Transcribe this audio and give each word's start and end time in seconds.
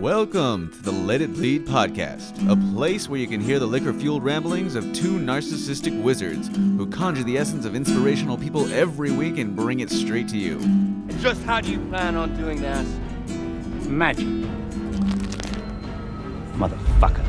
Welcome 0.00 0.70
to 0.70 0.82
the 0.82 0.92
Let 0.92 1.22
It 1.22 1.32
Bleed 1.32 1.66
podcast, 1.66 2.48
a 2.48 2.54
place 2.72 3.08
where 3.08 3.18
you 3.18 3.26
can 3.26 3.40
hear 3.40 3.58
the 3.58 3.66
liquor 3.66 3.92
fueled 3.92 4.22
ramblings 4.22 4.76
of 4.76 4.84
two 4.92 5.18
narcissistic 5.18 6.00
wizards 6.00 6.46
who 6.54 6.86
conjure 6.86 7.24
the 7.24 7.36
essence 7.36 7.64
of 7.64 7.74
inspirational 7.74 8.38
people 8.38 8.72
every 8.72 9.10
week 9.10 9.38
and 9.38 9.56
bring 9.56 9.80
it 9.80 9.90
straight 9.90 10.28
to 10.28 10.38
you. 10.38 10.58
And 10.58 11.18
just 11.18 11.42
how 11.42 11.60
do 11.60 11.72
you 11.72 11.80
plan 11.88 12.14
on 12.14 12.36
doing 12.36 12.62
that? 12.62 12.86
Magic. 13.88 14.28
Motherfucker. 16.54 17.26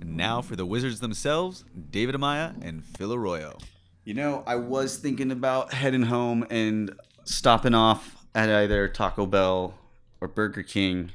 And 0.00 0.16
now 0.16 0.42
for 0.42 0.56
the 0.56 0.66
wizards 0.66 0.98
themselves, 0.98 1.64
David 1.90 2.16
Amaya 2.16 2.60
and 2.66 2.84
Phil 2.84 3.14
Arroyo. 3.14 3.58
You 4.02 4.14
know, 4.14 4.42
I 4.44 4.56
was 4.56 4.96
thinking 4.96 5.30
about 5.30 5.72
heading 5.72 6.02
home 6.02 6.44
and 6.50 6.90
stopping 7.22 7.74
off 7.74 8.26
at 8.34 8.50
either 8.50 8.88
Taco 8.88 9.24
Bell 9.24 9.74
or 10.20 10.26
Burger 10.26 10.64
King 10.64 11.12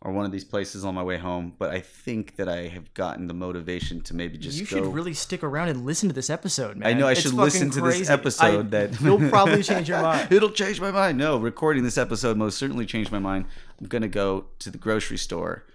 or 0.00 0.12
one 0.12 0.24
of 0.24 0.30
these 0.30 0.44
places 0.44 0.84
on 0.84 0.94
my 0.94 1.02
way 1.02 1.18
home, 1.18 1.52
but 1.58 1.70
I 1.70 1.80
think 1.80 2.36
that 2.36 2.48
I 2.48 2.68
have 2.68 2.94
gotten 2.94 3.26
the 3.26 3.34
motivation 3.34 4.00
to 4.02 4.14
maybe 4.14 4.38
just 4.38 4.56
you 4.58 4.64
go. 4.64 4.76
should 4.84 4.94
really 4.94 5.12
stick 5.12 5.42
around 5.42 5.70
and 5.70 5.84
listen 5.84 6.08
to 6.08 6.14
this 6.14 6.30
episode, 6.30 6.76
man. 6.76 6.88
I 6.88 6.92
know 6.92 7.08
I 7.08 7.12
It's 7.12 7.22
should 7.22 7.32
listen 7.34 7.68
to 7.70 7.80
this 7.80 8.08
episode 8.08 8.66
I- 8.66 8.86
that 8.86 9.00
you'll 9.00 9.28
probably 9.28 9.62
change 9.62 9.88
your 9.88 10.00
mind. 10.00 10.30
It'll 10.32 10.50
change 10.50 10.80
my 10.80 10.92
mind. 10.92 11.18
No, 11.18 11.36
recording 11.36 11.82
this 11.82 11.98
episode 11.98 12.36
most 12.36 12.58
certainly 12.58 12.86
changed 12.86 13.10
my 13.10 13.18
mind. 13.18 13.46
I'm 13.80 13.88
gonna 13.88 14.06
go 14.08 14.46
to 14.60 14.70
the 14.70 14.78
grocery 14.78 15.18
store 15.18 15.66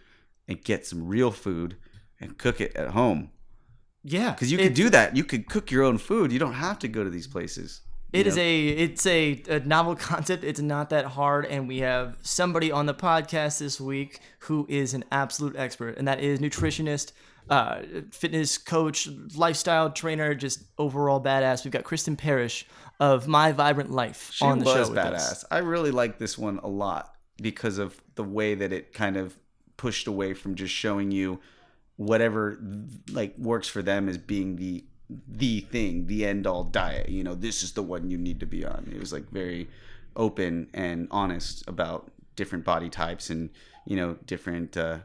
and 0.48 0.64
get 0.64 0.86
some 0.86 1.06
real 1.08 1.30
food 1.32 1.76
and 2.22 2.38
cook 2.38 2.62
it 2.62 2.74
at 2.78 2.92
home 2.92 3.30
Yeah, 4.04 4.32
because 4.32 4.52
you 4.52 4.58
could 4.58 4.74
do 4.74 4.90
that. 4.90 5.18
You 5.18 5.26
could 5.26 5.48
cook 5.50 5.70
your 5.70 5.84
own 5.84 5.98
food. 5.98 6.32
You 6.32 6.40
don't 6.40 6.54
have 6.54 6.80
to 6.80 6.88
go 6.88 7.04
to 7.04 7.10
these 7.10 7.28
places. 7.28 7.82
It 8.14 8.26
you 8.26 8.32
is 8.32 8.38
a 8.38 8.68
it's 8.68 9.06
a, 9.08 9.42
a 9.50 9.60
novel 9.62 9.96
concept. 10.12 10.44
It's 10.44 10.62
not 10.62 10.92
that 10.92 11.06
hard, 11.06 11.46
and 11.46 11.68
we 11.68 11.80
have 11.80 12.16
somebody 12.22 12.72
on 12.72 12.86
the 12.86 12.94
podcast 12.94 13.60
this 13.60 13.82
week 13.82 14.20
who 14.40 14.66
is 14.70 14.94
an 14.94 15.04
absolute 15.12 15.56
expert, 15.56 15.98
and 15.98 16.08
that 16.08 16.20
is 16.20 16.40
nutritionist, 16.40 17.12
uh, 17.50 17.82
fitness 18.12 18.58
coach, 18.58 19.10
lifestyle 19.36 19.90
trainer, 19.90 20.36
just 20.36 20.64
overall 20.78 21.20
badass. 21.22 21.66
We've 21.66 21.72
got 21.72 21.84
Kristen 21.84 22.16
Parrish 22.16 22.66
of 23.00 23.28
My 23.28 23.52
Vibrant 23.52 23.92
Life 23.92 24.30
She 24.32 24.46
on 24.46 24.60
the 24.60 24.66
was 24.66 24.88
show. 24.90 24.94
badass. 24.94 25.14
us. 25.16 25.46
I 25.50 25.58
really 25.58 25.92
like 25.92 26.20
this 26.20 26.38
one 26.38 26.60
a 26.64 26.70
lot 26.70 27.16
because 27.42 27.80
of 27.80 28.00
the 28.16 28.24
way 28.24 28.54
that 28.56 28.72
it 28.72 28.94
kind 28.94 29.18
of 29.18 29.36
pushed 29.76 30.06
away 30.08 30.36
from 30.36 30.54
just 30.54 30.74
showing 30.74 31.10
you 31.10 31.40
whatever 31.96 32.60
like 33.12 33.38
works 33.38 33.68
for 33.68 33.82
them 33.82 34.08
as 34.08 34.18
being 34.18 34.56
the 34.56 34.84
the 35.10 35.62
thing, 35.62 36.08
the 36.08 36.26
end 36.26 36.48
all 36.48 36.64
diet. 36.64 37.10
You 37.10 37.24
know, 37.24 37.36
this 37.36 37.64
is 37.64 37.74
the 37.74 37.84
one 37.84 38.10
you 38.10 38.18
need 38.18 38.40
to 38.40 38.46
be 38.46 38.66
on. 38.66 38.92
It 38.94 39.00
was 39.00 39.14
like 39.14 39.30
very 39.30 39.68
open 40.16 40.70
and 40.74 41.08
honest 41.12 41.64
about 41.68 42.12
different 42.36 42.64
body 42.64 42.90
types 42.90 43.30
and 43.30 43.50
you 43.86 43.96
know 43.96 44.18
different 44.26 44.78
uh, 44.78 45.00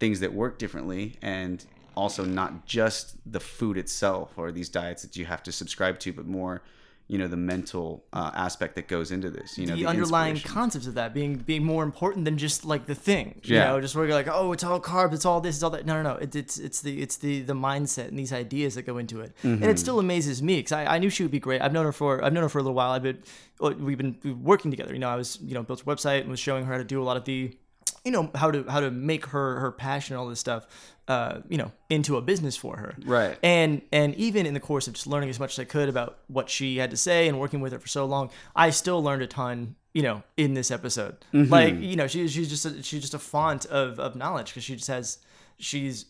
things 0.00 0.20
that 0.20 0.32
work 0.32 0.58
differently 0.58 1.16
and 1.22 1.64
also 1.94 2.24
not 2.24 2.66
just 2.66 3.16
the 3.30 3.40
food 3.40 3.76
itself 3.76 4.32
or 4.36 4.52
these 4.52 4.68
diets 4.68 5.02
that 5.02 5.16
you 5.16 5.24
have 5.24 5.42
to 5.42 5.50
subscribe 5.50 5.98
to 5.98 6.12
but 6.12 6.26
more 6.26 6.62
you 7.10 7.16
know 7.16 7.26
the 7.26 7.36
mental 7.38 8.04
uh, 8.12 8.30
aspect 8.34 8.74
that 8.74 8.86
goes 8.86 9.10
into 9.10 9.30
this 9.30 9.56
you 9.56 9.66
know 9.66 9.74
the, 9.74 9.86
underlying 9.86 10.38
concepts 10.40 10.86
of 10.86 10.94
that 10.94 11.14
being 11.14 11.36
being 11.36 11.64
more 11.64 11.82
important 11.82 12.24
than 12.26 12.36
just 12.36 12.64
like 12.66 12.84
the 12.86 12.94
thing. 12.94 13.40
You 13.44 13.56
Yeah. 13.56 13.68
know, 13.68 13.80
just 13.80 13.96
where 13.96 14.04
you're 14.04 14.14
like, 14.14 14.28
oh, 14.28 14.52
it's 14.52 14.62
all 14.62 14.78
carbs, 14.80 15.14
it's 15.14 15.24
all 15.24 15.40
this, 15.40 15.56
it's 15.56 15.62
all 15.62 15.70
that. 15.70 15.86
No, 15.86 15.94
no, 16.02 16.02
no. 16.12 16.16
It, 16.16 16.36
it's 16.36 16.58
it's 16.58 16.82
the 16.82 17.00
it's 17.00 17.16
the 17.16 17.40
the 17.40 17.54
mindset 17.54 18.08
and 18.08 18.18
these 18.18 18.32
ideas 18.32 18.74
that 18.74 18.82
go 18.82 18.98
into 18.98 19.20
it. 19.22 19.32
And 19.42 19.60
Mm-hmm. 19.60 19.70
it 19.70 19.78
still 19.78 19.98
amazes 19.98 20.42
me 20.42 20.56
because 20.56 20.72
I, 20.72 20.84
I 20.96 20.98
knew 20.98 21.08
she 21.10 21.22
would 21.24 21.32
be 21.32 21.40
great. 21.40 21.62
I've 21.62 21.72
known 21.72 21.86
her 21.86 21.92
for 21.92 22.22
I've 22.22 22.32
known 22.34 22.42
her 22.42 22.48
for 22.50 22.58
a 22.58 22.62
little 22.62 22.74
while. 22.74 22.90
I've 22.92 23.02
been 23.02 23.22
we've 23.60 23.98
been 23.98 24.16
working 24.44 24.70
together. 24.70 24.92
You 24.92 24.98
know, 24.98 25.08
I 25.08 25.16
was 25.16 25.38
you 25.42 25.54
know 25.54 25.62
built 25.62 25.80
a 25.82 25.84
website 25.84 26.20
and 26.20 26.28
was 26.30 26.40
showing 26.40 26.64
her 26.66 26.72
how 26.72 26.78
to 26.78 26.84
do 26.84 27.02
a 27.02 27.04
lot 27.04 27.16
of 27.16 27.24
the 27.24 27.56
you 28.04 28.12
know 28.12 28.30
how 28.34 28.50
to 28.50 28.64
how 28.68 28.80
to 28.80 28.90
make 28.90 29.24
her 29.26 29.60
her 29.60 29.72
passion 29.72 30.14
and 30.14 30.20
all 30.20 30.28
this 30.28 30.40
stuff 30.40 30.66
uh 31.08 31.40
you 31.48 31.56
know 31.58 31.72
into 31.90 32.16
a 32.16 32.22
business 32.22 32.56
for 32.56 32.76
her 32.76 32.94
Right. 33.04 33.36
and 33.42 33.82
and 33.92 34.14
even 34.16 34.46
in 34.46 34.54
the 34.54 34.60
course 34.60 34.86
of 34.88 34.94
just 34.94 35.06
learning 35.06 35.30
as 35.30 35.40
much 35.40 35.52
as 35.54 35.58
I 35.58 35.64
could 35.64 35.88
about 35.88 36.18
what 36.28 36.48
she 36.50 36.76
had 36.78 36.90
to 36.90 36.96
say 36.96 37.26
and 37.28 37.40
working 37.40 37.60
with 37.60 37.72
her 37.72 37.78
for 37.78 37.88
so 37.88 38.04
long, 38.04 38.30
I 38.54 38.70
still 38.70 39.02
learned 39.02 39.22
a 39.22 39.26
ton. 39.26 39.74
You 39.94 40.02
know, 40.02 40.22
in 40.36 40.54
this 40.54 40.70
episode, 40.70 41.16
Mm-hmm. 41.32 41.50
like 41.52 41.74
you 41.80 41.96
know, 41.96 42.06
she's 42.06 42.30
she's 42.32 42.48
just 42.50 42.64
a, 42.66 42.82
she's 42.82 43.00
just 43.00 43.14
a 43.14 43.18
font 43.18 43.64
of 43.66 43.98
of 43.98 44.14
knowledge 44.14 44.48
because 44.50 44.62
she 44.62 44.76
just 44.76 44.88
has 44.88 45.18
she's 45.58 46.04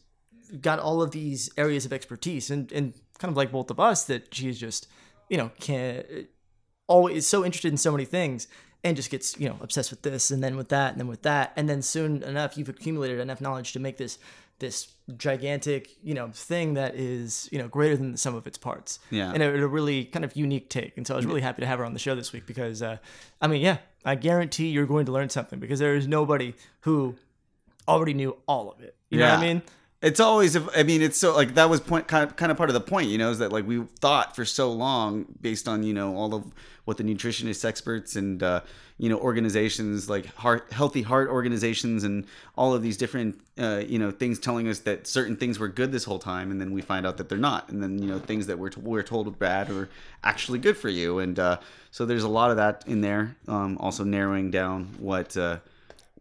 got 0.61 0.79
all 0.79 1.01
of 1.01 1.13
these 1.13 1.49
areas 1.57 1.87
of 1.87 1.93
expertise 1.93 2.51
and 2.51 2.71
and 2.73 2.93
kind 3.19 3.31
of 3.31 3.37
like 3.37 3.51
both 3.53 3.71
of 3.71 3.79
us 3.81 4.05
that 4.05 4.35
she's 4.35 4.59
just 4.59 4.89
you 5.31 5.37
know 5.39 5.51
can 5.61 6.05
always 6.87 7.27
so 7.27 7.45
interested 7.45 7.71
in 7.71 7.79
so 7.79 7.93
many 7.93 8.05
things 8.05 8.49
and 8.85 8.97
just 8.97 9.11
gets 9.11 9.39
you 9.39 9.49
know 9.49 9.57
obsessed 9.61 9.91
with 9.91 10.03
this 10.03 10.31
and 10.31 10.43
then 10.43 10.57
with 10.57 10.69
that 10.69 10.93
and 10.93 11.01
then 11.01 11.07
with 11.09 11.23
that 11.23 11.53
and 11.57 11.69
then 11.69 11.81
soon 11.83 12.23
enough 12.23 12.57
you've 12.59 12.69
accumulated 12.69 13.21
enough 13.21 13.41
knowledge 13.41 13.73
to 13.73 13.79
make 13.79 13.97
this 13.97 14.19
this 14.59 14.89
gigantic 15.17 15.91
you 16.03 16.13
know 16.13 16.29
thing 16.33 16.75
that 16.75 16.95
is 16.95 17.49
you 17.51 17.59
know 17.59 17.69
greater 17.69 17.97
than 17.97 18.13
the 18.13 18.19
sum 18.19 18.35
of 18.35 18.47
its 18.47 18.59
parts. 18.59 18.99
Yeah. 19.11 19.33
and 19.33 19.43
a, 19.43 19.49
a 19.63 19.67
really 19.67 20.05
kind 20.05 20.25
of 20.25 20.37
unique 20.37 20.69
take. 20.69 20.97
And 20.97 21.07
so 21.07 21.15
i 21.15 21.17
was 21.17 21.27
really 21.27 21.41
happy 21.41 21.63
to 21.63 21.67
have 21.67 21.79
her 21.79 21.85
on 21.85 21.93
the 21.93 21.99
show 21.99 22.15
this 22.15 22.33
week 22.33 22.47
because 22.47 22.83
uh, 22.83 22.99
i 23.41 23.47
mean 23.47 23.61
yeah 23.63 23.79
i 24.05 24.15
guarantee 24.15 24.69
you're 24.69 24.87
going 24.87 25.07
to 25.07 25.13
learn 25.13 25.31
something 25.31 25.59
because 25.59 25.79
there 25.79 25.95
is 25.95 26.07
nobody 26.07 26.55
who 26.81 27.15
already 27.87 28.15
knew 28.15 28.37
all 28.47 28.71
of 28.71 28.81
it. 28.81 28.95
You 29.11 29.19
know 29.21 29.31
what 29.31 29.39
i 29.39 29.43
mean 29.43 29.63
it's 30.01 30.21
always 30.21 30.57
i 30.77 30.83
mean 30.83 31.03
it's 31.03 31.19
so 31.19 31.35
like 31.35 31.55
that 31.55 31.69
was 31.69 31.81
point 31.81 32.07
kind 32.07 32.25
of, 32.25 32.37
kind 32.37 32.53
of 32.53 32.57
part 32.57 32.71
of 32.71 32.75
the 32.75 32.81
point 32.81 33.09
you 33.09 33.19
know 33.19 33.31
is 33.31 33.39
that 33.39 33.53
like 33.53 33.67
we 33.67 33.83
thought 33.99 34.37
for 34.37 34.45
so 34.45 34.71
long 34.71 35.27
based 35.41 35.67
on 35.67 35.83
you 35.83 35.93
know 35.93 36.15
all 36.15 36.35
of 36.35 36.45
what 36.85 36.97
the 36.97 37.03
nutritionist 37.03 37.65
experts 37.65 38.17
and 38.17 38.43
uh, 38.43 38.61
you 38.97 39.09
know 39.09 39.19
organizations 39.19 40.09
like 40.09 40.27
heart 40.37 40.73
healthy 40.73 41.03
heart 41.03 41.29
organizations 41.29 42.05
and 42.05 42.27
all 42.57 42.73
of 42.73 42.83
these 42.83 42.97
different 42.97 43.41
uh, 43.59 43.83
you 43.87 43.99
know 43.99 44.11
things 44.11 44.39
telling 44.39 44.69
us 44.69 44.79
that 44.81 45.07
certain 45.07 45.37
things 45.37 45.59
were 45.59 45.69
good 45.69 45.91
this 45.91 46.05
whole 46.05 46.19
time 46.19 46.51
and 46.51 46.61
then 46.61 46.73
we 46.73 46.81
find 46.81 47.05
out 47.05 47.17
that 47.17 47.29
they're 47.29 47.37
not 47.37 47.69
and 47.69 47.83
then 47.83 48.01
you 48.01 48.09
know 48.09 48.19
things 48.19 48.47
that 48.47 48.59
we're, 48.59 48.71
t- 48.71 48.81
we're 48.81 49.03
told 49.03 49.27
are 49.27 49.33
bad 49.33 49.69
are 49.69 49.89
actually 50.23 50.59
good 50.59 50.77
for 50.77 50.89
you 50.89 51.19
and 51.19 51.39
uh, 51.39 51.59
so 51.91 52.07
there's 52.07 52.25
a 52.25 52.29
lot 52.29 52.51
of 52.51 52.57
that 52.57 52.85
in 52.87 53.01
there 53.01 53.37
um, 53.49 53.77
also 53.81 54.05
narrowing 54.05 54.51
down 54.51 54.85
what 54.99 55.37
uh, 55.37 55.59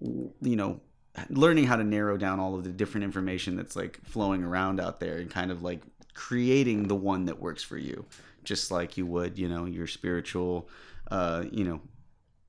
you 0.01 0.55
know 0.55 0.79
learning 1.29 1.65
how 1.65 1.75
to 1.75 1.83
narrow 1.83 2.17
down 2.17 2.39
all 2.39 2.55
of 2.55 2.63
the 2.63 2.69
different 2.69 3.03
information 3.03 3.55
that's 3.55 3.75
like 3.75 3.99
flowing 4.03 4.43
around 4.43 4.79
out 4.79 4.99
there 4.99 5.17
and 5.17 5.29
kind 5.29 5.51
of 5.51 5.63
like 5.63 5.81
creating 6.13 6.87
the 6.87 6.95
one 6.95 7.25
that 7.25 7.39
works 7.39 7.63
for 7.63 7.77
you. 7.77 8.05
Just 8.43 8.71
like 8.71 8.97
you 8.97 9.05
would 9.05 9.37
you 9.37 9.47
know 9.47 9.65
your 9.65 9.87
spiritual 9.87 10.69
uh 11.11 11.43
you 11.51 11.63
know 11.63 11.81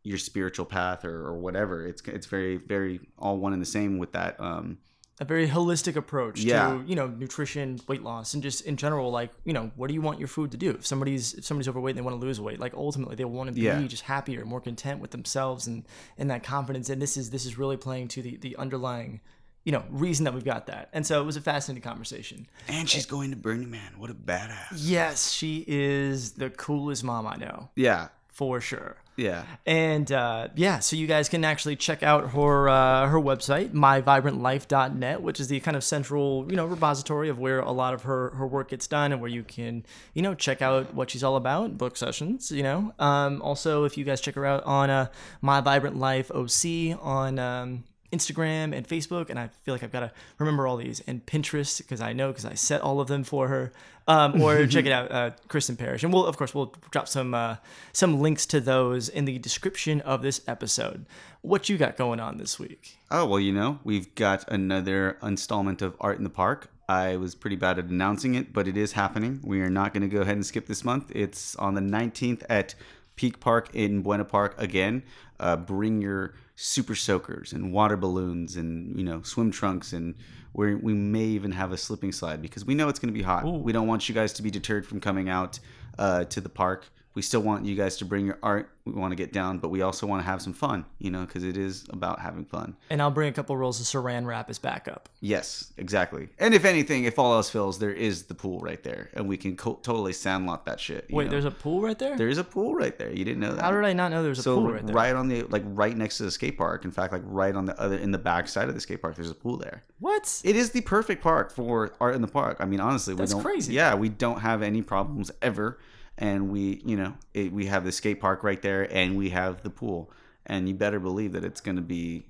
your 0.05 0.19
spiritual 0.19 0.65
path 0.65 1.05
or, 1.05 1.27
or 1.27 1.39
whatever. 1.39 1.87
It's 1.87 2.03
it's 2.03 2.27
very 2.27 2.56
very 2.56 3.01
all 3.19 3.39
one 3.39 3.53
and 3.53 3.62
the 3.62 3.67
same 3.67 3.99
with 3.99 4.12
that 4.12 4.39
um 4.41 4.79
a 5.21 5.25
very 5.25 5.49
holistic 5.49 5.97
approach 5.97 6.41
Yeah. 6.41 6.69
to 6.71 6.84
you 6.87 6.95
know 6.95 7.09
nutrition 7.09 7.81
weight 7.89 8.03
loss 8.03 8.34
and 8.34 8.43
just 8.43 8.65
in 8.67 8.77
general 8.77 9.11
like 9.11 9.31
you 9.45 9.53
know 9.53 9.71
what 9.77 9.89
do 9.89 9.95
you 9.95 10.01
want 10.01 10.19
your 10.19 10.29
food 10.29 10.51
to 10.53 10.56
do? 10.56 10.71
If 10.71 10.87
somebody's 10.87 11.34
if 11.34 11.45
somebody's 11.45 11.69
overweight 11.69 11.93
and 11.97 11.99
they 11.99 12.03
want 12.09 12.21
to 12.21 12.25
lose 12.27 12.41
weight 12.41 12.61
like 12.61 12.75
ultimately 12.75 13.17
they 13.17 13.25
want 13.25 13.49
to 13.49 13.53
be 13.55 13.62
Yeah. 13.62 13.81
just 13.87 14.05
happier 14.05 14.45
more 14.45 14.61
content 14.61 15.01
with 15.01 15.11
themselves 15.11 15.67
and 15.67 15.84
and 16.19 16.31
that 16.31 16.43
confidence 16.45 16.89
and 16.91 17.03
this 17.03 17.17
is 17.17 17.31
this 17.31 17.45
is 17.47 17.59
really 17.59 17.77
playing 17.77 18.09
to 18.09 18.23
the 18.23 18.37
the 18.37 18.56
underlying 18.56 19.21
you 19.65 19.73
know 19.73 19.84
reason 19.91 20.25
that 20.25 20.33
we've 20.34 20.45
got 20.45 20.67
that. 20.67 20.89
And 20.93 21.05
so 21.06 21.21
it 21.21 21.25
was 21.25 21.37
a 21.37 21.41
fascinating 21.43 21.83
conversation. 21.83 22.47
And 22.69 22.89
she's 22.89 23.05
going 23.06 23.31
to 23.31 23.37
burning 23.37 23.71
man. 23.71 23.95
What 23.99 24.11
a 24.11 24.15
badass. 24.15 24.69
Yes 24.77 25.33
she 25.33 25.65
is 25.69 26.33
the 26.33 26.49
coolest 26.50 27.03
mom 27.05 27.27
i 27.27 27.37
know. 27.37 27.71
Yeah. 27.75 28.09
For 28.29 28.61
sure 28.61 28.97
yeah 29.19 29.45
and 29.67 30.11
uh, 30.12 30.49
yeah, 30.55 30.79
so 30.79 30.97
you 30.97 31.06
guys 31.06 31.29
can 31.29 31.45
actually 31.45 31.77
check 31.77 32.03
out 32.03 32.31
her 32.31 32.69
uh, 32.71 33.06
her 33.06 33.19
website, 33.21 33.71
myvibrantlife.net, 33.73 35.21
which 35.21 35.41
is 35.41 35.49
the 35.49 35.61
kind 35.61 35.77
of 35.77 35.84
central 35.84 36.47
you 36.49 36.56
know 36.56 36.65
repository 36.65 37.29
of 37.29 37.39
where 37.39 37.61
a 37.61 37.71
lot 37.71 37.93
of 37.93 38.03
her 38.03 38.31
her 38.31 38.47
work 38.47 38.71
gets 38.71 38.87
done, 38.87 39.12
and 39.12 39.21
where 39.21 39.31
you 39.31 39.43
can 39.43 39.84
you 40.15 40.23
know 40.23 40.34
check 40.34 40.62
out 40.62 40.95
what 40.95 41.11
she's 41.11 41.23
all 41.23 41.37
about, 41.37 41.77
book 41.77 41.97
sessions, 41.97 42.51
you 42.51 42.62
know. 42.62 42.95
Um, 42.99 43.43
also, 43.43 43.84
if 43.84 43.99
you 43.99 44.05
guys 44.05 44.21
check 44.23 44.37
her 44.37 44.47
out 44.47 44.65
on 44.65 44.89
uh, 44.89 45.09
My 45.43 45.61
Vibrant 45.61 45.97
Life 45.97 46.31
OC 46.31 46.99
on 47.03 47.39
um, 47.39 47.85
Instagram 48.11 48.75
and 48.75 48.88
Facebook, 48.88 49.29
and 49.29 49.38
I 49.38 49.49
feel 49.65 49.75
like 49.75 49.82
I've 49.82 49.93
got 49.93 50.00
to 50.00 50.12
remember 50.38 50.67
all 50.67 50.79
these, 50.79 51.00
and 51.06 51.25
Pinterest 51.26 51.79
because 51.79 52.00
I 52.00 52.15
know 52.15 52.29
because 52.29 52.47
I 52.47 52.55
set 52.55 52.81
all 52.81 53.00
of 53.00 53.09
them 53.09 53.23
for 53.23 53.49
her. 53.49 53.73
Um, 54.08 54.40
or 54.40 54.66
check 54.66 54.87
it 54.87 54.93
out, 54.93 55.12
uh, 55.12 55.31
Kristen 55.49 55.76
Parrish, 55.76 56.02
and 56.02 56.12
we'll 56.12 56.25
of 56.25 56.37
course 56.37 56.55
we'll 56.55 56.75
drop 56.90 57.06
some 57.06 57.34
uh, 57.34 57.56
some 57.93 58.20
links 58.20 58.46
to 58.46 58.60
those 58.60 59.08
in 59.08 59.26
the 59.26 59.38
description 59.38 60.00
of 60.00 60.22
this 60.22 60.40
episode. 60.49 61.05
What 61.43 61.69
you 61.69 61.76
got 61.76 61.96
going 61.96 62.19
on 62.19 62.38
this 62.38 62.58
week? 62.58 62.99
Oh, 63.10 63.26
well, 63.26 63.38
you 63.38 63.52
know, 63.52 63.78
we've 63.84 64.12
got 64.14 64.50
another 64.50 65.19
installment 65.22 65.82
of 65.82 65.94
Art 66.00 66.19
in 66.19 66.25
the 66.25 66.31
Park. 66.31 66.70
I 66.88 67.16
was 67.16 67.34
pretty 67.34 67.56
bad 67.56 67.78
at 67.78 67.84
announcing 67.84 68.34
it, 68.34 68.55
but 68.55 68.66
it 68.66 68.76
is 68.76 68.93
happening. 68.93 69.40
We 69.44 69.60
are 69.60 69.69
not 69.69 69.93
going 69.93 70.08
to 70.08 70.14
go 70.14 70.22
ahead 70.22 70.37
and 70.37 70.46
skip 70.46 70.66
this 70.66 70.84
month. 70.84 71.12
It's 71.14 71.55
on 71.56 71.75
the 71.75 71.82
19th 71.82 72.44
at 72.49 72.75
Peak 73.19 73.41
Park 73.41 73.69
in 73.75 74.00
Buena 74.00 74.25
Park 74.25 74.55
again. 74.59 75.03
Uh, 75.41 75.56
bring 75.56 76.00
your 76.00 76.35
super 76.55 76.94
soakers 76.94 77.53
and 77.53 77.73
water 77.73 77.97
balloons 77.97 78.56
and, 78.56 78.97
you 78.97 79.05
know, 79.05 79.23
swim 79.23 79.50
trunks 79.50 79.93
and 79.93 80.15
we 80.55 80.75
we 80.76 80.94
may 80.94 81.25
even 81.25 81.53
have 81.53 81.73
a 81.73 81.76
slipping 81.76 82.12
slide 82.12 82.41
because 82.41 82.65
we 82.65 82.75
know 82.75 82.88
it's 82.88 82.99
going 82.99 83.12
to 83.12 83.19
be 83.19 83.23
hot. 83.23 83.44
We 83.44 83.73
don't 83.73 83.87
want 83.87 84.09
you 84.09 84.15
guys 84.15 84.32
to 84.35 84.43
be 84.43 84.50
deterred 84.50 84.87
from 84.87 85.00
coming 85.00 85.29
out 85.29 85.59
uh, 85.99 86.25
to 86.25 86.41
the 86.41 86.49
park. 86.49 86.87
We 87.19 87.23
still 87.23 87.41
want 87.41 87.67
you 87.67 87.75
guys 87.75 87.97
to 87.97 88.05
bring 88.05 88.26
your 88.26 88.38
art. 88.44 88.70
We 88.85 88.93
want 88.93 89.11
to 89.11 89.17
get 89.17 89.32
down, 89.32 89.59
but 89.59 89.70
we 89.70 89.82
also 89.82 90.06
want 90.06 90.23
to 90.23 90.25
have 90.25 90.41
some 90.41 90.53
fun, 90.53 90.85
you 91.00 91.11
know, 91.11 91.23
because 91.26 91.43
it 91.43 91.56
is 91.56 91.85
about 91.91 92.20
having 92.20 92.44
fun. 92.44 92.76
And 92.91 93.03
I'll 93.03 93.11
bring 93.11 93.29
a 93.29 93.32
couple 93.32 93.56
rolls 93.56 93.81
of 93.81 93.87
saran 93.87 94.25
wrap 94.25 94.49
as 94.49 94.61
backup. 94.61 95.09
Yes, 95.20 95.73
exactly. 95.79 96.29
And 96.38 96.55
if 96.55 96.65
anything, 96.65 97.05
if 97.06 97.19
all 97.19 97.35
else 97.35 97.50
fails, 97.50 97.81
there 97.81 97.91
is 97.93 98.23
the 98.26 98.37
pool 98.37 98.61
right 98.61 98.81
there, 98.85 99.11
and 99.15 99.26
we 99.29 99.37
can 99.37 99.56
co- 99.56 99.81
totally 99.82 100.12
sandlot 100.12 100.65
that 100.67 100.79
shit. 100.79 101.06
you 101.09 101.17
Wait, 101.17 101.25
know? 101.25 101.31
there's 101.32 101.44
a 101.44 101.50
pool 101.50 101.81
right 101.81 101.99
there? 101.99 102.17
there 102.17 102.29
is 102.29 102.38
a 102.38 102.44
pool 102.44 102.76
right 102.76 102.97
there. 102.97 103.11
You 103.11 103.25
didn't 103.25 103.41
know 103.41 103.53
that? 103.53 103.62
How 103.62 103.73
did 103.73 103.85
I 103.85 103.94
not 103.94 104.12
know 104.12 104.23
there 104.23 104.29
was 104.31 104.38
a 104.38 104.43
so 104.44 104.55
pool 104.61 104.70
right 104.75 104.87
there? 104.87 104.94
right 104.94 105.17
on 105.17 105.26
the 105.26 105.43
like 105.43 105.65
right 105.67 105.97
next 105.97 106.19
to 106.19 106.23
the 106.23 106.31
skate 106.31 106.56
park. 106.56 106.85
In 106.85 106.93
fact, 106.93 107.12
like 107.12 107.23
right 107.25 107.56
on 107.56 107.65
the 107.65 107.76
other 107.81 107.97
in 107.97 108.12
the 108.12 108.19
back 108.19 108.47
side 108.47 108.69
of 108.69 108.76
the 108.76 108.81
skate 108.81 109.03
park, 109.03 109.17
there's 109.17 109.29
a 109.29 109.35
pool 109.35 109.56
there. 109.56 109.82
What? 109.99 110.41
It 110.44 110.55
is 110.55 110.70
the 110.70 110.82
perfect 110.82 111.20
park 111.20 111.50
for 111.50 111.93
art 112.00 112.15
in 112.15 112.23
the 112.23 112.29
park. 112.29 112.59
I 112.61 112.65
mean, 112.65 112.79
honestly, 112.79 113.17
That's 113.17 113.35
we 113.35 113.38
don't. 113.38 113.43
crazy. 113.43 113.73
Yeah, 113.75 113.97
we 113.97 114.09
don't 114.09 114.38
have 114.38 114.62
any 114.62 114.82
problems 114.82 115.32
ever, 115.43 115.81
and 116.19 116.50
we, 116.50 116.82
you 116.85 116.97
know, 116.97 117.15
it, 117.32 117.53
we 117.53 117.67
have 117.67 117.85
the 117.85 117.93
skate 117.93 118.20
park 118.20 118.43
right 118.43 118.61
there, 118.61 118.82
and 118.94 119.17
we 119.17 119.31
have 119.31 119.62
the 119.62 119.70
pool, 119.70 120.11
and 120.47 120.69
you 120.69 120.75
better 120.75 121.00
believe 121.00 121.32
that 121.32 121.44
it's 121.44 121.61
going 121.61 121.76
to 121.76 121.82
be 121.82 122.26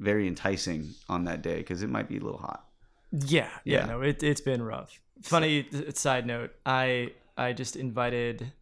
very 0.00 0.26
enticing 0.26 0.94
on 1.08 1.24
that 1.24 1.42
day 1.42 1.58
because 1.58 1.82
it 1.82 1.88
might 1.90 2.08
be 2.08 2.16
a 2.16 2.20
little 2.20 2.38
hot. 2.38 2.66
Yeah, 3.12 3.48
yeah, 3.64 3.80
Yeah. 3.80 3.86
no, 3.86 4.00
it 4.02 4.22
it's 4.22 4.40
been 4.40 4.62
rough. 4.62 5.00
Funny 5.22 5.62
th- 5.62 5.96
side 5.96 6.26
note, 6.26 6.50
I 6.66 7.12
I 7.36 7.52
just 7.52 7.76
invited. 7.76 8.52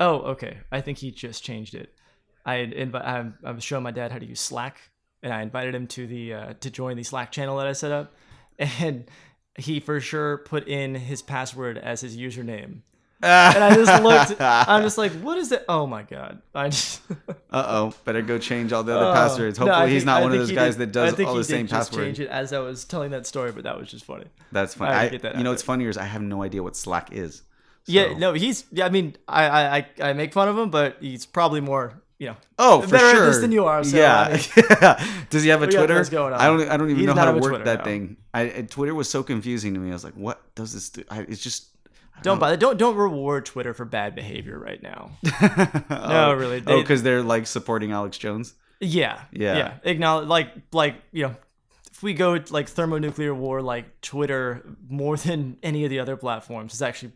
Oh, 0.00 0.18
okay. 0.32 0.58
I 0.70 0.80
think 0.80 0.98
he 0.98 1.10
just 1.10 1.44
changed 1.44 1.74
it. 1.74 1.94
I 2.44 2.56
invite. 2.56 3.04
I'm, 3.04 3.34
I 3.44 3.50
was 3.52 3.62
showing 3.64 3.82
my 3.82 3.90
dad 3.90 4.10
how 4.12 4.18
to 4.18 4.26
use 4.26 4.40
Slack, 4.40 4.78
and 5.22 5.32
I 5.32 5.42
invited 5.42 5.74
him 5.74 5.86
to 5.88 6.06
the 6.06 6.34
uh, 6.34 6.52
to 6.60 6.70
join 6.70 6.96
the 6.96 7.02
Slack 7.02 7.30
channel 7.32 7.56
that 7.58 7.66
I 7.66 7.72
set 7.72 7.92
up, 7.92 8.14
and 8.58 9.04
he 9.58 9.80
for 9.80 10.00
sure 10.00 10.38
put 10.38 10.66
in 10.66 10.94
his 10.94 11.22
password 11.22 11.76
as 11.78 12.00
his 12.00 12.16
username. 12.16 12.80
and 13.54 13.62
I 13.64 13.74
just 13.74 14.02
looked. 14.02 14.40
I'm 14.40 14.82
just 14.82 14.98
like, 14.98 15.12
what 15.12 15.38
is 15.38 15.52
it? 15.52 15.64
Oh 15.68 15.86
my 15.86 16.02
god! 16.02 16.42
I 16.54 16.68
just. 16.68 17.00
Uh 17.52 17.64
oh, 17.68 17.94
better 18.06 18.22
go 18.22 18.38
change 18.38 18.72
all 18.72 18.82
the 18.82 18.96
other 18.96 19.10
Oh. 19.10 19.12
passwords. 19.12 19.58
No, 19.58 19.66
Hopefully, 19.66 19.90
he's 19.92 20.06
not 20.06 20.20
I 20.20 20.24
one 20.24 20.32
of 20.32 20.38
those 20.38 20.50
guys 20.52 20.76
did- 20.76 20.88
that 20.88 20.92
does 20.92 21.12
think 21.14 21.28
all 21.28 21.34
he 21.34 21.40
the 21.40 21.44
same 21.44 21.68
password. 21.68 22.02
Change 22.02 22.20
it 22.20 22.28
as 22.30 22.50
I 22.54 22.60
was 22.60 22.84
telling 22.86 23.10
that 23.10 23.26
story, 23.26 23.52
but 23.52 23.64
that 23.64 23.78
was 23.78 23.90
just 23.90 24.06
funny. 24.06 24.24
That's 24.52 24.72
funny. 24.72 24.90
I 24.92 25.02
I, 25.02 25.08
get 25.10 25.20
that 25.22 25.36
you 25.36 25.44
know 25.44 25.50
what's 25.50 25.62
funnier 25.62 25.90
is 25.90 25.98
I 25.98 26.04
have 26.04 26.22
no 26.22 26.42
idea 26.42 26.62
what 26.62 26.76
Slack 26.76 27.12
is. 27.12 27.42
Yeah, 27.84 28.16
no, 28.16 28.32
he's. 28.32 28.64
Yeah, 28.72 28.86
I 28.86 28.88
mean, 28.88 29.16
I, 29.28 29.44
I, 29.78 29.86
I, 30.00 30.12
make 30.14 30.32
fun 30.32 30.48
of 30.48 30.56
him, 30.56 30.70
but 30.70 30.96
he's 31.00 31.26
probably 31.26 31.60
more, 31.60 32.00
you 32.18 32.28
know. 32.28 32.36
Oh, 32.58 32.80
for 32.80 32.96
at 32.96 33.16
sure. 33.16 33.26
this 33.26 33.40
than 33.40 33.52
you 33.52 33.66
are, 33.66 33.84
so, 33.84 33.96
yeah. 33.98 34.38
I 34.56 35.26
Does 35.30 35.42
he 35.42 35.50
have 35.50 35.62
a 35.62 35.66
Twitter? 35.66 35.96
what's 35.96 36.08
going 36.08 36.32
on. 36.32 36.40
I 36.40 36.46
don't. 36.46 36.68
I 36.70 36.76
don't 36.78 36.90
even 36.90 37.04
know 37.04 37.14
how 37.14 37.26
to 37.26 37.32
work 37.32 37.50
Twitter, 37.50 37.64
that 37.64 37.80
no. 37.80 37.84
thing. 37.84 38.16
I- 38.32 38.66
Twitter 38.70 38.94
was 38.94 39.10
so 39.10 39.22
confusing 39.22 39.74
to 39.74 39.80
me. 39.80 39.90
I 39.90 39.92
was 39.92 40.04
like, 40.04 40.14
what 40.14 40.40
does 40.54 40.72
this 40.72 40.88
do? 40.88 41.04
I, 41.10 41.20
it's 41.20 41.42
just. 41.42 41.68
Don't 42.22 42.38
bother. 42.38 42.56
Don't 42.56 42.76
don't 42.78 42.96
reward 42.96 43.46
Twitter 43.46 43.74
for 43.74 43.84
bad 43.84 44.14
behavior 44.14 44.58
right 44.58 44.82
now. 44.82 45.10
no, 45.90 46.34
really, 46.34 46.62
oh, 46.66 46.80
because 46.80 47.02
they're 47.02 47.22
like 47.22 47.46
supporting 47.46 47.92
Alex 47.92 48.18
Jones. 48.18 48.54
Yeah, 48.80 49.22
Yeah. 49.30 49.56
yeah. 49.56 49.74
Acknowledge, 49.84 50.26
like, 50.28 50.48
like 50.72 50.96
you 51.12 51.22
know, 51.28 51.36
if 51.92 52.02
we 52.02 52.14
go 52.14 52.40
like 52.50 52.68
thermonuclear 52.68 53.32
war, 53.34 53.62
like 53.62 54.00
Twitter, 54.00 54.64
more 54.88 55.16
than 55.16 55.56
any 55.62 55.84
of 55.84 55.90
the 55.90 56.00
other 56.00 56.16
platforms, 56.16 56.72
has 56.72 56.82
actually 56.82 57.12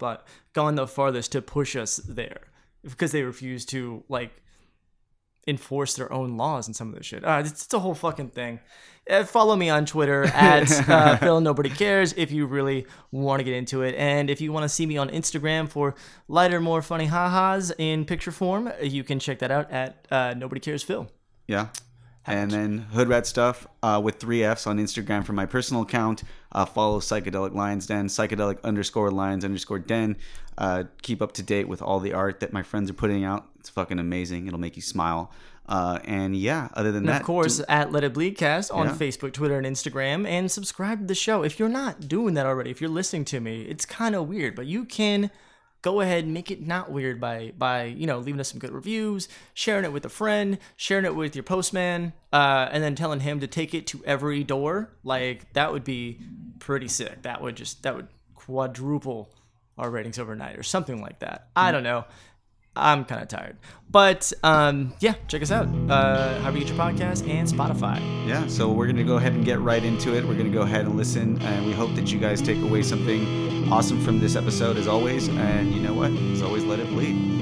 gone 0.52 0.74
the 0.76 0.86
farthest 0.86 1.32
to 1.32 1.42
push 1.42 1.74
us 1.74 1.96
there 1.96 2.42
because 2.82 3.10
they 3.12 3.22
refuse 3.22 3.64
to 3.66 4.04
like 4.08 4.30
enforce 5.48 5.94
their 5.94 6.12
own 6.12 6.36
laws 6.36 6.66
and 6.66 6.74
some 6.76 6.88
of 6.88 6.94
this 6.94 7.06
shit. 7.06 7.24
Uh, 7.24 7.42
it's, 7.44 7.64
it's 7.64 7.74
a 7.74 7.78
whole 7.78 7.94
fucking 7.94 8.30
thing. 8.30 8.60
Uh, 9.08 9.22
follow 9.22 9.54
me 9.54 9.70
on 9.70 9.86
Twitter 9.86 10.24
at 10.24 10.88
uh, 10.88 11.16
Phil 11.18 11.40
Nobody 11.40 11.70
Cares 11.70 12.12
if 12.14 12.32
you 12.32 12.46
really 12.46 12.86
want 13.12 13.38
to 13.38 13.44
get 13.44 13.54
into 13.54 13.82
it. 13.82 13.94
And 13.94 14.28
if 14.28 14.40
you 14.40 14.52
want 14.52 14.64
to 14.64 14.68
see 14.68 14.84
me 14.84 14.96
on 14.96 15.10
Instagram 15.10 15.68
for 15.68 15.94
lighter, 16.26 16.60
more 16.60 16.82
funny 16.82 17.06
ha-has 17.06 17.72
in 17.78 18.04
picture 18.04 18.32
form, 18.32 18.72
you 18.82 19.04
can 19.04 19.20
check 19.20 19.38
that 19.38 19.52
out 19.52 19.70
at 19.70 20.06
uh, 20.10 20.34
Nobody 20.36 20.60
Cares 20.60 20.82
Phil. 20.82 21.08
Yeah. 21.46 21.68
And 22.28 22.50
then 22.50 22.78
Hood 22.78 23.08
Rat 23.08 23.24
Stuff 23.24 23.68
uh, 23.84 24.00
with 24.02 24.16
three 24.16 24.42
F's 24.42 24.66
on 24.66 24.78
Instagram 24.78 25.24
for 25.24 25.32
my 25.32 25.46
personal 25.46 25.82
account. 25.82 26.24
Uh, 26.50 26.64
follow 26.64 26.98
Psychedelic 26.98 27.54
Lions 27.54 27.86
Den, 27.86 28.08
psychedelic 28.08 28.60
underscore 28.64 29.12
lions 29.12 29.44
underscore 29.44 29.78
den. 29.78 30.16
Uh, 30.58 30.84
keep 31.02 31.22
up 31.22 31.30
to 31.32 31.42
date 31.44 31.68
with 31.68 31.80
all 31.80 32.00
the 32.00 32.12
art 32.12 32.40
that 32.40 32.52
my 32.52 32.64
friends 32.64 32.90
are 32.90 32.94
putting 32.94 33.24
out. 33.24 33.46
It's 33.60 33.68
fucking 33.68 34.00
amazing. 34.00 34.48
It'll 34.48 34.58
make 34.58 34.74
you 34.74 34.82
smile. 34.82 35.30
Uh, 35.68 35.98
and 36.04 36.36
yeah, 36.36 36.68
other 36.74 36.92
than 36.92 37.02
And 37.02 37.08
that, 37.08 37.20
of 37.22 37.26
course, 37.26 37.58
do- 37.58 37.64
at 37.68 37.90
Let 37.92 38.04
It 38.04 38.14
Bleed 38.14 38.36
Cast 38.36 38.70
on 38.70 38.86
Yeah. 38.86 38.92
Facebook, 38.94 39.32
Twitter, 39.32 39.58
and 39.58 39.66
Instagram, 39.66 40.26
and 40.26 40.50
subscribe 40.50 41.00
to 41.00 41.06
the 41.06 41.14
show. 41.14 41.42
If 41.42 41.58
you're 41.58 41.68
not 41.68 42.08
doing 42.08 42.34
that 42.34 42.46
already, 42.46 42.70
if 42.70 42.80
you're 42.80 42.90
listening 42.90 43.24
to 43.26 43.40
me, 43.40 43.62
it's 43.62 43.84
kind 43.84 44.14
of 44.14 44.28
weird, 44.28 44.54
but 44.54 44.66
you 44.66 44.84
can 44.84 45.30
go 45.82 46.00
ahead 46.00 46.24
and 46.24 46.32
make 46.34 46.50
it 46.50 46.66
not 46.66 46.90
weird 46.90 47.20
by 47.20 47.52
by 47.56 47.84
you 47.84 48.06
know 48.06 48.18
leaving 48.18 48.40
us 48.40 48.48
some 48.50 48.58
good 48.58 48.72
reviews, 48.72 49.28
sharing 49.54 49.84
it 49.84 49.92
with 49.92 50.04
a 50.04 50.08
friend, 50.08 50.58
sharing 50.76 51.04
it 51.04 51.14
with 51.14 51.36
your 51.36 51.42
postman, 51.44 52.12
uh, 52.32 52.68
and 52.72 52.82
then 52.82 52.94
telling 52.94 53.20
him 53.20 53.40
to 53.40 53.46
take 53.46 53.74
it 53.74 53.86
to 53.88 54.02
every 54.04 54.42
door. 54.44 54.90
Like 55.04 55.52
that 55.52 55.72
would 55.72 55.84
be 55.84 56.20
pretty 56.60 56.88
sick. 56.88 57.22
That 57.22 57.40
would 57.42 57.56
just 57.56 57.82
that 57.82 57.94
would 57.94 58.08
quadruple 58.34 59.28
our 59.78 59.90
ratings 59.90 60.18
overnight 60.18 60.56
or 60.58 60.62
something 60.62 61.00
like 61.02 61.18
that. 61.18 61.48
I 61.54 61.70
don't 61.72 61.82
know. 61.82 62.04
I'm 62.76 63.04
kind 63.04 63.22
of 63.22 63.28
tired. 63.28 63.56
But 63.90 64.32
um, 64.42 64.94
yeah, 65.00 65.14
check 65.28 65.42
us 65.42 65.50
out. 65.50 65.68
Uh, 65.88 66.38
however 66.40 66.58
you 66.58 66.64
get 66.64 66.74
your 66.74 66.84
podcast 66.84 67.28
and 67.28 67.48
Spotify. 67.48 67.98
yeah, 68.26 68.46
so 68.48 68.70
we're 68.70 68.86
going 68.86 68.96
to 68.96 69.04
go 69.04 69.16
ahead 69.16 69.32
and 69.32 69.44
get 69.44 69.60
right 69.60 69.82
into 69.82 70.14
it. 70.14 70.24
We're 70.24 70.34
going 70.34 70.50
to 70.50 70.56
go 70.56 70.62
ahead 70.62 70.86
and 70.86 70.96
listen. 70.96 71.40
And 71.42 71.66
we 71.66 71.72
hope 71.72 71.94
that 71.94 72.12
you 72.12 72.18
guys 72.18 72.42
take 72.42 72.60
away 72.62 72.82
something 72.82 73.72
awesome 73.72 74.02
from 74.04 74.20
this 74.20 74.36
episode, 74.36 74.76
as 74.76 74.86
always. 74.88 75.28
And 75.28 75.72
you 75.72 75.80
know 75.80 75.94
what? 75.94 76.10
As 76.10 76.42
always, 76.42 76.64
let 76.64 76.78
it 76.80 76.88
bleed. 76.88 77.35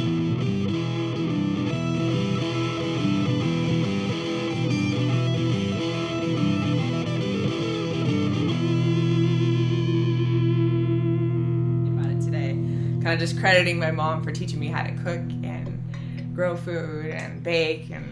Just 13.24 13.40
crediting 13.40 13.78
my 13.78 13.90
mom 13.90 14.22
for 14.22 14.30
teaching 14.30 14.60
me 14.60 14.66
how 14.66 14.82
to 14.82 14.92
cook 14.96 15.18
and 15.44 16.34
grow 16.34 16.54
food 16.54 17.06
and 17.06 17.42
bake 17.42 17.88
and 17.88 18.04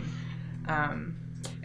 um, 0.68 1.14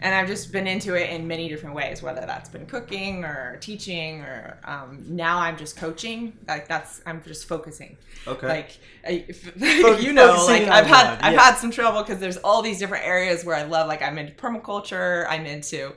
and 0.00 0.14
I've 0.14 0.26
just 0.26 0.52
been 0.52 0.66
into 0.66 0.94
it 0.94 1.08
in 1.08 1.26
many 1.26 1.48
different 1.48 1.74
ways, 1.74 2.02
whether 2.02 2.20
that's 2.20 2.50
been 2.50 2.66
cooking 2.66 3.24
or 3.24 3.56
teaching 3.62 4.20
or 4.20 4.58
um, 4.64 5.02
now 5.08 5.38
I'm 5.38 5.56
just 5.56 5.78
coaching. 5.78 6.36
Like 6.46 6.68
that's 6.68 7.00
I'm 7.06 7.22
just 7.24 7.48
focusing. 7.48 7.96
Okay. 8.26 8.46
Like 8.46 8.78
I, 9.06 9.24
you 9.98 10.12
know, 10.12 10.44
like 10.46 10.64
I've 10.64 10.86
had 10.86 11.04
God, 11.04 11.18
I've 11.22 11.32
yeah. 11.32 11.40
had 11.40 11.54
some 11.54 11.70
trouble 11.70 12.02
because 12.02 12.20
there's 12.20 12.36
all 12.36 12.60
these 12.60 12.78
different 12.78 13.06
areas 13.06 13.46
where 13.46 13.56
I 13.56 13.62
love. 13.62 13.88
Like 13.88 14.02
I'm 14.02 14.18
into 14.18 14.32
permaculture. 14.34 15.26
I'm 15.26 15.46
into 15.46 15.94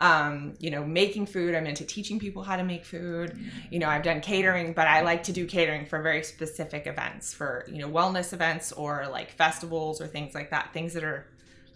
um, 0.00 0.54
you 0.58 0.70
know, 0.70 0.84
making 0.84 1.26
food. 1.26 1.54
I'm 1.54 1.66
into 1.66 1.84
teaching 1.84 2.18
people 2.18 2.42
how 2.42 2.56
to 2.56 2.64
make 2.64 2.84
food. 2.84 3.38
You 3.70 3.78
know, 3.78 3.88
I've 3.88 4.02
done 4.02 4.20
catering, 4.20 4.72
but 4.72 4.86
I 4.88 5.02
like 5.02 5.22
to 5.24 5.32
do 5.32 5.46
catering 5.46 5.86
for 5.86 6.02
very 6.02 6.22
specific 6.24 6.86
events, 6.86 7.32
for 7.32 7.64
you 7.70 7.78
know, 7.78 7.88
wellness 7.88 8.32
events 8.32 8.72
or 8.72 9.06
like 9.10 9.30
festivals 9.32 10.00
or 10.00 10.06
things 10.06 10.34
like 10.34 10.50
that. 10.50 10.72
Things 10.72 10.94
that 10.94 11.04
are 11.04 11.26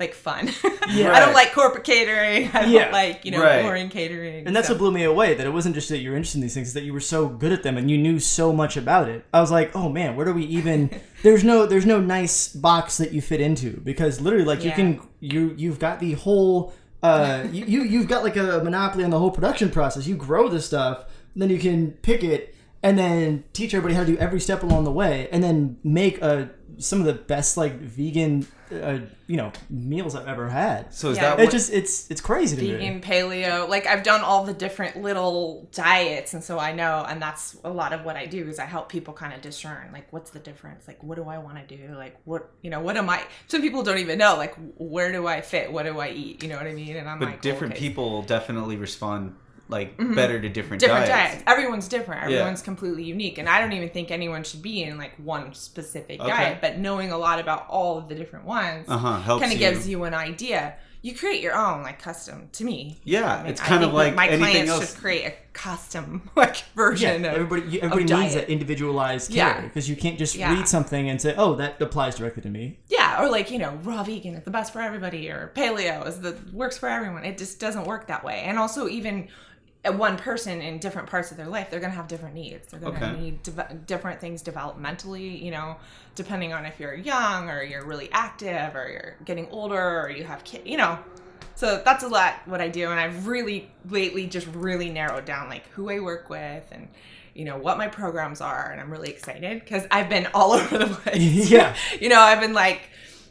like 0.01 0.15
fun. 0.15 0.49
Yeah. 0.91 1.11
I 1.13 1.19
don't 1.19 1.35
like 1.35 1.53
corporate 1.53 1.83
catering. 1.85 2.49
I 2.55 2.71
don't 2.71 2.93
like 2.93 3.25
you 3.25 3.33
know 3.33 3.43
Right. 3.43 3.63
boring 3.63 3.89
catering. 3.89 4.47
And 4.47 4.55
that's 4.55 4.69
so- 4.69 4.75
what 4.75 4.79
blew 4.79 4.93
me 4.93 5.03
away 5.05 5.35
that 5.35 5.45
it 5.47 5.51
wasn't 5.51 5.75
just 5.75 5.89
that 5.89 5.99
you're 5.99 6.15
interested 6.15 6.39
in 6.39 6.43
these 6.43 6.55
things, 6.55 6.73
that 6.75 6.85
you 6.85 6.93
were 6.93 7.01
so 7.01 7.27
good 7.29 7.51
at 7.51 7.65
them 7.65 7.77
and 7.77 7.91
you 7.91 7.99
knew 7.99 8.21
so 8.21 8.53
much 8.53 8.77
about 8.77 9.09
it. 9.09 9.25
I 9.35 9.41
was 9.41 9.51
like, 9.51 9.75
oh 9.75 9.89
man, 9.89 10.15
where 10.15 10.25
do 10.25 10.33
we 10.33 10.45
even 10.45 10.91
there's 11.25 11.43
no 11.43 11.67
there's 11.67 11.87
no 11.87 12.01
nice 12.01 12.47
box 12.49 12.97
that 12.99 13.11
you 13.13 13.21
fit 13.21 13.41
into 13.41 13.81
because 13.81 14.21
literally 14.21 14.45
like 14.45 14.63
you 14.65 14.71
can 14.71 15.01
you 15.21 15.53
you've 15.57 15.81
got 15.81 15.99
the 15.99 16.13
whole 16.13 16.73
uh 17.03 17.47
you, 17.53 17.65
you 17.65 17.83
you've 17.83 18.09
got 18.09 18.25
like 18.25 18.37
a 18.37 18.61
monopoly 18.65 19.05
on 19.05 19.11
the 19.11 19.19
whole 19.19 19.31
production 19.31 19.71
process. 19.71 20.07
You 20.07 20.17
grow 20.17 20.49
the 20.49 20.61
stuff, 20.61 21.05
then 21.37 21.51
you 21.51 21.59
can 21.59 21.93
pick 22.03 22.25
it 22.25 22.55
and 22.83 22.99
then 22.99 23.45
teach 23.53 23.75
everybody 23.75 23.95
how 23.95 24.05
to 24.05 24.13
do 24.13 24.19
every 24.19 24.41
step 24.41 24.63
along 24.63 24.85
the 24.85 24.93
way 24.93 25.29
and 25.33 25.43
then 25.43 25.79
make 25.83 26.21
a 26.23 26.51
some 26.79 27.01
of 27.01 27.07
the 27.07 27.13
best 27.15 27.57
like 27.57 27.75
vegan 27.81 28.47
uh, 28.73 28.99
you 29.27 29.37
know 29.37 29.51
meals 29.71 30.15
I've 30.15 30.29
ever 30.29 30.49
had. 30.49 30.93
So 30.93 31.11
is 31.11 31.17
Yeah. 31.17 31.31
that 31.31 31.41
It 31.41 31.45
what, 31.45 31.53
just 31.53 31.73
it's 31.73 32.11
it's 32.11 32.21
crazy 32.21 32.57
to 32.57 32.63
me. 32.63 32.73
vegan, 32.73 33.01
paleo. 33.01 33.69
Like 33.69 33.87
I've 33.87 34.03
done 34.03 34.21
all 34.21 34.45
the 34.45 34.53
different 34.53 35.01
little 35.01 35.69
diets, 35.73 36.35
and 36.35 36.45
so 36.45 36.59
I 36.59 36.73
know, 36.73 37.05
and 37.09 37.21
that's 37.21 37.57
a 37.65 37.71
lot 37.71 37.93
of 37.93 38.05
what 38.05 38.17
I 38.17 38.27
do 38.27 38.47
is 38.47 38.59
I 38.59 38.67
help 38.67 38.89
people 38.91 39.15
kind 39.15 39.33
of 39.33 39.41
discern 39.41 39.91
like 39.93 40.13
what's 40.13 40.31
the 40.31 40.39
difference, 40.39 40.87
like 40.87 41.03
what 41.03 41.17
do 41.17 41.25
I 41.25 41.39
want 41.39 41.57
to 41.67 41.77
do, 41.77 41.95
like 41.97 42.17
what 42.25 42.51
you 42.63 42.71
know, 42.71 42.81
what 42.81 42.97
am 42.97 43.09
I? 43.09 43.23
Some 43.47 43.63
people 43.63 43.83
don't 43.83 43.99
even 43.99 44.19
know 44.19 44.37
like 44.37 44.55
where 44.77 45.13
do 45.13 45.27
I 45.27 45.41
fit, 45.41 45.73
what 45.73 45.85
do 45.87 45.99
I 45.99 46.11
eat, 46.11 46.43
you 46.43 46.49
know 46.49 46.57
what 46.57 46.67
I 46.67 46.73
mean? 46.75 46.97
And 46.97 47.09
I'm 47.09 47.19
but 47.19 47.29
like, 47.29 47.41
different 47.41 47.73
okay. 47.75 47.81
people 47.81 48.23
definitely 48.23 48.77
respond 48.77 49.35
like 49.69 49.97
better 49.99 50.41
to 50.41 50.49
different, 50.49 50.81
diets. 50.81 50.93
different 50.93 51.07
diets. 51.09 51.33
diets. 51.35 51.45
Everyone's 51.47 51.89
different. 51.89 52.23
Yeah. 52.31 52.39
Everyone's 52.39 52.63
completely 52.63 53.05
unique, 53.05 53.39
and 53.39 53.49
I 53.49 53.61
don't 53.61 53.73
even 53.73 53.91
think 53.91 54.11
anyone 54.11 54.45
should 54.45 54.63
be 54.63 54.83
in 54.83 54.97
like 54.99 55.13
one 55.17 55.53
specific 55.55 56.21
Okay. 56.21 56.29
diet. 56.31 56.59
But 56.61 56.79
knowing 56.79 57.13
a 57.13 57.19
lot 57.19 57.39
about 57.39 57.67
all 57.69 57.99
of 57.99 58.09
the 58.09 58.15
different 58.15 58.45
ones 58.47 58.87
Uh-huh, 58.89 59.39
kind 59.39 59.53
of 59.53 59.59
gives 59.59 59.87
you 59.89 60.05
an 60.05 60.15
idea. 60.15 60.75
you 61.01 61.15
create 61.15 61.41
your 61.41 61.55
own 61.55 61.83
like 61.85 62.03
custom 62.03 62.49
to 62.53 62.65
me. 62.65 62.99
Yeah, 63.05 63.33
I 63.37 63.43
mean, 63.45 63.53
it's 63.53 63.61
I 63.61 63.67
kind 63.67 63.85
of 63.85 63.93
like 63.95 64.17
my 64.17 64.27
anything 64.27 64.41
clients 64.67 64.71
else. 64.73 64.91
should 64.91 65.01
create 65.01 65.27
a 65.27 65.35
custom 65.53 66.29
like 66.37 66.57
Yeah, 66.57 66.65
version 66.75 67.25
of 67.25 67.35
everybody 67.35 67.63
you- 67.71 67.81
everybody 67.81 68.13
of 68.13 68.19
needs 68.21 68.35
diet. 68.35 68.47
that 68.49 68.53
individualized 68.53 69.31
Yeah. 69.33 69.53
care 69.53 69.63
because 69.63 69.89
you 69.89 69.95
can't 69.95 70.19
just 70.19 70.35
Yeah. 70.35 70.53
read 70.53 70.67
something 70.67 71.09
and 71.09 71.23
say, 71.23 71.35
"Oh, 71.39 71.55
that 71.55 71.81
applies 71.81 72.17
directly 72.17 72.43
to 72.43 72.49
me." 72.49 72.81
Yeah, 72.89 73.23
or 73.23 73.29
like 73.31 73.49
you 73.53 73.61
know, 73.61 73.79
raw 73.85 74.03
vegan 74.03 74.35
is 74.35 74.43
the 74.45 74.51
best 74.51 74.73
for 74.73 74.81
everybody, 74.81 75.31
or 75.31 75.53
paleo 75.55 76.05
is 76.05 76.21
the 76.21 76.37
works 76.53 76.77
for 76.77 76.89
everyone. 76.89 77.25
It 77.25 77.39
just 77.39 77.61
doesn't 77.61 77.85
work 77.87 78.09
that 78.09 78.25
way. 78.25 78.43
And 78.45 78.59
also, 78.59 78.89
even 78.89 79.29
one 79.97 80.17
person 80.17 80.61
in 80.61 80.79
different 80.79 81.09
parts 81.09 81.31
of 81.31 81.37
their 81.37 81.47
life, 81.47 81.71
they're 81.71 81.81
gonna 81.81 81.93
have 81.95 82.09
different 82.09 82.35
needs. 82.35 82.67
They're 82.69 82.81
gonna 82.81 82.97
Okay. 82.97 83.21
need 83.21 83.43
deve- 83.43 83.87
different 83.87 84.21
things 84.21 84.43
developmentally. 84.43 85.41
You 85.43 85.51
know, 85.51 85.77
depending 86.15 86.53
on 86.53 86.67
if 86.67 86.79
you're 86.81 86.95
young 86.95 87.49
or 87.51 87.63
you're 87.63 87.85
really 87.85 88.09
active 88.13 88.75
or 88.75 88.89
you're 88.89 89.15
getting 89.25 89.49
older 89.51 90.01
or 90.01 90.11
you 90.11 90.25
have 90.25 90.45
kids. 90.45 90.67
You 90.67 90.77
know, 90.79 90.99
so 91.55 91.81
that's 91.85 92.03
a 92.05 92.09
lot 92.09 92.35
what 92.47 92.61
I 92.61 92.69
do, 92.69 92.91
and 92.91 92.99
I've 93.01 93.27
really 93.27 93.71
lately 93.89 94.27
just 94.27 94.47
really 94.55 94.91
narrowed 94.91 95.25
down 95.25 95.49
like 95.49 95.67
who 95.71 95.91
I 95.91 96.01
work 96.01 96.29
with 96.31 96.65
and. 96.73 96.89
You 97.35 97.45
know 97.45 97.57
what 97.57 97.79
my 97.79 97.87
programs 97.87 98.41
are, 98.41 98.71
and 98.73 98.81
I'm 98.81 98.91
really 98.91 99.11
excited 99.11 99.61
because 99.61 99.85
I've 99.93 100.09
been 100.09 100.27
all 100.35 100.53
over 100.59 100.77
the 100.77 100.87
place. 100.87 101.49
Yeah. 101.51 101.73
you 102.01 102.09
know, 102.09 102.19
I've 102.21 102.41
been 102.41 102.53
like, 102.53 102.81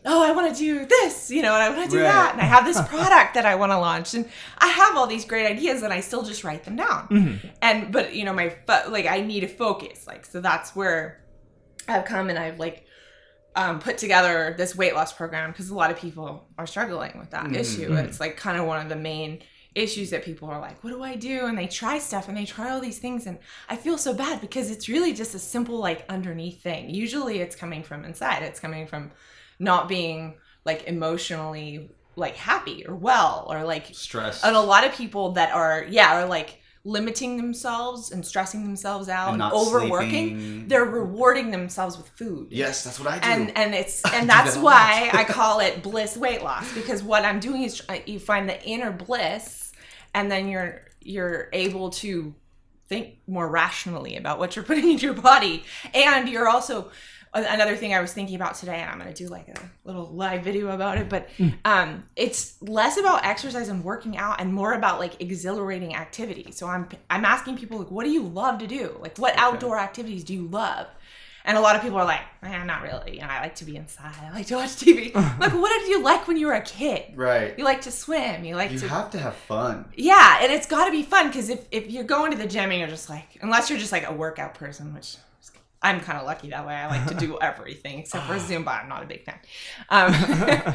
oh, 0.06 0.24
I 0.24 0.32
want 0.32 0.56
to 0.56 0.58
do 0.58 0.86
this, 0.86 1.32
you 1.32 1.42
know, 1.42 1.54
and 1.54 1.64
I 1.64 1.70
want 1.70 1.90
to 1.90 1.98
do 1.98 2.02
Right. 2.02 2.12
that, 2.12 2.34
and 2.34 2.42
I 2.42 2.46
have 2.46 2.66
this 2.66 2.82
product 2.90 3.34
that 3.34 3.46
I 3.46 3.56
want 3.56 3.72
to 3.72 3.78
launch, 3.78 4.14
and 4.14 4.30
I 4.58 4.68
have 4.68 4.96
all 4.96 5.08
these 5.08 5.26
great 5.26 5.46
ideas, 5.46 5.84
and 5.84 5.94
I 5.94 6.00
still 6.00 6.24
just 6.24 6.44
write 6.44 6.64
them 6.64 6.76
down. 6.76 7.08
Mm-hmm. 7.08 7.48
And 7.62 7.92
but 7.92 8.16
you 8.16 8.26
know, 8.26 8.34
my 8.34 8.50
fo- 8.50 8.90
like 8.90 9.06
I 9.06 9.22
need 9.22 9.42
to 9.42 9.48
focus, 9.48 10.08
like 10.08 10.26
so 10.26 10.42
that's 10.42 10.76
where 10.76 11.24
I've 11.88 12.06
come 12.06 12.30
and 12.30 12.38
I've 12.38 12.60
like 12.60 12.86
um, 13.56 13.80
put 13.80 13.98
together 13.98 14.54
this 14.58 14.76
weight 14.76 14.94
loss 14.94 15.12
program 15.12 15.52
because 15.52 15.70
a 15.70 15.76
lot 15.76 15.90
of 15.90 15.98
people 15.98 16.48
are 16.58 16.68
struggling 16.68 17.18
with 17.18 17.32
that 17.32 17.46
mm-hmm. 17.46 17.56
issue. 17.56 17.90
Mm-hmm. 17.90 18.06
It's 18.06 18.20
like 18.20 18.38
kind 18.38 18.60
of 18.60 18.66
one 18.66 18.82
of 18.82 18.90
the 18.90 18.96
main 18.96 19.42
issues 19.78 20.10
that 20.10 20.24
people 20.24 20.50
are 20.50 20.60
like, 20.60 20.84
what 20.84 20.90
do 20.90 21.04
I 21.04 21.16
do? 21.16 21.46
And 21.46 21.58
they 21.58 21.68
try 21.68 22.00
stuff 22.00 22.28
and 22.28 22.38
they 22.38 22.46
try 22.46 22.72
all 22.72 22.80
these 22.80 23.00
things. 23.00 23.28
And 23.28 23.38
I 23.70 23.76
feel 23.76 23.98
so 23.98 24.14
bad 24.14 24.42
because 24.42 24.72
it's 24.72 24.90
really 24.90 25.14
just 25.14 25.36
a 25.36 25.40
simple, 25.40 25.78
like, 25.78 26.06
underneath 26.10 26.62
thing. 26.62 26.90
Usually 26.90 27.40
it's 27.40 27.56
coming 27.56 27.84
from 27.84 28.04
inside, 28.04 28.44
it's 28.44 28.60
coming 28.60 28.88
from 28.88 29.12
not 29.60 29.88
being 29.88 30.36
like 30.66 30.84
emotionally 30.88 31.90
like 32.16 32.36
happy 32.36 32.86
or 32.88 32.96
well 32.96 33.46
or 33.50 33.64
like 33.64 33.88
Stress. 33.94 34.44
and 34.44 34.56
a 34.56 34.60
lot 34.62 34.84
of 34.86 34.92
people 34.94 35.32
that 35.34 35.52
are 35.54 35.86
yeah 35.90 36.14
are 36.22 36.26
like 36.28 36.60
limiting 36.84 37.36
themselves 37.38 38.12
and 38.12 38.26
stressing 38.26 38.64
themselves 38.64 39.10
out 39.10 39.34
And 39.34 39.42
and, 39.44 39.52
overworking 39.54 40.40
sleeping. 40.40 40.68
they're 40.68 40.86
rewarding 40.86 41.52
themselves 41.52 41.98
with 41.98 42.08
food 42.10 42.48
Yes, 42.50 42.84
that's 42.84 43.00
what 43.00 43.10
I 43.10 43.20
do. 43.20 43.28
and 43.28 43.58
and 43.58 43.76
it's 43.76 44.02
and 44.14 44.30
that's 44.30 44.56
that 44.56 44.64
why. 44.64 45.10
I 45.14 45.24
call 45.40 45.60
it 45.60 45.84
bliss 45.84 46.16
weight 46.18 46.42
loss 46.44 46.74
because 46.74 47.04
what 47.04 47.24
I'm 47.26 47.40
doing 47.40 47.64
is 47.64 47.82
uh, 47.90 47.98
you 48.06 48.20
find 48.20 48.48
the 48.50 48.62
inner 48.64 48.92
bliss 48.92 49.72
and 50.14 50.32
then 50.32 50.48
you're 50.48 50.86
you're 51.02 51.50
able 51.54 51.90
to 51.92 52.34
think 52.90 53.18
more 53.28 53.48
rationally 53.50 54.16
about 54.16 54.40
what 54.40 54.56
you're 54.56 54.64
putting 54.66 54.90
into 54.90 55.06
your 55.06 55.14
body 55.14 55.64
and 55.94 56.30
you're 56.30 56.48
also 56.48 56.90
another 57.46 57.76
thing 57.76 57.94
I 57.94 58.00
was 58.02 58.14
thinking 58.14 58.36
about 58.36 58.56
today 58.56 58.76
and 58.80 58.90
I'm 58.90 59.00
going 59.00 59.14
to 59.14 59.24
do 59.24 59.30
like 59.30 59.48
a 59.50 59.70
little 59.86 60.08
live 60.08 60.44
video 60.44 60.70
about 60.70 60.98
it 60.98 61.10
but 61.10 61.30
um 61.66 62.04
it's 62.16 62.62
less 62.62 62.98
about 62.98 63.26
exercise 63.26 63.68
and 63.70 63.84
working 63.84 64.18
out 64.18 64.40
and 64.42 64.54
more 64.54 64.74
about 64.74 65.00
like 65.00 65.22
exhilarating 65.22 65.96
activity 65.96 66.52
so 66.52 66.68
I'm 66.68 66.88
I'm 67.10 67.26
asking 67.26 67.58
people 67.58 67.80
like 67.80 67.92
what 67.92 68.04
do 68.06 68.10
you 68.12 68.24
love 68.24 68.60
to 68.60 68.68
do 68.68 68.98
like 69.02 69.18
what 69.18 69.36
outdoor 69.38 69.78
activities 69.80 70.24
do 70.24 70.34
you 70.34 70.48
love 70.48 70.88
and 71.46 71.58
a 71.58 71.62
lot 71.62 71.78
of 71.78 71.82
people 71.82 71.98
are 71.98 72.04
like, 72.04 72.20
eh, 72.44 72.64
not 72.66 72.82
really. 72.82 73.14
You 73.16 73.22
know, 73.22 73.28
I 73.30 73.40
like 73.40 73.56
to 73.56 73.64
be 73.66 73.78
inside. 73.78 74.14
I 74.22 74.34
like 74.34 74.48
to 74.48 74.56
watch 74.56 74.72
TV. 74.72 75.16
like, 75.40 75.54
what 75.54 75.70
did 75.80 75.88
you 75.88 76.04
like 76.04 76.28
when 76.28 76.36
you 76.36 76.48
were 76.48 76.54
a 76.56 76.62
kid? 76.62 77.14
right. 77.16 77.58
You 77.58 77.64
like 77.64 77.80
to 77.84 77.92
swim. 77.92 78.44
You 78.44 78.58
like 78.58 78.70
You 78.74 78.80
to. 78.80 78.90
have 78.90 79.12
to 79.12 79.18
have 79.20 79.34
fun. 79.34 79.86
yeah, 79.96 80.40
and 80.42 80.52
it's 80.52 80.68
got 80.68 80.88
to 80.88 80.92
be 80.92 81.04
fun 81.04 81.28
because 81.28 81.48
if, 81.48 81.66
if 81.72 81.90
you're 81.90 82.04
going 82.04 82.32
to 82.34 82.38
the 82.38 82.48
gym 82.48 82.70
and 82.72 82.80
you're 82.82 82.90
just 82.90 83.10
like, 83.10 83.38
unless 83.42 83.70
you're 83.70 83.80
just 83.80 83.94
like 83.94 84.06
a 84.10 84.12
workout 84.12 84.56
person, 84.56 84.94
which 84.94 85.16
I'm 85.82 86.00
kind 86.00 86.18
of 86.18 86.26
lucky 86.26 86.50
that 86.50 86.66
way. 86.66 86.74
I 86.74 86.88
like 86.88 87.08
to 87.08 87.14
do 87.16 87.38
everything 87.42 88.00
except 88.00 88.26
for 88.26 88.36
Zumba. 88.36 88.82
I'm 88.84 88.90
not 88.90 89.04
a 89.04 89.06
big 89.06 89.24
fan. 89.24 89.40
Um, 89.90 90.74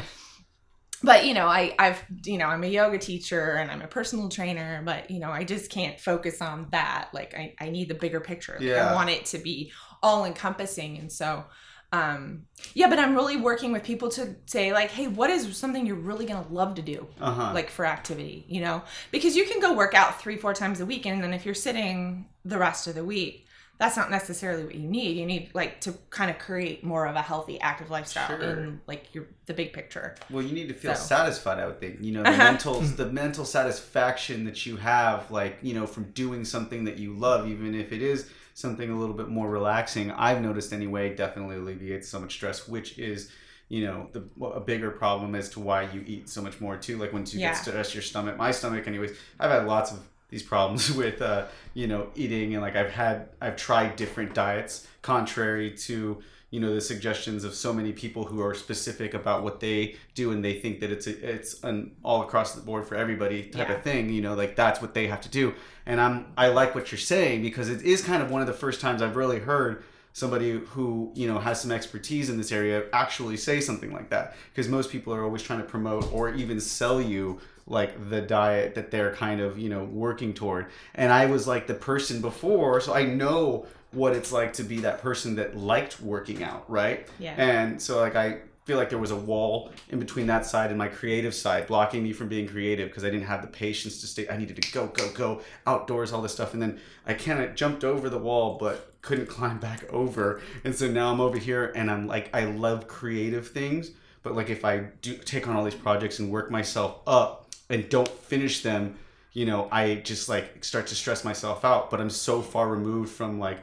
but 1.03 1.25
you 1.25 1.33
know, 1.33 1.47
I 1.47 1.75
I've 1.77 2.01
you 2.25 2.37
know 2.37 2.45
I'm 2.47 2.63
a 2.63 2.67
yoga 2.67 2.97
teacher 2.97 3.51
and 3.55 3.69
I'm 3.69 3.81
a 3.81 3.87
personal 3.87 4.29
trainer, 4.29 4.81
but 4.85 5.11
you 5.11 5.19
know 5.19 5.31
I 5.31 5.43
just 5.43 5.69
can't 5.69 5.99
focus 5.99 6.41
on 6.41 6.67
that. 6.71 7.09
Like 7.13 7.33
I 7.35 7.53
I 7.59 7.69
need 7.69 7.89
the 7.89 7.95
bigger 7.95 8.21
picture. 8.21 8.53
Like, 8.53 8.61
Yeah. 8.61 8.91
I 8.91 8.95
want 8.95 9.09
it 9.09 9.25
to 9.27 9.37
be 9.37 9.71
all 10.01 10.25
encompassing, 10.25 10.97
and 10.97 11.11
so. 11.11 11.45
Um, 11.91 12.47
yeah, 12.73 12.89
but 12.89 12.97
I'm 12.97 13.13
really 13.13 13.37
working 13.37 13.71
with 13.71 13.83
people 13.83 14.09
to 14.09 14.35
say 14.47 14.73
like, 14.73 14.89
hey, 14.89 15.07
what 15.07 15.29
is 15.29 15.55
something 15.55 15.85
you're 15.85 15.95
really 15.95 16.25
gonna 16.25 16.47
love 16.49 16.73
to 16.75 16.81
do? 16.81 17.05
Uh 17.21 17.31
huh. 17.31 17.51
like 17.53 17.69
for 17.69 17.85
activity, 17.85 18.45
you 18.47 18.61
know, 18.61 18.81
because 19.11 19.35
you 19.35 19.45
can 19.45 19.59
go 19.61 19.73
work 19.73 19.93
out 19.93 20.19
three, 20.19 20.35
four 20.35 20.55
times 20.55 20.79
a 20.79 20.87
week, 20.87 21.05
and 21.05 21.23
then 21.23 21.35
if 21.35 21.45
you're 21.45 21.53
sitting 21.53 22.25
the 22.43 22.57
rest 22.57 22.87
of 22.87 22.95
the 22.95 23.05
week, 23.05 23.45
that's 23.79 23.97
not 23.97 24.11
necessarily 24.11 24.63
what 24.63 24.75
you 24.75 24.87
need. 24.87 25.17
You 25.17 25.25
need 25.25 25.49
like 25.53 25.81
to 25.81 25.93
kind 26.09 26.29
of 26.31 26.37
create 26.39 26.83
more 26.83 27.05
of 27.07 27.15
a 27.15 27.21
healthy, 27.21 27.59
active 27.59 27.89
lifestyle 27.89 28.27
Sure. 28.27 28.39
in 28.41 28.81
like 28.87 29.13
your 29.13 29.25
the 29.45 29.53
big 29.53 29.73
picture. 29.73 30.15
Well, 30.29 30.43
you 30.43 30.53
need 30.53 30.67
to 30.69 30.73
feel 30.73 30.95
So. 30.95 31.03
satisfied. 31.05 31.59
I 31.59 31.65
would 31.65 31.79
think. 31.79 31.97
You 32.01 32.13
know, 32.13 32.23
the 32.23 32.29
Uh-huh. 32.29 32.43
mental, 32.43 32.79
the 32.81 33.07
mental 33.11 33.45
satisfaction 33.45 34.45
that 34.45 34.65
you 34.65 34.77
have, 34.77 35.29
like 35.31 35.57
you 35.61 35.73
know, 35.73 35.85
from 35.87 36.11
doing 36.11 36.45
something 36.45 36.85
that 36.85 36.97
you 36.97 37.13
love, 37.13 37.47
even 37.47 37.75
if 37.75 37.91
it 37.91 38.01
is 38.01 38.29
something 38.53 38.89
a 38.91 38.95
little 38.97 39.15
bit 39.15 39.27
more 39.29 39.49
relaxing. 39.49 40.11
I've 40.11 40.41
noticed 40.41 40.71
anyway, 40.73 41.15
definitely 41.15 41.55
alleviates 41.57 42.07
so 42.07 42.19
much 42.19 42.33
stress, 42.33 42.67
which 42.67 42.97
is. 42.99 43.31
You 43.69 43.85
know, 43.85 44.09
the 44.11 44.23
a 44.45 44.59
bigger 44.59 44.91
problem 44.91 45.33
as 45.33 45.49
to 45.51 45.59
why 45.59 45.83
you 45.83 46.03
eat 46.05 46.29
so 46.29 46.43
much 46.43 46.61
more 46.61 46.77
too. 46.77 46.97
Like 46.99 47.11
once 47.11 47.33
you 47.33 47.39
Yeah. 47.39 47.53
get 47.53 47.57
stressed, 47.63 47.95
your 47.95 48.03
stomach. 48.03 48.37
My 48.37 48.51
stomach, 48.51 48.85
anyways. 48.87 49.17
I've 49.39 49.49
had 49.49 49.65
lots 49.65 49.91
of 49.91 49.99
these 50.33 50.43
problems 50.43 50.91
with, 51.01 51.21
uh, 51.21 51.45
you 51.73 51.87
know, 51.87 52.07
eating, 52.15 52.53
and 52.53 52.61
like 52.61 52.75
I've 52.75 52.91
had, 52.91 53.29
I've 53.39 53.55
tried 53.55 53.95
different 53.95 54.33
diets, 54.33 54.87
contrary 55.01 55.71
to 55.87 56.21
you 56.49 56.59
know 56.59 56.71
the 56.75 56.81
suggestions 56.81 57.43
of 57.43 57.55
so 57.55 57.73
many 57.73 57.91
people 57.91 58.25
who 58.25 58.39
are 58.39 58.53
specific 58.53 59.15
about 59.15 59.41
what 59.41 59.59
they 59.59 59.95
do 60.13 60.31
and 60.31 60.45
they 60.45 60.53
think 60.59 60.79
that 60.81 60.91
it's 60.91 61.07
a, 61.07 61.33
it's 61.33 61.63
an 61.63 61.95
all 62.03 62.21
across 62.21 62.53
the 62.53 62.61
board 62.61 62.85
for 62.85 62.93
everybody 62.95 63.41
type 63.45 63.69
Yeah. 63.69 63.75
of 63.77 63.81
thing 63.83 64.11
you 64.11 64.21
know 64.21 64.35
like 64.35 64.55
that's 64.55 64.79
what 64.79 64.93
they 64.93 65.07
have 65.07 65.19
to 65.21 65.29
do 65.29 65.55
and 65.87 65.99
i'm 65.99 66.27
i 66.37 66.49
like 66.49 66.75
what 66.75 66.91
you're 66.91 66.99
saying 66.99 67.41
because 67.41 67.69
it 67.69 67.81
is 67.81 68.03
kind 68.03 68.21
of 68.21 68.29
one 68.29 68.41
of 68.41 68.45
the 68.47 68.53
first 68.53 68.81
times 68.81 69.01
i've 69.01 69.15
really 69.15 69.39
heard 69.39 69.83
somebody 70.13 70.51
who 70.59 71.11
you 71.15 71.27
know 71.27 71.39
has 71.39 71.59
some 71.59 71.71
expertise 71.71 72.29
in 72.29 72.37
this 72.37 72.51
area 72.51 72.83
actually 72.93 73.35
say 73.35 73.59
something 73.59 73.91
like 73.91 74.11
that 74.11 74.35
because 74.51 74.69
most 74.69 74.91
people 74.91 75.11
are 75.11 75.23
always 75.23 75.41
trying 75.41 75.57
to 75.59 75.65
promote 75.65 76.05
or 76.13 76.29
even 76.35 76.59
sell 76.59 77.01
you 77.01 77.39
like 77.65 78.09
the 78.09 78.21
diet 78.21 78.75
that 78.75 78.91
they're 78.91 79.15
kind 79.15 79.39
of 79.39 79.57
you 79.57 79.69
know 79.69 79.83
working 79.85 80.33
toward. 80.33 80.67
And 80.95 81.11
i 81.11 81.25
was 81.25 81.47
like 81.47 81.67
the 81.67 81.73
person 81.73 82.21
before 82.21 82.81
so 82.81 82.93
i 82.93 83.03
know 83.03 83.65
what 83.91 84.13
it's 84.15 84.31
like 84.31 84.53
to 84.53 84.63
be 84.63 84.79
that 84.81 85.01
person 85.01 85.35
that 85.35 85.55
liked 85.55 86.01
working 86.01 86.43
out 86.43 86.69
right? 86.69 87.07
Yeah. 87.19 87.35
and 87.37 87.81
so 87.81 87.99
like 87.99 88.15
i 88.15 88.39
feel 88.65 88.77
like 88.77 88.89
there 88.89 88.99
was 88.99 89.11
a 89.11 89.15
wall 89.15 89.71
in 89.89 89.99
between 89.99 90.25
that 90.27 90.45
side 90.45 90.69
and 90.69 90.77
my 90.77 90.87
creative 90.87 91.35
side 91.35 91.67
blocking 91.67 92.01
me 92.01 92.13
from 92.13 92.29
being 92.29 92.47
creative 92.47 92.87
because 92.89 93.03
i 93.03 93.09
didn't 93.09 93.25
have 93.25 93.41
the 93.41 93.47
patience 93.47 93.99
to 94.01 94.07
stay 94.07 94.27
i 94.29 94.37
needed 94.37 94.61
to 94.61 94.71
go 94.71 94.87
go 94.87 95.09
go 95.11 95.41
outdoors 95.67 96.13
all 96.13 96.21
this 96.21 96.33
stuff. 96.33 96.53
And 96.53 96.61
then 96.61 96.79
i 97.05 97.13
kind 97.13 97.41
of 97.41 97.55
jumped 97.55 97.83
over 97.83 98.09
the 98.09 98.17
wall 98.17 98.57
but 98.57 98.93
couldn't 99.01 99.27
climb 99.37 99.59
back 99.59 99.83
over. 99.91 100.41
And 100.63 100.73
so 100.73 100.87
now 100.89 101.11
i'm 101.11 101.19
over 101.19 101.37
here 101.37 101.71
and 101.75 101.91
i'm 101.91 102.07
like 102.07 102.29
i 102.33 102.45
love 102.45 102.87
creative 102.87 103.49
things 103.49 103.91
but 104.23 104.33
like 104.33 104.49
if 104.49 104.63
i 104.63 104.77
do 105.01 105.17
take 105.17 105.47
on 105.47 105.55
all 105.55 105.63
these 105.65 105.75
projects 105.75 106.19
and 106.19 106.31
work 106.31 106.49
myself 106.49 107.01
up 107.05 107.42
and 107.69 107.89
don't 107.89 108.09
finish 108.09 108.61
them 108.61 108.95
you 109.33 109.45
know 109.45 109.67
i 109.71 109.95
just 109.95 110.29
like 110.29 110.63
start 110.63 110.87
to 110.87 110.95
stress 110.95 111.23
myself 111.23 111.63
out 111.63 111.89
but 111.89 111.99
i'm 111.99 112.09
so 112.09 112.41
far 112.41 112.67
removed 112.67 113.11
from 113.11 113.39
like 113.39 113.59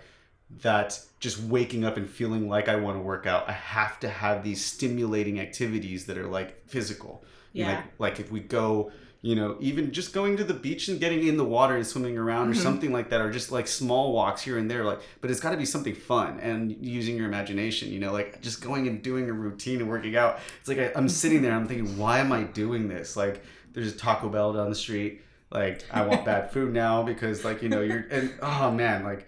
that 0.62 0.99
just 1.21 1.40
waking 1.40 1.85
up 1.85 1.97
and 1.97 2.09
feeling 2.09 2.49
like 2.49 2.69
I 2.69 2.76
want 2.76 2.97
to 2.97 3.02
work 3.02 3.26
out, 3.26 3.49
I 3.49 3.52
have 3.52 4.00
to 4.00 4.09
have 4.09 4.42
these 4.42 4.64
stimulating 4.64 5.38
activities 5.38 6.07
that 6.07 6.19
are 6.19 6.26
like 6.26 6.66
physical. 6.66 7.25
Yeah. 7.52 7.69
Like, 7.76 7.85
like 7.99 8.21
if 8.21 8.33
we 8.33 8.40
go, 8.40 8.90
you 9.23 9.37
know, 9.37 9.57
even 9.61 9.92
just 9.92 10.14
going 10.14 10.38
to 10.38 10.45
the 10.45 10.54
beach 10.54 10.88
and 10.88 10.99
getting 10.99 11.26
in 11.26 11.37
the 11.37 11.45
water 11.45 11.76
and 11.76 11.87
swimming 11.87 12.16
around 12.16 12.49
or 12.49 12.52
mm-hmm. 12.52 12.62
something 12.62 12.90
like 12.90 13.11
that, 13.11 13.21
or 13.21 13.30
just 13.30 13.52
like 13.52 13.69
small 13.69 14.14
walks 14.14 14.40
here 14.40 14.57
and 14.57 14.71
there, 14.71 14.83
like, 14.83 15.00
but 15.21 15.30
it's 15.30 15.40
got 15.40 15.50
to 15.50 15.59
be 15.59 15.66
something 15.66 15.95
fun 15.95 16.40
and 16.40 16.75
using 16.80 17.19
your 17.19 17.26
imagination, 17.26 17.92
you 17.92 17.99
know, 17.99 18.12
like 18.12 18.40
just 18.40 18.62
going 18.62 18.88
and 18.88 19.02
doing 19.02 19.28
a 19.28 19.33
routine 19.33 19.80
and 19.80 19.90
working 19.90 20.16
out. 20.16 20.38
It's 20.61 20.69
like 20.69 20.78
I, 20.78 20.90
I'm 20.97 21.09
sitting 21.09 21.42
there, 21.42 21.52
I'm 21.52 21.69
thinking, 21.69 21.99
why 21.99 22.21
am 22.21 22.33
I 22.33 22.45
doing 22.45 22.88
this? 22.88 23.14
Like, 23.14 23.45
there's 23.72 23.94
a 23.94 23.96
Taco 23.96 24.28
Bell 24.28 24.52
down 24.52 24.68
the 24.68 24.74
street. 24.74 25.22
Like, 25.50 25.84
I 25.90 26.06
want 26.06 26.24
bad 26.24 26.52
food 26.52 26.72
now 26.72 27.02
because, 27.02 27.44
like, 27.44 27.62
you 27.62 27.68
know, 27.68 27.80
you're, 27.80 28.06
and 28.10 28.32
oh 28.40 28.70
man, 28.70 29.02
like, 29.02 29.26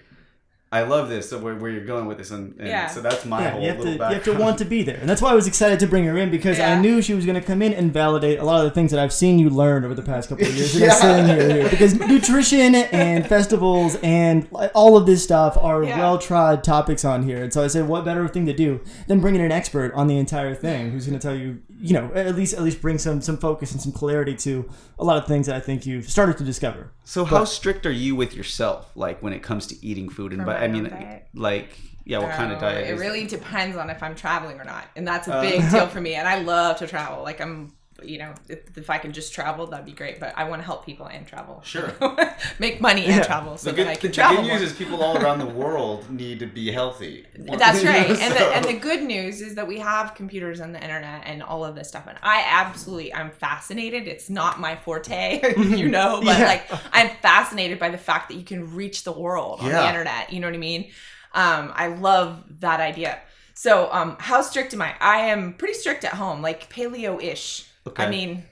I 0.73 0.83
love 0.85 1.11
this. 1.11 1.29
So 1.29 1.39
where, 1.39 1.55
where 1.55 1.71
you're 1.71 1.85
going 1.85 2.07
with 2.07 2.17
this, 2.17 2.31
and, 2.31 2.55
and 2.59 2.67
Yeah. 2.67 2.87
so 2.87 3.03
that's 3.03 3.27
my 3.27 3.43
Yeah, 3.43 3.51
whole 3.51 3.61
you 3.61 3.67
have 3.69 3.77
to 3.77 3.83
little 3.83 3.93
you 3.93 3.99
background. 3.99 4.25
have 4.27 4.37
to 4.37 4.43
want 4.43 4.59
to 4.59 4.65
be 4.65 4.83
there, 4.83 4.97
and 4.99 5.09
that's 5.09 5.21
why 5.21 5.31
I 5.31 5.35
was 5.35 5.47
excited 5.47 5.79
to 5.81 5.87
bring 5.87 6.05
her 6.07 6.17
in 6.17 6.31
because 6.31 6.59
I 6.59 6.81
knew 6.81 7.03
she 7.03 7.13
was 7.13 7.27
going 7.27 7.39
to 7.39 7.47
come 7.47 7.61
in 7.61 7.75
and 7.75 7.93
validate 7.93 8.39
a 8.39 8.45
lot 8.45 8.59
of 8.59 8.65
the 8.65 8.71
things 8.71 8.91
that 8.91 8.99
I've 8.99 9.13
seen 9.13 9.39
you 9.39 9.51
learn 9.51 9.85
over 9.85 9.95
the 9.95 10.03
past 10.03 10.31
couple 10.31 10.47
of 10.47 10.55
years. 10.57 10.73
that 10.81 11.05
I'm 11.05 11.27
here, 11.27 11.53
here. 11.61 11.69
because 11.69 11.95
nutrition 11.99 12.75
and 12.75 13.27
festivals 13.27 13.97
and 14.03 14.49
all 14.75 14.97
of 14.97 15.05
this 15.05 15.23
stuff 15.23 15.59
are 15.61 15.85
Yeah. 15.85 15.99
well 15.99 16.17
trod 16.19 16.65
topics 16.65 17.05
on 17.05 17.23
here, 17.25 17.43
and 17.43 17.53
so 17.53 17.63
I 17.63 17.67
said, 17.67 17.87
what 17.87 18.05
better 18.07 18.27
thing 18.29 18.47
to 18.47 18.55
do 18.55 18.81
than 19.09 19.21
bringing 19.21 19.43
an 19.43 19.53
expert 19.53 19.93
on 19.95 20.07
the 20.07 20.17
entire 20.17 20.55
thing 20.55 20.91
who's 20.91 21.07
going 21.07 21.19
to 21.19 21.23
tell 21.23 21.37
you, 21.37 21.61
you 21.81 21.93
know, 21.93 22.11
at 22.15 22.35
least 22.35 22.55
at 22.55 22.63
least 22.63 22.81
bring 22.81 22.97
some 22.97 23.21
some 23.21 23.37
focus 23.37 23.73
and 23.73 23.81
some 23.81 23.93
clarity 23.93 24.35
to 24.37 24.71
a 24.99 25.05
lot 25.05 25.17
of 25.19 25.27
things 25.27 25.47
that 25.49 25.57
I 25.57 25.61
think 25.61 25.85
you've 25.85 26.09
started 26.09 26.39
to 26.39 26.45
discover. 26.45 26.93
So 27.05 27.25
how 27.25 27.45
strict 27.45 27.85
are 27.85 27.91
you 27.93 28.15
with 28.15 28.35
yourself, 28.35 28.91
like 28.95 29.21
when 29.23 29.33
it 29.33 29.43
comes 29.43 29.67
to 29.67 29.85
eating 29.85 30.09
food? 30.09 30.33
And 30.33 30.43
For 30.43 30.47
but 30.47 30.59
my 30.61 30.62
I 30.63 30.69
mean, 30.69 30.85
diet? 30.85 31.27
like, 31.35 31.71
yeah, 32.05 32.19
what 32.19 32.31
kind 32.33 32.53
of 32.53 32.61
diet? 32.61 32.89
It 32.89 32.99
really 32.99 33.27
depends 33.27 33.77
on 33.77 33.91
if 33.91 34.03
I'm 34.03 34.15
traveling 34.15 34.59
or 34.61 34.65
not, 34.65 34.85
and 34.97 35.07
that's 35.07 35.29
a 35.29 35.35
Uh. 35.35 35.41
big 35.43 35.71
deal 35.71 35.87
for 35.95 36.01
me. 36.01 36.15
And 36.15 36.27
I 36.29 36.41
love 36.43 36.79
to 36.79 36.87
travel. 36.87 37.23
Like 37.23 37.41
I'm, 37.41 37.73
you 38.09 38.19
know, 38.19 38.35
if, 38.49 38.77
if 38.77 38.91
I 38.91 38.99
could 38.99 39.13
just 39.13 39.33
travel, 39.33 39.67
that'd 39.67 39.87
be 39.87 39.93
great. 39.93 40.21
But 40.21 40.35
I 40.37 40.45
want 40.45 40.61
to 40.63 40.67
help 40.67 40.85
people 40.87 41.07
and 41.07 41.27
travel. 41.27 41.61
Sure. 41.65 41.93
make 42.59 42.81
money 42.81 43.07
and 43.07 43.23
travel 43.25 43.57
so 43.57 43.71
The 43.71 43.77
good, 43.77 43.87
that 43.87 43.91
I 43.93 43.95
can 43.97 44.11
the 44.11 44.15
travel 44.15 44.37
good 44.43 44.49
news 44.49 44.61
more. 44.61 44.67
is 44.69 44.73
people 44.75 45.03
all 45.03 45.17
around 45.19 45.39
the 45.39 45.47
world 45.47 46.11
need 46.11 46.39
to 46.41 46.47
be 46.47 46.71
healthy. 46.73 47.27
That's 47.37 47.79
You 47.81 47.85
know, 47.91 47.91
right. 47.93 48.11
And 48.11 48.35
the, 48.35 48.45
and 48.57 48.65
the 48.65 48.75
good 48.79 49.03
news 49.03 49.41
is 49.41 49.55
that 49.57 49.67
we 49.67 49.79
have 49.79 50.15
computers 50.15 50.61
and 50.61 50.75
the 50.75 50.83
internet 50.83 51.23
and 51.27 51.43
all 51.43 51.65
of 51.65 51.75
this 51.75 51.89
stuff. 51.89 52.07
And 52.09 52.19
I 52.23 52.45
absolutely, 52.47 53.13
I'm 53.15 53.31
fascinated. 53.31 54.07
It's 54.09 54.29
not 54.31 54.61
my 54.61 54.77
forte, 54.77 55.41
you 55.77 55.89
know, 55.89 56.21
but 56.25 56.39
Yeah. 56.39 56.47
like 56.47 56.71
I'm 56.93 57.11
fascinated 57.21 57.79
by 57.79 57.91
the 57.91 57.99
fact 57.99 58.29
that 58.29 58.37
you 58.37 58.45
can 58.45 58.75
reach 58.75 59.05
the 59.05 59.13
world 59.13 59.61
on 59.61 59.69
the 59.71 59.89
internet. 59.89 60.33
You 60.33 60.41
know 60.41 60.47
what 60.49 60.55
I 60.55 60.59
mean? 60.59 60.91
Um, 61.35 61.73
I 61.75 61.87
love 61.89 62.45
that 62.61 62.81
idea. 62.81 63.19
So, 63.55 63.89
um, 63.93 64.17
how 64.19 64.41
strict 64.43 64.73
am 64.75 64.83
I? 64.83 64.95
I 65.01 65.19
am 65.29 65.55
pretty 65.55 65.75
strict 65.75 66.05
at 66.05 66.15
home, 66.15 66.43
like 66.43 66.71
paleo-ish. 66.71 67.67
Okay. 67.87 68.05
I 68.05 68.11
mean, 68.11 68.45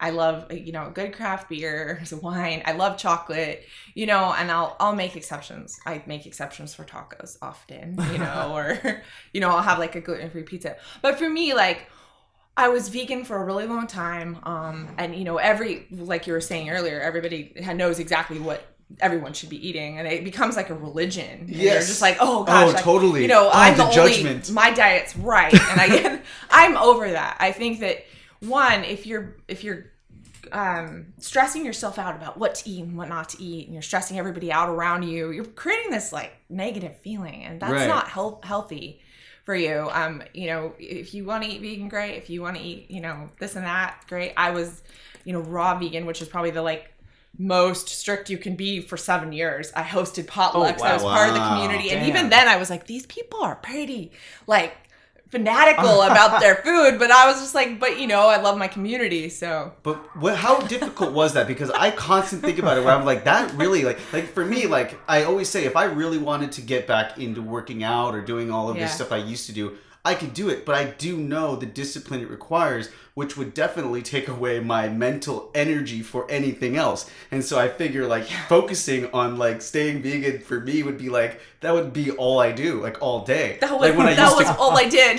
I 0.00 0.10
love 0.10 0.52
you 0.52 0.72
know 0.72 0.90
good 0.94 1.12
craft 1.12 1.48
beer, 1.48 2.00
wine. 2.22 2.62
I 2.64 2.72
love 2.72 2.98
chocolate, 2.98 3.64
you 3.94 4.06
know, 4.06 4.32
and 4.36 4.50
I'll 4.50 4.76
I'll 4.80 4.94
make 4.94 5.16
exceptions. 5.16 5.78
I 5.86 6.02
make 6.06 6.24
exceptions 6.26 6.74
for 6.74 6.84
tacos 6.84 7.36
often, 7.42 7.98
you 8.12 8.18
know, 8.18 8.52
or 8.56 9.02
you 9.32 9.40
know 9.40 9.50
I'll 9.50 9.62
have 9.62 9.78
like 9.78 9.96
a 9.96 10.00
gluten 10.00 10.30
free 10.30 10.44
pizza. 10.44 10.76
But 11.02 11.18
for 11.18 11.28
me, 11.28 11.52
like 11.54 11.86
I 12.56 12.68
was 12.68 12.88
vegan 12.88 13.24
for 13.24 13.36
a 13.40 13.44
really 13.44 13.66
long 13.66 13.86
time, 13.86 14.38
um, 14.44 14.88
and 14.98 15.14
you 15.14 15.24
know 15.24 15.36
every 15.38 15.86
like 15.90 16.26
you 16.26 16.32
were 16.32 16.40
saying 16.40 16.70
earlier, 16.70 17.00
everybody 17.00 17.52
knows 17.74 17.98
exactly 17.98 18.38
what 18.38 18.64
everyone 19.00 19.32
should 19.34 19.50
be 19.50 19.68
eating, 19.68 19.98
and 19.98 20.08
it 20.08 20.24
becomes 20.24 20.56
like 20.56 20.70
a 20.70 20.74
religion. 20.74 21.40
And 21.40 21.50
Yes. 21.50 21.88
just 21.88 22.00
like 22.02 22.16
oh 22.20 22.44
gosh, 22.44 22.72
Oh, 22.72 22.76
I- 22.78 22.80
totally. 22.80 23.22
You 23.22 23.28
know, 23.28 23.48
Oh, 23.48 23.50
I'm 23.52 23.76
the 23.76 23.84
the, 23.84 23.90
judgment. 23.90 24.44
only 24.48 24.54
my 24.54 24.70
diet's 24.70 25.16
right, 25.16 25.52
and 25.52 25.80
I 25.80 26.20
I'm 26.50 26.76
over 26.76 27.10
that. 27.10 27.36
I 27.40 27.50
think 27.52 27.80
that 27.80 28.04
one, 28.40 28.84
if 28.84 29.06
you're 29.06 29.36
if 29.48 29.64
you're 29.64 29.86
um, 30.52 31.06
stressing 31.18 31.64
yourself 31.64 31.98
out 31.98 32.14
about 32.16 32.38
what 32.38 32.54
to 32.56 32.70
eat 32.70 32.84
and 32.84 32.96
what 32.96 33.08
not 33.08 33.28
to 33.30 33.42
eat, 33.42 33.66
and 33.66 33.74
you're 33.74 33.82
stressing 33.82 34.18
everybody 34.18 34.50
out 34.52 34.68
around 34.68 35.02
you, 35.02 35.30
you're 35.30 35.44
creating 35.44 35.90
this 35.90 36.12
like 36.12 36.32
negative 36.48 36.96
feeling, 36.98 37.44
and 37.44 37.60
that's 37.60 37.72
Right. 37.72 37.88
not 37.88 38.08
health 38.08 38.44
healthy 38.44 39.00
for 39.44 39.54
you. 39.54 39.88
Um, 39.92 40.22
you 40.34 40.46
know, 40.46 40.74
if 40.78 41.14
you 41.14 41.24
want 41.24 41.42
to 41.44 41.50
eat 41.50 41.60
vegan, 41.60 41.88
great. 41.88 42.16
If 42.16 42.30
you 42.30 42.42
want 42.42 42.56
to 42.56 42.62
eat, 42.62 42.90
you 42.90 43.00
know, 43.00 43.28
this 43.40 43.56
and 43.56 43.64
that, 43.66 44.04
great. 44.08 44.32
I 44.36 44.50
was, 44.50 44.82
you 45.24 45.32
know, 45.32 45.40
raw 45.40 45.78
vegan, 45.78 46.06
which 46.06 46.22
is 46.22 46.28
probably 46.28 46.50
the 46.50 46.62
like 46.62 46.92
most 47.38 47.88
strict 47.88 48.30
you 48.30 48.38
can 48.38 48.56
be 48.56 48.80
for 48.80 48.96
seven 48.96 49.32
years. 49.32 49.72
I 49.76 49.82
hosted 49.82 50.26
potlucks. 50.26 50.80
I 50.80 50.94
was 50.94 51.02
part 51.02 51.28
of 51.28 51.34
the 51.34 51.40
Wow. 51.40 51.48
community, 51.48 51.90
and 51.90 52.06
even 52.06 52.30
then, 52.30 52.48
I 52.48 52.56
was 52.56 52.70
like, 52.70 52.86
these 52.86 53.06
people 53.06 53.42
are 53.42 53.56
pretty 53.56 54.12
like 54.46 54.76
fanatical 55.30 56.02
about 56.10 56.40
their 56.40 56.56
food. 56.56 56.98
But 56.98 57.10
I 57.10 57.26
was 57.30 57.40
just 57.40 57.54
like, 57.54 57.78
but 57.78 57.98
you 58.00 58.06
know, 58.06 58.28
I 58.28 58.40
love 58.40 58.58
my 58.58 58.68
community, 58.68 59.28
so 59.28 59.72
But 59.82 59.96
what, 60.16 60.36
how 60.36 60.60
difficult 60.60 61.12
was 61.12 61.34
that? 61.34 61.46
Because 61.46 61.70
I 61.70 61.90
constantly 61.90 62.48
think 62.48 62.58
about 62.58 62.78
it 62.78 62.84
where 62.84 62.94
I'm 62.94 63.04
like, 63.04 63.24
that 63.24 63.52
really, 63.54 63.84
like, 63.84 63.98
like 64.12 64.32
for 64.32 64.44
me, 64.44 64.66
like, 64.66 64.98
I 65.08 65.24
always 65.24 65.48
say, 65.48 65.64
if 65.64 65.76
I 65.76 65.84
really 65.84 66.18
wanted 66.18 66.52
to 66.52 66.60
get 66.62 66.86
back 66.86 67.18
into 67.18 67.42
working 67.42 67.82
out 67.82 68.14
or 68.14 68.20
doing 68.22 68.50
all 68.50 68.68
of 68.70 68.76
Yeah. 68.76 68.84
this 68.84 68.94
stuff 68.94 69.12
I 69.12 69.18
used 69.18 69.46
to 69.46 69.52
do, 69.52 69.76
I 70.04 70.14
could 70.14 70.32
do 70.32 70.48
it. 70.48 70.64
But 70.64 70.74
I 70.76 70.84
do 70.84 71.16
know 71.18 71.56
the 71.56 71.66
discipline 71.66 72.20
it 72.20 72.30
requires, 72.30 72.88
which 73.18 73.36
would 73.36 73.52
definitely 73.52 74.00
take 74.00 74.28
away 74.36 74.60
my 74.60 74.88
mental 74.88 75.50
energy 75.52 76.02
for 76.02 76.30
anything 76.30 76.76
else. 76.76 77.10
And 77.32 77.44
so 77.44 77.58
I 77.58 77.68
figure, 77.68 78.06
like, 78.06 78.26
focusing 78.48 79.10
on, 79.12 79.36
like, 79.38 79.60
staying 79.60 80.02
vegan 80.02 80.38
for 80.40 80.60
me 80.60 80.84
would 80.84 80.98
be 80.98 81.08
like, 81.08 81.40
that 81.60 81.74
would 81.74 81.92
be 81.92 82.12
all 82.12 82.38
I 82.38 82.52
do, 82.52 82.80
like, 82.80 83.02
all 83.02 83.24
day. 83.24 83.58
that 83.60 83.72
was 83.72 83.92
like, 83.96 84.16
that 84.22 84.36
was 84.36 84.46
to- 84.46 84.56
all 84.56 84.76
I 84.78 84.88
did. 85.00 85.16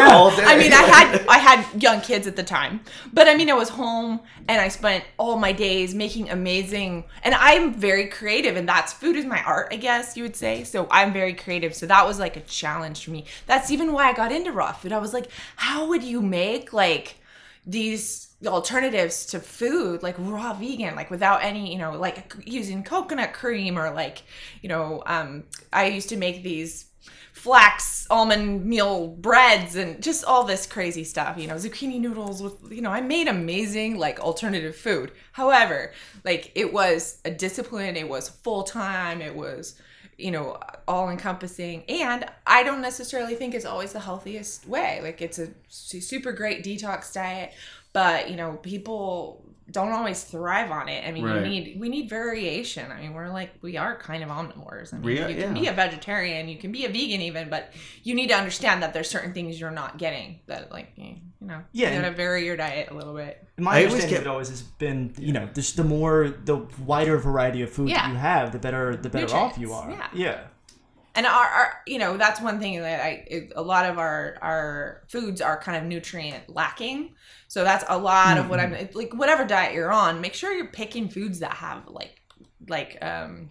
all 0.00 0.34
day. 0.34 0.44
I 0.44 0.56
mean, 0.56 0.72
I 0.72 0.82
had 0.94 1.26
I 1.28 1.36
had 1.36 1.82
young 1.82 2.00
kids 2.00 2.26
at 2.26 2.36
the 2.36 2.42
time, 2.42 2.80
but 3.12 3.28
I 3.28 3.34
mean, 3.36 3.50
I 3.50 3.52
was 3.54 3.68
home 3.68 4.20
and 4.48 4.58
I 4.58 4.68
spent 4.68 5.04
all 5.18 5.36
my 5.36 5.52
days 5.52 5.94
making 5.94 6.30
amazing. 6.30 7.04
And 7.22 7.34
I'm 7.34 7.74
very 7.74 8.06
creative, 8.06 8.56
and 8.56 8.66
that's 8.66 8.94
food 8.94 9.16
is 9.16 9.26
my 9.26 9.42
art, 9.42 9.68
I 9.70 9.76
guess 9.76 10.16
you 10.16 10.22
would 10.22 10.36
say. 10.36 10.64
So 10.64 10.88
I'm 10.90 11.12
very 11.12 11.34
creative. 11.34 11.74
So 11.74 11.84
that 11.86 12.06
was 12.06 12.18
like 12.18 12.38
a 12.38 12.40
challenge 12.40 13.04
for 13.04 13.10
me. 13.10 13.26
That's 13.46 13.70
even 13.70 13.92
why 13.92 14.08
I 14.08 14.14
got 14.14 14.32
into 14.32 14.52
raw 14.52 14.72
food. 14.72 14.92
I 14.92 14.98
was 14.98 15.12
like, 15.12 15.26
how 15.56 15.86
would 15.88 16.02
you 16.02 16.22
make 16.22 16.72
like 16.72 17.16
these 17.64 18.34
alternatives 18.46 19.26
to 19.26 19.38
food 19.38 20.02
like 20.02 20.16
raw 20.18 20.52
vegan 20.52 20.96
like 20.96 21.10
without 21.10 21.44
any 21.44 21.72
you 21.72 21.78
know 21.78 21.92
like 21.92 22.34
using 22.44 22.82
coconut 22.82 23.32
cream 23.32 23.78
or 23.78 23.92
like 23.92 24.24
you 24.62 24.68
know 24.68 25.00
um 25.06 25.44
i 25.72 25.86
used 25.86 26.08
to 26.08 26.16
make 26.16 26.42
these 26.42 26.86
flax 27.32 28.06
almond 28.10 28.64
meal 28.64 29.08
breads 29.08 29.76
and 29.76 30.02
just 30.02 30.24
all 30.24 30.44
this 30.44 30.66
crazy 30.66 31.04
stuff 31.04 31.38
you 31.38 31.46
know 31.46 31.54
zucchini 31.54 32.00
noodles 32.00 32.42
with 32.42 32.54
you 32.70 32.82
know 32.82 32.90
i 32.90 33.00
made 33.00 33.28
amazing 33.28 33.96
like 33.96 34.20
alternative 34.20 34.76
food. 34.76 35.12
However 35.32 35.92
like 36.24 36.52
it 36.54 36.72
was 36.72 37.20
a 37.24 37.30
discipline 37.30 37.96
it 37.96 38.08
was 38.08 38.28
full 38.28 38.64
time 38.64 39.22
it 39.22 39.34
was 39.34 39.80
you 40.18 40.30
know 40.30 40.58
all 40.86 41.08
encompassing 41.08 41.84
and 41.88 42.24
i 42.46 42.62
don't 42.62 42.80
necessarily 42.80 43.34
think 43.34 43.54
it's 43.54 43.64
always 43.64 43.92
the 43.92 44.00
healthiest 44.00 44.68
way. 44.68 45.00
Like 45.02 45.22
it's 45.22 45.38
a 45.38 45.48
super 45.68 46.32
great 46.32 46.64
detox 46.64 47.12
diet 47.12 47.52
but 47.92 48.30
you 48.30 48.36
know 48.36 48.54
people 48.62 49.44
don't 49.72 49.90
always 49.92 50.22
thrive 50.22 50.70
on 50.70 50.88
it 50.88 51.06
i 51.06 51.10
mean 51.10 51.24
Right. 51.24 51.42
we 51.42 51.48
need 51.48 51.80
we 51.80 51.88
need 51.88 52.08
variation 52.08 52.92
i 52.92 53.00
mean 53.00 53.12
we're 53.14 53.28
like 53.30 53.50
we 53.62 53.76
are 53.76 53.96
kind 53.96 54.22
of 54.22 54.28
omnivores 54.28 54.92
i 54.92 54.96
mean 54.98 55.04
We 55.06 55.20
are- 55.20 55.28
you 55.28 55.36
can 55.36 55.56
yeah. 55.56 55.62
be 55.62 55.66
a 55.68 55.72
vegetarian 55.72 56.48
you 56.48 56.58
can 56.58 56.70
be 56.72 56.84
a 56.84 56.88
vegan 56.88 57.20
even 57.22 57.48
but 57.50 57.72
you 58.02 58.14
need 58.14 58.28
to 58.28 58.34
understand 58.34 58.82
that 58.82 58.92
there's 58.94 59.08
certain 59.10 59.32
things 59.32 59.58
you're 59.60 59.70
not 59.70 59.98
getting 59.98 60.40
that 60.46 60.70
like 60.70 60.92
you 60.96 61.16
know 61.40 61.62
Yeah, 61.72 61.94
you 61.94 62.00
gotta 62.02 62.14
vary 62.14 62.44
your 62.46 62.56
diet 62.56 62.90
a 62.90 62.94
little 62.94 63.14
bit 63.14 63.44
My 63.58 63.70
I 63.72 63.78
always 63.78 63.94
understanding 63.94 64.10
get- 64.10 64.20
of 64.20 64.26
it 64.26 64.30
always 64.30 64.48
has 64.50 64.62
been, 64.62 65.12
you 65.18 65.32
know, 65.32 65.46
just 65.54 65.76
the 65.76 65.84
more, 65.84 66.28
the 66.44 66.56
wider 66.84 67.16
variety 67.18 67.62
of 67.62 67.70
food 67.70 67.88
that 67.88 68.06
Yeah. 68.06 68.10
you 68.12 68.16
have, 68.16 68.52
the 68.52 68.58
better, 68.58 68.96
the 68.96 69.10
better 69.10 69.34
off 69.36 69.58
you 69.58 69.72
are. 69.72 69.88
Nutrients, 69.88 70.14
Yeah. 70.14 70.40
And 71.14 71.26
our, 71.26 71.46
our 71.46 71.82
you 71.86 71.98
know 71.98 72.16
that's 72.16 72.40
one 72.40 72.58
thing 72.60 72.80
that 72.80 73.00
i 73.04 73.24
it, 73.26 73.52
a 73.56 73.62
lot 73.62 73.84
of 73.88 73.98
our 73.98 74.36
our 74.42 75.02
foods 75.10 75.40
are 75.40 75.60
kind 75.60 75.76
of 75.78 75.84
nutrient 75.84 76.48
lacking 76.48 77.14
so 77.48 77.64
that's 77.64 77.84
a 77.88 77.98
lot 77.98 78.38
of 78.38 78.48
what 78.48 78.60
i'm 78.60 78.72
Mm-hmm. 78.72 78.96
like 78.98 79.14
whatever 79.14 79.44
diet 79.44 79.74
you're 79.74 79.92
on 79.92 80.20
make 80.20 80.34
sure 80.34 80.52
you're 80.52 80.66
picking 80.68 81.08
foods 81.08 81.40
that 81.40 81.52
have 81.54 81.86
like 81.88 82.20
like 82.68 82.96
um 83.02 83.50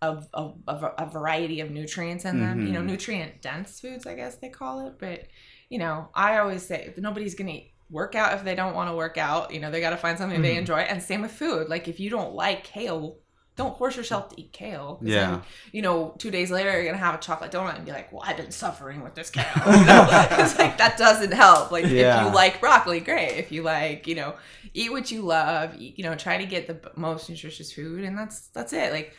a, 0.00 0.22
a, 0.34 0.50
a, 0.68 0.74
a 0.98 1.10
variety 1.10 1.60
of 1.60 1.70
nutrients 1.70 2.24
in 2.24 2.38
them 2.38 2.62
you 2.62 2.72
know 2.72 2.82
Mhm. 2.82 2.86
nutrient 2.86 3.42
dense 3.42 3.80
foods 3.80 4.06
i 4.06 4.14
guess 4.14 4.36
they 4.36 4.48
call 4.48 4.86
it 4.86 4.94
but 4.98 5.24
you 5.68 5.78
know 5.78 6.08
i 6.14 6.38
always 6.38 6.64
say 6.64 6.94
nobody's 6.96 7.34
gonna 7.34 7.60
work 7.90 8.14
out 8.14 8.34
if 8.34 8.44
they 8.44 8.54
don't 8.54 8.74
want 8.74 8.88
to 8.90 8.94
work 8.96 9.16
out 9.18 9.52
you 9.52 9.58
know 9.60 9.70
they 9.70 9.80
got 9.80 9.90
to 9.90 9.96
find 9.96 10.18
something 10.18 10.40
they 10.42 10.56
Mhm. 10.56 10.58
enjoy 10.58 10.78
and 10.80 11.02
same 11.02 11.22
with 11.22 11.32
food 11.32 11.68
like 11.68 11.88
if 11.88 11.98
you 11.98 12.10
don't 12.10 12.34
like 12.34 12.62
kale 12.64 13.18
don't 13.58 13.76
force 13.76 13.96
yourself 13.96 14.30
to 14.30 14.40
eat 14.40 14.52
kale. 14.52 15.00
Yeah. 15.02 15.30
then, 15.30 15.42
you 15.72 15.82
know 15.82 16.14
two 16.16 16.30
days 16.30 16.50
later 16.50 16.70
you're 16.70 16.86
gonna 16.86 16.96
have 16.96 17.14
a 17.14 17.18
chocolate 17.18 17.50
donut 17.50 17.76
and 17.76 17.84
be 17.84 17.90
like 17.90 18.10
well 18.12 18.22
i've 18.24 18.36
been 18.36 18.52
suffering 18.52 19.02
with 19.02 19.14
this 19.14 19.28
kale 19.28 19.44
you 19.66 19.84
know? 19.84 20.06
it's 20.30 20.58
like 20.58 20.78
that 20.78 20.96
doesn't 20.96 21.32
help 21.32 21.70
like 21.70 21.84
if 21.84 21.90
you 21.90 22.34
like 22.34 22.60
broccoli 22.60 23.00
great 23.00 23.32
if 23.32 23.52
you 23.52 23.62
like 23.62 24.06
you 24.06 24.14
know 24.14 24.34
eat 24.72 24.90
what 24.90 25.10
you 25.10 25.22
love 25.22 25.74
eat, 25.76 25.98
you 25.98 26.04
know 26.04 26.14
try 26.14 26.38
to 26.38 26.46
get 26.46 26.66
the 26.66 26.90
most 26.96 27.28
nutritious 27.28 27.72
food 27.72 28.04
and 28.04 28.16
that's 28.16 28.46
that's 28.48 28.72
it 28.72 28.92
like 28.92 29.12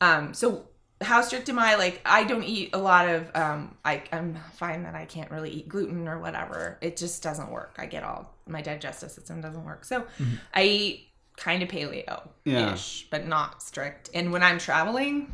um 0.00 0.34
so 0.34 0.68
how 1.02 1.20
strict 1.20 1.48
am 1.50 1.58
I? 1.58 1.74
Like, 1.74 2.00
I 2.06 2.24
don't 2.24 2.42
eat 2.42 2.70
a 2.72 2.78
lot 2.78 3.06
of. 3.06 3.30
Um, 3.34 3.76
I 3.84 4.02
I'm 4.12 4.38
fine 4.54 4.84
that 4.84 4.94
I 4.94 5.04
can't 5.04 5.30
really 5.30 5.50
eat 5.50 5.68
gluten 5.68 6.08
or 6.08 6.18
whatever. 6.18 6.78
It 6.80 6.96
just 6.96 7.22
doesn't 7.22 7.50
work. 7.50 7.74
I 7.78 7.84
get 7.84 8.02
all 8.02 8.34
my 8.46 8.62
digestive 8.62 9.10
system 9.10 9.42
doesn't 9.42 9.62
work. 9.64 9.84
So 9.84 10.06
I 10.54 10.62
eat 10.62 11.08
kind 11.36 11.62
of 11.62 11.68
paleo 11.68 12.28
Yeah. 12.44 12.74
ish, 12.74 13.06
but 13.10 13.26
not 13.26 13.62
strict. 13.62 14.10
And 14.14 14.32
when 14.32 14.42
I'm 14.42 14.58
traveling, 14.58 15.32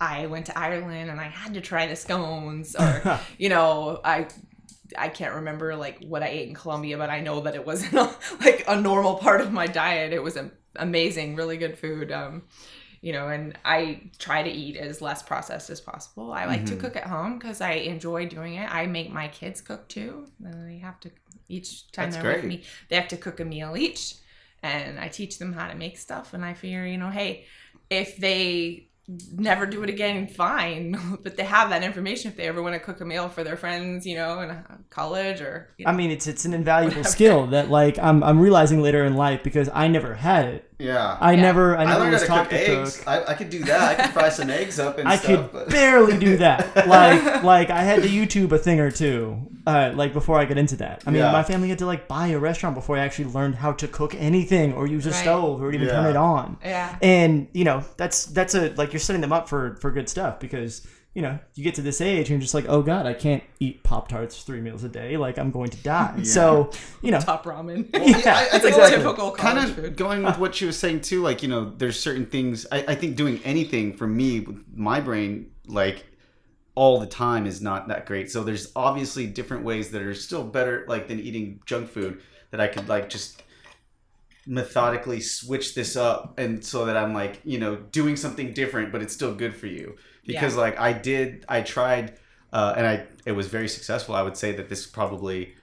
I 0.00 0.26
went 0.26 0.46
to 0.46 0.58
Ireland 0.58 1.10
and 1.10 1.20
I 1.20 1.24
had 1.28 1.54
to 1.54 1.60
try 1.60 1.86
the 1.86 1.96
scones, 1.96 2.74
or 2.76 3.20
you 3.38 3.48
know, 3.48 4.00
I 4.04 4.26
I 4.96 5.08
can't 5.08 5.34
remember 5.34 5.76
like 5.76 5.98
what 6.06 6.22
I 6.22 6.28
ate 6.28 6.48
in 6.48 6.54
Colombia, 6.54 6.96
but 6.96 7.10
I 7.10 7.20
know 7.20 7.40
that 7.40 7.54
it 7.54 7.66
wasn't 7.66 7.92
like 8.40 8.64
a 8.66 8.80
normal 8.80 9.16
part 9.16 9.40
of 9.40 9.52
my 9.52 9.66
diet. 9.66 10.12
It 10.12 10.22
was 10.22 10.36
a, 10.36 10.50
amazing, 10.76 11.36
really 11.36 11.56
good 11.58 11.76
food. 11.78 12.10
Um, 12.12 12.44
you 13.00 13.12
know, 13.12 13.28
and 13.28 13.56
I 13.64 14.10
try 14.18 14.42
to 14.42 14.50
eat 14.50 14.76
as 14.76 15.00
less 15.00 15.22
processed 15.22 15.70
as 15.70 15.80
possible. 15.80 16.32
I 16.32 16.46
like 16.46 16.64
Mm-hmm. 16.64 16.74
to 16.76 16.80
cook 16.80 16.96
at 16.96 17.04
home 17.04 17.38
because 17.38 17.60
I 17.60 17.72
enjoy 17.72 18.26
doing 18.26 18.54
it. 18.54 18.68
I 18.74 18.86
make 18.86 19.12
my 19.12 19.28
kids 19.28 19.60
cook 19.60 19.88
too. 19.88 20.26
And 20.44 20.68
they 20.68 20.78
have 20.78 20.98
to 21.00 21.10
each 21.48 21.92
time 21.92 22.10
That's 22.10 22.22
they're 22.22 22.32
with 22.36 22.44
me, 22.44 22.62
they 22.88 22.96
have 22.96 23.08
to 23.08 23.16
cook 23.16 23.40
a 23.40 23.44
meal 23.44 23.76
each, 23.76 24.14
and 24.62 24.98
I 24.98 25.08
teach 25.08 25.38
them 25.38 25.52
how 25.52 25.68
to 25.68 25.74
make 25.74 25.98
stuff. 25.98 26.34
And 26.34 26.44
I 26.44 26.54
figure, 26.54 26.86
you 26.86 26.98
know, 26.98 27.10
hey, 27.10 27.46
if 27.90 28.16
they 28.16 28.88
never 29.32 29.66
do 29.66 29.82
it 29.82 29.88
again, 29.88 30.26
fine. 30.26 31.18
but 31.22 31.36
they 31.36 31.44
have 31.44 31.70
that 31.70 31.82
information 31.82 32.30
if 32.30 32.36
they 32.36 32.46
ever 32.46 32.62
want 32.62 32.74
to 32.74 32.80
cook 32.80 33.00
a 33.00 33.04
meal 33.04 33.28
for 33.28 33.42
their 33.42 33.56
friends, 33.56 34.06
you 34.06 34.16
know, 34.16 34.40
in 34.40 34.50
uh, 34.50 34.76
college 34.90 35.40
or. 35.40 35.70
You 35.78 35.86
know. 35.86 35.92
I 35.92 35.94
mean, 35.94 36.10
it's 36.10 36.26
it's 36.26 36.44
an 36.44 36.54
invaluable 36.54 37.04
skill 37.04 37.46
that 37.48 37.70
like 37.70 37.98
I'm 37.98 38.22
I'm 38.22 38.40
realizing 38.40 38.82
later 38.82 39.04
in 39.04 39.14
life 39.14 39.42
because 39.42 39.70
I 39.72 39.88
never 39.88 40.14
had 40.14 40.46
it. 40.46 40.67
Yeah. 40.78 41.16
I 41.20 41.32
Yeah. 41.32 41.42
never 41.42 41.76
I 41.76 41.82
I 41.82 41.84
never 41.86 42.00
learned 42.00 42.12
was 42.12 42.26
how 42.26 42.26
to 42.28 42.40
taught 42.42 42.50
cook 42.50 42.58
to 42.60 42.70
eggs. 42.80 42.96
cook. 42.98 43.08
I, 43.08 43.24
I 43.24 43.34
could 43.34 43.50
do 43.50 43.64
that. 43.64 43.80
I 43.82 43.94
could 44.02 44.12
fry 44.12 44.28
some 44.28 44.48
eggs 44.50 44.78
up 44.78 44.98
and 45.00 45.08
I 45.08 45.16
stuff. 45.16 45.26
could 45.26 45.52
but- 45.52 45.70
barely 45.70 46.16
do 46.18 46.36
that. 46.36 46.86
Like, 46.86 47.42
like 47.54 47.70
I 47.70 47.82
had 47.82 48.02
to 48.02 48.08
YouTube 48.08 48.52
a 48.52 48.58
thing 48.58 48.78
or 48.78 48.90
two, 48.92 49.38
uh, 49.66 49.90
like 49.94 50.12
before 50.12 50.38
I 50.38 50.44
got 50.44 50.56
into 50.56 50.76
that. 50.76 51.02
I 51.04 51.10
mean, 51.10 51.20
Yeah. 51.20 51.32
my 51.32 51.42
family 51.42 51.68
had 51.68 51.78
to 51.80 51.86
like 51.86 52.06
buy 52.06 52.28
a 52.28 52.38
restaurant 52.38 52.76
before 52.76 52.96
I 52.96 53.00
actually 53.00 53.26
learned 53.32 53.56
how 53.56 53.72
to 53.72 53.88
cook 53.88 54.14
anything 54.14 54.72
or 54.74 54.86
use 54.86 55.04
a 55.06 55.10
Right. 55.10 55.16
stove 55.18 55.60
or 55.62 55.72
even 55.72 55.88
turn 55.88 56.06
it 56.06 56.16
on. 56.16 56.58
Yeah. 56.64 56.96
And 57.02 57.48
you 57.52 57.64
know, 57.64 57.82
that's 57.96 58.26
that's 58.26 58.54
a 58.54 58.70
like 58.76 58.92
you're 58.92 59.00
setting 59.00 59.20
them 59.22 59.32
up 59.32 59.48
for 59.48 59.76
for 59.80 59.90
good 59.90 60.08
stuff 60.08 60.38
because 60.38 60.86
you 61.18 61.22
know 61.22 61.36
you 61.56 61.64
get 61.64 61.74
to 61.74 61.82
this 61.82 62.00
age 62.00 62.20
and 62.20 62.30
you're 62.30 62.38
just 62.40 62.54
like, 62.54 62.66
oh 62.68 62.80
god, 62.80 63.04
I 63.04 63.12
can't 63.12 63.42
eat 63.58 63.82
Pop 63.82 64.06
Tarts 64.06 64.40
three 64.44 64.60
meals 64.60 64.84
a 64.84 64.88
day. 64.88 65.16
Like 65.16 65.36
I'm 65.36 65.50
going 65.50 65.70
to 65.70 65.76
die. 65.78 66.20
So 66.22 66.70
you 67.02 67.10
know, 67.10 67.18
Top 67.18 67.44
ramen. 67.44 67.88
yeah, 67.92 67.98
I- 67.98 68.04
I 68.04 68.48
that's 68.52 68.62
think 68.62 68.76
exactly. 68.76 68.98
typical 68.98 69.30
college 69.32 69.40
kind 69.40 69.58
of 69.58 69.74
food. 69.74 69.96
going 69.96 70.22
with 70.22 70.38
what 70.38 70.54
she 70.54 70.64
was 70.64 70.78
saying 70.78 71.00
too 71.00 71.20
like 71.22 71.42
you 71.42 71.48
know 71.48 71.70
there's 71.76 71.98
certain 71.98 72.26
things 72.26 72.66
I, 72.70 72.84
I 72.92 72.94
think 72.94 73.16
doing 73.16 73.40
anything 73.44 73.96
for 73.96 74.06
me 74.06 74.38
with 74.40 74.58
my 74.72 75.00
brain 75.00 75.50
like 75.66 76.04
all 76.76 77.00
the 77.00 77.06
time 77.08 77.46
is 77.46 77.60
not 77.60 77.88
that 77.88 78.06
great 78.06 78.30
so 78.30 78.44
there's 78.44 78.70
obviously 78.76 79.26
different 79.26 79.64
ways 79.64 79.90
that 79.90 80.02
are 80.02 80.14
still 80.14 80.44
better 80.44 80.84
like 80.86 81.08
than 81.08 81.18
eating 81.18 81.60
junk 81.66 81.88
food 81.90 82.20
that 82.52 82.60
i 82.60 82.68
could 82.68 82.88
like 82.88 83.10
just 83.10 83.42
methodically 84.46 85.20
switch 85.20 85.74
this 85.74 85.96
up 85.96 86.38
and 86.38 86.64
so 86.64 86.86
that 86.86 86.96
i'm 86.96 87.12
like 87.12 87.40
you 87.44 87.58
know 87.58 87.76
doing 87.92 88.16
something 88.16 88.52
different 88.54 88.90
but 88.92 89.02
it's 89.02 89.12
still 89.12 89.34
good 89.34 89.54
for 89.54 89.66
you 89.66 89.94
because 90.28 90.54
Yeah. 90.54 90.60
like 90.66 90.78
i 90.78 90.92
did 90.92 91.44
i 91.48 91.58
tried 91.62 92.06
uh, 92.52 92.74
and 92.76 92.86
i 92.86 92.94
it 93.26 93.32
was 93.32 93.46
very 93.48 93.68
successful 93.68 94.14
i 94.14 94.22
would 94.22 94.36
say 94.36 94.52
that 94.52 94.68
this 94.68 94.86
probably 94.86 95.54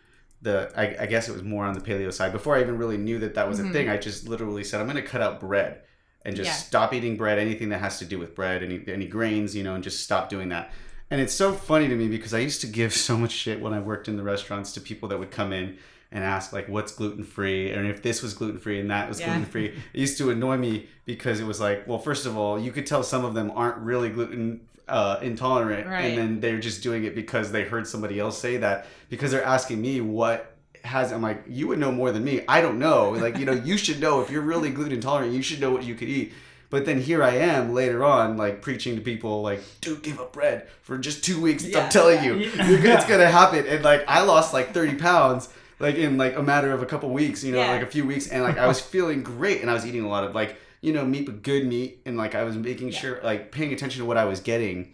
the 0.42 0.58
I, 0.76 1.04
I 1.04 1.06
guess 1.06 1.30
it 1.30 1.32
was 1.32 1.44
more 1.44 1.64
on 1.66 1.74
the 1.74 1.80
paleo 1.88 2.12
side 2.12 2.32
before 2.34 2.56
i 2.58 2.62
even 2.62 2.78
really 2.78 2.98
knew 2.98 3.20
that 3.20 3.34
that 3.36 3.48
was 3.48 3.60
a 3.60 3.70
thing 3.72 3.90
i 3.90 3.98
just 3.98 4.28
literally 4.28 4.64
said 4.64 4.82
i'm 4.82 4.88
going 4.92 5.02
to 5.04 5.10
cut 5.14 5.22
out 5.22 5.40
bread 5.40 5.82
and 6.26 6.36
just 6.36 6.48
Yeah. 6.50 6.54
stop 6.70 6.94
eating 6.94 7.16
bread 7.18 7.38
anything 7.40 7.70
that 7.70 7.80
has 7.80 8.00
to 8.00 8.06
do 8.06 8.18
with 8.20 8.36
bread 8.36 8.62
any 8.64 8.84
any 8.88 9.08
grains 9.08 9.56
you 9.56 9.64
know 9.64 9.76
and 9.76 9.84
just 9.84 10.04
stop 10.04 10.30
doing 10.30 10.50
that 10.50 10.72
and 11.12 11.22
it's 11.22 11.34
so 11.34 11.54
funny 11.54 11.88
to 11.88 11.96
me 11.96 12.08
because 12.08 12.34
i 12.34 12.40
used 12.40 12.62
to 12.62 12.68
give 12.68 12.92
so 13.08 13.18
much 13.18 13.32
shit 13.32 13.62
when 13.62 13.74
i 13.74 13.80
worked 13.80 14.08
in 14.08 14.18
the 14.18 14.24
restaurants 14.24 14.74
to 14.74 14.82
people 14.82 15.08
that 15.10 15.18
would 15.20 15.32
come 15.32 15.52
in 15.54 15.78
and 16.16 16.24
ask 16.24 16.52
like 16.54 16.68
what's 16.70 16.92
gluten 16.94 17.24
free 17.24 17.70
and 17.72 17.86
if 17.88 18.02
this 18.02 18.24
was 18.24 18.34
gluten 18.34 18.58
free 18.58 18.80
and 18.80 18.90
that 18.90 19.08
was 19.10 19.20
Yeah. 19.20 19.26
gluten 19.28 19.46
free 19.46 19.66
it 19.68 20.00
used 20.00 20.18
to 20.20 20.32
annoy 20.32 20.58
me 20.58 20.88
because 21.06 21.40
it 21.40 21.46
was 21.46 21.60
like 21.60 21.86
well 21.88 22.00
first 22.00 22.26
of 22.26 22.38
all 22.38 22.58
you 22.58 22.72
could 22.72 22.88
tell 22.88 23.04
some 23.04 23.24
of 23.26 23.34
them 23.34 23.52
aren't 23.56 23.78
really 23.78 24.10
gluten 24.10 24.62
uh, 24.88 25.18
intolerant 25.22 25.86
Right. 25.88 26.06
and 26.06 26.18
then 26.18 26.40
they're 26.40 26.60
just 26.60 26.82
doing 26.84 27.04
it 27.04 27.14
because 27.16 27.52
they 27.52 27.64
heard 27.64 27.86
somebody 27.88 28.20
else 28.20 28.38
say 28.40 28.58
that 28.58 28.86
because 29.10 29.30
they're 29.32 29.44
asking 29.44 29.82
me 29.82 30.00
what 30.02 30.56
has 30.84 31.12
I'm 31.12 31.22
like 31.24 31.44
you 31.48 31.68
would 31.68 31.80
know 31.80 31.92
more 31.92 32.12
than 32.12 32.24
me. 32.24 32.44
I 32.48 32.62
don't 32.62 32.78
know. 32.78 33.10
Like 33.10 33.38
you 33.40 33.46
know 33.46 33.54
you 33.54 33.76
should 33.76 34.00
know. 34.00 34.22
If 34.22 34.30
you're 34.30 34.44
really 34.54 34.70
gluten 34.70 34.94
intolerant 34.94 35.34
you 35.34 35.42
should 35.42 35.60
know 35.60 35.72
what 35.72 35.84
you 35.84 35.96
could 35.96 36.10
eat. 36.10 36.32
But 36.70 36.86
then 36.86 37.02
here 37.02 37.24
I 37.24 37.38
am 37.38 37.74
later 37.74 38.04
on 38.04 38.38
like 38.38 38.62
preaching 38.62 38.94
to 38.96 39.02
people 39.02 39.42
like 39.42 39.62
dude 39.82 40.04
give 40.04 40.20
up 40.20 40.32
bread 40.34 40.68
for 40.84 41.00
just 41.00 41.24
two 41.24 41.42
weeks. 41.42 41.64
Yeah. 41.66 41.80
I'm 41.80 41.90
telling 41.90 42.24
you 42.24 42.36
you're 42.68 42.78
gonna, 42.84 42.94
it's 42.96 43.06
gonna 43.08 43.26
happen. 43.32 43.66
And 43.66 43.84
like 43.84 44.04
I 44.08 44.22
lost 44.22 44.54
like 44.54 44.74
30 44.76 44.96
pounds 44.96 45.50
like 45.80 45.96
in 45.96 46.18
like 46.18 46.36
a 46.36 46.44
matter 46.44 46.72
of 46.72 46.82
a 46.82 46.86
couple 46.86 47.10
weeks 47.10 47.44
you 47.44 47.52
know 47.52 47.60
Yeah. 47.60 47.72
like 47.72 47.82
a 47.82 47.88
few 47.88 48.06
weeks 48.06 48.28
and 48.28 48.44
like 48.44 48.58
I 48.58 48.68
was 48.68 48.80
feeling 48.94 49.24
great 49.24 49.62
and 49.62 49.70
I 49.70 49.74
was 49.74 49.86
eating 49.86 50.04
a 50.04 50.08
lot 50.10 50.24
of 50.24 50.34
like 50.36 50.58
you 50.82 50.94
know 50.94 51.04
meat 51.06 51.26
but 51.26 51.42
good 51.44 51.66
meat 51.66 52.02
and 52.06 52.16
like 52.18 52.36
I 52.36 52.44
was 52.44 52.56
making 52.56 52.92
sure 52.92 53.20
like 53.24 53.52
paying 53.52 53.74
attention 53.74 54.00
to 54.02 54.06
what 54.06 54.18
I 54.18 54.26
was 54.26 54.40
getting 54.40 54.94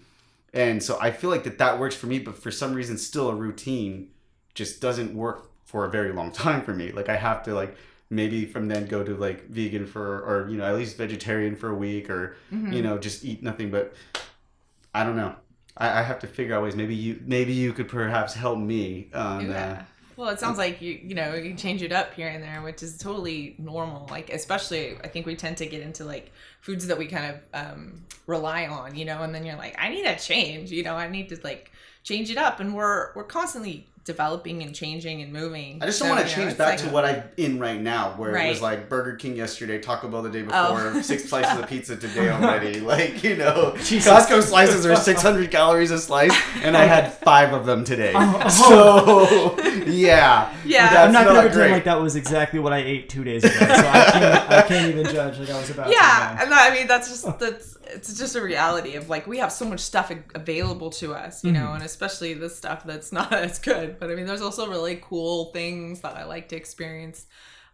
and 0.54 0.82
so 0.84 0.98
I 1.00 1.12
feel 1.12 1.30
like 1.30 1.44
that 1.44 1.58
that 1.60 1.80
works 1.80 1.96
for 1.96 2.08
me 2.08 2.20
but 2.20 2.38
for 2.38 2.52
some 2.52 2.74
reason 2.74 2.98
still 2.98 3.30
a 3.30 3.36
routine 3.36 4.10
just 4.54 4.82
doesn't 4.82 5.14
work 5.16 5.50
for 5.66 5.86
a 5.86 5.90
very 5.90 6.12
long 6.14 6.32
time 6.46 6.62
for 6.62 6.74
me 6.74 6.92
like 6.92 7.10
I 7.10 7.16
have 7.18 7.44
to 7.44 7.54
like 7.54 7.76
maybe 8.10 8.46
from 8.46 8.68
then 8.68 8.88
go 8.88 9.04
to 9.04 9.16
like 9.16 9.48
vegan 9.48 9.86
for 9.86 10.20
or 10.22 10.50
you 10.50 10.58
know 10.58 10.66
at 10.66 10.76
least 10.76 10.98
vegetarian 10.98 11.56
for 11.56 11.70
a 11.70 11.76
week 11.76 12.10
or 12.10 12.36
Mm-hmm. 12.52 12.74
you 12.74 12.82
know 12.82 12.98
just 12.98 13.24
eat 13.24 13.42
nothing 13.44 13.70
but 13.72 13.94
I 14.94 15.04
don't 15.04 15.16
know 15.16 15.36
I, 15.78 16.00
I 16.00 16.04
have 16.04 16.20
to 16.20 16.28
figure 16.28 16.56
out 16.56 16.64
ways 16.64 16.76
maybe 16.76 16.96
you 16.96 17.22
maybe 17.26 17.54
you 17.54 17.72
could 17.74 17.88
perhaps 17.88 18.34
help 18.34 18.58
me 18.60 19.10
on 19.14 19.50
Yeah. 19.50 19.84
Well, 20.22 20.30
it 20.30 20.40
sounds 20.40 20.60
like 20.60 20.84
you 20.84 21.00
you 21.04 21.16
know 21.16 21.34
you 21.34 21.56
change 21.56 21.82
it 21.82 21.92
up 21.92 22.14
here 22.14 22.28
and 22.28 22.44
there, 22.44 22.62
which 22.62 22.84
is 22.84 22.96
totally 22.96 23.56
normal. 23.58 24.06
Like 24.12 24.30
especially, 24.30 24.96
I 25.04 25.08
think 25.08 25.26
we 25.26 25.36
tend 25.36 25.58
to 25.58 25.66
get 25.66 25.82
into 25.82 26.06
like 26.06 26.32
foods 26.60 26.86
that 26.86 27.00
we 27.00 27.08
kind 27.08 27.34
of 27.34 27.40
um, 27.56 28.04
rely 28.28 28.68
on, 28.68 28.94
you 28.94 29.04
know, 29.04 29.24
and 29.24 29.34
then 29.34 29.44
you're 29.48 29.56
like, 29.56 29.76
I 29.80 29.90
need 29.90 30.06
a 30.06 30.16
change, 30.16 30.70
you 30.70 30.84
know, 30.84 30.94
I 30.94 31.10
need 31.10 31.30
to 31.30 31.40
like 31.44 31.72
change 32.04 32.30
it 32.30 32.38
up, 32.38 32.60
and 32.60 32.76
we're 32.76 33.12
we're 33.16 33.24
constantly 33.24 33.88
developing 34.04 34.64
and 34.64 34.74
changing 34.74 35.22
and 35.22 35.32
moving. 35.32 35.78
I 35.82 35.86
just 35.86 36.00
don't 36.00 36.10
So, 36.10 36.16
want 36.16 36.26
to 36.26 36.32
you 36.32 36.38
know, 36.38 36.42
change 36.44 36.50
it's 36.52 36.58
back 36.58 36.80
like- 36.80 36.88
to 36.88 36.94
what 36.94 37.06
I'm 37.06 37.24
in 37.38 37.60
right 37.60 37.80
now, 37.80 38.14
where 38.18 38.36
it 38.36 38.50
was 38.50 38.62
like 38.62 38.90
Burger 38.90 39.16
King 39.16 39.36
yesterday, 39.36 39.80
Taco 39.80 40.08
Bell 40.08 40.22
the 40.24 40.30
day 40.30 40.42
oh. 40.42 40.46
before, 40.76 40.92
Oh. 40.98 41.02
six 41.02 41.26
slices 41.30 41.60
of 41.60 41.68
pizza 41.70 41.96
today 41.96 42.30
already. 42.30 42.80
Like 42.92 43.24
you 43.24 43.36
know, 43.38 43.74
Costco 43.78 44.42
slices 44.42 44.86
are 44.86 44.96
600 44.96 45.52
calories 45.52 45.92
a 45.92 46.00
slice, 46.00 46.36
and 46.64 46.76
I 46.76 46.86
had 46.86 47.14
five 47.14 47.54
of 47.54 47.66
them 47.66 47.84
today. 47.84 48.14
Oh. 48.16 48.50
So 48.72 49.60
yeah, 49.86 50.54
Yeah. 50.66 50.90
that's 50.90 51.08
I'm 51.08 51.12
not 51.14 51.26
gonna 51.26 51.40
pretend 51.42 51.54
great. 51.60 51.72
like 51.72 51.84
that 51.86 52.02
was 52.02 52.16
exactly 52.16 52.60
what 52.60 52.74
I 52.74 52.80
ate 52.80 53.10
two 53.10 53.24
days 53.24 53.44
ago, 53.44 53.54
so 53.54 53.66
I 53.66 54.10
can't, 54.12 54.50
I 54.52 54.62
can't 54.64 54.90
even 54.96 55.06
judge 55.14 55.40
like 55.40 55.50
I 55.50 55.60
was 55.60 55.70
about. 55.70 55.90
yeah 55.92 56.36
to, 56.38 56.44
and 56.46 56.54
I 56.54 56.74
mean 56.74 56.88
that's 56.88 57.08
just 57.10 57.40
that's 57.40 57.78
it's 57.92 58.18
just 58.18 58.36
a 58.36 58.42
reality 58.42 58.96
of 58.96 59.10
like 59.10 59.28
we 59.28 59.38
have 59.38 59.52
so 59.52 59.66
much 59.66 59.80
stuff 59.80 60.12
available 60.36 60.90
to 60.90 61.14
us 61.14 61.44
you 61.44 61.52
know 61.52 61.74
and 61.74 61.84
especially 61.84 62.34
the 62.34 62.50
stuff 62.50 62.84
that's 62.84 63.12
not 63.20 63.32
as 63.34 63.60
good 63.60 64.00
but 64.00 64.10
I 64.10 64.16
mean 64.16 64.26
there's 64.26 64.42
also 64.42 64.70
really 64.70 65.00
cool 65.02 65.46
things 65.46 66.02
that 66.02 66.16
I 66.16 66.26
like 66.26 66.50
to 66.50 66.56
experience 66.56 67.26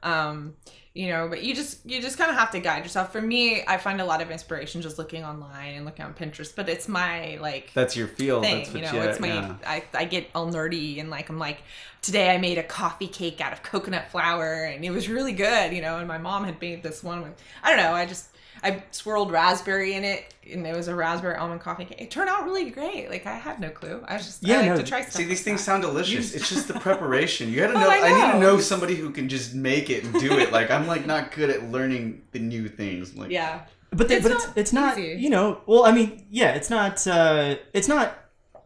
um 0.04 0.56
you 0.94 1.08
know 1.08 1.28
but 1.28 1.44
you 1.44 1.56
just 1.56 1.86
you 1.86 2.02
just 2.02 2.18
kind 2.18 2.30
of 2.30 2.38
have 2.38 2.52
to 2.52 2.60
guide 2.60 2.84
yourself 2.84 3.12
for 3.12 3.22
me 3.22 3.64
I 3.68 3.78
find 3.78 4.00
a 4.02 4.06
lot 4.06 4.22
of 4.22 4.32
inspiration 4.32 4.82
just 4.82 4.98
looking 4.98 5.24
online 5.24 5.76
and 5.76 5.86
looking 5.86 6.06
on 6.06 6.14
Pinterest 6.14 6.56
but 6.56 6.70
it's 6.70 6.88
my 6.88 7.38
like 7.42 7.72
That's 7.74 7.96
your 7.96 8.08
field. 8.08 8.44
thing. 8.44 8.58
That's 8.60 8.74
what 8.74 8.84
you 8.84 8.92
know, 8.92 9.02
it's 9.10 9.20
my 9.20 9.28
yeah. 9.28 9.56
I, 9.66 9.84
I 9.94 10.06
get 10.06 10.30
all 10.34 10.52
nerdy 10.52 11.00
and 11.00 11.10
like 11.10 11.30
I'm 11.30 11.40
like 11.40 11.62
today 12.02 12.30
I 12.34 12.38
made 12.38 12.58
a 12.58 12.64
coffee 12.64 13.08
cake 13.08 13.42
out 13.42 13.54
of 13.54 13.64
coconut 13.64 14.10
flour 14.12 14.64
and 14.64 14.84
it 14.86 14.92
was 14.92 15.10
really 15.10 15.34
good, 15.34 15.74
you 15.74 15.82
know. 15.82 15.98
And 15.98 16.08
my 16.08 16.18
mom 16.18 16.46
had 16.46 16.60
made 16.62 16.84
this 16.84 17.04
one 17.04 17.22
with 17.22 17.34
I 17.64 17.70
don't 17.70 17.84
know. 17.84 17.94
I 17.94 18.06
just 18.06 18.30
I 18.64 18.84
swirled 18.92 19.32
raspberry 19.32 19.94
in 19.94 20.04
it 20.04 20.34
and 20.52 20.66
it 20.66 20.76
was 20.76 20.88
a 20.88 20.96
raspberry 20.96 21.36
almond 21.36 21.62
coffee 21.62 21.86
cake. 21.86 22.02
It 22.02 22.12
turned 22.12 22.30
out 22.30 22.46
really 22.46 22.70
great. 22.70 23.10
Like 23.10 23.26
I 23.26 23.34
had 23.34 23.60
no 23.60 23.70
clue. 23.70 24.04
I 24.08 24.16
was 24.16 24.26
just 24.26 24.44
Yeah, 24.44 24.56
I 24.56 24.62
like 24.62 24.70
no, 24.70 24.78
to 24.78 24.84
try 24.84 25.02
stuff. 25.02 25.14
See, 25.14 25.24
these 25.24 25.40
like 25.40 25.46
things 25.46 25.60
that. 25.62 25.66
sound 25.66 25.84
delicious. 25.84 26.34
It's 26.34 26.50
just 26.50 26.68
the 26.68 26.74
preparation. 26.80 27.50
You 27.50 27.58
gotta 27.62 27.74
Oh, 27.74 27.80
know. 27.82 27.90
I 27.90 27.96
I, 27.98 28.10
need 28.14 28.34
to 28.34 28.40
know. 28.40 28.56
know 28.56 28.60
somebody 28.60 28.96
who 28.96 29.10
can 29.12 29.30
just 29.30 29.54
make 29.54 29.90
it 29.90 30.04
and 30.04 30.14
do 30.20 30.38
it. 30.40 30.52
Like 30.52 30.72
I'm 30.72 30.88
like 30.88 31.06
not 31.06 31.32
good 31.32 31.50
at 31.50 31.70
learning 31.72 32.24
the 32.32 32.40
new 32.40 32.68
things. 32.68 33.16
Like 33.16 33.32
Yeah. 33.32 33.62
But, 33.92 34.10
they, 34.10 34.16
It's 34.18 34.24
but 34.24 34.34
not 34.34 34.44
it's 34.50 34.58
it's 34.58 34.74
not 34.74 34.98
easy. 35.00 35.22
you 35.22 35.30
know 35.30 35.62
well 35.66 35.86
I 35.86 35.92
mean 35.92 36.26
yeah 36.30 36.52
it's 36.56 36.70
not 36.70 37.06
uh, 37.08 37.56
it's 37.74 37.88
not 37.88 38.18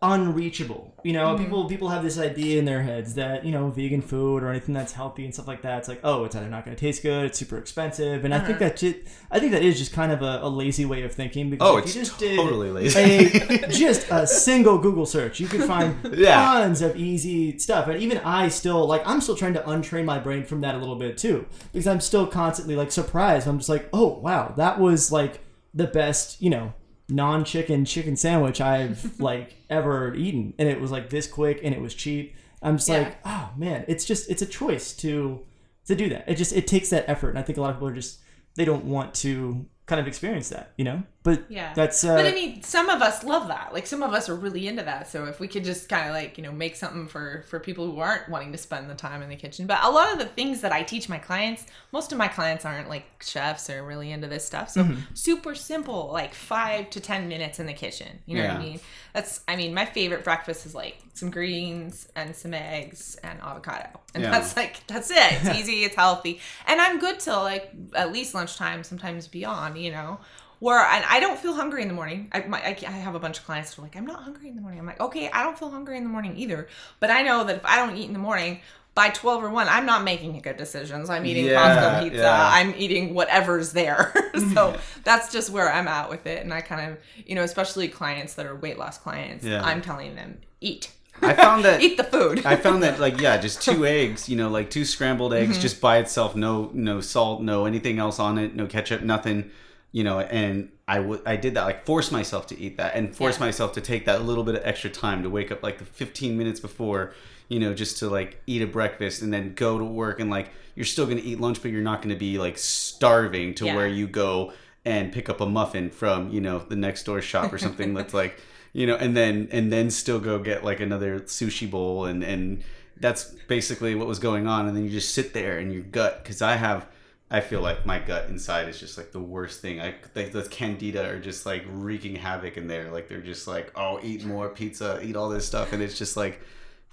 unreachable 0.02 0.91
you 1.04 1.14
know 1.14 1.34
Mm-hmm. 1.34 1.44
people 1.44 1.66
people 1.66 1.90
have 1.90 2.04
this 2.04 2.18
idea 2.20 2.60
in 2.60 2.66
their 2.66 2.82
heads 2.84 3.16
that 3.16 3.44
you 3.46 3.52
know 3.52 3.70
vegan 3.70 4.02
food 4.02 4.44
or 4.44 4.50
anything 4.50 4.74
that's 4.76 4.94
healthy 4.94 5.24
and 5.26 5.34
stuff 5.34 5.48
like 5.48 5.62
that 5.64 5.80
it's 5.80 5.88
like 5.88 6.00
oh 6.04 6.26
it's 6.26 6.36
either 6.36 6.48
not 6.50 6.64
going 6.66 6.76
to 6.76 6.80
taste 6.80 7.02
good 7.02 7.26
it's 7.26 7.40
super 7.40 7.58
expensive 7.58 8.24
and 8.26 8.34
I 8.34 8.38
Uh-huh. 8.38 8.48
think 8.48 8.60
that 8.60 8.78
just, 8.78 8.96
I 9.32 9.40
think 9.40 9.52
that 9.54 9.64
is 9.64 9.78
just 9.80 9.94
kind 9.94 10.12
of 10.12 10.22
a, 10.22 10.40
a 10.44 10.50
lazy 10.50 10.86
way 10.86 11.04
of 11.04 11.12
thinking 11.14 11.50
because 11.50 11.68
Oh, 11.68 11.78
if 11.78 11.86
it's 11.86 11.96
you 11.96 12.02
just 12.04 12.18
did 12.20 12.36
totally 12.38 12.70
lazy. 12.70 13.00
a, 13.00 13.68
just 13.70 14.08
a 14.12 14.28
single 14.28 14.78
Google 14.78 15.06
search 15.06 15.40
you 15.40 15.48
could 15.48 15.64
find 15.64 15.96
Yeah. 16.18 16.36
tons 16.44 16.82
of 16.82 16.96
easy 16.96 17.58
stuff 17.58 17.88
and 17.88 18.02
even 18.02 18.18
I 18.20 18.48
still 18.50 18.86
like 18.86 19.02
I'm 19.06 19.22
still 19.22 19.36
trying 19.36 19.54
to 19.56 19.62
untrain 19.62 20.06
my 20.06 20.20
brain 20.20 20.44
from 20.44 20.62
that 20.62 20.76
a 20.76 20.78
little 20.78 20.96
bit 20.98 21.18
too 21.18 21.46
because 21.72 21.88
I'm 21.88 22.00
still 22.02 22.28
constantly 22.28 22.76
like 22.76 22.92
surprised 22.92 23.48
I'm 23.48 23.58
just 23.58 23.70
like 23.70 23.90
oh 23.94 24.20
wow 24.20 24.54
that 24.58 24.80
was 24.80 25.12
like 25.12 25.40
the 25.74 25.88
best 25.88 26.42
you 26.42 26.50
know 26.50 26.74
non-chicken 27.12 27.86
chicken 27.86 28.16
sandwich 28.16 28.62
I've 28.62 29.20
like 29.20 29.56
ever 29.70 30.14
eaten. 30.16 30.54
And 30.58 30.68
it 30.70 30.80
was 30.80 30.92
like 30.92 31.10
this 31.10 31.28
quick 31.28 31.60
and 31.64 31.74
it 31.76 31.82
was 31.82 31.94
cheap. 31.94 32.36
I'm 32.62 32.78
just 32.78 32.90
Yeah. 32.90 33.00
like 33.00 33.18
oh 33.26 33.50
man 33.58 33.86
it's 33.88 34.06
just 34.06 34.30
it's 34.30 34.42
a 34.42 34.46
choice 34.46 34.94
to 34.98 35.42
to 35.86 35.96
do 35.96 36.10
that. 36.10 36.26
It 36.28 36.36
just 36.36 36.54
it 36.54 36.68
takes 36.68 36.90
that 36.90 37.06
effort. 37.10 37.30
And 37.32 37.40
I 37.40 37.42
think 37.42 37.58
a 37.58 37.62
lot 37.62 37.72
of 37.72 37.76
people 37.78 37.88
are 37.90 37.94
just 37.94 38.20
they 38.56 38.66
don't 38.66 38.86
want 38.86 39.14
to 39.16 39.66
kind 39.88 40.00
of 40.00 40.08
experience 40.08 40.50
that 40.50 40.72
you 40.78 40.86
know 40.86 41.04
But 41.24 41.44
Yeah. 41.50 41.74
that's 41.76 42.04
uh, 42.04 42.16
but 42.16 42.26
I 42.26 42.32
mean, 42.32 42.64
some 42.64 42.90
of 42.90 43.02
us 43.02 43.24
love 43.24 43.48
that. 43.50 43.74
Like 43.74 43.86
some 43.86 44.02
of 44.02 44.12
us 44.14 44.28
are 44.28 44.36
really 44.36 44.68
into 44.68 44.82
that. 44.84 45.08
So 45.08 45.26
if 45.26 45.40
we 45.40 45.48
could 45.48 45.64
just 45.64 45.88
kind 45.88 46.08
of 46.08 46.16
like 46.16 46.38
you 46.38 46.44
know 46.44 46.52
make 46.52 46.76
something 46.76 47.08
for 47.08 47.44
for 47.48 47.60
people 47.60 47.86
who 47.92 48.00
aren't 48.00 48.28
wanting 48.28 48.52
to 48.54 48.58
spend 48.58 48.90
the 48.90 48.96
time 48.96 49.22
in 49.22 49.30
the 49.30 49.36
kitchen. 49.36 49.68
But 49.68 49.84
a 49.84 49.92
lot 49.92 50.12
of 50.12 50.18
the 50.18 50.26
things 50.26 50.62
that 50.62 50.72
I 50.72 50.82
teach 50.82 51.10
my 51.10 51.20
clients, 51.20 51.66
most 51.92 52.12
of 52.12 52.18
my 52.18 52.28
clients 52.28 52.66
aren't 52.66 52.90
like 52.90 53.06
chefs 53.22 53.70
or 53.70 53.84
really 53.84 54.12
into 54.12 54.28
this 54.28 54.44
stuff. 54.46 54.70
So 54.72 54.88
super 55.14 55.54
simple, 55.54 56.10
like 56.12 56.34
five 56.34 56.90
to 56.92 57.00
ten 57.00 57.28
minutes 57.28 57.60
in 57.60 57.68
the 57.68 57.74
kitchen. 57.74 58.20
You 58.26 58.38
know 58.38 58.48
what 58.48 58.56
I 58.56 58.60
mean? 58.60 58.80
That's 59.14 59.42
I 59.48 59.56
mean, 59.56 59.74
my 59.76 59.86
favorite 59.86 60.24
breakfast 60.24 60.66
is 60.66 60.74
like 60.74 60.98
some 61.14 61.30
greens 61.30 62.08
and 62.16 62.36
some 62.36 62.54
eggs 62.56 63.16
and 63.24 63.40
avocado, 63.42 63.90
and 64.16 64.24
Yeah. 64.24 64.32
that's 64.32 64.56
like 64.58 64.88
that's 64.88 65.12
it. 65.12 65.18
It's 65.34 65.50
easy, 65.60 65.84
it's 65.84 65.96
healthy, 65.96 66.40
and 66.66 66.82
I'm 66.82 66.98
good 67.00 67.20
till 67.20 67.44
like 67.44 67.72
at 67.94 68.12
least 68.12 68.34
lunchtime, 68.34 68.84
sometimes 68.84 69.28
beyond. 69.28 69.78
You 69.78 69.92
know 69.92 70.20
where 70.62 70.80
and 70.80 71.04
I 71.10 71.20
don't 71.20 71.38
feel 71.38 71.54
hungry 71.54 71.82
in 71.82 71.88
the 71.90 71.94
morning. 71.94 72.30
I, 72.32 72.42
my, 72.48 72.60
I, 72.62 72.78
I 72.88 72.92
have 72.92 73.16
a 73.16 73.20
bunch 73.20 73.40
of 73.40 73.46
clients 73.46 73.74
who 73.74 73.82
are 73.82 73.86
like, 73.86 73.98
I'm 73.98 74.06
not 74.06 74.22
hungry 74.24 74.48
in 74.48 74.56
the 74.56 74.62
morning. 74.62 74.80
I'm 74.80 74.86
like, 74.86 75.02
okay, 75.02 75.30
I 75.32 75.44
don't 75.44 75.58
feel 75.60 75.70
hungry 75.72 75.98
in 75.98 76.04
the 76.04 76.10
morning 76.10 76.38
either. 76.38 76.68
But 77.02 77.10
I 77.10 77.24
know 77.24 77.44
that 77.44 77.58
if 77.58 77.66
I 77.66 77.76
don't 77.78 77.98
eat 77.98 78.06
in 78.06 78.14
the 78.14 78.20
morning, 78.20 78.62
by 78.94 79.10
12 79.10 79.44
or 79.44 79.50
1, 79.50 79.68
I'm 79.70 79.86
not 79.86 80.04
making 80.04 80.38
good 80.42 80.58
decisions. 80.58 81.10
I'm 81.10 81.26
eating 81.26 81.46
Yeah, 81.46 81.56
Costco 81.98 82.04
pizza. 82.04 82.22
yeah. 82.22 82.50
I'm 82.52 82.74
eating 82.78 83.14
whatever's 83.14 83.72
there. 83.74 84.14
so 84.54 84.78
that's 85.04 85.32
just 85.32 85.50
where 85.50 85.72
I'm 85.74 85.88
at 85.88 86.10
with 86.10 86.26
it. 86.28 86.44
And 86.44 86.54
I 86.54 86.62
kind 86.62 86.92
of, 86.92 86.98
you 87.26 87.34
know, 87.36 87.44
especially 87.44 87.88
clients 87.88 88.34
that 88.36 88.46
are 88.46 88.56
weight 88.56 88.78
loss 88.78 88.98
clients, 88.98 89.44
Yeah. 89.46 89.64
I'm 89.64 89.82
telling 89.82 90.16
them, 90.16 90.40
eat. 90.60 90.92
I 91.22 91.34
found 91.34 91.64
that 91.66 91.82
eat 91.86 91.98
the 91.98 92.04
food. 92.04 92.46
I 92.46 92.56
found 92.56 92.84
that 92.84 93.00
like 93.00 93.20
yeah, 93.22 93.38
just 93.38 93.62
two 93.62 93.86
eggs, 93.86 94.28
you 94.28 94.36
know, 94.36 94.50
like 94.50 94.70
two 94.70 94.86
scrambled 94.86 95.34
eggs 95.34 95.54
Mm-hmm. 95.54 95.62
just 95.62 95.80
by 95.82 95.98
itself, 96.00 96.36
no 96.36 96.70
no 96.74 97.00
salt, 97.00 97.42
no 97.42 97.66
anything 97.66 97.98
else 98.00 98.20
on 98.20 98.38
it, 98.38 98.56
no 98.56 98.66
ketchup, 98.68 99.02
nothing, 99.04 99.52
you 99.92 100.04
know, 100.04 100.20
and 100.20 100.70
I 100.88 101.00
would 101.00 101.22
I 101.26 101.36
did 101.36 101.54
that 101.56 101.64
like 101.66 101.86
force 101.86 102.12
myself 102.12 102.48
to 102.48 102.60
eat 102.60 102.78
that 102.78 102.96
and 102.96 103.16
force 103.16 103.38
Yeah. 103.40 103.46
myself 103.46 103.74
to 103.74 103.82
take 103.82 104.06
that 104.06 104.24
little 104.24 104.44
bit 104.44 104.56
of 104.56 104.62
extra 104.66 104.90
time 104.90 105.24
to 105.24 105.30
wake 105.30 105.52
up 105.52 105.64
like 105.64 105.78
the 105.80 105.86
15 105.86 106.38
minutes 106.38 106.60
before, 106.60 107.14
you 107.50 107.60
know, 107.60 107.74
just 107.74 107.98
to 108.00 108.10
like 108.10 108.42
eat 108.48 108.62
a 108.62 108.68
breakfast 108.68 109.22
and 109.22 109.34
then 109.34 109.54
go 109.54 109.78
to 109.78 109.84
work 109.86 110.20
and 110.20 110.30
like 110.30 110.50
you're 110.76 110.86
still 110.86 111.06
going 111.06 111.18
to 111.18 111.24
eat 111.24 111.40
lunch 111.40 111.62
but 111.62 111.72
you're 111.72 111.82
not 111.82 112.02
going 112.02 112.14
to 112.16 112.20
be 112.20 112.38
like 112.38 112.58
starving 112.58 113.54
to 113.56 113.66
Yeah. 113.66 113.76
where 113.76 113.88
you 113.88 114.08
go 114.08 114.54
and 114.86 115.12
pick 115.12 115.30
up 115.30 115.42
a 115.42 115.46
muffin 115.46 115.90
from, 115.90 116.30
you 116.32 116.42
know, 116.42 116.60
the 116.60 116.76
next 116.76 117.04
door 117.04 117.22
shop 117.22 117.52
or 117.54 117.58
something 117.58 117.94
that's 117.98 118.14
like 118.14 118.40
you 118.74 118.88
know 118.88 118.96
and 118.96 119.16
then 119.18 119.50
and 119.52 119.72
then 119.72 119.92
still 119.92 120.18
go 120.20 120.40
get 120.40 120.64
like 120.64 120.80
another 120.80 121.20
sushi 121.20 121.70
bowl 121.70 122.06
and 122.06 122.24
and 122.24 122.64
that's 123.02 123.26
basically 123.50 123.96
what 123.96 124.08
was 124.08 124.18
going 124.20 124.48
on 124.48 124.66
and 124.66 124.78
then 124.78 124.86
you 124.86 124.90
just 124.90 125.14
sit 125.14 125.34
there 125.34 125.60
in 125.60 125.72
your 125.72 125.82
gut 125.82 126.24
because 126.24 126.42
i 126.42 126.56
have 126.56 126.88
i 127.32 127.40
feel 127.40 127.62
like 127.62 127.86
my 127.86 127.98
gut 127.98 128.30
inside 128.30 128.68
is 128.70 128.80
just 128.80 128.98
like 128.98 129.12
the 129.12 129.20
worst 129.20 129.62
thing 129.62 129.80
i 129.82 129.96
like 130.16 130.32
the 130.32 130.48
candida 130.52 131.04
are 131.10 131.20
just 131.20 131.46
like 131.46 131.64
wreaking 131.70 132.16
havoc 132.16 132.58
in 132.58 132.68
there 132.68 132.92
like 132.92 133.08
they're 133.08 133.22
just 133.22 133.48
like 133.48 133.72
oh 133.76 134.00
eat 134.04 134.24
more 134.26 134.50
pizza 134.50 135.00
eat 135.04 135.16
all 135.16 135.30
this 135.30 135.48
stuff 135.48 135.74
and 135.74 135.82
it's 135.82 135.98
just 135.98 136.16
like 136.18 136.42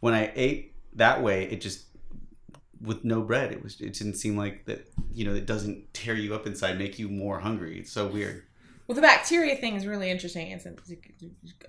when 0.01 0.15
i 0.15 0.33
ate 0.37 0.75
that 0.95 1.23
way 1.23 1.45
it 1.51 1.61
just 1.61 1.85
with 2.81 3.05
no 3.05 3.21
bread 3.23 3.51
it 3.53 3.63
was 3.63 3.81
it 3.81 3.93
didn't 3.95 4.15
seem 4.15 4.37
like 4.37 4.65
that 4.67 4.87
you 5.13 5.25
know 5.25 5.35
it 5.35 5.47
doesn't 5.47 5.93
tear 5.93 6.15
you 6.15 6.35
up 6.35 6.47
inside 6.47 6.79
make 6.79 6.99
you 6.99 7.09
more 7.09 7.41
hungry 7.41 7.79
it's 7.81 7.91
so 7.93 8.07
weird 8.07 8.45
Well, 8.87 8.97
the 8.97 9.03
bacteria 9.03 9.55
thing 9.57 9.75
is 9.77 9.85
really 9.87 10.09
interesting. 10.11 10.51
It's 10.51 10.67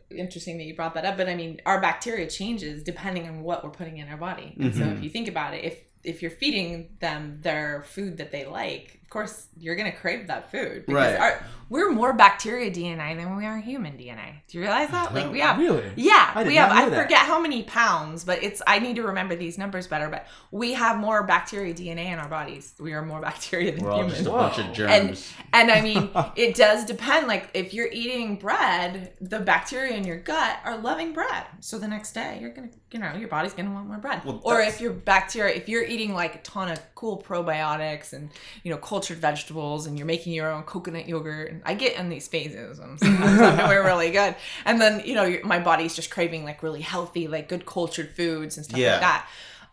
interesting 0.09 0.57
that 0.57 0.63
you 0.63 0.73
brought 0.75 0.93
that 0.93 1.03
up. 1.03 1.17
But 1.17 1.27
I 1.27 1.35
mean, 1.35 1.59
our 1.65 1.81
bacteria 1.81 2.27
changes 2.29 2.81
depending 2.81 3.27
on 3.27 3.43
what 3.43 3.61
we're 3.63 3.71
putting 3.71 3.97
in 3.97 4.07
our 4.07 4.15
body. 4.17 4.55
And 4.57 4.73
so 4.73 4.81
Mm-hmm. 4.81 4.97
if 4.97 5.03
you 5.03 5.09
think 5.09 5.27
about 5.27 5.53
it, 5.53 5.65
if 5.65 5.75
if 6.03 6.21
you're 6.21 6.31
feeding 6.31 6.89
them 6.99 7.39
their 7.41 7.83
food 7.83 8.17
that 8.17 8.31
they 8.31 8.45
like, 8.45 8.98
of 9.09 9.11
course 9.13 9.47
you're 9.59 9.75
gonna 9.75 9.91
crave 9.91 10.27
that 10.27 10.51
food. 10.51 10.85
Because 10.85 11.13
Right. 11.13 11.19
our, 11.19 11.43
we're 11.67 11.89
more 11.91 12.13
bacteria 12.13 12.69
DNA 12.69 13.15
than 13.17 13.35
we 13.35 13.43
are 13.45 13.57
human 13.57 13.93
DNA. 13.93 14.35
Do 14.47 14.57
you 14.59 14.61
realize 14.63 14.89
that? 14.89 15.15
Like 15.15 15.31
we 15.31 15.39
have 15.39 15.57
Really? 15.57 15.91
yeah, 15.95 16.43
we 16.43 16.55
have. 16.57 16.71
I 16.71 16.87
that. 16.89 17.01
forget 17.03 17.19
how 17.19 17.39
many 17.41 17.63
pounds, 17.63 18.23
but 18.23 18.43
it's. 18.43 18.61
I 18.67 18.77
need 18.77 18.97
to 18.97 19.03
remember 19.03 19.35
these 19.35 19.57
numbers 19.57 19.87
better. 19.87 20.09
But 20.09 20.27
we 20.51 20.73
have 20.73 20.97
more 20.97 21.23
bacteria 21.23 21.73
DNA 21.73 22.05
in 22.13 22.19
our 22.19 22.27
bodies. 22.27 22.73
We 22.79 22.93
are 22.93 23.03
more 23.03 23.19
bacteria 23.29 23.71
than 23.71 23.83
we're 23.83 23.93
humans 23.95 24.13
just 24.13 24.27
a 24.27 24.31
bunch 24.31 24.59
of 24.59 24.73
germs 24.73 25.33
and 25.53 25.69
and 25.69 25.71
I 25.71 25.81
mean, 25.81 26.09
it 26.35 26.53
does 26.55 26.85
depend. 26.85 27.25
Like 27.27 27.49
if 27.55 27.73
you're 27.73 27.89
eating 27.91 28.35
bread, 28.35 29.13
the 29.21 29.39
bacteria 29.39 29.97
in 29.97 30.03
your 30.03 30.17
gut 30.17 30.59
are 30.65 30.77
loving 30.77 31.13
bread. 31.13 31.45
So 31.61 31.79
the 31.79 31.87
next 31.87 32.13
day, 32.13 32.37
you're 32.39 32.51
gonna, 32.51 32.69
you 32.91 32.99
know, 32.99 33.13
your 33.15 33.27
body's 33.29 33.53
gonna 33.53 33.71
want 33.73 33.87
more 33.87 33.97
bread. 33.97 34.23
Well, 34.23 34.39
or 34.43 34.61
if 34.61 34.79
your 34.79 34.93
bacteria, 34.93 35.55
if 35.55 35.67
you're 35.67 35.83
eating 35.83 36.13
like 36.13 36.35
a 36.35 36.39
ton 36.39 36.69
of 36.69 36.79
cool 36.93 37.17
probiotics 37.27 38.13
and 38.13 38.29
you 38.63 38.71
know 38.71 38.77
cultured 38.99 39.17
vegetables, 39.19 39.85
and 39.85 39.97
you're 39.97 40.05
making 40.05 40.33
your 40.33 40.51
own 40.51 40.63
coconut 40.63 41.07
yogurt, 41.07 41.51
and 41.51 41.61
I 41.63 41.73
get 41.73 41.95
in 41.97 42.09
these 42.09 42.27
phases. 42.27 42.79
I'm 42.81 42.97
really 43.69 44.11
good, 44.11 44.35
and 44.65 44.81
then 44.81 45.01
you 45.05 45.15
know 45.15 45.37
my 45.45 45.57
body's 45.59 45.95
just 45.95 46.09
craving 46.11 46.43
like 46.43 46.61
really 46.61 46.81
healthy, 46.81 47.29
like 47.29 47.47
good 47.47 47.65
cultured 47.65 48.09
foods 48.09 48.57
and 48.57 48.65
stuff 48.65 48.77
Yeah. 48.77 48.91
like 48.93 49.01
that. 49.01 49.29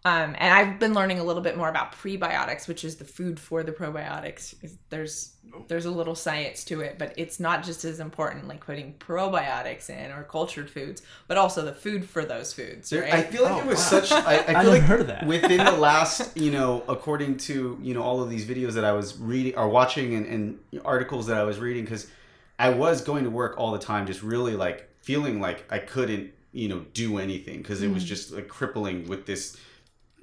Um, 0.08 0.36
and 0.38 0.54
I've 0.54 0.78
been 0.78 0.94
learning 0.94 1.18
a 1.18 1.24
little 1.24 1.42
bit 1.42 1.56
more 1.56 1.68
about 1.68 1.92
prebiotics, 1.92 2.68
which 2.68 2.84
is 2.84 2.94
the 2.96 3.04
food 3.04 3.40
for 3.40 3.62
the 3.64 3.72
probiotics. 3.72 4.54
There's 4.88 5.32
there's 5.68 5.84
a 5.86 5.90
little 5.90 6.14
science 6.14 6.64
to 6.64 6.80
it, 6.80 6.96
but 6.98 7.14
it's 7.16 7.40
not 7.40 7.64
just 7.64 7.84
as 7.84 7.98
important 7.98 8.46
like 8.46 8.60
putting 8.64 8.94
probiotics 8.94 9.88
in 9.90 10.10
or 10.12 10.22
cultured 10.24 10.68
foods, 10.70 11.02
but 11.28 11.36
also 11.36 11.64
the 11.64 11.72
food 11.72 12.04
for 12.08 12.24
those 12.24 12.52
foods, 12.52 12.90
There- 12.90 13.08
I 13.12 13.22
feel 13.22 13.42
like 13.44 13.52
Oh, 13.54 13.60
it 13.60 13.66
was 13.66 13.78
wow. 13.78 14.00
such. 14.00 14.12
I, 14.12 14.34
I 14.34 14.42
feel 14.44 14.52
never 14.54 14.70
like 14.70 14.82
heard 14.82 15.00
of 15.00 15.06
that. 15.08 15.26
within 15.26 15.64
the 15.64 15.72
last, 15.90 16.36
you 16.36 16.50
know, 16.50 16.82
according 16.88 17.38
to 17.38 17.78
you 17.82 17.94
know 17.94 18.02
all 18.02 18.22
of 18.22 18.28
these 18.30 18.44
videos 18.44 18.72
that 18.74 18.84
I 18.84 18.92
was 18.92 19.18
reading 19.18 19.56
or 19.56 19.68
watching 19.68 20.14
and, 20.14 20.26
and 20.26 20.58
articles 20.84 21.26
that 21.28 21.36
I 21.38 21.44
was 21.44 21.58
reading, 21.58 21.84
because 21.84 22.06
I 22.58 22.70
was 22.70 23.00
going 23.00 23.24
to 23.24 23.30
work 23.30 23.54
all 23.58 23.72
the 23.72 23.78
time, 23.78 24.06
just 24.06 24.22
really 24.22 24.54
like 24.54 24.88
feeling 25.00 25.40
like 25.40 25.64
I 25.72 25.78
couldn't, 25.78 26.32
you 26.52 26.68
know, 26.68 26.84
do 26.92 27.18
anything 27.18 27.58
because 27.58 27.82
it 27.82 27.88
was 27.92 28.04
Mm. 28.04 28.08
just 28.08 28.32
like 28.32 28.48
crippling 28.48 29.08
with 29.08 29.26
this, 29.26 29.56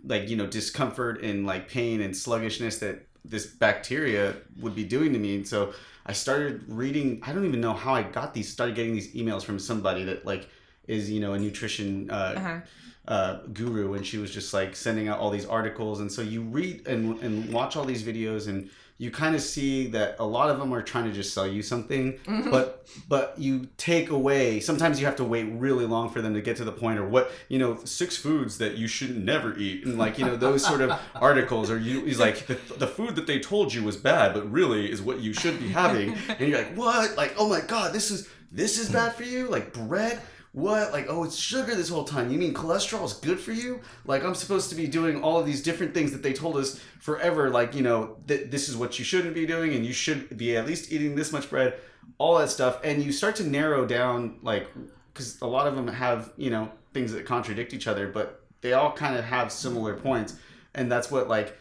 like 0.06 0.30
you 0.30 0.36
know, 0.36 0.48
discomfort 0.48 1.24
and 1.24 1.46
like 1.46 1.70
pain 1.70 2.02
and 2.02 2.16
sluggishness 2.16 2.80
that 2.80 3.08
this 3.26 3.46
bacteria 3.46 4.36
would 4.60 4.76
be 4.76 4.84
doing 4.84 5.14
to 5.14 5.20
me, 5.20 5.36
and 5.36 5.48
so. 5.48 5.74
I 6.06 6.12
started 6.12 6.66
reading. 6.68 7.22
I 7.24 7.32
don't 7.32 7.46
even 7.46 7.62
know 7.62 7.72
how 7.72 7.94
I 7.96 8.04
got 8.04 8.34
these. 8.34 8.52
Started 8.52 8.76
getting 8.76 8.94
these 8.94 9.14
emails 9.14 9.42
from 9.42 9.58
somebody 9.58 10.04
that 10.04 10.26
like 10.26 10.50
is 10.86 11.10
you 11.10 11.22
know 11.22 11.32
a 11.32 11.40
nutrition 11.40 12.12
uh, 12.12 12.34
Uh-huh. 12.36 12.60
uh, 13.08 13.40
guru 13.54 13.94
and 13.94 14.06
she 14.06 14.18
was 14.18 14.30
just 14.30 14.54
like 14.54 14.76
sending 14.76 15.08
out 15.08 15.20
all 15.20 15.30
these 15.30 15.46
articles 15.46 16.02
and 16.02 16.12
so 16.12 16.22
you 16.22 16.42
read 16.42 16.86
and, 16.90 17.18
and 17.22 17.54
watch 17.54 17.78
all 17.78 17.86
these 17.86 18.04
videos 18.04 18.50
and 18.50 18.70
you 19.04 19.12
kind 19.12 19.36
of 19.36 19.42
see 19.42 19.88
that 19.88 20.16
a 20.20 20.26
lot 20.26 20.50
of 20.50 20.60
them 20.60 20.74
are 20.74 20.82
trying 20.82 21.04
to 21.04 21.12
just 21.12 21.34
sell 21.34 21.46
you 21.46 21.62
something 21.62 22.14
mm-hmm. 22.20 22.50
but 22.50 22.88
but 23.10 23.36
you 23.38 23.68
take 23.76 24.10
away 24.10 24.62
sometimes 24.62 24.98
you 24.98 25.06
have 25.06 25.18
to 25.18 25.26
wait 25.26 25.44
really 25.44 25.86
long 25.86 26.10
for 26.10 26.22
them 26.22 26.34
to 26.34 26.42
get 26.42 26.56
to 26.56 26.64
the 26.64 26.72
point 26.72 26.98
or 26.98 27.06
what 27.06 27.30
you 27.50 27.60
know 27.60 27.78
six 27.84 28.16
foods 28.16 28.58
that 28.60 28.78
you 28.78 28.88
should 28.88 29.18
never 29.18 29.58
eat 29.58 29.86
and 29.86 29.98
like 29.98 30.18
you 30.18 30.26
know 30.26 30.38
those 30.38 30.66
sort 30.66 30.80
of 30.80 30.98
articles 31.16 31.70
or 31.70 31.78
you 31.78 32.06
he's 32.06 32.20
like 32.20 32.48
the, 32.48 32.56
the 32.78 32.88
food 32.88 33.16
that 33.16 33.28
they 33.28 33.40
told 33.40 33.74
you 33.74 33.84
was 33.84 33.98
bad 33.98 34.34
but 34.34 34.50
really 34.50 34.90
is 34.90 35.02
what 35.02 35.20
you 35.20 35.34
should 35.34 35.60
be 35.60 35.68
having 35.68 36.16
and 36.30 36.40
you're 36.40 36.58
like 36.58 36.74
what? 36.76 37.18
Like 37.18 37.36
oh 37.38 37.50
my 37.50 37.60
god 37.62 37.94
this 37.94 38.10
is 38.10 38.30
this 38.54 38.78
is 38.78 38.90
bad 38.90 39.16
for 39.16 39.24
you? 39.24 39.48
Like 39.48 39.74
bread 39.74 40.22
what? 40.54 40.94
Like 40.94 41.08
oh 41.10 41.24
it's 41.24 41.36
sugar 41.36 41.76
this 41.76 41.90
whole 41.90 42.04
time. 42.04 42.32
You 42.32 42.38
mean 42.38 42.54
cholesterol 42.54 43.04
is 43.04 43.14
good 43.14 43.40
for 43.40 43.52
you? 43.52 43.82
Like 44.06 44.24
i'm 44.24 44.36
supposed 44.36 44.70
to 44.70 44.76
be 44.76 44.88
doing 44.88 45.22
all 45.22 45.40
of 45.40 45.46
these 45.46 45.64
different 45.64 45.94
things 45.94 46.12
that 46.12 46.24
they 46.24 46.32
told 46.32 46.58
us 46.58 46.80
forever. 47.00 47.50
Like 47.50 47.74
you 47.74 47.82
know 47.82 48.18
that 48.28 48.52
this 48.52 48.70
is 48.70 48.78
what 48.78 48.98
you 49.00 49.04
shouldn't 49.04 49.34
be 49.34 49.48
doing 49.48 49.74
and 49.74 49.86
you 49.86 49.94
should 49.94 50.38
be 50.38 50.56
at 50.56 50.66
least 50.68 50.92
eating 50.92 51.16
this 51.16 51.32
much 51.34 51.50
bread 51.50 51.80
all 52.20 52.38
that 52.38 52.52
stuff. 52.52 52.80
And 52.84 53.04
you 53.04 53.12
start 53.12 53.36
to 53.38 53.44
narrow 53.44 53.86
down 53.86 54.38
like 54.44 54.68
because 55.12 55.42
a 55.42 55.48
lot 55.48 55.68
of 55.68 55.76
them 55.76 55.88
have 55.88 56.32
you 56.38 56.52
know 56.52 56.72
things 56.94 57.12
that 57.14 57.26
contradict 57.26 57.74
each 57.74 57.88
other 57.88 58.08
but 58.08 58.46
they 58.62 58.74
all 58.74 58.94
kind 58.94 59.16
of 59.16 59.26
have 59.26 59.52
similar 59.52 59.96
points. 59.96 60.36
And 60.76 60.92
that's 60.92 61.10
what 61.10 61.28
like 61.28 61.58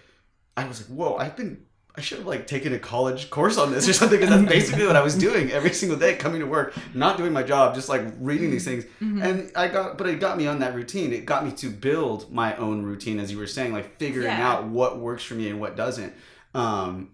i 0.55 0.66
was 0.66 0.87
like 0.87 0.98
whoa 0.98 1.16
i've 1.16 1.35
been 1.35 1.64
I 1.94 2.00
should 2.00 2.18
have 2.18 2.26
like 2.26 2.46
taken 2.46 2.72
a 2.72 2.78
college 2.78 3.28
course 3.28 3.59
on 3.59 3.70
this 3.70 3.87
or 3.87 3.92
something 3.92 4.18
because 4.18 4.35
that's 4.35 4.48
basically 4.57 4.87
what 4.87 4.96
I 4.96 5.02
was 5.02 5.14
doing 5.14 5.50
every 5.52 5.72
single 5.74 5.98
day, 5.98 6.14
coming 6.16 6.40
to 6.40 6.46
work, 6.46 6.74
not 6.94 7.18
doing 7.18 7.33
my 7.35 7.42
job, 7.42 7.74
just 7.74 7.88
like 7.90 8.02
reading 8.18 8.50
these 8.50 8.64
things. 8.64 8.85
And 9.00 9.52
I 9.55 9.68
got, 9.68 9.98
but 9.98 10.07
it 10.09 10.18
got 10.18 10.38
me 10.38 10.46
on 10.46 10.61
that 10.61 10.74
routine. 10.74 11.12
It 11.12 11.26
got 11.26 11.44
me 11.44 11.52
to 11.52 11.68
build 11.68 12.33
my 12.33 12.57
own 12.57 12.83
routine, 12.83 13.20
as 13.20 13.31
you 13.31 13.37
were 13.37 13.46
saying, 13.46 13.72
like 13.74 13.98
figuring 13.98 14.26
Yeah. 14.28 14.48
out 14.48 14.64
what 14.64 14.98
works 14.98 15.22
for 15.22 15.35
me 15.35 15.50
and 15.50 15.61
what 15.61 15.76
doesn't. 15.76 16.14
Um, 16.55 17.11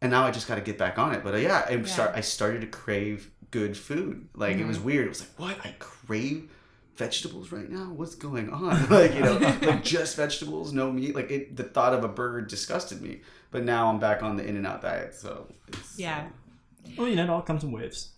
and 0.00 0.10
now 0.12 0.24
I 0.24 0.30
just 0.30 0.46
got 0.46 0.54
to 0.54 0.60
get 0.60 0.78
back 0.78 0.98
on 0.98 1.12
it. 1.12 1.22
But 1.24 1.34
uh, 1.34 1.38
yeah, 1.38 1.66
I 1.68 1.82
start. 1.82 2.12
I 2.14 2.20
started 2.20 2.60
to 2.60 2.66
crave 2.68 3.30
good 3.50 3.76
food. 3.76 4.28
Like 4.34 4.56
it 4.58 4.66
was 4.66 4.78
weird. 4.78 5.06
It 5.06 5.08
was 5.10 5.20
like, 5.20 5.30
what? 5.38 5.66
I 5.66 5.74
crave 5.80 6.48
vegetables 6.96 7.50
right 7.50 7.68
now. 7.68 7.90
What's 7.92 8.14
going 8.14 8.50
on? 8.50 8.88
like 8.90 9.14
you 9.14 9.20
know, 9.22 9.34
like 9.62 9.82
just 9.82 10.16
vegetables, 10.16 10.72
no 10.72 10.90
meat. 10.92 11.14
Like 11.14 11.30
it, 11.30 11.56
the 11.56 11.64
thought 11.64 11.94
of 11.94 12.04
a 12.04 12.08
burger 12.08 12.42
disgusted 12.42 13.02
me. 13.02 13.20
But 13.50 13.64
now 13.64 13.88
I'm 13.88 13.98
back 13.98 14.22
on 14.22 14.36
the 14.36 14.44
In 14.46 14.56
and 14.56 14.66
Out 14.66 14.82
diet. 14.82 15.14
So 15.14 15.46
it's, 15.68 15.98
yeah. 15.98 16.26
Uh, 16.86 16.90
well, 16.98 17.08
you 17.08 17.16
know, 17.16 17.24
it 17.24 17.30
all 17.30 17.42
comes 17.42 17.64
in 17.64 17.72
waves. 17.72 18.12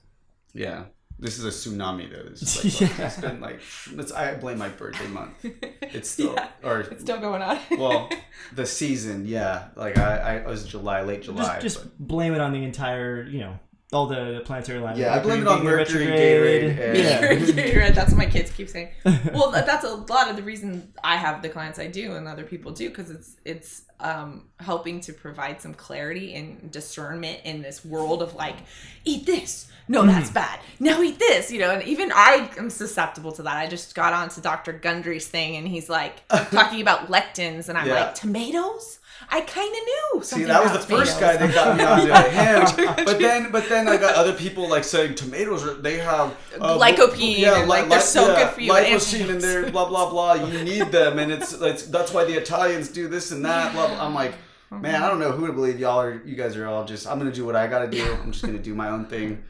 yeah. 0.54 0.84
This 1.18 1.38
is 1.38 1.44
a 1.44 1.50
tsunami 1.50 2.10
though. 2.10 2.28
This 2.30 2.42
is 2.64 2.80
like, 2.80 2.98
Yeah. 2.98 3.06
it's 3.06 3.20
been 3.20 3.40
like 3.40 3.60
it's, 3.92 4.10
I 4.10 4.34
blame 4.34 4.58
my 4.58 4.68
birthday 4.70 5.06
month. 5.06 5.32
It's 5.82 6.10
still 6.10 6.32
Yeah. 6.34 6.48
or 6.64 6.80
It's 6.80 7.02
still 7.02 7.20
going 7.20 7.42
on. 7.42 7.58
well 7.78 8.08
the 8.54 8.66
season. 8.66 9.26
Yeah, 9.26 9.68
like 9.76 9.98
I, 9.98 10.16
I 10.16 10.34
it 10.38 10.46
was 10.46 10.64
July, 10.66 11.02
late 11.02 11.22
July. 11.22 11.60
Just, 11.60 11.76
just 11.76 11.98
blame 11.98 12.34
it 12.34 12.40
on 12.40 12.52
the 12.52 12.64
entire, 12.64 13.22
you 13.24 13.38
know, 13.40 13.58
all 13.92 14.06
the, 14.06 14.34
the 14.34 14.40
planetary 14.40 14.80
lines. 14.80 14.98
Yeah, 14.98 15.14
I 15.14 15.18
blame 15.20 15.42
it 15.42 15.48
on 15.48 15.64
Mercury, 15.64 16.06
retrograde. 16.06 16.78
Gatorade, 16.78 16.88
and- 16.88 16.98
Yeah. 16.98 17.34
Gatorade, 17.64 17.94
that's 17.94 18.10
what 18.10 18.18
my 18.18 18.26
kids 18.26 18.50
keep 18.50 18.68
saying. 18.68 18.88
Well, 19.34 19.50
that- 19.50 19.66
that's 19.66 19.84
a 19.84 19.94
lot 19.94 20.28
of 20.30 20.36
the 20.36 20.42
reason 20.42 20.92
I 21.04 21.16
have 21.16 21.42
the 21.42 21.48
clients 21.48 21.78
I 21.78 21.86
do 21.88 22.14
and 22.14 22.26
other 22.26 22.44
people 22.44 22.72
do 22.72 22.88
because 22.88 23.10
it's 23.10 23.36
it's 23.44 23.82
um, 24.00 24.48
helping 24.58 25.00
to 25.02 25.12
provide 25.12 25.60
some 25.60 25.74
clarity 25.74 26.34
and 26.34 26.70
discernment 26.72 27.38
in 27.44 27.62
this 27.62 27.84
world 27.84 28.20
of 28.22 28.34
like, 28.34 28.56
eat 29.04 29.26
this. 29.26 29.68
No, 29.88 30.04
that's 30.06 30.30
bad. 30.30 30.58
Now 30.80 31.02
eat 31.02 31.18
this. 31.20 31.52
You 31.52 31.60
know, 31.60 31.70
and 31.70 31.82
even 31.84 32.10
I 32.14 32.50
am 32.58 32.70
susceptible 32.70 33.30
to 33.32 33.42
that. 33.44 33.56
I 33.56 33.66
just 33.68 33.94
got 33.94 34.12
onto 34.12 34.40
Dr. 34.40 34.72
Gundry's 34.72 35.28
thing 35.28 35.56
and 35.56 35.68
he's 35.68 35.88
like 35.88 36.26
talking 36.50 36.80
about 36.80 37.08
lectins, 37.08 37.68
and 37.68 37.76
I'm 37.78 37.86
Yeah. 37.86 38.06
like, 38.06 38.14
tomatoes. 38.14 38.98
I 39.30 39.40
kind 39.40 39.68
of 39.68 39.80
knew. 39.82 40.22
See, 40.24 40.44
that 40.44 40.62
was 40.62 40.72
the 40.72 40.94
first 40.94 41.18
guy 41.18 41.36
that 41.36 41.54
got 41.54 41.76
me 41.76 41.84
onto 41.84 42.12
him. 42.86 43.04
But 43.04 43.18
then, 43.18 43.50
but 43.50 43.68
then 43.68 43.88
I 43.88 43.96
got 43.96 44.14
other 44.14 44.32
people 44.32 44.68
like 44.68 44.84
saying 44.84 45.14
tomatoes 45.14 45.64
are 45.64 45.74
they 45.74 45.98
have 45.98 46.36
uh, 46.60 46.78
Lycopene 46.78 47.44
and, 47.44 47.68
like, 47.68 47.88
they're 47.88 48.00
so 48.00 48.34
good 48.34 48.50
for 48.50 48.60
you 48.60 48.72
Lycopene 48.72 49.30
and 49.30 49.40
they're 49.40 49.70
blah 49.70 49.88
blah 49.88 50.10
blah. 50.10 50.32
You 50.52 50.64
need 50.64 50.90
them, 50.90 51.18
and 51.18 51.30
it's, 51.32 51.52
it's 51.54 51.86
that's 51.86 52.12
why 52.12 52.24
the 52.24 52.34
Italians 52.34 52.88
do 52.88 53.08
this 53.08 53.30
and 53.30 53.44
that. 53.44 53.72
Blah, 53.72 53.88
blah. 53.88 54.04
I'm 54.06 54.14
like, 54.14 54.34
man, 54.70 55.02
I 55.02 55.08
don't 55.08 55.20
know 55.20 55.32
who 55.32 55.46
to 55.46 55.52
believe. 55.52 55.78
Y'all 55.78 56.00
are 56.00 56.22
you 56.24 56.36
guys 56.36 56.56
are 56.56 56.66
all 56.66 56.84
just. 56.84 57.06
I'm 57.06 57.18
gonna 57.18 57.32
do 57.32 57.44
what 57.44 57.56
I 57.56 57.66
gotta 57.66 57.88
do. 57.88 58.04
I'm 58.22 58.32
just 58.32 58.44
gonna 58.44 58.58
do 58.58 58.74
my 58.74 58.88
own 58.90 59.06
thing. 59.06 59.42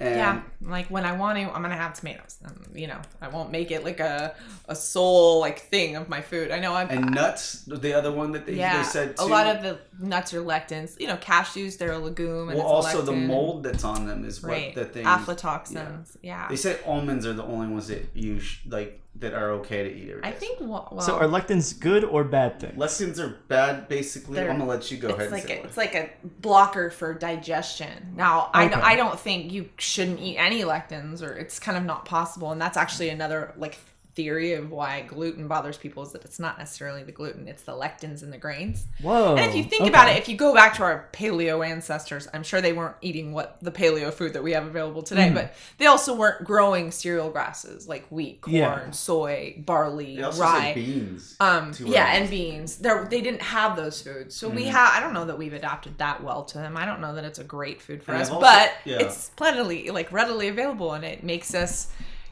And 0.00 0.14
Yeah, 0.14 0.42
like 0.60 0.86
when 0.88 1.04
I 1.04 1.12
want 1.12 1.38
to, 1.38 1.44
I'm 1.52 1.60
gonna 1.60 1.74
have 1.76 1.92
tomatoes. 1.92 2.38
Um, 2.44 2.54
you 2.72 2.86
know, 2.86 3.00
I 3.20 3.26
won't 3.28 3.50
make 3.50 3.72
it 3.72 3.82
like 3.82 3.98
a 3.98 4.36
a 4.68 4.76
sole 4.76 5.40
like 5.40 5.58
thing 5.58 5.96
of 5.96 6.08
my 6.08 6.20
food. 6.20 6.52
I 6.52 6.60
know 6.60 6.72
I'm. 6.72 6.88
and 6.88 7.10
nuts, 7.10 7.64
the 7.64 7.94
other 7.94 8.12
one 8.12 8.30
that 8.32 8.46
they, 8.46 8.52
yeah, 8.52 8.76
they 8.76 8.84
said 8.84 9.16
too. 9.16 9.24
a 9.24 9.26
lot 9.26 9.48
of 9.48 9.62
the 9.62 9.80
nuts 9.98 10.32
are 10.34 10.40
lectins. 10.40 11.00
You 11.00 11.08
know, 11.08 11.16
cashews 11.16 11.78
they're 11.78 11.92
a 11.92 11.98
legume. 11.98 12.48
And 12.48 12.58
well, 12.58 12.78
it's 12.78 12.86
a 12.86 12.90
also 12.90 13.02
the 13.02 13.12
mold 13.12 13.64
that's 13.64 13.82
on 13.82 14.06
them 14.06 14.24
is 14.24 14.40
what 14.40 14.52
right? 14.52 14.74
the 14.74 14.84
thing. 14.84 15.04
Aflatoxins. 15.04 16.16
Yeah. 16.22 16.46
They 16.48 16.56
say 16.56 16.78
almonds 16.86 17.26
are 17.26 17.32
the 17.32 17.44
only 17.44 17.66
ones 17.66 17.88
that 17.88 18.06
you 18.14 18.38
sh- 18.38 18.60
like 18.68 19.00
that 19.20 19.34
are 19.34 19.50
okay 19.52 19.82
to 19.84 19.90
eat. 19.94 20.14
I 20.22 20.30
think. 20.32 20.60
Well, 20.60 20.88
well 20.90 21.00
So 21.00 21.16
are 21.16 21.26
lectins 21.26 21.78
good 21.78 22.04
or 22.04 22.24
bad 22.24 22.60
things? 22.60 22.76
Lectins 22.76 23.18
are 23.18 23.36
bad, 23.48 23.88
basically. 23.88 24.36
They're- 24.36 24.50
I'm 24.50 24.58
gonna 24.58 24.70
let 24.70 24.90
you 24.90 24.98
go 24.98 25.08
ahead 25.08 25.22
it's 25.22 25.32
like 25.32 25.42
and 25.42 25.48
say 25.48 25.54
a, 25.56 25.60
what. 25.60 25.66
it's 25.68 25.76
like 25.76 25.94
a 25.94 26.10
blocker 26.40 26.90
for 26.90 27.14
digestion. 27.14 28.14
Now, 28.16 28.50
I 28.54 28.66
Okay. 28.66 28.80
I 28.80 28.96
don't 28.96 29.18
think 29.18 29.52
you 29.52 29.68
shouldn't 29.78 30.20
eat 30.20 30.36
any 30.36 30.62
lectins, 30.62 31.22
or 31.22 31.32
it's 31.34 31.58
kind 31.58 31.76
of 31.78 31.84
not 31.84 32.04
possible. 32.04 32.52
And 32.52 32.60
that's 32.60 32.76
actually 32.76 33.08
another 33.10 33.52
like 33.56 33.78
theory 34.18 34.54
of 34.54 34.72
why 34.72 35.02
gluten 35.02 35.46
bothers 35.46 35.78
people 35.78 36.02
is 36.02 36.10
that 36.10 36.24
it's 36.24 36.40
not 36.40 36.58
necessarily 36.58 37.04
the 37.04 37.12
gluten, 37.12 37.46
it's 37.46 37.62
the 37.62 37.72
lectins 37.72 38.24
in 38.24 38.30
the 38.32 38.36
grains. 38.36 38.86
Whoa. 39.00 39.36
And 39.36 39.48
if 39.48 39.54
you 39.54 39.62
think 39.62 39.82
okay. 39.82 39.90
about 39.90 40.08
it, 40.08 40.16
if 40.18 40.28
you 40.28 40.36
go 40.36 40.52
back 40.52 40.74
to 40.78 40.82
our 40.82 41.08
paleo 41.12 41.64
ancestors, 41.64 42.26
I'm 42.34 42.42
sure 42.42 42.60
they 42.60 42.72
weren't 42.72 42.96
eating 43.00 43.32
what 43.32 43.58
the 43.62 43.70
paleo 43.70 44.12
food 44.12 44.32
that 44.32 44.42
we 44.42 44.52
have 44.52 44.66
available 44.66 45.02
today, 45.02 45.26
Mm-hmm. 45.26 45.34
but 45.36 45.54
they 45.78 45.86
also 45.86 46.16
weren't 46.16 46.44
growing 46.44 46.90
cereal 46.90 47.30
grasses 47.30 47.86
like 47.86 48.06
wheat, 48.10 48.40
corn, 48.40 48.54
Yeah. 48.56 48.90
soy, 48.90 49.54
barley, 49.58 50.16
They 50.16 50.22
also 50.24 50.42
rye. 50.42 50.60
say 50.60 50.74
beans. 50.74 51.36
Um, 51.38 51.72
yeah, 51.78 52.02
right? 52.04 52.20
and 52.20 52.28
beans. 52.30 52.76
They 52.78 52.90
they 53.08 53.20
didn't 53.20 53.42
have 53.42 53.76
those 53.76 54.02
foods, 54.02 54.34
so 54.34 54.48
Mm-hmm. 54.48 54.56
we 54.56 54.64
have. 54.64 54.92
I 54.94 55.00
don't 55.00 55.14
know 55.14 55.26
that 55.26 55.38
we've 55.38 55.52
adapted 55.52 55.96
that 55.98 56.24
well 56.24 56.42
to 56.46 56.58
them. 56.58 56.76
I 56.76 56.84
don't 56.86 57.00
know 57.00 57.14
that 57.14 57.24
it's 57.24 57.38
a 57.38 57.44
great 57.44 57.80
food 57.80 58.02
for 58.02 58.12
And 58.12 58.22
us, 58.22 58.30
also- 58.30 58.40
but 58.40 58.72
yeah. 58.84 58.98
it's 58.98 59.30
plentifully 59.36 59.90
like 59.90 60.10
readily 60.10 60.48
available, 60.48 60.92
and 60.94 61.04
it 61.04 61.22
makes 61.22 61.54
us, 61.54 61.86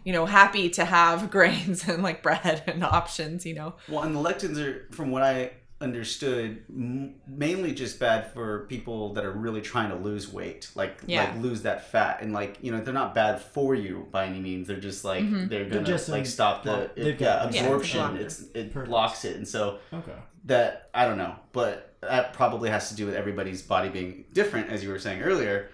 you 0.07 0.13
know, 0.13 0.25
happy 0.25 0.71
to 0.71 0.85
have 0.85 1.31
grains 1.37 1.87
and 1.89 2.01
like 2.03 2.23
bread 2.23 2.63
and 2.69 2.83
options. 2.85 3.45
You 3.45 3.55
know, 3.55 3.75
Well, 3.89 4.05
and 4.05 4.15
the 4.15 4.21
lectins 4.21 4.57
are, 4.65 4.87
from 4.95 5.11
what 5.11 5.23
I 5.25 5.51
understood, 5.81 6.63
m- 6.71 7.17
mainly 7.27 7.73
just 7.75 7.99
bad 7.99 8.33
for 8.33 8.67
people 8.67 9.13
that 9.15 9.25
are 9.25 9.33
really 9.33 9.61
trying 9.61 9.91
to 9.91 9.97
lose 9.97 10.33
weight, 10.33 10.71
like 10.75 11.01
Yeah. 11.07 11.25
like 11.25 11.43
lose 11.43 11.63
that 11.63 11.91
fat, 11.91 12.23
and 12.23 12.33
like 12.33 12.59
you 12.63 12.71
know 12.71 12.81
they're 12.81 12.95
not 12.95 13.15
bad 13.15 13.41
for 13.43 13.75
you 13.75 14.07
by 14.13 14.27
any 14.27 14.39
means. 14.41 14.69
They're 14.69 14.81
just 14.81 15.05
like 15.05 15.25
Mm-hmm. 15.25 15.49
they're 15.49 15.65
gonna 15.65 15.75
they're 15.75 15.83
just, 15.97 16.09
like 16.09 16.25
stop 16.27 16.63
the 16.63 16.71
well, 16.71 16.81
it- 16.95 17.07
yeah, 17.07 17.13
got- 17.13 17.53
Yeah, 17.55 17.63
absorption. 17.63 18.17
it. 18.17 18.23
it's 18.23 18.41
it 18.55 18.73
Perfect. 18.73 18.91
blocks 18.91 19.25
it, 19.25 19.37
and 19.37 19.47
so 19.47 19.79
Okay. 19.93 20.13
that 20.45 20.89
I 20.95 21.05
don't 21.05 21.19
know, 21.19 21.35
but 21.53 21.95
that 22.01 22.33
probably 22.35 22.71
has 22.71 22.89
to 22.91 22.95
do 22.95 23.05
with 23.07 23.17
everybody's 23.17 23.63
body 23.63 23.89
being 23.89 24.25
different, 24.33 24.71
as 24.71 24.85
you 24.85 24.91
were 24.91 24.99
saying 25.01 25.21
earlier. 25.23 25.71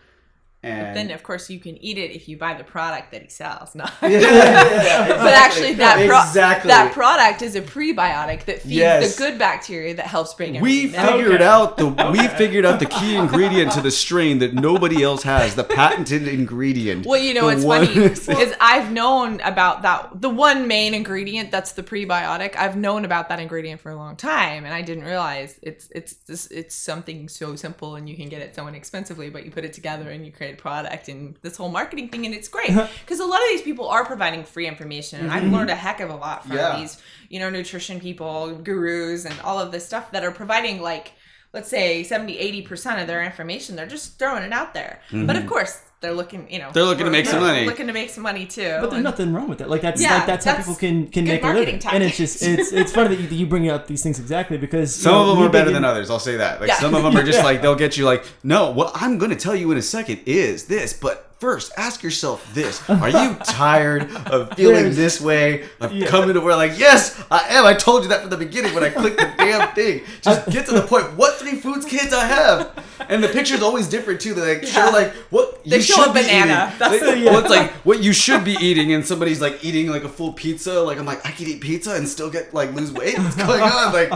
And 0.64 0.94
then 0.96 1.10
of 1.10 1.24
course 1.24 1.50
you 1.50 1.58
can 1.58 1.76
eat 1.82 1.98
it 1.98 2.12
if 2.12 2.28
you 2.28 2.36
buy 2.36 2.54
the 2.54 2.62
product 2.62 3.10
that 3.10 3.22
he 3.22 3.28
sells. 3.28 3.74
No. 3.74 3.84
yeah, 4.02 4.08
yeah, 4.20 5.08
But 5.08 5.32
actually, 5.34 5.72
that 5.74 5.96
pro- 6.08 6.20
exactly 6.22 6.68
that 6.68 6.92
product 6.92 7.42
is 7.42 7.56
a 7.56 7.60
prebiotic 7.62 8.44
that 8.44 8.62
feeds 8.62 8.66
Yes. 8.66 9.16
the 9.16 9.18
good 9.24 9.38
bacteria 9.40 9.94
that 9.96 10.06
helps 10.06 10.34
bring 10.34 10.52
We 10.60 10.84
everything 10.84 10.92
down. 10.92 11.18
figured 11.18 11.42
out 11.42 11.76
the 11.78 11.86
we 12.12 12.28
figured 12.28 12.64
out 12.64 12.78
the 12.78 12.86
key 12.86 13.16
ingredient 13.16 13.72
to 13.72 13.80
the 13.80 13.90
strain 13.90 14.38
that 14.38 14.54
nobody 14.54 15.02
else 15.02 15.24
has, 15.24 15.56
the 15.56 15.64
patented 15.64 16.28
ingredient. 16.28 17.06
Well, 17.06 17.20
you 17.20 17.34
know 17.34 17.40
The 17.50 17.54
what's 17.56 17.64
one- 17.64 17.86
funny 17.86 18.06
is 18.42 18.54
I've 18.60 18.92
known 18.92 19.40
about 19.40 19.82
that. 19.82 20.20
The 20.20 20.28
one 20.30 20.68
main 20.68 20.94
ingredient 20.94 21.50
that's 21.50 21.72
the 21.72 21.82
prebiotic. 21.82 22.54
I've 22.56 22.76
known 22.76 23.04
about 23.04 23.28
that 23.30 23.40
ingredient 23.40 23.80
for 23.80 23.90
a 23.90 23.96
long 23.96 24.14
time, 24.14 24.64
and 24.64 24.72
I 24.72 24.82
didn't 24.82 25.04
realize 25.04 25.58
it's 25.60 25.88
it's 25.92 26.14
it's 26.52 26.74
something 26.76 27.28
so 27.28 27.56
simple 27.56 27.96
and 27.96 28.08
you 28.08 28.16
can 28.16 28.28
get 28.28 28.42
it 28.42 28.54
so 28.54 28.68
inexpensively. 28.68 29.28
But 29.28 29.44
you 29.44 29.50
put 29.50 29.64
it 29.64 29.72
together 29.72 30.08
and 30.10 30.24
you 30.24 30.30
create 30.30 30.51
a 30.52 30.56
product 30.56 31.08
and 31.08 31.36
this 31.42 31.56
whole 31.56 31.68
marketing 31.68 32.08
thing, 32.08 32.26
and 32.26 32.34
it's 32.34 32.48
great. 32.48 32.70
Because 33.00 33.20
a 33.20 33.26
lot 33.26 33.40
of 33.40 33.48
these 33.48 33.62
people 33.62 33.88
are 33.88 34.04
providing 34.04 34.44
free 34.44 34.66
information, 34.66 35.20
and 35.20 35.30
I've 35.30 35.42
mm-hmm. 35.42 35.54
learned 35.54 35.70
a 35.70 35.74
heck 35.74 36.00
of 36.00 36.10
a 36.10 36.16
lot 36.16 36.46
from 36.46 36.56
Yeah. 36.56 36.78
these 36.78 37.00
you 37.28 37.40
know 37.40 37.50
nutrition 37.50 38.00
people, 38.00 38.54
gurus, 38.56 39.24
and 39.24 39.38
all 39.40 39.58
of 39.58 39.72
this 39.72 39.86
stuff 39.86 40.10
that 40.12 40.24
are 40.24 40.32
providing 40.32 40.80
like 40.80 41.12
let's 41.52 41.68
say 41.68 42.02
70 42.02 42.64
80% 42.64 43.00
of 43.00 43.06
their 43.06 43.22
information 43.22 43.76
they're 43.76 43.86
just 43.86 44.18
throwing 44.18 44.42
it 44.42 44.52
out 44.52 44.72
there. 44.74 45.00
But 45.10 45.36
of 45.36 45.42
mm-hmm. 45.42 45.48
course 45.48 45.82
they're 46.02 46.12
looking 46.12 46.46
you 46.50 46.58
know 46.58 46.70
They're 46.72 46.84
looking 46.84 47.06
to 47.06 47.10
make 47.10 47.26
some 47.26 47.40
money. 47.40 47.64
looking 47.64 47.86
to 47.86 47.92
make 47.94 48.10
some 48.10 48.22
money 48.24 48.44
too 48.44 48.62
But 48.80 48.90
there's 48.90 48.94
and- 48.94 49.04
nothing 49.04 49.32
wrong 49.32 49.48
with 49.48 49.58
that. 49.58 49.70
Like 49.70 49.80
that's 49.80 50.02
Yeah, 50.02 50.16
like 50.18 50.26
that's, 50.26 50.44
how 50.44 50.52
that's 50.56 50.66
people 50.66 50.74
can 50.74 51.06
can 51.08 51.24
make 51.24 51.40
a 51.42 51.46
marketing 51.46 51.76
living. 51.76 51.90
And 51.92 52.02
it's 52.02 52.16
just 52.18 52.42
it's 52.42 52.72
it's 52.72 52.92
funny 52.92 53.14
that 53.16 53.22
you, 53.30 53.38
you 53.38 53.46
bring 53.46 53.70
up 53.70 53.86
these 53.86 54.02
things 54.02 54.18
exactly 54.18 54.58
because 54.58 54.96
you 54.98 55.04
Some 55.04 55.12
know, 55.14 55.30
of 55.30 55.36
them 55.38 55.46
are 55.46 55.50
better 55.50 55.64
being- 55.66 55.74
than 55.74 55.84
others. 55.84 56.10
I'll 56.10 56.18
say 56.18 56.36
that. 56.36 56.60
Like 56.60 56.68
Yeah. 56.68 56.80
some 56.80 56.94
of 56.94 57.02
them 57.02 57.16
are 57.16 57.22
just 57.22 57.38
Yeah. 57.42 57.44
like 57.44 57.62
they'll 57.62 57.74
get 57.76 57.96
you 57.96 58.04
like, 58.04 58.24
no, 58.44 58.70
what 58.72 58.92
I'm 58.94 59.16
going 59.16 59.30
to 59.30 59.36
tell 59.36 59.54
you 59.56 59.70
in 59.72 59.78
a 59.78 59.82
second 59.82 60.20
is 60.26 60.64
this, 60.66 60.92
but 60.92 61.31
first 61.42 61.72
ask 61.76 62.04
yourself 62.04 62.38
this: 62.54 62.88
Are 62.88 63.08
you 63.10 63.34
tired 63.44 64.02
of 64.28 64.54
feeling 64.54 64.84
There's- 64.84 64.96
this 64.96 65.20
way? 65.20 65.64
Of 65.80 65.92
Yeah. 65.92 66.06
coming 66.06 66.34
to 66.34 66.40
where 66.40 66.54
like, 66.54 66.78
yes, 66.78 67.20
I 67.32 67.40
am. 67.56 67.66
I 67.66 67.74
told 67.74 68.04
you 68.04 68.08
that 68.10 68.20
from 68.20 68.30
the 68.30 68.36
beginning 68.36 68.72
when 68.74 68.84
I 68.84 68.90
clicked 68.90 69.18
the 69.18 69.28
damn 69.36 69.74
thing. 69.74 70.02
Just 70.22 70.48
get 70.54 70.66
to 70.66 70.72
the 70.72 70.82
point. 70.82 71.16
What 71.16 71.34
three 71.40 71.56
foods 71.56 71.84
can't 71.84 72.12
I 72.12 72.26
have? 72.26 72.84
And 73.08 73.22
the 73.24 73.28
picture's 73.28 73.60
always 73.62 73.88
different 73.88 74.20
too. 74.20 74.34
They 74.34 74.54
like 74.58 74.64
show 74.66 74.88
like 74.92 75.12
what 75.30 75.64
They 75.64 75.76
you 75.78 75.82
show 75.82 75.94
should 75.96 76.10
a 76.10 76.14
be 76.14 76.20
banana. 76.22 76.66
eating. 76.68 76.78
That's 76.78 77.00
They- 77.00 77.20
the- 77.20 77.26
well, 77.30 77.40
it's 77.40 77.50
like 77.50 77.72
what 77.84 78.02
you 78.04 78.12
should 78.12 78.44
be 78.44 78.52
eating, 78.60 78.92
and 78.92 79.04
somebody's 79.04 79.40
like 79.40 79.64
eating 79.64 79.88
like 79.88 80.04
a 80.04 80.08
full 80.08 80.32
pizza. 80.32 80.80
Like 80.80 80.98
I'm 80.98 81.06
like, 81.06 81.26
I 81.26 81.32
could 81.32 81.48
eat 81.48 81.60
pizza 81.60 81.94
and 81.94 82.08
still 82.08 82.30
get 82.30 82.54
like 82.54 82.72
lose 82.72 82.92
weight. 82.92 83.18
What's 83.18 83.34
going 83.36 83.62
on? 83.62 83.92
Like 83.92 84.12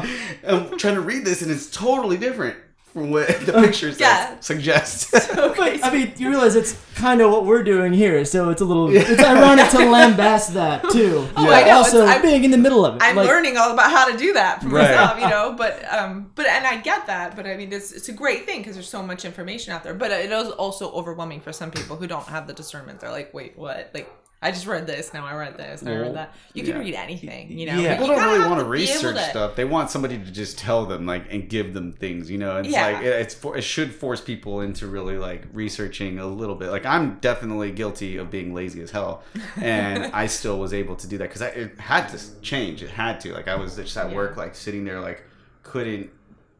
I'm 0.46 0.78
trying 0.78 0.94
to 0.94 1.00
read 1.00 1.24
this, 1.24 1.42
and 1.42 1.50
it's 1.50 1.68
totally 1.70 2.18
different 2.18 2.56
from 2.96 3.10
what 3.10 3.28
the 3.44 3.52
picture 3.52 3.90
says, 3.92 4.00
Yeah. 4.00 4.40
suggests. 4.40 5.10
But 5.36 5.84
I 5.84 5.90
mean, 5.92 6.12
you 6.16 6.30
realize 6.30 6.54
it's 6.56 6.72
kind 6.94 7.20
of 7.20 7.30
what 7.30 7.44
we're 7.44 7.62
doing 7.62 7.92
here, 7.92 8.24
so 8.24 8.48
it's 8.48 8.62
a 8.62 8.64
little 8.64 8.88
it's 8.94 9.22
ironic 9.22 9.68
to 9.70 9.76
lambast 9.78 10.54
that 10.54 10.82
too. 10.90 11.28
Oh, 11.36 11.50
I 11.52 11.64
know, 11.64 11.76
Also, 11.76 11.98
it's- 11.98 12.10
I'm- 12.14 12.22
being 12.22 12.44
in 12.44 12.50
the 12.50 12.56
middle 12.58 12.86
of 12.86 12.96
it. 12.96 13.02
I'm 13.02 13.16
like, 13.16 13.28
learning 13.28 13.58
all 13.58 13.70
about 13.72 13.90
how 13.90 14.10
to 14.10 14.16
do 14.16 14.32
that 14.32 14.62
for 14.62 14.68
Right. 14.68 14.90
myself, 14.90 15.20
you 15.20 15.28
know. 15.28 15.54
But 15.56 15.84
um, 15.92 16.30
but 16.34 16.46
and 16.46 16.66
I 16.66 16.78
get 16.78 17.06
that. 17.06 17.36
But 17.36 17.46
I 17.46 17.56
mean, 17.56 17.70
it's 17.72 17.92
it's 17.92 18.08
a 18.08 18.12
great 18.12 18.46
thing 18.46 18.60
because 18.60 18.74
there's 18.76 18.88
so 18.88 19.02
much 19.02 19.24
information 19.26 19.74
out 19.74 19.84
there. 19.84 19.94
But 19.94 20.10
it 20.10 20.32
is 20.32 20.48
also 20.52 20.90
overwhelming 20.92 21.40
for 21.42 21.52
some 21.52 21.70
people 21.70 21.96
who 21.96 22.06
don't 22.06 22.26
have 22.28 22.46
the 22.46 22.54
discernment. 22.54 23.00
They're 23.00 23.10
like, 23.12 23.32
wait, 23.34 23.58
what? 23.58 23.90
Like, 23.92 24.10
I 24.42 24.50
just 24.52 24.66
read 24.66 24.86
this. 24.86 25.14
Now 25.14 25.24
I 25.24 25.34
read 25.34 25.56
this. 25.56 25.80
Now 25.82 25.92
I 25.92 25.96
read 25.96 26.14
that. 26.14 26.34
You 26.52 26.62
can 26.62 26.74
yeah. 26.74 26.78
read 26.80 26.94
anything, 26.94 27.58
you 27.58 27.66
know. 27.66 27.80
Yeah. 27.80 27.94
People 27.96 28.08
you 28.14 28.20
don't 28.20 28.32
really 28.38 28.48
want 28.48 28.60
to 28.60 28.66
research 28.66 29.16
to- 29.16 29.30
stuff. 29.30 29.56
They 29.56 29.64
want 29.64 29.90
somebody 29.90 30.18
to 30.18 30.30
just 30.30 30.58
tell 30.58 30.84
them, 30.84 31.06
like, 31.06 31.32
and 31.32 31.48
give 31.48 31.72
them 31.72 31.92
things. 31.92 32.30
You 32.30 32.36
know, 32.38 32.58
it's 32.58 32.68
Yeah. 32.68 32.86
like 32.86 32.96
it, 33.02 33.06
it's 33.06 33.34
for, 33.34 33.56
it 33.56 33.62
should 33.62 33.94
force 33.94 34.20
people 34.20 34.60
into 34.60 34.86
really 34.86 35.16
like 35.16 35.46
researching 35.52 36.18
a 36.18 36.26
little 36.26 36.54
bit. 36.54 36.70
Like, 36.70 36.84
I'm 36.84 37.18
definitely 37.20 37.72
guilty 37.72 38.18
of 38.18 38.30
being 38.30 38.52
lazy 38.52 38.82
as 38.82 38.90
hell, 38.90 39.22
and 39.56 40.04
I 40.12 40.26
still 40.26 40.58
was 40.58 40.74
able 40.74 40.96
to 40.96 41.08
do 41.08 41.16
that 41.18 41.30
because 41.30 41.40
it 41.42 41.80
had 41.80 42.08
to 42.08 42.40
change. 42.42 42.82
It 42.82 42.90
had 42.90 43.20
to. 43.22 43.32
Like, 43.32 43.48
I 43.48 43.56
was 43.56 43.76
just 43.76 43.96
at 43.96 44.10
Yeah. 44.10 44.16
work, 44.16 44.36
like 44.36 44.54
sitting 44.54 44.84
there, 44.84 45.00
like 45.00 45.24
couldn't 45.62 46.10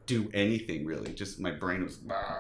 do 0.07 0.31
anything 0.33 0.87
really. 0.87 1.13
Just 1.13 1.39
my 1.39 1.51
brain 1.51 1.85
was. 1.85 1.99
"Ah, 2.11 2.39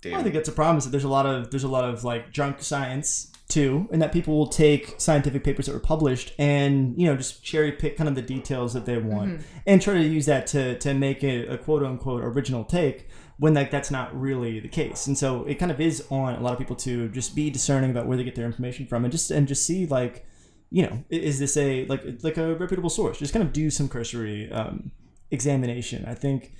Damn. 0.00 0.18
I 0.18 0.22
think 0.22 0.34
that's 0.34 0.48
a 0.48 0.52
problem. 0.52 0.78
Is 0.78 0.84
that 0.84 0.90
there's 0.90 1.04
a 1.04 1.08
lot 1.08 1.26
of 1.26 1.50
there's 1.50 1.64
a 1.64 1.68
lot 1.68 1.84
of 1.84 2.04
like 2.04 2.30
junk 2.32 2.62
science 2.62 3.32
too, 3.48 3.88
and 3.92 4.02
that 4.02 4.12
people 4.12 4.36
will 4.36 4.48
take 4.48 4.94
scientific 4.98 5.44
papers 5.44 5.66
that 5.66 5.72
were 5.72 5.78
published 5.78 6.32
and 6.38 7.00
you 7.00 7.06
know 7.06 7.16
just 7.16 7.44
cherry 7.44 7.72
pick 7.72 7.96
kind 7.96 8.08
of 8.08 8.14
the 8.14 8.22
details 8.22 8.74
that 8.74 8.86
they 8.86 8.98
want 8.98 9.32
Mm-hmm. 9.34 9.42
and 9.66 9.80
try 9.80 9.94
to 9.94 10.02
use 10.02 10.26
that 10.26 10.46
to 10.48 10.78
to 10.78 10.94
make 10.94 11.22
a, 11.22 11.46
a 11.46 11.58
quote 11.58 11.82
unquote 11.84 12.22
original 12.24 12.64
take 12.64 13.08
when 13.38 13.54
like 13.54 13.70
that's 13.70 13.90
not 13.90 14.18
really 14.18 14.60
the 14.60 14.68
case. 14.68 15.06
And 15.06 15.16
so 15.16 15.44
it 15.44 15.56
kind 15.56 15.70
of 15.70 15.80
is 15.80 16.04
on 16.10 16.34
a 16.34 16.40
lot 16.40 16.54
of 16.54 16.58
people 16.58 16.76
to 16.76 17.08
just 17.10 17.34
be 17.36 17.50
discerning 17.50 17.90
about 17.90 18.06
where 18.06 18.16
they 18.16 18.24
get 18.24 18.34
their 18.34 18.46
information 18.46 18.86
from 18.86 19.04
and 19.04 19.12
just 19.12 19.30
and 19.30 19.46
just 19.46 19.64
see 19.64 19.86
like 19.86 20.26
you 20.70 20.82
know 20.82 21.04
is 21.10 21.38
this 21.38 21.56
a 21.56 21.84
like 21.86 22.02
like 22.22 22.36
a 22.38 22.54
reputable 22.56 22.90
source? 22.90 23.18
Just 23.18 23.32
kind 23.32 23.44
of 23.44 23.52
do 23.52 23.70
some 23.70 23.88
cursory 23.88 24.50
um, 24.50 24.90
examination. 25.30 26.04
I 26.06 26.14
think 26.14 26.52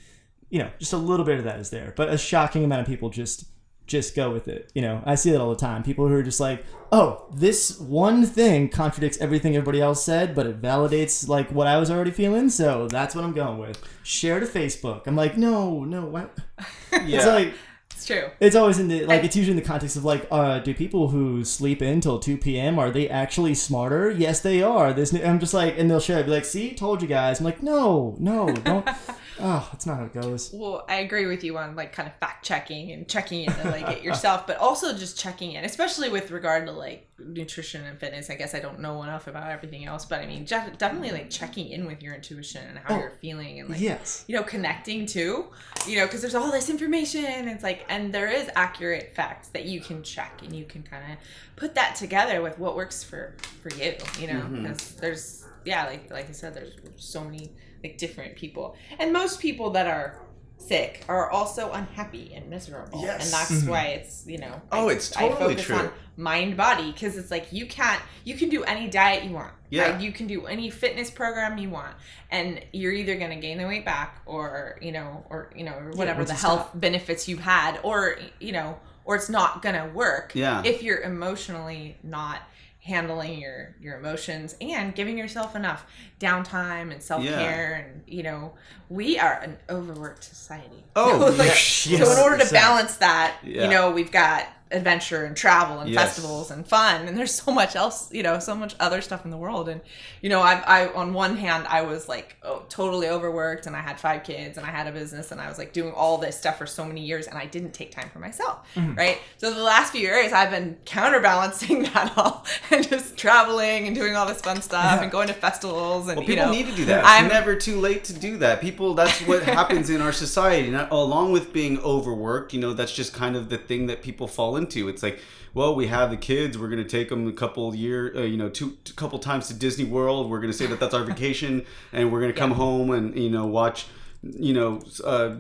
you 0.51 0.61
know, 0.61 0.71
just 0.79 0.93
a 0.93 0.97
little 0.97 1.27
bit 1.27 1.39
of 1.39 1.45
that 1.45 1.59
is 1.59 1.71
there, 1.71 1.93
but 1.97 2.09
a 2.09 2.17
shocking 2.17 2.63
amount 2.63 2.83
of 2.83 2.87
people 2.87 3.11
just 3.11 3.47
just 3.87 4.15
go 4.17 4.31
with 4.33 4.49
it. 4.49 4.71
You 4.75 4.83
know, 4.83 5.03
I 5.05 5.15
see 5.15 5.31
that 5.31 5.41
all 5.41 5.51
the 5.51 5.57
time. 5.57 5.83
People 5.83 6.09
who 6.09 6.15
are 6.15 6.23
just 6.23 6.41
like, 6.41 6.65
oh, 6.93 7.27
this 7.33 7.79
one 7.79 8.25
thing 8.27 8.69
contradicts 8.69 9.19
everything 9.19 9.55
everybody 9.57 9.81
else 9.81 10.05
said, 10.05 10.35
but 10.35 10.47
it 10.47 10.61
validates 10.61 11.29
like 11.29 11.51
what 11.51 11.67
I 11.67 11.79
was 11.79 11.91
already 11.91 12.11
feeling, 12.11 12.49
so 12.51 12.89
that's 12.89 13.15
what 13.15 13.25
I'm 13.25 13.33
going 13.33 13.59
with. 13.59 13.81
Share 14.03 14.41
to 14.41 14.47
Facebook. 14.47 15.07
I'm 15.07 15.17
like, 15.17 15.37
no, 15.37 15.85
no, 15.85 16.05
what? 16.07 16.37
Yeah. 17.05 17.19
It's 17.19 17.27
like 17.27 17.55
It's 17.91 18.07
true. 18.07 18.31
it's 18.41 18.57
always 18.57 18.79
in 18.79 18.89
the 18.89 19.05
like 19.05 19.23
it's 19.23 19.37
usually 19.37 19.57
in 19.57 19.63
the 19.63 19.69
context 19.69 19.97
of 19.97 20.05
like, 20.05 20.27
uh, 20.31 20.61
do 20.61 20.73
people 20.75 21.09
who 21.09 21.45
sleep 21.45 21.83
in 21.83 22.01
till 22.01 22.19
two 22.19 22.37
p.m. 22.39 22.79
are 22.79 22.91
they 22.91 23.09
actually 23.09 23.55
smarter? 23.55 24.11
Yes, 24.11 24.41
they 24.41 24.63
are. 24.63 24.93
This 24.95 25.13
I'm 25.13 25.39
just 25.39 25.53
like, 25.55 25.77
and 25.79 25.91
they'll 25.91 26.01
share, 26.01 26.23
be 26.25 26.31
like, 26.31 26.45
see, 26.47 26.75
told 26.75 27.03
you 27.03 27.09
guys. 27.09 27.39
I'm 27.41 27.45
like, 27.45 27.63
no, 27.63 28.17
no, 28.19 28.49
don't. 28.53 28.89
oh, 29.41 29.69
that's 29.73 29.87
not 29.87 29.99
how 29.99 30.05
it 30.05 30.15
goes. 30.15 30.51
Well, 30.53 30.85
I 30.89 30.97
agree 30.97 31.27
with 31.27 31.45
you 31.45 31.57
on 31.59 31.77
like 31.77 31.93
kind 31.93 32.09
of 32.09 32.15
fact 32.17 32.45
checking 32.45 32.93
and 32.93 33.09
checking 33.09 33.45
in 33.45 33.53
to 33.53 33.71
like 33.71 33.89
it 33.89 34.03
yourself, 34.03 34.47
but 34.47 34.57
also 34.59 34.93
just 34.93 35.19
checking 35.19 35.53
in, 35.53 35.65
especially 35.65 36.09
with 36.09 36.31
regard 36.31 36.67
to 36.67 36.73
like 36.73 37.09
nutrition 37.19 37.85
and 37.85 37.99
fitness. 37.99 38.31
I 38.31 38.35
guess 38.35 38.55
I 38.55 38.61
don't 38.61 38.81
know 38.81 39.03
enough 39.03 39.27
about 39.27 39.51
everything 39.51 39.87
else, 39.87 40.05
but 40.05 40.21
I 40.21 40.27
mean, 40.27 40.45
definitely 40.45 41.11
like 41.11 41.31
checking 41.31 41.69
in 41.69 41.87
with 41.87 42.03
your 42.03 42.15
intuition 42.15 42.63
and 42.69 42.79
how 42.79 42.95
Oh, 42.95 42.99
you're 42.99 43.11
feeling 43.21 43.61
and 43.61 43.69
like 43.69 43.81
Yes. 43.81 44.25
you 44.29 44.37
know 44.37 44.43
connecting 44.43 45.07
to, 45.07 45.47
you 45.87 45.97
know, 45.97 46.07
because 46.07 46.21
there's 46.21 46.35
all 46.35 46.51
this 46.51 46.71
information. 46.71 47.49
It's 47.49 47.63
like, 47.63 47.85
and 47.89 48.13
there 48.13 48.29
is 48.29 48.49
accurate 48.55 49.15
facts 49.15 49.49
that 49.49 49.65
you 49.65 49.81
can 49.81 50.03
check 50.03 50.41
and 50.43 50.55
you 50.55 50.65
can 50.65 50.83
kind 50.83 51.13
of 51.13 51.19
put 51.57 51.75
that 51.75 51.97
together 51.97 52.43
with 52.43 52.59
what 52.59 52.77
works 52.77 53.03
for 53.03 53.35
for 53.63 53.75
you, 53.75 53.95
you 54.19 54.27
know, 54.29 54.41
mm-hmm. 54.41 54.63
because 54.63 54.93
there's 54.97 55.45
yeah, 55.65 55.87
like 55.87 56.11
like 56.11 56.29
I 56.29 56.33
said, 56.33 56.55
there's 56.55 56.75
so 56.97 57.25
many 57.25 57.51
like 57.87 57.99
different 57.99 58.37
people, 58.37 58.77
and 58.99 59.13
most 59.13 59.41
people 59.41 59.71
that 59.71 59.87
are 59.87 60.21
sick 60.59 61.05
are 61.09 61.31
also 61.31 61.71
unhappy 61.73 62.33
and 62.35 62.49
miserable, 62.49 63.01
Yes. 63.03 63.25
and 63.25 63.33
that's 63.33 63.53
mm-hmm. 63.63 63.71
why 63.71 63.83
it's 63.89 64.25
you 64.27 64.39
know 64.39 64.61
Oh, 64.73 64.89
I- 64.89 64.93
it's 64.95 65.17
I 65.17 65.29
totally 65.29 65.55
focus 65.55 65.65
true. 65.67 65.77
on 65.77 65.91
mind 66.17 66.57
body 66.57 66.91
because 66.93 67.17
it's 67.19 67.31
like 67.31 67.53
you 67.53 67.67
can't 67.67 68.01
you 68.25 68.35
can 68.37 68.49
do 68.49 68.65
any 68.65 68.89
diet 68.89 69.25
you 69.25 69.33
want 69.33 69.53
Yeah. 69.69 69.91
right? 69.93 70.01
you 70.01 70.13
can 70.13 70.27
do 70.27 70.47
any 70.47 70.71
fitness 70.71 71.11
program 71.11 71.59
you 71.59 71.69
want 71.69 71.95
and 72.31 72.65
you're 72.73 72.93
either 72.93 73.17
going 73.17 73.33
to 73.33 73.37
gain 73.37 73.59
the 73.59 73.67
weight 73.67 73.85
back 73.85 74.23
or 74.25 74.79
you 74.81 74.93
know 74.93 75.27
or 75.29 75.51
you 75.55 75.65
know 75.65 75.75
or 75.75 75.91
whatever 75.91 76.21
once 76.21 76.31
the 76.31 76.37
you 76.37 76.41
health 76.41 76.71
benefits 76.75 77.29
you've 77.29 77.41
had 77.41 77.79
or 77.83 78.17
you 78.41 78.53
know 78.53 78.79
or 79.05 79.15
it's 79.15 79.29
not 79.29 79.61
going 79.61 79.75
to 79.75 79.95
work 79.95 80.33
Yeah. 80.35 80.63
if 80.65 80.83
you're 80.83 81.01
emotionally 81.03 81.99
not 82.03 82.41
handling 82.87 83.41
your 83.41 83.75
your 83.81 83.99
emotions 83.99 84.55
and 84.61 84.95
giving 84.95 85.19
yourself 85.19 85.57
enough 85.57 85.85
downtime 86.21 86.93
and 86.93 87.03
self-care 87.03 87.75
and 87.91 88.03
you 88.07 88.23
know 88.23 88.53
we 88.89 89.19
are 89.19 89.41
an 89.43 89.57
overworked 89.69 90.23
society. 90.23 90.85
Oh, 90.95 91.31
So, 91.31 91.37
like, 91.37 91.49
yes, 91.49 91.85
so 91.85 92.13
in 92.13 92.19
order 92.19 92.45
to 92.45 92.53
balance 92.53 92.97
that 92.99 93.37
Yeah. 93.43 93.65
you 93.65 93.71
know 93.71 93.91
we've 93.91 94.13
got 94.13 94.47
adventure 94.73 95.25
and 95.25 95.37
travel 95.37 95.79
and 95.79 95.89
Yes. 95.91 96.03
festivals 96.17 96.51
and 96.51 96.67
fun 96.67 97.07
and 97.07 97.17
there's 97.17 97.33
so 97.33 97.53
much 97.53 97.77
else 97.77 98.13
you 98.13 98.25
know 98.25 98.41
so 98.41 98.53
much 98.55 98.75
other 98.81 99.01
stuff 99.01 99.25
in 99.25 99.31
the 99.31 99.37
world 99.37 99.69
and 99.69 99.81
you 100.23 100.29
know 100.29 100.41
i 100.41 100.55
i 100.67 100.93
on 100.93 101.15
one 101.15 101.37
hand 101.37 101.65
i 101.69 101.83
was 101.83 102.09
like 102.09 102.37
oh, 102.43 102.65
totally 102.69 103.09
overworked 103.09 103.67
and 103.67 103.77
i 103.77 103.81
had 103.81 104.01
five 104.01 104.25
kids 104.25 104.59
and 104.59 104.67
i 104.67 104.71
had 104.71 104.89
a 104.89 104.93
business 104.93 105.31
and 105.31 105.41
i 105.41 105.49
was 105.49 105.57
like 105.57 105.73
doing 105.73 105.93
all 105.93 106.19
this 106.19 106.37
stuff 106.37 106.59
for 106.59 106.67
so 106.67 106.85
many 106.85 107.01
years 107.01 107.29
and 107.29 107.39
i 107.39 107.47
didn't 107.47 107.73
take 107.75 107.93
time 107.93 108.11
for 108.13 108.19
myself 108.19 108.67
Mm-hmm. 108.75 108.95
right 108.97 109.19
so 109.37 109.55
the 109.55 109.63
last 109.63 109.93
few 109.93 110.01
years 110.01 110.33
i've 110.33 110.51
been 110.51 110.77
counterbalancing 110.85 111.83
that 111.95 112.13
all 112.17 112.45
and 112.73 112.89
just 112.89 113.17
traveling 113.17 113.87
and 113.87 113.95
doing 113.95 114.17
all 114.17 114.27
this 114.27 114.41
fun 114.41 114.61
stuff 114.63 115.01
and 115.01 115.11
going 115.13 115.29
to 115.29 115.35
festivals 115.35 116.09
and 116.09 116.17
Well, 116.19 116.25
you 116.29 116.35
people 116.35 116.47
know 116.47 116.53
need 116.53 116.67
to 116.67 116.75
do 116.75 116.85
that. 116.87 117.05
I'm- 117.05 117.27
It's 117.27 117.33
never 117.35 117.55
too 117.55 117.81
late 117.81 118.05
to 118.05 118.13
do 118.13 118.37
that. 118.39 118.61
People, 118.61 118.95
that's 118.95 119.21
what 119.23 119.43
happens 119.57 119.91
in 119.91 120.01
our 120.01 120.13
society. 120.13 120.71
Not, 120.71 120.91
along 120.91 121.33
with 121.33 121.53
being 121.53 121.79
overworked, 121.81 122.53
you 122.53 122.61
know, 122.61 122.73
that's 122.73 122.93
just 122.93 123.13
kind 123.15 123.37
of 123.37 123.49
the 123.49 123.59
thing 123.59 123.87
that 123.87 124.03
people 124.03 124.27
fall 124.27 124.56
into. 124.57 124.89
It's 124.89 125.03
like, 125.03 125.21
well, 125.55 125.75
we 125.75 125.87
have 125.87 126.11
the 126.11 126.17
kids. 126.17 126.59
We're 126.59 126.69
going 126.69 126.83
to 126.83 126.89
take 126.89 127.09
them 127.09 127.27
a 127.29 127.33
couple 127.33 127.75
year, 127.75 128.13
uh, 128.17 128.21
you 128.23 128.37
know, 128.37 128.49
two, 128.49 128.77
a 128.89 128.93
couple 128.93 129.19
times 129.19 129.49
to 129.49 129.55
Disney 129.55 129.85
World. 129.85 130.29
We're 130.31 130.41
going 130.41 130.53
to 130.53 130.57
say 130.57 130.67
that 130.67 130.81
that's 130.81 130.95
our 130.95 131.05
vacation, 131.13 131.65
and 131.93 132.13
we're 132.13 132.21
going 132.21 132.33
to 132.33 132.39
come 132.39 132.53
home 132.53 132.91
and 132.91 133.17
you 133.19 133.31
know 133.31 133.47
watch, 133.47 133.87
you 134.23 134.53
know. 134.55 134.81
Uh, 135.05 135.37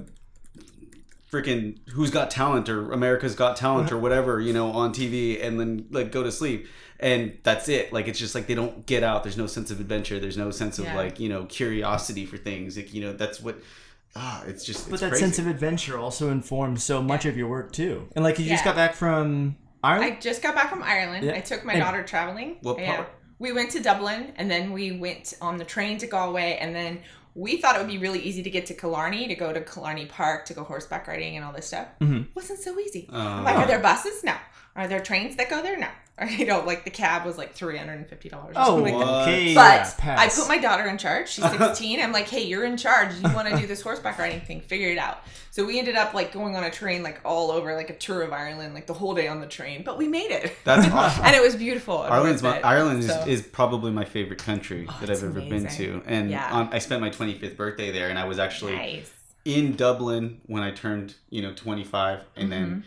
freaking 1.30 1.76
who's 1.90 2.10
got 2.12 2.30
talent 2.30 2.68
or 2.68 2.92
america's 2.92 3.34
got 3.34 3.56
talent 3.56 3.90
or 3.90 3.98
whatever 3.98 4.40
you 4.40 4.52
know 4.52 4.70
on 4.70 4.92
tv 4.94 5.44
and 5.44 5.58
then 5.58 5.84
like 5.90 6.12
go 6.12 6.22
to 6.22 6.30
sleep 6.30 6.68
and 7.00 7.36
that's 7.42 7.68
it 7.68 7.92
like 7.92 8.06
it's 8.06 8.18
just 8.18 8.32
like 8.32 8.46
they 8.46 8.54
don't 8.54 8.86
get 8.86 9.02
out 9.02 9.24
there's 9.24 9.36
no 9.36 9.48
sense 9.48 9.72
of 9.72 9.80
adventure 9.80 10.20
there's 10.20 10.36
no 10.36 10.52
sense 10.52 10.78
of 10.78 10.84
Yeah. 10.84 10.94
like 10.96 11.18
you 11.18 11.28
know 11.28 11.44
curiosity 11.46 12.24
for 12.26 12.36
things 12.36 12.76
like 12.76 12.94
you 12.94 13.00
know 13.02 13.12
that's 13.12 13.40
what 13.40 13.58
ah 14.16 14.42
it's 14.46 14.64
just 14.64 14.90
But 14.90 15.00
that 15.00 15.10
crazy. 15.10 15.24
sense 15.24 15.38
of 15.38 15.46
adventure 15.46 15.98
also 15.98 16.30
informs 16.30 16.82
so 16.82 17.02
much 17.02 17.24
of 17.26 17.36
your 17.36 17.48
work 17.48 17.72
too. 17.72 18.08
And 18.16 18.24
like 18.24 18.38
you 18.38 18.46
just 18.46 18.64
Yeah. 18.64 18.70
got 18.72 18.76
back 18.76 18.94
from 18.94 19.56
Ireland. 19.84 20.14
I 20.14 20.18
just 20.20 20.42
got 20.42 20.54
back 20.54 20.70
from 20.70 20.82
Ireland. 20.82 21.24
Yeah. 21.26 21.34
I 21.34 21.40
took 21.40 21.64
my 21.64 21.74
And- 21.74 21.82
daughter 21.82 22.02
traveling. 22.02 22.56
What 22.62 22.78
Yeah. 22.78 22.96
part? 22.96 23.08
We 23.38 23.52
went 23.52 23.70
to 23.72 23.80
Dublin 23.80 24.32
and 24.36 24.50
then 24.50 24.72
we 24.72 24.92
went 24.92 25.34
on 25.42 25.58
the 25.58 25.64
train 25.64 25.98
to 25.98 26.06
Galway 26.06 26.56
and 26.60 26.74
then 26.74 27.00
we 27.34 27.58
thought 27.58 27.76
it 27.76 27.80
would 27.80 27.88
be 27.88 27.98
really 27.98 28.20
easy 28.20 28.42
to 28.42 28.48
get 28.48 28.64
to 28.66 28.74
Killarney, 28.74 29.28
to 29.28 29.34
go 29.34 29.52
to 29.52 29.60
Killarney 29.60 30.06
Park, 30.06 30.46
to 30.46 30.54
go 30.54 30.64
horseback 30.64 31.06
riding 31.06 31.36
and 31.36 31.44
all 31.44 31.52
this 31.52 31.66
stuff. 31.66 31.86
Mhm. 32.00 32.28
Wasn't 32.34 32.58
so 32.60 32.78
easy. 32.80 33.10
Oh. 33.12 33.20
I'm 33.20 33.44
like, 33.44 33.56
are 33.56 33.66
there 33.66 33.78
buses? 33.78 34.24
No. 34.24 34.32
Are 34.76 34.86
there 34.86 35.00
trains 35.00 35.36
that 35.36 35.50
go 35.50 35.62
there? 35.62 35.76
No. 35.78 35.88
Or, 36.18 36.26
you 36.26 36.46
know, 36.46 36.60
like 36.64 36.84
the 36.84 36.90
cab 36.90 37.26
was 37.26 37.36
like 37.36 37.52
three 37.52 37.76
hundred 37.76 37.98
and 37.98 38.08
fifty 38.08 38.30
dollars. 38.30 38.54
oh, 38.58 38.76
like 38.76 38.94
that. 38.94 39.22
Okay. 39.28 39.54
But 39.54 39.94
yeah, 40.02 40.16
I 40.18 40.28
put 40.30 40.48
my 40.48 40.56
daughter 40.56 40.86
in 40.88 40.96
charge. 40.96 41.28
She's 41.28 41.44
16. 41.58 42.00
I'm 42.00 42.10
like, 42.10 42.26
hey, 42.26 42.42
you're 42.46 42.64
in 42.64 42.78
charge. 42.78 43.14
You 43.16 43.24
want 43.34 43.48
to 43.50 43.56
do 43.58 43.66
this 43.66 43.82
horseback 43.82 44.18
riding 44.18 44.40
thing? 44.40 44.62
Figure 44.62 44.88
it 44.88 44.96
out. 44.96 45.18
So 45.50 45.66
we 45.66 45.78
ended 45.78 45.94
up 45.94 46.14
like 46.14 46.32
going 46.32 46.56
on 46.56 46.64
a 46.64 46.70
train 46.70 47.02
like 47.02 47.20
all 47.22 47.50
over, 47.50 47.74
like 47.74 47.90
a 47.90 47.96
tour 47.98 48.22
of 48.22 48.32
Ireland, 48.32 48.72
like 48.72 48.86
the 48.86 48.94
whole 48.94 49.14
day 49.14 49.28
on 49.28 49.40
the 49.42 49.46
train. 49.46 49.82
But 49.84 49.98
we 49.98 50.08
made 50.08 50.30
it. 50.30 50.56
that's 50.64 50.86
awesome 50.90 51.22
and 51.22 51.36
it 51.36 51.42
was 51.42 51.54
beautiful. 51.54 51.98
Ireland's 51.98 52.42
my. 52.42 52.62
Ireland 52.62 53.00
is, 53.00 53.08
So- 53.08 53.24
is 53.26 53.42
probably 53.42 53.92
my 53.92 54.06
favorite 54.06 54.38
country 54.38 54.88
that 55.02 55.10
I've 55.10 55.22
ever 55.22 55.40
been 55.42 55.66
to, 55.68 56.02
and 56.06 56.30
Yeah. 56.30 56.50
on, 56.50 56.72
I 56.72 56.78
spent 56.78 57.02
my 57.02 57.10
25th 57.10 57.58
birthday 57.58 57.90
there, 57.92 58.08
and 58.08 58.18
I 58.18 58.24
was 58.24 58.38
actually 58.38 58.74
nice. 58.74 59.12
in 59.44 59.76
Dublin 59.76 60.40
when 60.46 60.62
I 60.62 60.70
turned, 60.70 61.14
you 61.28 61.42
know, 61.42 61.52
25 61.52 62.20
and 62.36 62.50
then 62.50 62.66
Mm-hmm. 62.66 62.80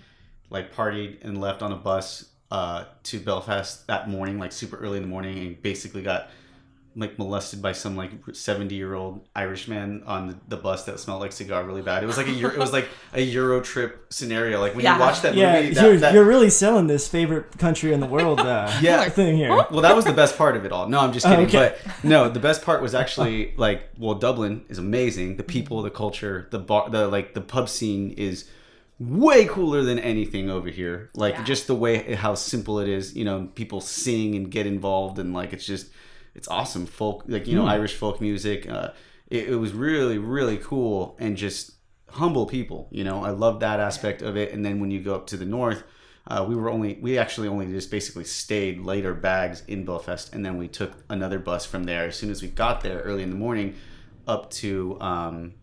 Like 0.50 0.74
partied 0.74 1.24
and 1.24 1.39
left 1.39 1.62
on 1.62 1.72
a 1.72 1.76
bus 1.76 2.30
uh, 2.52 2.86
to 3.04 3.20
Belfast 3.20 3.86
that 3.88 4.10
morning, 4.10 4.39
like 4.39 4.52
super 4.52 4.78
early 4.78 4.97
in 4.97 5.04
the 5.04 5.10
morning, 5.10 5.38
and 5.39 5.62
basically 5.62 6.02
got 6.02 6.30
like 6.95 7.18
molested 7.20 7.62
by 7.62 7.72
some 7.72 7.95
like 7.95 8.12
70 8.34 8.74
year 8.74 8.95
old 8.95 9.26
Irishman 9.36 10.02
on 10.08 10.28
the, 10.30 10.36
the 10.50 10.58
bus 10.58 10.86
that 10.86 11.00
smelled 11.00 11.22
like 11.22 11.32
cigar 11.32 11.64
really 11.64 11.84
bad. 11.84 12.02
It 12.04 12.08
was 12.08 12.18
like 12.18 12.28
a 12.28 12.32
Euro, 12.32 12.54
it 12.56 12.58
was 12.60 12.74
like 12.74 12.89
a 13.14 13.22
Euro 13.22 13.62
trip 13.62 14.08
scenario. 14.12 14.60
Like 14.60 14.74
when 14.76 14.84
Yeah. 14.84 14.95
you 14.95 15.00
watch 15.00 15.22
that 15.22 15.36
yeah, 15.36 15.62
movie, 15.62 15.74
that, 15.76 15.84
you're, 15.84 15.97
that- 15.97 16.14
you're 16.16 16.26
really 16.26 16.50
selling 16.50 16.88
this 16.88 17.08
favorite 17.08 17.58
country 17.60 17.93
in 17.93 18.00
the 18.00 18.08
world 18.08 18.39
uh, 18.39 18.70
Yeah. 18.82 19.08
thing 19.08 19.38
here. 19.38 19.50
well, 19.72 19.82
that 19.82 19.95
was 19.95 20.04
the 20.04 20.14
best 20.14 20.36
part 20.36 20.58
of 20.58 20.66
it 20.66 20.72
all. 20.72 20.89
No, 20.89 21.00
I'm 21.00 21.14
just 21.14 21.28
kidding. 21.28 21.45
Okay. 21.45 21.76
But 21.86 22.04
no, 22.04 22.28
the 22.28 22.39
best 22.39 22.64
part 22.64 22.82
was 22.82 22.95
actually 22.95 23.54
like, 23.56 23.84
well, 24.00 24.16
Dublin 24.16 24.66
is 24.68 24.80
amazing. 24.80 25.38
The 25.38 25.43
people, 25.43 25.84
the 25.84 25.91
culture, 25.91 26.47
the 26.50 26.60
bar, 26.60 26.89
the 26.89 27.08
like, 27.08 27.36
the 27.36 27.41
pub 27.41 27.70
scene 27.70 28.12
is 28.18 28.50
way 29.00 29.45
cooler 29.45 29.82
than 29.84 29.97
anything 30.00 30.50
over 30.50 30.70
here. 30.70 31.10
Like 31.16 31.36
Yeah. 31.36 31.43
just 31.45 31.68
the 31.68 31.76
way 31.76 32.14
how 32.16 32.36
simple 32.36 32.80
it 32.80 32.89
is. 32.89 33.16
You 33.16 33.26
know, 33.26 33.50
people 33.56 33.82
sing 33.82 34.36
and 34.36 34.52
get 34.52 34.68
involved, 34.68 35.20
and 35.20 35.34
like 35.34 35.54
it's 35.54 35.66
just 35.66 35.88
it's 36.36 36.47
awesome. 36.47 36.86
Folk, 36.86 37.24
like 37.28 37.47
you 37.47 37.56
know, 37.56 37.66
Irish 37.66 37.95
folk 37.95 38.22
music. 38.22 38.70
Uh, 38.70 38.89
it, 39.30 39.50
it 39.50 39.56
was 39.56 39.72
really 39.74 40.18
really 40.18 40.58
cool 40.58 41.16
and 41.20 41.38
just 41.38 41.72
humble 42.10 42.45
people. 42.45 42.88
You 42.91 43.04
know, 43.04 43.24
I 43.24 43.30
love 43.30 43.60
that 43.62 43.80
aspect 43.80 44.22
of 44.22 44.36
it. 44.36 44.52
And 44.52 44.66
then 44.66 44.80
when 44.80 44.91
you 44.91 45.00
go 45.02 45.16
up 45.16 45.28
to 45.28 45.38
the 45.38 45.45
north. 45.45 45.84
Uh, 46.28 46.45
we 46.47 46.56
were 46.56 46.70
only 46.70 47.00
we 47.02 47.18
actually 47.18 47.47
only 47.47 47.66
just 47.66 47.89
basically 47.89 48.24
stayed 48.26 48.80
later 48.82 49.16
bags 49.16 49.64
in 49.68 49.84
Belfast 49.84 50.32
and 50.32 50.45
then 50.45 50.58
we 50.60 50.68
took 50.68 50.91
another 51.10 51.39
bus 51.39 51.66
from 51.66 51.86
there 51.86 52.06
as 52.06 52.16
soon 52.18 52.30
as 52.30 52.43
we 52.43 52.47
got 52.50 52.82
there 52.82 53.00
early 53.00 53.24
in 53.24 53.32
the 53.32 53.36
morning 53.36 53.74
up 54.28 54.52
to 54.52 54.95
um, 55.02 55.54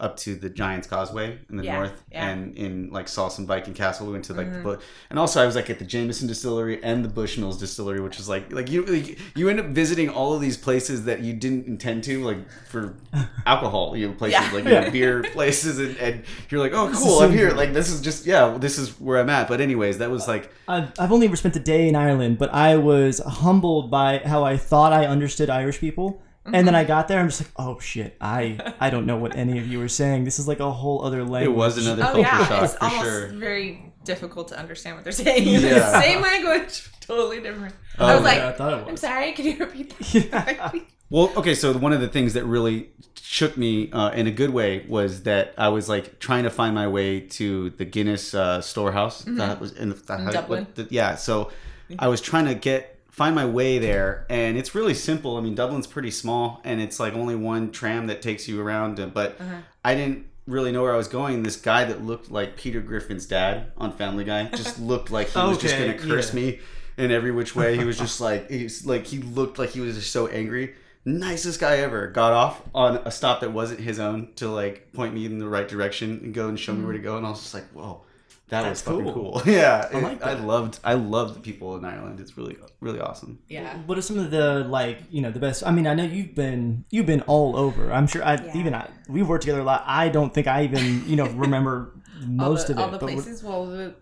up 0.00 0.16
to 0.16 0.36
the 0.36 0.48
Giants 0.48 0.86
Causeway 0.86 1.38
in 1.50 1.56
the 1.56 1.64
Yeah, 1.64 1.76
north 1.76 2.04
yeah. 2.12 2.28
Mm-hmm. 2.30 2.40
and 2.40 2.56
in 2.58 2.90
like 2.90 3.08
saw 3.08 3.28
some 3.28 3.46
Viking 3.46 3.74
Castle 3.74 4.06
we 4.06 4.12
went 4.12 4.24
to 4.26 4.34
like 4.34 4.52
the 4.52 4.60
boat 4.60 4.82
and 5.10 5.18
also 5.18 5.42
I 5.42 5.46
was 5.46 5.56
like 5.56 5.68
at 5.70 5.78
the 5.80 5.84
Jameson 5.84 6.28
distillery 6.28 6.80
and 6.84 7.04
the 7.04 7.08
Bushmills 7.08 7.58
distillery 7.58 8.00
which 8.00 8.20
is 8.20 8.28
like 8.28 8.52
like 8.52 8.70
you 8.70 8.84
like, 8.84 9.18
you 9.36 9.48
end 9.48 9.58
up 9.58 9.66
visiting 9.66 10.08
all 10.08 10.34
of 10.34 10.40
these 10.40 10.56
places 10.56 11.04
that 11.06 11.20
you 11.20 11.32
didn't 11.32 11.66
intend 11.66 12.04
to 12.04 12.22
like 12.24 12.48
for 12.68 12.94
alcohol 13.46 13.96
you 13.96 14.06
know 14.08 14.14
places 14.14 14.40
Yeah. 14.40 14.52
like 14.54 14.64
you 14.64 14.70
know, 14.70 14.90
beer 14.90 15.22
places 15.32 15.78
and, 15.80 15.96
and 15.96 16.22
you're 16.48 16.60
like 16.60 16.72
oh 16.72 16.92
cool 16.94 17.18
I'm 17.20 17.32
here 17.32 17.50
like 17.50 17.72
this 17.72 17.90
is 17.90 18.00
just 18.00 18.24
yeah 18.24 18.56
this 18.58 18.78
is 18.78 19.00
where 19.00 19.18
I'm 19.18 19.30
at 19.30 19.48
but 19.48 19.60
anyways 19.60 19.98
that 19.98 20.10
was 20.10 20.28
like 20.28 20.52
I've, 20.68 20.92
I've 20.98 21.10
only 21.12 21.26
ever 21.26 21.34
spent 21.36 21.56
a 21.56 21.60
day 21.60 21.88
in 21.88 21.96
Ireland, 21.96 22.36
but 22.38 22.52
I 22.52 22.76
was 22.76 23.20
humbled 23.20 23.90
by 23.90 24.18
how 24.18 24.44
I 24.44 24.58
thought 24.58 24.92
I 24.92 25.06
understood 25.06 25.48
Irish 25.48 25.78
people. 25.80 26.20
And 26.54 26.66
then 26.66 26.74
I 26.74 26.84
got 26.84 27.08
there, 27.08 27.18
I'm 27.20 27.28
just 27.28 27.40
like, 27.42 27.50
oh 27.56 27.78
shit, 27.78 28.16
I 28.20 28.74
I 28.80 28.90
don't 28.90 29.06
know 29.06 29.16
what 29.16 29.36
any 29.36 29.58
of 29.58 29.66
you 29.66 29.80
are 29.82 29.88
saying. 29.88 30.24
This 30.24 30.38
is 30.38 30.46
like 30.48 30.60
a 30.60 30.70
whole 30.70 31.04
other 31.04 31.22
language. 31.24 31.44
it 31.44 31.56
was 31.56 31.78
another 31.78 32.02
culture 32.02 32.18
Oh 32.20 32.22
culture 32.22 32.36
yeah, 32.40 32.46
shock 32.48 32.64
it's 32.64 32.74
for 32.74 32.84
almost 32.84 33.02
sure 33.04 33.28
very 33.28 33.92
difficult 34.04 34.48
to 34.48 34.58
understand 34.58 34.96
what 34.96 35.04
they're 35.04 35.12
saying. 35.12 35.46
Yeah. 35.62 36.00
Same 36.00 36.22
language, 36.22 36.90
totally 37.00 37.40
different. 37.40 37.74
Oh, 37.98 38.06
I 38.06 38.14
was 38.14 38.24
like, 38.24 38.36
yeah, 38.38 38.48
I 38.48 38.52
thought 38.52 38.72
it 38.72 38.76
was. 38.80 38.88
I'm 38.88 38.96
sorry, 38.96 39.32
can 39.32 39.44
you 39.46 39.56
repeat 39.58 39.94
that? 40.30 40.74
Well, 41.10 41.32
okay, 41.38 41.54
so 41.54 41.72
one 41.72 41.94
of 41.94 42.02
the 42.02 42.08
things 42.08 42.34
that 42.34 42.44
really 42.44 42.90
shook 43.22 43.56
me 43.56 43.90
uh, 43.92 44.10
in 44.10 44.26
a 44.26 44.30
good 44.30 44.50
way 44.50 44.84
was 44.86 45.22
that 45.22 45.54
I 45.56 45.68
was 45.70 45.88
like 45.88 46.18
trying 46.18 46.44
to 46.44 46.50
find 46.50 46.74
my 46.74 46.86
way 46.86 47.20
to 47.20 47.70
the 47.70 47.86
Guinness 47.86 48.34
uh, 48.34 48.60
storehouse 48.60 49.22
that 49.26 49.58
was 49.58 49.72
in, 49.72 49.88
the, 49.88 49.94
that 49.94 50.20
In 50.20 50.26
Dublin. 50.26 50.64
what 50.66 50.74
the- 50.74 50.86
yeah, 50.90 51.14
so 51.14 51.50
I 51.98 52.08
was 52.08 52.20
trying 52.20 52.44
to 52.44 52.54
get 52.54 52.97
find 53.18 53.34
my 53.34 53.44
way 53.44 53.78
there, 53.78 54.24
and 54.30 54.56
it's 54.56 54.76
really 54.76 54.94
simple. 54.94 55.36
I 55.36 55.40
mean, 55.40 55.56
Dublin's 55.56 55.88
pretty 55.88 56.12
small, 56.12 56.60
and 56.64 56.80
it's 56.80 57.00
like 57.00 57.14
only 57.14 57.34
one 57.34 57.72
tram 57.72 58.06
that 58.06 58.22
takes 58.22 58.46
you 58.46 58.62
around. 58.62 59.00
uh, 59.00 59.06
But 59.06 59.36
I 59.84 59.96
didn't 59.96 60.26
really 60.46 60.70
know 60.70 60.82
where 60.82 60.94
I 60.94 60.96
was 60.96 61.08
going. 61.08 61.42
This 61.42 61.56
guy 61.56 61.84
that 61.84 62.04
looked 62.04 62.30
like 62.30 62.56
Peter 62.56 62.80
Griffin's 62.80 63.26
dad 63.26 63.72
on 63.76 63.92
Family 63.92 64.22
Guy 64.24 64.44
just 64.54 64.78
looked 64.78 65.10
like 65.10 65.30
he 65.30 65.38
was 65.38 65.58
just 65.58 65.74
to 65.76 65.94
curse 65.98 66.32
yeah. 66.32 66.40
me 66.40 66.60
in 66.96 67.10
every 67.10 67.32
which 67.32 67.56
way. 67.56 67.76
He 67.76 67.84
was 67.84 67.98
just 68.06 68.20
like 68.20 68.48
he's 68.48 68.86
like 68.86 69.04
he 69.04 69.18
looked 69.18 69.58
like 69.58 69.70
he 69.70 69.80
was 69.80 69.96
just 69.96 70.12
so 70.12 70.28
angry. 70.28 70.74
Nicest 71.04 71.58
guy 71.58 71.78
ever. 71.78 72.06
Got 72.06 72.32
off 72.32 72.62
on 72.72 72.98
a 73.04 73.10
stop 73.10 73.40
that 73.40 73.52
wasn't 73.52 73.80
his 73.80 73.98
own 73.98 74.28
to 74.36 74.48
like 74.48 74.92
point 74.92 75.12
me 75.12 75.26
in 75.26 75.38
the 75.38 75.48
right 75.48 75.66
direction 75.66 76.20
and 76.22 76.32
go 76.32 76.48
and 76.48 76.58
show 76.58 76.72
me 76.72 76.84
where 76.84 76.92
to 76.92 76.98
go. 77.00 77.16
And 77.16 77.26
I 77.26 77.30
was 77.30 77.40
just 77.40 77.54
like, 77.54 77.66
whoa, 77.72 78.02
that 78.48 78.62
That's 78.62 78.80
was 78.86 78.96
fucking 78.96 79.12
cool. 79.12 79.40
cool. 79.42 79.42
yeah, 79.52 79.88
I 79.92 79.96
it- 79.98 80.02
like 80.02 80.22
I 80.24 80.32
loved 80.34 80.78
I 80.84 80.94
loved 80.94 81.36
the 81.36 81.40
people 81.40 81.76
in 81.76 81.84
Ireland. 81.84 82.18
It's 82.20 82.36
really 82.36 82.56
really 82.80 83.00
awesome. 83.00 83.38
Yeah. 83.48 83.76
What 83.86 83.98
are 83.98 84.02
some 84.02 84.18
of 84.18 84.30
the 84.30 84.64
like 84.64 84.98
you 85.10 85.20
know 85.20 85.30
the 85.30 85.38
best? 85.40 85.64
I 85.66 85.70
mean, 85.70 85.86
I 85.86 85.94
know 85.94 86.04
you've 86.04 86.34
been 86.34 86.84
you've 86.90 87.06
been 87.06 87.22
all 87.22 87.56
over. 87.56 87.92
I'm 87.92 88.06
sure 88.06 88.24
I 88.24 88.34
Yeah. 88.36 88.56
even 88.56 88.74
I 88.74 88.88
we've 89.08 89.28
worked 89.28 89.42
together 89.42 89.60
a 89.60 89.64
lot. 89.64 89.84
I 89.86 90.08
don't 90.08 90.32
think 90.32 90.46
I 90.46 90.64
even 90.64 91.06
you 91.08 91.16
know 91.16 91.26
remember 91.28 91.94
most 92.26 92.68
the, 92.68 92.72
of 92.74 92.78
it. 92.78 92.82
all 92.82 92.90
the 92.90 92.98
but 92.98 93.06
places. 93.10 93.42
Well, 93.42 93.66
the, 93.66 93.94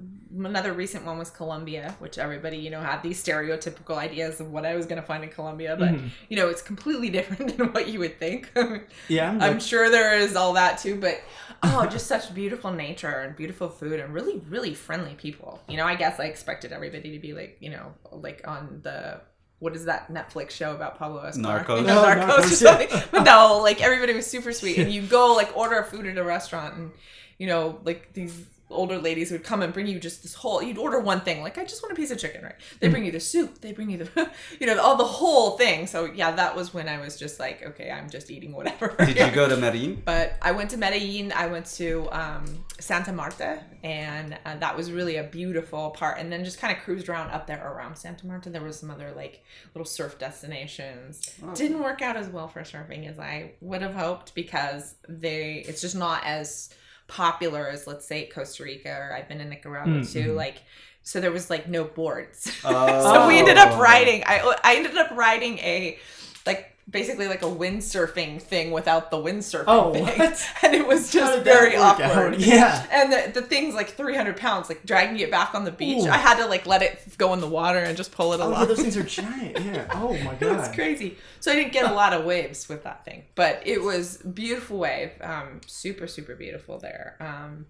another 0.45 0.73
recent 0.73 1.05
one 1.05 1.19
was 1.19 1.31
Colombia, 1.31 1.95
which 1.99 2.19
everybody 2.19 2.57
you 2.59 2.71
know 2.71 2.81
had 2.81 3.03
these 3.03 3.23
stereotypical 3.23 3.97
ideas 3.97 4.41
of 4.41 4.51
what 4.53 4.67
I 4.67 4.75
was 4.77 4.87
going 4.87 5.01
to 5.01 5.07
find 5.07 5.25
in 5.25 5.31
Colombia, 5.31 5.77
but 5.79 5.89
Mm-hmm. 5.91 6.07
you 6.29 6.37
know 6.37 6.49
it's 6.49 6.63
completely 6.63 7.09
different 7.19 7.57
than 7.57 7.73
what 7.73 7.89
you 7.89 7.99
would 8.01 8.19
think. 8.19 8.51
yeah, 9.09 9.31
I'm 9.31 9.39
like- 9.39 9.61
sure 9.61 9.91
there 9.91 10.17
is 10.19 10.37
all 10.37 10.53
that 10.55 10.79
too, 10.79 10.97
but 11.01 11.21
oh, 11.63 11.87
just 11.91 12.07
such 12.07 12.35
beautiful 12.35 12.71
nature 12.73 13.21
and 13.21 13.35
beautiful 13.37 13.69
food 13.69 13.99
and 14.01 14.13
really, 14.13 14.43
really 14.49 14.75
friendly 14.75 15.15
people. 15.15 15.61
You 15.69 15.77
know, 15.77 15.85
I 15.87 15.95
guess 15.95 16.21
I 16.21 16.25
expected 16.25 16.73
everybody 16.73 17.13
to 17.13 17.19
be 17.19 17.33
like, 17.33 17.57
you 17.61 17.71
know, 17.71 17.95
like 18.13 18.47
on 18.47 18.81
the 18.83 19.21
what 19.59 19.75
is 19.75 19.87
that 19.87 20.13
Netflix 20.13 20.51
show 20.51 20.75
about 20.75 20.99
Pablo 20.99 21.23
Escobar? 21.23 21.65
Narcos? 21.65 21.81
You 21.81 21.87
know, 21.87 22.03
Oh, 22.03 22.05
Narcos 22.05 22.29
or 22.29 22.43
Narcos, 22.43 22.63
yeah. 22.63 22.71
something. 22.89 23.03
But 23.11 23.23
no, 23.23 23.59
like 23.63 23.81
everybody 23.83 24.13
was 24.13 24.27
super 24.27 24.53
sweet, 24.53 24.77
and 24.79 24.93
you 24.93 25.01
go 25.03 25.35
like 25.35 25.57
order 25.57 25.83
food 25.83 26.07
at 26.07 26.19
a 26.19 26.23
restaurant, 26.25 26.75
and 26.77 26.91
you 27.39 27.47
know, 27.47 27.81
like 27.85 28.13
these 28.13 28.45
older 28.69 28.99
ladies 28.99 29.31
would 29.31 29.45
come 29.45 29.63
and 29.63 29.73
bring 29.73 29.87
you 29.87 29.99
just 30.01 30.23
this 30.23 30.35
whole 30.35 30.61
you'd 30.63 30.77
order 30.79 30.99
one 30.99 31.21
thing 31.21 31.41
like 31.41 31.57
i 31.57 31.63
just 31.65 31.83
want 31.83 31.93
a 31.93 31.95
piece 31.95 32.11
of 32.11 32.19
chicken 32.19 32.43
right 32.43 32.57
they 32.81 32.89
bring 32.89 33.05
you 33.05 33.13
the 33.13 33.21
soup 33.21 33.61
they 33.61 33.71
bring 33.73 33.89
you 33.89 33.99
the 33.99 34.31
you 34.61 34.67
know 34.67 34.77
all 34.81 34.97
the 34.97 35.05
whole 35.05 35.53
thing 35.57 35.87
so 35.87 36.07
yeah 36.07 36.33
that 36.33 36.57
was 36.57 36.75
when 36.75 36.89
i 36.89 36.99
was 36.99 37.17
just 37.17 37.39
like 37.39 37.63
okay 37.65 37.91
i'm 37.91 38.11
just 38.11 38.31
eating 38.31 38.53
whatever 38.53 38.95
Did 38.99 39.17
you 39.17 39.31
go 39.31 39.49
to 39.49 39.57
Medellin? 39.67 40.03
but 40.05 40.35
I 40.43 40.53
went 40.53 40.71
to 40.71 40.77
Medellin. 40.77 41.33
I 41.33 41.47
went 41.47 41.67
to 41.77 42.09
um, 42.11 42.45
Santa 42.79 43.13
Marta, 43.13 43.63
and 43.83 44.39
uh, 44.45 44.57
that 44.57 44.77
was 44.77 44.91
really 44.93 45.17
a 45.17 45.25
beautiful 45.25 45.91
part. 45.91 46.19
And 46.19 46.31
then 46.33 46.45
just 46.45 46.59
kind 46.61 46.77
of 46.77 46.83
cruised 46.83 47.09
around 47.09 47.31
up 47.31 47.47
there 47.47 47.65
around 47.67 47.97
Santa 47.97 48.27
Marta. 48.27 48.51
There 48.51 48.63
was 48.63 48.79
some 48.79 48.91
other 48.91 49.13
like 49.15 49.43
little 49.75 49.87
surf 49.87 50.19
destinations. 50.19 51.31
Didn't 51.55 51.83
work 51.83 52.03
out 52.03 52.17
as 52.17 52.29
well 52.29 52.49
for 52.49 52.61
surfing 52.63 53.09
as 53.09 53.19
I 53.19 53.53
would 53.61 53.83
have 53.83 53.95
hoped 53.95 54.35
because 54.35 54.95
they 55.09 55.65
it's 55.67 55.81
just 55.81 55.97
not 55.97 56.25
as 56.25 56.71
popular 57.09 57.69
as 57.69 57.87
let's 57.87 58.07
say 58.07 58.27
Costa 58.27 58.65
Rica 58.65 58.91
or 58.91 59.15
I've 59.15 59.29
been 59.29 59.41
in 59.41 59.49
Nicaragua 59.49 59.99
hmm, 59.99 60.03
too. 60.03 60.31
Hmm. 60.31 60.37
Like 60.37 60.57
so 61.03 61.21
there 61.21 61.33
was 61.33 61.51
like 61.51 61.69
no 61.69 61.85
boards. 61.85 62.53
so 62.63 63.29
we 63.29 63.39
ended 63.39 63.59
up 63.59 63.75
oh. 63.75 63.81
riding. 63.81 64.25
I 64.27 64.57
I 64.65 64.77
ended 64.77 64.97
up 64.97 65.11
riding 65.13 65.59
a 65.59 65.99
like 66.47 66.76
basically 66.89 67.27
like 67.27 67.43
a 67.43 67.47
windsurfing 67.47 68.41
thing 68.41 68.71
without 68.71 69.11
the 69.11 69.17
windsurfing 69.17 69.65
Oh, 69.67 69.93
thing, 69.93 70.05
what? 70.05 70.49
and 70.63 70.75
it 70.75 70.87
was 70.87 71.11
just 71.11 71.43
very 71.43 71.71
work 71.77 72.01
out? 72.01 72.01
awkward. 72.01 72.41
Yeah. 72.41 72.87
and 72.93 73.13
the, 73.13 73.41
the 73.41 73.47
thing's 73.47 73.75
like 73.75 73.91
300 73.91 74.37
pounds, 74.37 74.69
like 74.69 74.85
dragging 74.87 75.19
it 75.19 75.31
back 75.31 75.55
on 75.55 75.65
the 75.65 75.73
beach. 75.73 76.05
Ooh. 76.05 76.09
I 76.09 76.17
had 76.17 76.37
to 76.39 76.47
like 76.47 76.65
let 76.65 76.83
it 76.83 77.19
go 77.19 77.33
in 77.35 77.41
the 77.41 77.49
water 77.49 77.79
and 77.81 77.97
just 77.97 78.13
pull 78.13 78.33
it 78.35 78.41
Oh, 78.41 78.49
along. 78.49 78.61
yeah, 78.61 78.67
those 78.67 78.81
things 78.81 78.97
are 78.97 79.03
giant. 79.23 79.59
Yeah. 79.65 79.87
Oh 79.95 80.13
my 80.23 80.35
It 80.41 80.43
was 80.45 80.69
crazy. 80.69 81.17
So 81.41 81.51
I 81.51 81.57
didn't 81.57 81.73
get 81.73 81.91
a 81.91 81.95
lot 81.95 82.13
of 82.13 82.25
waves 82.25 82.69
with 82.69 82.85
that 82.85 83.05
thing, 83.05 83.25
but 83.35 83.63
it 83.67 83.83
was 83.83 84.19
beautiful 84.19 84.79
wave. 84.79 85.11
Um, 85.21 85.61
super 85.67 86.07
super 86.07 86.37
beautiful 86.37 86.79
there. 86.79 87.17
Um, 87.21 87.67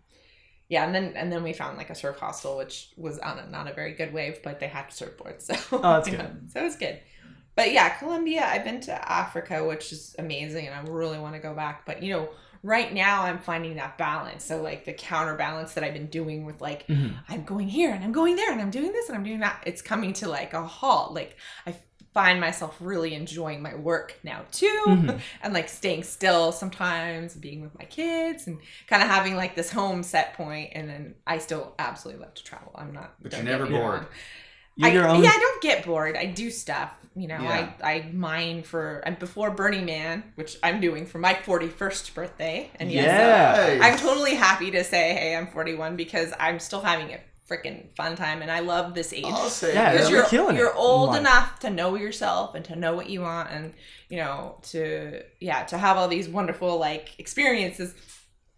yeah, 0.68 0.84
and 0.84 0.94
then 0.94 1.12
and 1.16 1.32
then 1.32 1.42
we 1.42 1.52
found 1.52 1.78
like 1.78 1.90
a 1.90 1.94
surf 1.94 2.18
hostel, 2.18 2.56
which 2.58 2.90
was 2.96 3.18
on 3.20 3.38
a, 3.38 3.48
not 3.48 3.66
a 3.68 3.72
very 3.72 3.92
good 3.94 4.12
wave, 4.12 4.40
but 4.42 4.58
they 4.60 4.66
had 4.66 4.88
surfboards, 4.88 5.42
so 5.42 5.54
Oh, 5.72 5.78
that's 5.80 6.08
good. 6.10 6.18
know, 6.18 6.30
so 6.52 6.60
it 6.60 6.64
was 6.64 6.76
good. 6.76 6.98
But 7.56 7.72
yeah, 7.72 7.88
Colombia. 7.98 8.44
I've 8.46 8.64
been 8.64 8.80
to 8.82 9.12
Africa, 9.12 9.64
which 9.64 9.92
is 9.92 10.14
amazing, 10.18 10.66
and 10.68 10.74
I 10.74 10.90
really 10.90 11.18
want 11.18 11.34
to 11.34 11.40
go 11.40 11.54
back. 11.54 11.84
But 11.86 12.02
you 12.02 12.12
know, 12.12 12.28
right 12.62 12.92
now 12.92 13.22
I'm 13.22 13.38
finding 13.38 13.76
that 13.76 13.96
balance. 13.96 14.44
So 14.44 14.60
like 14.62 14.84
the 14.84 14.92
counterbalance 14.92 15.74
that 15.74 15.82
I've 15.84 15.94
been 15.94 16.06
doing 16.08 16.44
with 16.44 16.60
like 16.60 16.86
Mm-hmm. 16.86 17.16
I'm 17.28 17.44
going 17.44 17.68
here 17.68 17.92
and 17.92 18.04
I'm 18.04 18.12
going 18.12 18.36
there 18.36 18.52
and 18.52 18.60
I'm 18.60 18.70
doing 18.70 18.92
this 18.92 19.08
and 19.08 19.16
I'm 19.16 19.24
doing 19.24 19.40
that. 19.40 19.62
It's 19.66 19.82
coming 19.82 20.12
to 20.14 20.28
like 20.28 20.52
a 20.52 20.64
halt. 20.66 21.14
Like 21.14 21.36
I 21.66 21.74
find 22.12 22.40
myself 22.40 22.76
really 22.80 23.14
enjoying 23.14 23.62
my 23.62 23.74
work 23.74 24.18
now 24.22 24.42
too, 24.50 24.82
Mm-hmm. 24.86 25.18
and 25.42 25.54
like 25.54 25.68
staying 25.68 26.02
still 26.02 26.52
sometimes, 26.52 27.34
being 27.34 27.62
with 27.62 27.76
my 27.78 27.84
kids, 27.84 28.46
and 28.46 28.58
kind 28.86 29.02
of 29.02 29.08
having 29.08 29.36
like 29.36 29.54
this 29.54 29.70
home 29.70 30.02
set 30.02 30.34
point. 30.34 30.70
And 30.74 30.88
then 30.88 31.14
I 31.26 31.38
still 31.38 31.74
absolutely 31.78 32.22
love 32.24 32.34
to 32.34 32.44
travel. 32.44 32.72
I'm 32.74 32.92
not. 32.92 33.14
But 33.22 33.32
you're 33.32 33.42
never 33.42 33.66
bored. 33.66 34.06
I. 34.82 34.92
Yeah, 34.92 35.30
I 35.30 35.38
don't 35.38 35.62
get 35.62 35.84
bored. 35.86 36.16
I 36.16 36.26
do 36.26 36.50
stuff. 36.50 36.90
You 37.18 37.28
know, 37.28 37.40
Yeah. 37.40 37.70
I 37.82 37.90
I 37.92 38.10
mine 38.12 38.62
for 38.62 38.98
and 39.06 39.18
before 39.18 39.50
Burning 39.50 39.86
Man, 39.86 40.22
which 40.34 40.58
I'm 40.62 40.80
doing 40.80 41.06
for 41.06 41.18
my 41.18 41.32
41st 41.34 42.14
birthday. 42.14 42.70
And 42.78 42.92
yes, 42.92 43.06
Yeah. 43.06 43.84
I'm 43.86 43.96
totally 43.98 44.34
happy 44.34 44.70
to 44.72 44.84
say, 44.84 45.14
hey, 45.14 45.34
I'm 45.36 45.46
41 45.46 45.96
because 45.96 46.32
I'm 46.38 46.58
still 46.60 46.82
having 46.82 47.12
a 47.14 47.20
freaking 47.50 47.86
fun 47.96 48.16
time 48.16 48.42
and 48.42 48.50
I 48.50 48.58
love 48.60 48.92
this 48.94 49.12
age. 49.14 49.24
I'll 49.24 49.48
say 49.48 49.72
Yeah, 49.72 49.92
Because 49.92 50.10
you're 50.10 50.18
you're 50.20 50.28
killing 50.28 50.56
it 50.56 50.58
you're 50.58 50.70
in 50.72 50.76
old 50.76 51.10
life. 51.10 51.20
enough 51.20 51.58
to 51.60 51.70
know 51.70 51.94
yourself 51.94 52.54
and 52.54 52.64
to 52.66 52.76
know 52.76 52.94
what 52.94 53.08
you 53.08 53.20
want 53.22 53.50
and 53.50 53.72
you 54.10 54.18
know 54.18 54.58
to 54.72 55.22
yeah 55.40 55.62
to 55.70 55.78
have 55.78 55.96
all 55.96 56.08
these 56.08 56.28
wonderful 56.28 56.78
like 56.78 57.18
experiences. 57.18 57.94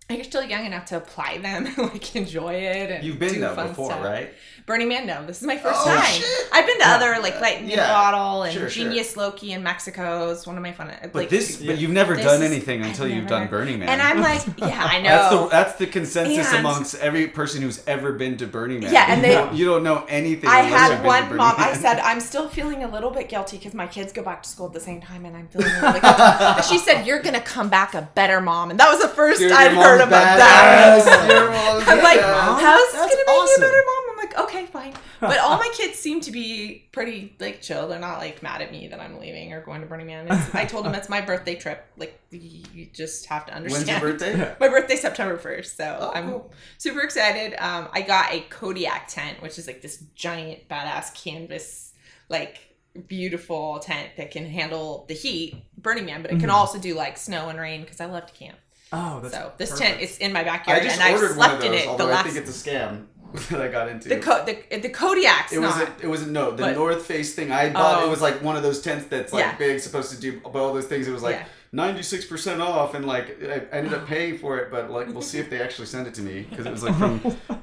And 0.08 0.16
you're 0.16 0.24
still 0.24 0.42
young 0.42 0.64
enough 0.64 0.86
to 0.86 0.96
apply 0.96 1.36
them 1.38 1.66
and 1.68 1.76
like 1.78 2.16
enjoy 2.16 2.54
it. 2.54 2.90
And 2.90 3.04
You've 3.04 3.18
been 3.18 3.40
there 3.40 3.54
before, 3.54 3.90
stuff. 3.90 4.02
right? 4.02 4.32
Burning 4.68 4.88
Man, 4.88 5.06
no. 5.06 5.24
This 5.26 5.40
is 5.40 5.46
my 5.46 5.56
first 5.56 5.80
Oh, 5.82 5.86
time. 5.86 6.04
shit. 6.04 6.26
I've 6.52 6.66
been 6.66 6.78
to 6.78 6.86
other 6.88 7.18
like 7.22 7.40
Lightning 7.40 7.70
in 7.70 7.78
Yeah. 7.78 7.88
Bottle 7.90 8.42
and 8.42 8.52
Sure, 8.52 8.68
sure. 8.68 8.84
Genius 8.84 9.16
Loki 9.16 9.52
in 9.52 9.62
Mexico. 9.62 10.30
It's 10.30 10.46
one 10.46 10.56
of 10.58 10.62
my 10.62 10.72
fun. 10.72 10.92
But 11.02 11.14
like, 11.14 11.28
this, 11.30 11.56
but 11.56 11.78
you've 11.78 11.90
never 11.90 12.14
done 12.14 12.42
is- 12.42 12.50
anything 12.52 12.82
I've 12.82 12.88
until 12.90 13.06
you've 13.08 13.24
never 13.24 13.28
done 13.28 13.48
Burning 13.48 13.78
Man. 13.78 13.88
And 13.88 14.02
I'm 14.02 14.20
like, 14.20 14.42
yeah, 14.58 14.84
I 14.84 15.00
know. 15.00 15.08
That's 15.08 15.30
the 15.34 15.48
that's 15.48 15.74
the 15.78 15.86
consensus 15.86 16.48
And- 16.50 16.58
amongst 16.58 16.94
every 16.96 17.28
person 17.28 17.62
who's 17.62 17.82
ever 17.86 18.12
been 18.12 18.36
to 18.36 18.46
Burning 18.46 18.80
Man. 18.80 18.92
Yeah, 18.92 19.06
and 19.08 19.22
you 19.22 19.26
they- 19.28 19.34
don't, 19.34 19.54
you 19.54 19.64
don't 19.64 19.82
know 19.82 20.04
anything. 20.08 20.50
I 20.50 20.60
had 20.60 21.02
one 21.04 21.34
mom. 21.34 21.54
I 21.56 21.72
said, 21.72 21.98
I'm 22.00 22.20
still 22.20 22.48
feeling 22.48 22.84
a 22.84 22.88
little 22.88 23.10
bit 23.10 23.30
guilty 23.30 23.56
because 23.56 23.72
my 23.72 23.86
kids 23.86 24.12
go 24.12 24.22
back 24.22 24.42
to 24.42 24.48
school 24.50 24.66
at 24.66 24.74
the 24.74 24.80
same 24.80 25.00
time, 25.00 25.24
and 25.24 25.34
I'm 25.34 25.48
feeling 25.48 25.70
a 25.70 25.74
little 25.76 25.92
bit 25.94 26.02
guilty. 26.02 26.62
She 26.68 26.78
said, 26.78 27.06
"You're 27.06 27.22
gonna 27.22 27.40
come 27.40 27.70
back 27.70 27.94
a 27.94 28.02
better 28.14 28.40
mom," 28.42 28.70
and 28.70 28.78
that 28.78 28.90
was 28.90 29.00
the 29.00 29.08
first 29.08 29.40
Dude, 29.40 29.50
I'd 29.50 29.72
your 29.72 29.82
heard 29.82 30.00
about 30.02 30.38
badass. 30.38 31.04
that. 31.06 31.84
I'm 31.88 32.02
like, 32.02 32.20
how's 32.20 32.92
this 32.92 33.00
gonna 33.00 33.08
make 33.16 33.26
you 33.26 33.54
a 33.56 33.60
better 33.60 33.82
mom? 33.86 33.97
I'm 34.38 34.44
like, 34.44 34.54
okay, 34.54 34.66
fine. 34.66 34.94
But 35.20 35.38
all 35.38 35.56
my 35.58 35.70
kids 35.74 35.98
seem 35.98 36.20
to 36.22 36.30
be 36.30 36.88
pretty 36.92 37.34
like 37.40 37.60
chill. 37.60 37.88
They're 37.88 37.98
not 37.98 38.18
like 38.18 38.42
mad 38.42 38.62
at 38.62 38.70
me 38.70 38.88
that 38.88 39.00
I'm 39.00 39.18
leaving 39.18 39.52
or 39.52 39.60
going 39.62 39.80
to 39.80 39.86
Burning 39.86 40.06
Man. 40.06 40.26
It's, 40.28 40.54
I 40.54 40.64
told 40.64 40.84
them 40.84 40.94
it's 40.94 41.08
my 41.08 41.20
birthday 41.20 41.54
trip. 41.56 41.84
Like 41.96 42.20
you 42.30 42.86
just 42.92 43.26
have 43.26 43.46
to 43.46 43.54
understand. 43.54 43.88
When's 44.02 44.22
your 44.22 44.34
birthday? 44.34 44.56
My 44.60 44.68
birthday's 44.68 45.00
September 45.00 45.36
1st, 45.38 45.76
so 45.76 45.98
Oh, 46.00 46.12
I'm 46.14 46.28
cool. 46.30 46.52
super 46.76 47.00
excited. 47.00 47.54
Um, 47.58 47.88
I 47.92 48.02
got 48.02 48.32
a 48.32 48.40
Kodiak 48.50 49.08
tent, 49.08 49.40
which 49.42 49.58
is 49.58 49.66
like 49.66 49.80
this 49.82 50.04
giant 50.14 50.68
badass 50.68 51.14
canvas, 51.14 51.94
like 52.28 52.58
beautiful 53.06 53.78
tent 53.80 54.10
that 54.16 54.30
can 54.30 54.44
handle 54.46 55.04
the 55.08 55.14
heat, 55.14 55.56
Burning 55.76 56.04
Man, 56.06 56.22
but 56.22 56.30
it 56.32 56.40
can 56.40 56.50
also 56.50 56.78
do 56.78 56.94
like 56.94 57.16
snow 57.16 57.48
and 57.48 57.58
rain 57.58 57.80
because 57.82 58.00
I 58.00 58.06
love 58.06 58.26
to 58.26 58.32
camp. 58.34 58.58
Oh, 58.92 59.20
that's 59.20 59.34
So 59.34 59.52
this 59.58 59.70
perfect. 59.70 59.88
tent 59.90 60.02
is 60.02 60.18
in 60.18 60.32
my 60.32 60.40
I 60.40 60.44
backyard, 60.44 60.82
just 60.82 60.96
and 61.00 61.04
I 61.04 61.12
ordered 61.12 61.34
slept 61.34 61.52
one 61.54 61.60
of 61.60 61.66
in 61.66 61.74
it 61.74 61.82
the 61.84 61.88
although 61.90 62.08
I 62.08 62.12
last. 62.12 62.26
think 62.26 62.36
it's 62.36 62.66
a 62.66 62.70
scam 62.70 63.06
that 63.50 63.60
I 63.60 63.68
got 63.68 63.88
into. 63.88 64.08
the, 64.08 64.18
co- 64.18 64.44
the 64.44 64.54
the 64.78 64.88
Kodiak's 64.88 65.52
it 65.52 65.60
was 65.60 65.76
not. 65.76 65.88
a, 66.00 66.04
it 66.04 66.08
was 66.08 66.22
a, 66.22 66.30
no 66.30 66.50
the 66.52 66.62
But- 66.62 66.74
North 66.76 67.04
Face 67.04 67.34
thing 67.34 67.52
I 67.52 67.70
bought. 67.70 68.02
Oh. 68.02 68.06
It 68.06 68.10
was 68.10 68.22
like 68.22 68.42
one 68.42 68.56
of 68.56 68.62
those 68.62 68.80
tents 68.80 69.06
that's 69.06 69.32
like 69.32 69.40
Yeah. 69.44 69.56
big, 69.56 69.80
supposed 69.80 70.10
to 70.12 70.20
do 70.20 70.40
all 70.44 70.72
those 70.72 70.86
things. 70.86 71.06
It 71.08 71.12
was 71.12 71.22
like 71.22 71.36
Yeah. 71.36 71.44
Ninety 71.72 72.02
six 72.02 72.24
percent 72.24 72.60
off, 72.62 72.94
and 72.94 73.04
like 73.06 73.42
I 73.42 73.62
ended 73.76 73.94
up 73.94 74.06
paying 74.06 74.38
for 74.38 74.58
it. 74.58 74.70
But 74.70 74.90
like 74.90 75.08
we'll 75.08 75.22
see 75.22 75.38
if 75.38 75.50
they 75.50 75.60
actually 75.60 75.86
send 75.86 76.06
it 76.06 76.14
to 76.14 76.22
me 76.22 76.46
because 76.48 76.66
it 76.66 76.70
was 76.72 76.82
like 76.82 76.96
from 76.96 77.20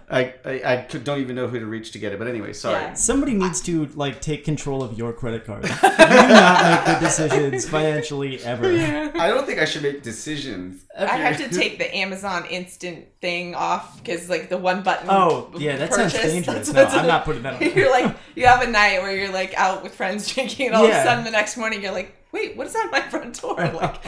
I, 0.10 0.34
I 0.46 0.52
I 0.66 0.76
don't 1.04 1.20
even 1.22 1.36
know 1.36 1.48
who 1.48 1.60
to 1.60 1.66
reach 1.66 1.92
to 1.94 2.00
get 2.00 2.14
it. 2.14 2.20
But 2.20 2.28
anyway, 2.28 2.54
sorry. 2.54 2.82
Yeah. 2.82 2.94
Somebody 2.94 3.34
needs 3.34 3.62
to 3.62 3.86
like 3.96 4.22
take 4.22 4.46
control 4.46 4.84
of 4.84 4.98
your 4.98 5.14
credit 5.14 5.46
card. 5.46 5.64
you 5.70 5.72
do 5.72 5.78
not 5.88 6.64
make 6.86 6.86
good 6.86 7.06
decisions 7.06 7.68
financially 7.68 8.40
ever. 8.44 8.72
yeah. 8.72 9.12
I 9.16 9.28
don't 9.28 9.46
think 9.46 9.60
I 9.60 9.66
should 9.66 9.84
make 9.84 10.04
decisions. 10.04 10.86
I 10.98 11.18
had 11.18 11.38
to 11.38 11.50
take 11.50 11.78
the 11.78 11.94
Amazon 11.96 12.46
Instant 12.50 13.06
thing 13.22 13.56
off 13.56 13.98
because 13.98 14.30
like 14.30 14.50
the 14.50 14.58
one 14.58 14.84
button. 14.84 15.08
Oh, 15.10 15.52
yeah, 15.58 15.78
that 15.78 15.94
sounds 15.94 16.14
dangerous. 16.14 16.70
that's- 16.70 16.94
No, 16.96 17.00
I'm 17.00 17.08
not 17.08 17.26
putting 17.26 17.44
that 17.44 17.62
on. 17.62 17.72
You're 17.76 17.92
like 17.92 18.16
you 18.36 18.46
have 18.46 18.62
a 18.62 18.68
night 18.70 19.02
where 19.02 19.16
you're 19.16 19.32
like 19.34 19.54
out 19.56 19.84
with 19.84 19.94
friends 19.96 20.28
drinking, 20.34 20.68
and 20.68 20.76
all 20.76 20.86
of 20.86 20.92
a 20.92 21.04
sudden 21.04 21.24
the 21.24 21.32
next 21.32 21.58
morning 21.58 21.82
you're 21.82 21.92
like, 21.92 22.16
wait, 22.36 22.56
what 22.58 22.68
is 22.68 22.76
on 22.76 22.92
my 22.92 23.02
front 23.02 23.40
door? 23.42 23.56
Like, 23.74 24.00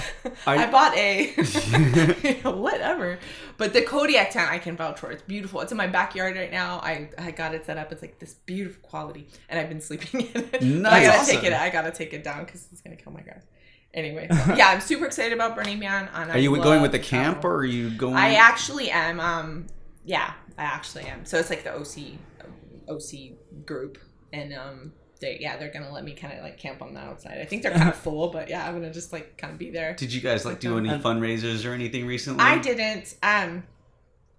I- 0.45 0.67
I, 0.67 0.71
bought 0.71 0.95
a, 0.95 1.33
you 2.35 2.43
know, 2.43 2.51
whatever. 2.57 3.17
But 3.57 3.73
the 3.73 3.81
Kodiak 3.81 4.31
tent 4.31 4.51
I 4.51 4.59
can 4.59 4.75
vouch 4.77 4.99
for. 4.99 5.09
It's 5.09 5.21
beautiful. 5.23 5.61
It's 5.61 5.71
in 5.71 5.77
my 5.77 5.87
backyard 5.87 6.35
right 6.35 6.51
now. 6.51 6.79
I, 6.83 7.09
I 7.17 7.31
got 7.31 7.55
it 7.55 7.65
set 7.65 7.77
up. 7.77 7.91
It's 7.91 8.01
like 8.01 8.19
this 8.19 8.33
beautiful 8.33 8.81
quality, 8.87 9.27
and 9.49 9.59
I've 9.59 9.69
been 9.69 9.81
sleeping 9.81 10.21
in 10.21 10.27
it. 10.35 10.51
But 10.51 10.61
I 10.93 11.03
gotta 11.03 11.19
Awesome. 11.19 11.35
take 11.35 11.43
it. 11.45 11.53
I 11.53 11.69
gotta 11.69 11.91
take 11.91 12.13
it 12.13 12.23
down 12.23 12.45
because 12.45 12.67
it's 12.71 12.81
gonna 12.81 12.97
kill 12.97 13.13
my 13.13 13.21
grass. 13.21 13.43
Anyway, 13.93 14.27
so, 14.29 14.53
yeah, 14.53 14.67
I'm 14.67 14.81
super 14.81 15.05
excited 15.05 15.33
about 15.33 15.55
Burning 15.55 15.79
Man. 15.79 16.07
And 16.13 16.29
Are 16.31 16.37
you 16.37 16.55
going 16.57 16.81
with 16.81 16.91
the 16.91 16.99
camp 16.99 17.43
or 17.43 17.55
are 17.55 17.65
you 17.65 17.89
going? 17.89 18.15
I 18.15 18.35
actually 18.35 18.91
am. 18.91 19.19
Um, 19.19 19.67
yeah, 20.05 20.33
I 20.57 20.63
actually 20.63 21.05
am. 21.05 21.25
So 21.25 21.37
it's 21.39 21.49
like 21.49 21.63
the 21.63 21.73
OC, 21.73 22.19
OC 22.89 23.65
group, 23.65 23.97
and 24.33 24.53
um, 24.53 24.93
they 25.19 25.37
yeah 25.39 25.57
they're 25.57 25.71
gonna 25.71 25.91
let 25.91 26.03
me 26.03 26.13
kind 26.13 26.37
of 26.37 26.43
like 26.43 26.57
camp 26.57 26.81
on 26.81 26.93
the 26.93 26.99
outside. 26.99 27.39
I 27.39 27.45
think 27.45 27.63
they're 27.63 27.71
kind 27.73 27.89
of 27.89 27.95
full, 28.07 28.29
but 28.29 28.49
yeah, 28.49 28.67
I'm 28.67 28.73
gonna 28.73 28.93
just 28.93 29.11
like 29.13 29.37
kind 29.37 29.53
of 29.53 29.59
be 29.59 29.69
there. 29.71 29.93
Did 29.95 30.13
you 30.13 30.21
guys 30.21 30.45
like 30.45 30.59
do 30.59 30.77
any 30.77 30.89
fundraisers 30.89 31.69
or 31.69 31.73
anything 31.73 32.05
recently? 32.05 32.43
I 32.43 32.57
didn't. 32.59 33.15
Um, 33.23 33.63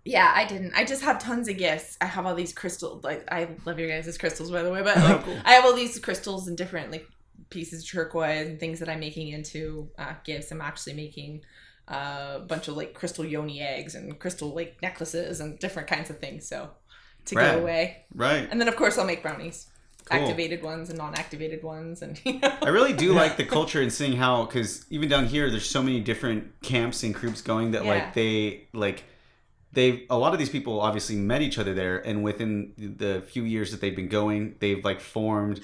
yeah, 0.04 0.32
I 0.34 0.44
didn't. 0.46 0.72
I 0.74 0.84
just 0.84 1.02
have 1.02 1.18
tons 1.18 1.48
of 1.48 1.58
gifts. 1.58 1.98
I 2.00 2.06
have 2.06 2.24
all 2.26 2.34
these 2.34 2.52
crystals. 2.52 3.04
Like 3.04 3.30
I 3.30 3.48
love 3.66 3.78
your 3.78 3.88
guys' 3.88 4.16
crystals, 4.16 4.50
by 4.50 4.62
the 4.62 4.70
way. 4.70 4.82
But 4.82 4.96
like, 4.98 5.26
I 5.44 5.52
have 5.52 5.64
all 5.64 5.74
these 5.74 5.98
crystals 5.98 6.48
and 6.48 6.56
different 6.56 6.90
like 6.90 7.06
pieces 7.50 7.82
of 7.82 7.88
turquoise 7.90 8.46
and 8.48 8.58
things 8.60 8.78
that 8.80 8.88
I'm 8.88 9.00
making 9.00 9.28
into 9.28 9.88
uh, 9.98 10.14
gifts. 10.24 10.50
I'm 10.50 10.60
actually 10.60 10.94
making 10.94 11.42
uh, 11.88 12.34
a 12.36 12.40
bunch 12.40 12.68
of 12.68 12.76
like 12.76 12.94
crystal 12.94 13.24
yoni 13.24 13.60
eggs 13.60 13.94
and 13.94 14.18
crystal 14.18 14.54
like 14.54 14.76
necklaces 14.82 15.40
and 15.40 15.58
different 15.58 15.88
kinds 15.88 16.10
of 16.10 16.18
things. 16.18 16.46
So 16.48 16.70
to 17.26 17.34
Rad. 17.34 17.54
give 17.54 17.62
away, 17.62 18.04
Right. 18.14 18.48
and 18.50 18.58
then 18.58 18.68
of 18.68 18.76
course 18.76 18.96
I'll 18.96 19.04
make 19.06 19.22
brownies, 19.22 19.66
Cool. 20.08 20.20
activated 20.20 20.62
ones 20.62 20.88
and 20.88 20.98
non-activated 20.98 21.62
ones, 21.62 22.02
and 22.02 22.20
you 22.24 22.38
know. 22.40 22.52
I 22.62 22.68
really 22.68 22.92
do 22.92 23.12
like 23.12 23.36
the 23.36 23.44
culture 23.44 23.80
and 23.82 23.92
seeing 23.92 24.16
how, 24.16 24.44
because 24.46 24.84
even 24.90 25.08
down 25.08 25.26
here, 25.26 25.50
there's 25.50 25.68
so 25.68 25.82
many 25.82 26.00
different 26.00 26.60
camps 26.62 27.02
and 27.02 27.14
groups 27.14 27.40
going 27.42 27.72
that 27.72 27.84
Yeah. 27.84 27.90
like 27.90 28.14
they 28.14 28.68
like 28.72 29.04
they 29.72 30.06
a 30.08 30.16
lot 30.16 30.32
of 30.32 30.38
these 30.38 30.48
people 30.48 30.80
obviously 30.80 31.16
met 31.16 31.42
each 31.42 31.58
other 31.58 31.74
there, 31.74 31.98
and 31.98 32.22
within 32.24 32.72
the 32.76 33.22
few 33.28 33.42
years 33.44 33.70
that 33.70 33.80
they've 33.80 33.96
been 33.96 34.08
going, 34.08 34.56
they've 34.60 34.84
like 34.84 35.00
formed 35.00 35.60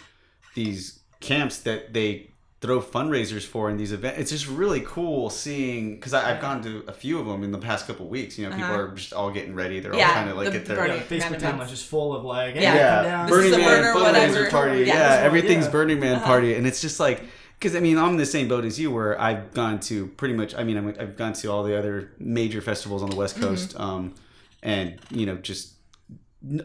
these 0.54 1.00
camps 1.20 1.60
that 1.60 1.94
they 1.94 2.30
throw 2.64 2.80
fundraisers 2.80 3.42
for 3.44 3.68
in 3.68 3.76
these 3.76 3.92
events. 3.92 4.18
It's 4.18 4.30
just 4.30 4.48
really 4.48 4.80
cool 4.80 5.28
seeing 5.28 5.96
because 5.96 6.14
I've 6.14 6.40
gone 6.40 6.62
to 6.62 6.82
a 6.88 6.92
few 6.92 7.18
of 7.20 7.26
them 7.26 7.44
in 7.44 7.52
the 7.52 7.58
past 7.58 7.86
couple 7.86 8.06
weeks. 8.08 8.38
You 8.38 8.48
know, 8.48 8.56
people 8.56 8.70
Uh-huh. 8.72 8.84
are 8.84 8.88
just 8.94 9.12
all 9.12 9.30
getting 9.30 9.54
ready. 9.54 9.80
They're 9.80 9.92
all 9.92 9.98
Yeah, 9.98 10.12
trying 10.12 10.28
to 10.28 10.34
like 10.34 10.46
the 10.46 10.52
get 10.52 10.64
their 10.64 10.76
Burning 10.78 10.96
Yeah, 10.96 11.02
Facebook 11.02 11.30
Man 11.32 11.40
timeline 11.40 11.54
events. 11.56 11.72
just 11.72 11.86
full 11.86 12.14
of 12.16 12.24
like, 12.24 12.54
hey, 12.54 12.62
Yeah. 12.62 12.94
come 12.96 13.04
down. 13.04 13.26
This 13.26 13.36
is 13.36 13.42
Burning 13.52 13.66
Man 13.66 13.82
burner, 13.82 13.92
fundraiser 13.94 14.28
whatever. 14.28 14.50
party. 14.50 14.78
Yeah, 14.78 14.94
Yeah, 15.18 15.24
everything's 15.26 15.66
yeah. 15.66 15.70
Burning 15.72 16.00
Man 16.00 16.14
Uh-huh. 16.16 16.24
party, 16.24 16.54
and 16.54 16.66
it's 16.66 16.80
just 16.80 16.98
like 16.98 17.20
because 17.58 17.76
I 17.76 17.80
mean 17.80 17.98
I'm 17.98 18.10
in 18.12 18.16
the 18.16 18.24
same 18.26 18.48
boat 18.48 18.64
as 18.64 18.80
you, 18.80 18.90
where 18.90 19.20
I've 19.20 19.52
gone 19.52 19.78
to 19.80 20.06
pretty 20.16 20.32
much. 20.34 20.54
I 20.54 20.64
mean 20.64 20.78
I'm, 20.78 20.88
I've 20.98 21.16
gone 21.18 21.34
to 21.34 21.48
all 21.52 21.64
the 21.64 21.78
other 21.78 22.12
major 22.18 22.62
festivals 22.62 23.02
on 23.02 23.10
the 23.10 23.16
West 23.16 23.36
Mm-hmm. 23.36 23.44
Coast, 23.44 23.78
um, 23.78 24.14
and 24.62 24.94
you 25.10 25.26
know 25.26 25.36
just. 25.36 25.72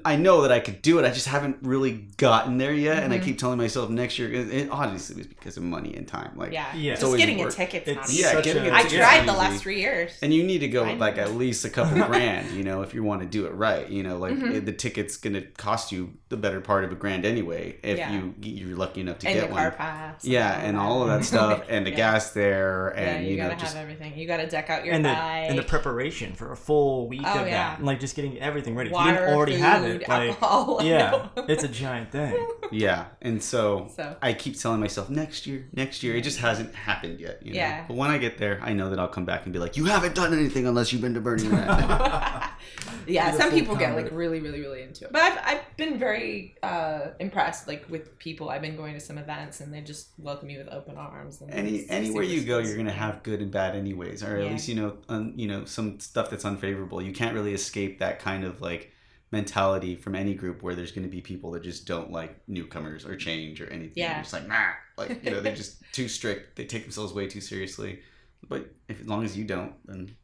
I 0.03 0.15
know 0.17 0.41
that 0.41 0.51
I 0.51 0.59
could 0.59 0.81
do 0.81 0.99
it. 0.99 1.05
I 1.05 1.09
just 1.11 1.27
haven't 1.27 1.57
really 1.61 2.07
gotten 2.17 2.57
there 2.57 2.73
yet, 2.73 3.03
and 3.03 3.13
I 3.13 3.17
Mm-hmm. 3.17 3.25
keep 3.25 3.37
telling 3.37 3.57
myself 3.57 3.89
next 3.89 4.19
year. 4.19 4.31
It, 4.31 4.53
it 4.53 4.69
obviously 4.71 5.15
was 5.17 5.27
because 5.27 5.55
of 5.57 5.63
money 5.63 5.95
and 5.95 6.07
time. 6.07 6.31
Like, 6.35 6.51
Yeah, 6.51 6.65
Yeah. 6.75 6.91
It's 6.93 6.99
just 7.01 7.05
always 7.05 7.19
getting 7.21 7.39
a 7.39 7.43
work. 7.45 7.53
ticket's 7.53 7.87
not 7.87 7.97
It's 7.97 8.11
easy. 8.13 8.21
yeah, 8.23 8.31
such 8.33 8.43
getting 8.43 8.65
a- 8.65 8.69
a 8.69 8.73
I 8.73 8.77
ticket's 8.83 8.95
tried 8.97 9.27
the 9.27 9.33
last 9.33 9.61
three 9.61 9.79
years. 9.79 10.11
And 10.21 10.33
you 10.33 10.43
need 10.43 10.59
to 10.59 10.67
go 10.67 10.85
with 10.85 10.99
like 10.99 11.17
at 11.17 11.33
least 11.35 11.63
a 11.65 11.69
couple 11.69 12.03
grand, 12.07 12.51
you 12.51 12.63
know, 12.63 12.81
if 12.81 12.93
you 12.93 13.03
want 13.03 13.21
to 13.21 13.27
do 13.27 13.45
it 13.45 13.51
right. 13.53 13.87
You 13.89 14.03
know, 14.03 14.17
like 14.17 14.33
Mm-hmm. 14.33 14.51
it- 14.51 14.65
the 14.65 14.73
ticket's 14.73 15.15
gonna 15.17 15.41
cost 15.41 15.91
you 15.91 16.13
the 16.29 16.37
better 16.37 16.59
part 16.61 16.83
of 16.83 16.91
a 16.91 16.95
grand 16.95 17.25
anyway 17.25 17.77
if 17.81 17.97
Yeah. 17.97 18.11
you 18.11 18.35
you're 18.41 18.77
lucky 18.77 19.01
enough 19.01 19.19
to 19.19 19.27
and 19.27 19.39
get 19.39 19.47
the 19.47 19.53
one. 19.53 19.61
car 19.63 19.71
pass. 19.71 20.25
Yeah, 20.25 20.59
and 20.59 20.77
all 20.77 21.01
of 21.03 21.07
that 21.07 21.23
stuff, 21.33 21.63
and 21.69 21.85
the 21.85 21.91
Yeah. 21.91 21.95
gas 21.95 22.31
there, 22.31 22.93
Yeah, 22.95 23.01
and 23.01 23.25
you, 23.25 23.31
you, 23.31 23.37
know, 23.37 23.47
gotta 23.49 23.59
just 23.61 23.75
have 23.75 23.83
everything. 23.83 24.17
You 24.17 24.27
gotta 24.27 24.45
deck 24.47 24.69
out 24.69 24.83
your 24.85 24.93
and 24.93 25.05
the 25.05 25.09
and 25.09 25.57
the 25.57 25.63
preparation 25.63 26.33
for 26.33 26.51
a 26.51 26.57
full 26.57 27.07
week 27.07 27.21
Oh, 27.23 27.39
of 27.41 27.47
yeah. 27.47 27.53
that, 27.69 27.77
and, 27.77 27.87
like 27.87 27.99
just 27.99 28.15
getting 28.15 28.37
everything 28.39 28.75
ready. 28.75 28.89
if 28.89 28.95
you 28.97 29.03
didn't 29.03 29.33
already 29.33 29.55
have 29.57 29.68
food, 29.77 30.01
it, 30.01 30.09
like 30.09 30.29
alcohol, 30.29 30.79
yeah, 30.83 31.27
it's 31.47 31.63
a 31.63 31.67
giant 31.67 32.11
thing. 32.11 32.47
yeah. 32.71 33.05
And 33.21 33.41
so, 33.41 33.89
So. 33.95 34.15
I 34.21 34.33
keep 34.33 34.57
telling 34.59 34.79
myself 34.79 35.09
next 35.09 35.45
year, 35.47 35.67
next 35.73 36.03
year. 36.03 36.15
It 36.15 36.21
just 36.23 36.39
hasn't 36.39 36.73
happened 36.75 37.19
yet. 37.19 37.41
You 37.45 37.53
know? 37.53 37.57
Yeah. 37.59 37.85
But 37.87 37.95
when 37.95 38.09
I 38.09 38.17
get 38.17 38.37
there, 38.37 38.59
I 38.63 38.73
know 38.73 38.89
that 38.89 38.99
I'll 38.99 39.07
come 39.07 39.25
back 39.25 39.43
and 39.45 39.53
be 39.53 39.59
like, 39.59 39.77
"You 39.77 39.85
haven't 39.85 40.15
done 40.15 40.33
anything 40.33 40.67
unless 40.67 40.91
you've 40.91 41.01
been 41.01 41.13
to 41.13 41.21
Burning 41.21 41.51
Man." 41.51 41.67
yeah, 43.07 43.31
some 43.31 43.49
full 43.49 43.59
people 43.59 43.75
get 43.75 43.95
like 43.95 44.09
really, 44.11 44.39
really, 44.39 44.59
really 44.59 44.83
into 44.83 45.05
it. 45.05 45.11
But 45.11 45.21
I've, 45.21 45.39
I've 45.43 45.77
been 45.77 45.97
very 45.97 46.55
uh, 46.63 47.07
impressed, 47.19 47.67
like 47.67 47.85
with 47.89 48.17
people. 48.19 48.49
I've 48.49 48.61
been 48.61 48.75
going 48.75 48.93
to 48.93 48.99
some 48.99 49.17
events 49.17 49.61
and 49.61 49.73
they 49.73 49.81
just 49.81 50.09
welcome 50.17 50.49
you 50.49 50.59
with 50.59 50.69
open 50.69 50.95
arms. 50.97 51.41
And 51.41 51.51
Any 51.51 51.89
anywhere 51.89 52.23
you 52.23 52.41
go, 52.43 52.59
you're 52.59 52.77
gonna 52.77 52.91
have 52.91 53.23
good 53.23 53.41
and 53.41 53.51
bad 53.51 53.75
anyways, 53.75 54.23
or 54.23 54.37
at 54.37 54.43
Yeah. 54.43 54.51
least 54.51 54.67
you 54.67 54.75
know, 54.75 54.97
un, 55.07 55.33
you 55.35 55.47
know, 55.47 55.65
some 55.65 55.99
stuff 55.99 56.29
that's 56.29 56.45
unfavorable. 56.45 57.01
You 57.01 57.13
can't 57.13 57.33
really 57.33 57.53
escape 57.53 57.99
that 57.99 58.19
kind 58.19 58.43
of 58.43 58.61
like 58.61 58.91
mentality 59.31 59.95
from 59.95 60.15
any 60.15 60.33
group 60.33 60.63
where 60.63 60.75
there's 60.75 60.91
gonna 60.91 61.07
be 61.07 61.21
people 61.21 61.51
that 61.51 61.63
just 61.63 61.85
don't 61.87 62.11
like 62.11 62.39
newcomers 62.47 63.05
or 63.05 63.15
change 63.15 63.61
or 63.61 63.67
anything. 63.67 63.93
Yeah. 63.95 64.13
They're 64.13 64.21
just 64.23 64.33
like 64.33 64.47
nah, 64.47 64.69
like 64.97 65.23
you 65.23 65.31
know, 65.31 65.39
they're 65.41 65.55
just 65.55 65.81
too 65.91 66.07
strict. 66.07 66.55
They 66.55 66.65
take 66.65 66.83
themselves 66.83 67.13
way 67.13 67.27
too 67.27 67.41
seriously. 67.41 67.99
But 68.47 68.69
if 68.87 69.01
as 69.01 69.07
long 69.07 69.23
as 69.25 69.37
you 69.37 69.43
don't, 69.45 69.73
then 69.85 70.15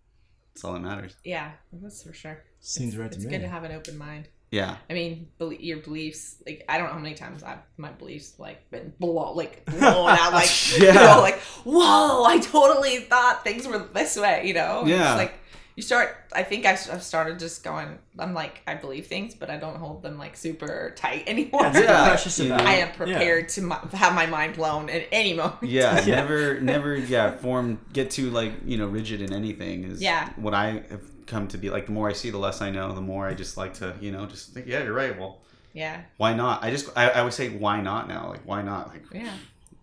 that's 0.54 0.64
all 0.64 0.74
that 0.74 0.80
matters. 0.82 1.16
Yeah, 1.24 1.52
that's 1.74 2.02
for 2.04 2.14
sure. 2.14 2.44
Seems 2.62 2.98
right 2.98 3.08
It's 3.08 3.18
to 3.18 3.26
me. 3.26 3.30
good 3.32 3.42
to 3.42 3.48
have 3.50 3.64
an 3.64 3.72
open 3.74 3.98
mind. 3.98 4.28
Yeah. 4.52 4.78
I 4.90 4.94
mean, 4.94 5.28
belie- 5.38 5.58
your 5.60 5.80
beliefs. 5.80 6.38
Like, 6.46 6.64
I 6.70 6.78
don't 6.78 6.88
know 6.88 6.94
how 6.94 7.00
many 7.00 7.16
times 7.16 7.44
I've 7.44 7.58
my 7.78 7.92
beliefs 7.92 8.40
like 8.40 8.70
been 8.72 8.94
blown, 9.00 9.36
like 9.36 9.66
blown 9.80 10.10
out. 10.10 10.32
Like, 10.34 10.80
you 10.80 10.94
know, 10.94 11.18
like 11.20 11.40
whoa, 11.66 12.24
I 12.24 12.40
totally 12.40 13.00
thought 13.00 13.44
things 13.44 13.68
were 13.68 13.80
this 13.94 14.18
way. 14.18 14.44
You 14.48 14.54
know, 14.54 14.82
It's 14.82 14.90
Yeah. 14.92 15.16
like 15.16 15.34
you 15.76 15.84
start. 15.84 16.16
I 16.34 16.44
think 16.44 16.66
I, 16.66 16.74
have 16.74 17.04
started 17.04 17.38
just 17.40 17.64
going. 17.64 18.00
I'm 18.18 18.34
like, 18.34 18.62
I 18.66 18.76
believe 18.76 19.08
things, 19.08 19.36
but 19.36 19.50
I 19.50 19.58
don't 19.58 19.76
hold 19.76 20.02
them 20.04 20.18
like 20.18 20.36
super 20.38 20.94
tight 20.96 21.24
anymore. 21.28 21.70
Yeah. 21.74 22.18
yeah. 22.38 22.58
I 22.62 22.76
am 22.76 22.92
prepared 22.94 23.50
to 23.50 23.62
mi- 23.62 23.76
have 23.94 24.14
my 24.16 24.26
mind 24.26 24.56
blown 24.56 24.90
at 24.90 25.08
any 25.12 25.34
moment. 25.34 25.64
Yeah, 25.64 25.96
Yeah. 26.06 26.16
never, 26.16 26.60
never, 26.62 26.96
yeah, 26.96 27.32
form 27.32 27.80
get 27.94 28.12
too 28.12 28.30
like 28.30 28.54
you 28.66 28.78
know 28.78 28.88
rigid 28.88 29.22
in 29.22 29.34
anything 29.34 29.84
is 29.84 30.02
Yeah. 30.02 30.30
what 30.38 30.54
I 30.54 30.84
have 30.90 31.26
come 31.26 31.48
to 31.50 31.58
be 31.58 31.70
like. 31.70 31.88
The 31.88 31.92
more 31.92 32.10
I 32.10 32.14
see, 32.14 32.30
the 32.30 32.38
less 32.38 32.62
I 32.62 32.70
know. 32.72 32.94
The 32.94 33.02
more 33.02 33.28
I 33.28 33.34
just 33.34 33.58
like 33.58 33.74
to 33.76 33.96
you 34.00 34.12
know 34.12 34.26
just 34.28 34.54
think, 34.54 34.68
yeah, 34.68 34.84
you're 34.84 34.94
right. 34.94 35.18
Well, 35.20 35.42
Yeah, 35.74 36.02
why 36.18 36.34
not? 36.34 36.64
I 36.64 36.72
just 36.72 36.90
I, 36.96 37.10
I 37.10 37.22
would 37.24 37.34
say 37.34 37.50
why 37.50 37.82
not 37.82 38.08
now? 38.08 38.30
Like 38.30 38.42
why 38.46 38.62
not? 38.62 38.88
Like 38.90 39.04
yeah, 39.14 39.34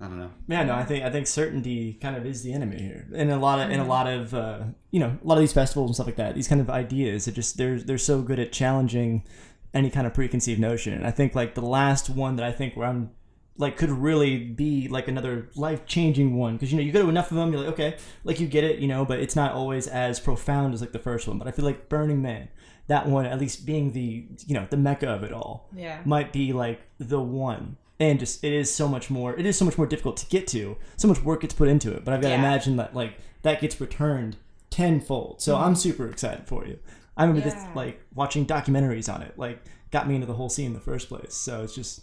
I 0.02 0.08
don't 0.08 0.18
know. 0.18 0.32
Yeah, 0.48 0.64
no, 0.64 0.74
I 0.74 0.82
think 0.82 1.04
I 1.04 1.10
think 1.10 1.28
certainty 1.28 1.92
kind 1.94 2.16
of 2.16 2.26
is 2.26 2.42
the 2.42 2.52
enemy 2.52 2.82
here, 2.82 3.06
and 3.14 3.30
a 3.30 3.38
lot 3.38 3.60
of 3.60 3.70
in 3.70 3.78
a 3.78 3.86
lot 3.86 4.08
of 4.08 4.34
uh, 4.34 4.64
you 4.90 4.98
know 4.98 5.16
a 5.22 5.26
lot 5.26 5.34
of 5.34 5.40
these 5.40 5.52
festivals 5.52 5.90
and 5.90 5.94
stuff 5.94 6.06
like 6.06 6.16
that. 6.16 6.34
These 6.34 6.48
kind 6.48 6.60
of 6.60 6.68
ideas, 6.68 7.28
it 7.28 7.32
just 7.32 7.56
they're 7.56 7.78
they're 7.78 7.98
so 7.98 8.20
good 8.20 8.40
at 8.40 8.50
challenging 8.50 9.22
any 9.72 9.90
kind 9.90 10.04
of 10.04 10.12
preconceived 10.12 10.60
notion. 10.60 10.92
And 10.92 11.06
I 11.06 11.12
think 11.12 11.36
like 11.36 11.54
the 11.54 11.62
last 11.62 12.10
one 12.10 12.34
that 12.34 12.44
I 12.44 12.50
think 12.50 12.76
where 12.76 12.88
I'm 12.88 13.10
like 13.56 13.76
could 13.76 13.90
really 13.90 14.38
be 14.38 14.88
like 14.88 15.06
another 15.06 15.48
life 15.54 15.86
changing 15.86 16.36
one 16.36 16.54
because 16.54 16.72
you 16.72 16.78
know 16.78 16.82
you 16.82 16.90
go 16.90 17.02
to 17.02 17.08
enough 17.08 17.30
of 17.30 17.36
them, 17.36 17.52
you're 17.52 17.62
like 17.62 17.74
okay, 17.74 17.96
like 18.24 18.40
you 18.40 18.48
get 18.48 18.64
it, 18.64 18.80
you 18.80 18.88
know, 18.88 19.04
but 19.04 19.20
it's 19.20 19.36
not 19.36 19.52
always 19.52 19.86
as 19.86 20.18
profound 20.18 20.74
as 20.74 20.80
like 20.80 20.90
the 20.90 20.98
first 20.98 21.28
one. 21.28 21.38
But 21.38 21.46
I 21.46 21.52
feel 21.52 21.64
like 21.64 21.88
Burning 21.88 22.20
Man, 22.20 22.48
that 22.88 23.06
one 23.06 23.24
at 23.24 23.38
least 23.38 23.64
being 23.64 23.92
the 23.92 24.26
you 24.46 24.54
know 24.54 24.66
the 24.68 24.76
mecca 24.76 25.08
of 25.08 25.22
it 25.22 25.32
all 25.32 25.68
yeah. 25.72 26.00
might 26.04 26.32
be 26.32 26.52
like 26.52 26.80
the 26.98 27.20
one 27.20 27.76
and 28.02 28.18
just 28.18 28.42
it 28.44 28.52
is 28.52 28.68
so 28.74 28.86
much 28.88 29.06
more 29.10 29.30
it 29.38 29.46
is 29.46 29.56
so 29.56 29.64
much 29.64 29.76
more 29.78 29.86
difficult 29.86 30.16
to 30.16 30.26
get 30.26 30.46
to 30.48 30.76
so 30.96 31.06
much 31.08 31.20
work 31.22 31.40
gets 31.42 31.54
put 31.54 31.68
into 31.68 31.88
it 31.96 32.04
but 32.04 32.12
i've 32.14 32.20
got 32.20 32.28
to 32.28 32.34
imagine 32.34 32.76
that 32.76 32.94
like 32.94 33.12
that 33.42 33.60
gets 33.60 33.80
returned 33.80 34.36
tenfold 34.70 35.40
so 35.40 35.56
i'm 35.56 35.74
super 35.74 36.08
excited 36.08 36.46
for 36.46 36.66
you 36.66 36.78
i 37.16 37.22
remember 37.24 37.40
Mm-hmm. 37.46 37.58
Yeah. 37.58 37.66
this 37.66 37.76
like 37.76 38.02
watching 38.14 38.46
documentaries 38.46 39.12
on 39.12 39.22
it 39.22 39.32
like 39.38 39.58
got 39.90 40.08
me 40.08 40.14
into 40.14 40.26
the 40.26 40.34
whole 40.34 40.48
scene 40.48 40.66
in 40.66 40.72
the 40.74 40.80
first 40.80 41.08
place 41.08 41.34
so 41.34 41.62
it's 41.62 41.74
just 41.74 42.00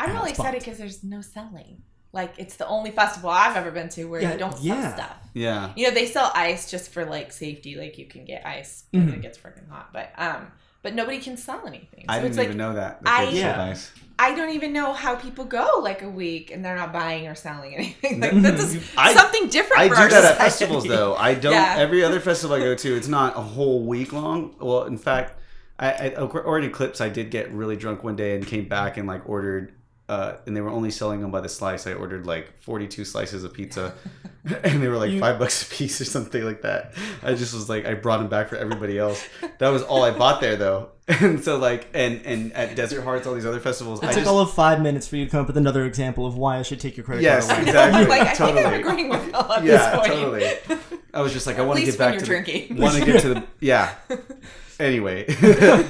I'm 0.00 0.12
really 0.12 0.30
excited 0.30 0.60
because 0.60 0.78
there's 0.78 1.02
no 1.02 1.20
selling. 1.22 1.82
Like, 2.12 2.32
it's 2.38 2.54
the 2.54 2.66
only 2.68 2.92
festival 2.92 3.30
I've 3.30 3.56
ever 3.56 3.72
been 3.72 3.88
to 3.90 4.04
where 4.04 4.22
Yeah, 4.22 4.32
you 4.34 4.38
don't 4.38 4.52
sell 4.56 4.62
yeah. 4.64 4.94
stuff. 4.94 5.16
Yeah, 5.34 5.72
You 5.76 5.88
know, 5.88 5.94
they 5.94 6.06
sell 6.06 6.30
ice 6.36 6.70
just 6.70 6.92
for 6.92 7.04
like 7.04 7.32
safety, 7.32 7.74
like 7.74 7.98
you 7.98 8.06
can 8.06 8.24
get 8.24 8.46
ice 8.46 8.84
when 8.92 9.08
it 9.12 9.20
gets 9.22 9.36
freaking 9.36 9.68
hot, 9.68 9.92
but 9.92 10.12
um, 10.16 10.52
but 10.82 10.94
nobody 10.94 11.18
can 11.18 11.36
sell 11.36 11.66
anything. 11.66 12.00
So 12.00 12.06
I 12.08 12.20
didn't 12.20 12.36
like 12.36 12.46
even 12.46 12.56
know 12.56 12.74
that. 12.74 13.02
that 13.02 13.20
I- 13.20 13.30
Yeah. 13.30 13.62
ice. 13.64 13.90
I 14.20 14.34
don't 14.34 14.50
even 14.50 14.72
know 14.72 14.92
how 14.94 15.14
people 15.14 15.44
go 15.44 15.78
like 15.80 16.02
a 16.02 16.08
week 16.08 16.50
and 16.50 16.64
they're 16.64 16.74
not 16.74 16.92
buying 16.92 17.28
or 17.28 17.36
selling 17.36 17.74
anything. 17.76 18.20
Like 18.20 18.32
mm. 18.32 18.42
that's 18.42 18.72
just 18.72 18.92
I- 18.98 19.14
something 19.14 19.48
different. 19.48 19.80
I 19.82 19.88
for 19.88 19.94
do 19.94 20.08
that 20.08 20.24
at 20.24 20.38
festivals 20.38 20.84
though. 20.84 21.14
I 21.14 21.34
don't. 21.44 21.52
Yeah. 21.52 21.76
Every 21.78 22.02
other 22.02 22.20
festival 22.20 22.56
I 22.56 22.60
go 22.60 22.74
to, 22.74 22.96
it's 22.96 23.08
not 23.08 23.36
a 23.36 23.40
whole 23.40 23.84
week 23.84 24.12
long. 24.12 24.56
Well, 24.58 24.84
in 24.84 24.98
fact, 24.98 25.38
I, 25.78 25.90
I 25.92 26.14
or 26.16 26.58
in 26.58 26.64
Eclipse, 26.64 27.00
I 27.00 27.08
did 27.08 27.30
get 27.30 27.52
really 27.52 27.76
drunk 27.76 28.02
one 28.02 28.16
day 28.16 28.34
and 28.34 28.44
came 28.44 28.68
back 28.68 28.96
and 28.96 29.06
like 29.06 29.28
ordered 29.28 29.72
uh, 30.08 30.36
and 30.46 30.56
they 30.56 30.60
were 30.60 30.70
only 30.70 30.90
selling 30.90 31.20
them 31.20 31.30
by 31.30 31.40
the 31.40 31.48
slice. 31.48 31.86
I 31.86 31.92
ordered 31.92 32.26
like 32.26 32.52
42 32.62 33.04
slices 33.04 33.44
of 33.44 33.52
pizza, 33.52 33.94
and 34.64 34.82
they 34.82 34.88
were 34.88 34.96
like 34.96 35.18
five 35.20 35.38
bucks 35.38 35.62
a 35.62 35.74
piece 35.74 36.00
or 36.00 36.04
something 36.04 36.42
like 36.42 36.62
that. 36.62 36.94
I 37.22 37.34
just 37.34 37.52
was 37.52 37.68
like, 37.68 37.84
I 37.86 37.94
brought 37.94 38.18
them 38.18 38.28
back 38.28 38.48
for 38.48 38.56
everybody 38.56 38.98
else. 38.98 39.26
That 39.58 39.68
was 39.68 39.82
all 39.82 40.02
I 40.04 40.10
bought 40.10 40.40
there 40.40 40.56
though. 40.56 40.90
And 41.20 41.42
so 41.42 41.56
like, 41.56 41.88
and 41.94 42.20
and 42.26 42.52
at 42.52 42.76
Desert 42.76 43.02
Hearts, 43.02 43.26
all 43.26 43.34
these 43.34 43.46
other 43.46 43.60
festivals, 43.60 44.02
It 44.02 44.06
I 44.06 44.08
took 44.08 44.20
just, 44.24 44.30
all 44.30 44.40
of 44.40 44.52
five 44.52 44.82
minutes 44.82 45.08
for 45.08 45.16
you 45.16 45.24
to 45.24 45.30
come 45.30 45.40
up 45.40 45.46
with 45.46 45.56
another 45.56 45.86
example 45.86 46.26
of 46.26 46.36
why 46.36 46.58
I 46.58 46.62
should 46.62 46.80
take 46.80 46.98
your 46.98 47.04
credit 47.06 47.22
yes, 47.22 47.46
card 47.46 47.60
away. 47.60 47.68
exactly, 47.68 48.04
like 48.06 48.28
I 48.28 48.34
totally. 48.34 48.62
think 48.62 48.66
I'm 48.74 48.80
agreeing 48.80 49.08
with 49.08 49.22
Phil 49.30 49.52
at 49.52 49.64
yeah, 49.64 49.76
this 49.76 49.96
point. 49.96 50.06
totally. 50.12 50.80
I 51.14 51.22
was 51.22 51.32
just 51.32 51.46
like, 51.46 51.58
I 51.58 51.62
want 51.62 51.80
to 51.80 51.86
get 51.86 51.96
back 51.96 52.12
you're 52.12 52.20
to 52.20 52.26
drinking. 52.26 52.76
want 52.76 52.94
to 52.96 53.04
get 53.06 53.22
to 53.22 53.28
the 53.34 53.44
yeah. 53.60 53.94
Anyway, 54.80 55.24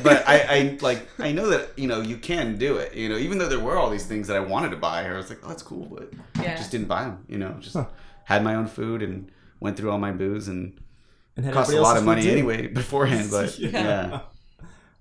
but 0.02 0.26
I, 0.26 0.40
I 0.48 0.78
like 0.80 1.06
I 1.18 1.32
know 1.32 1.48
that 1.50 1.70
you 1.76 1.86
know 1.86 2.00
you 2.00 2.16
can 2.16 2.56
do 2.56 2.76
it. 2.78 2.94
You 2.94 3.08
know, 3.10 3.18
even 3.18 3.36
though 3.38 3.48
there 3.48 3.60
were 3.60 3.76
all 3.76 3.90
these 3.90 4.06
things 4.06 4.28
that 4.28 4.36
I 4.36 4.40
wanted 4.40 4.70
to 4.70 4.76
buy, 4.76 5.06
I 5.06 5.12
was 5.16 5.28
like, 5.28 5.40
oh, 5.44 5.48
that's 5.48 5.62
cool, 5.62 5.84
but 5.86 6.10
Yeah. 6.42 6.56
just 6.56 6.70
didn't 6.70 6.88
buy 6.88 7.02
them. 7.04 7.24
You 7.28 7.38
know, 7.38 7.54
just 7.60 7.76
had 8.24 8.42
my 8.42 8.54
own 8.54 8.66
food 8.66 9.02
and 9.02 9.30
went 9.60 9.76
through 9.76 9.90
all 9.90 9.98
my 9.98 10.12
booze 10.12 10.48
and 10.48 10.80
And 11.36 11.44
had 11.44 11.52
cost 11.54 11.70
a 11.72 11.80
lot 11.80 11.96
of 11.98 12.04
money 12.04 12.22
food 12.22 12.28
too. 12.28 12.32
anyway 12.32 12.66
beforehand. 12.82 13.28
But 13.30 13.58
Yeah. 13.58 13.70
yeah. 13.70 14.20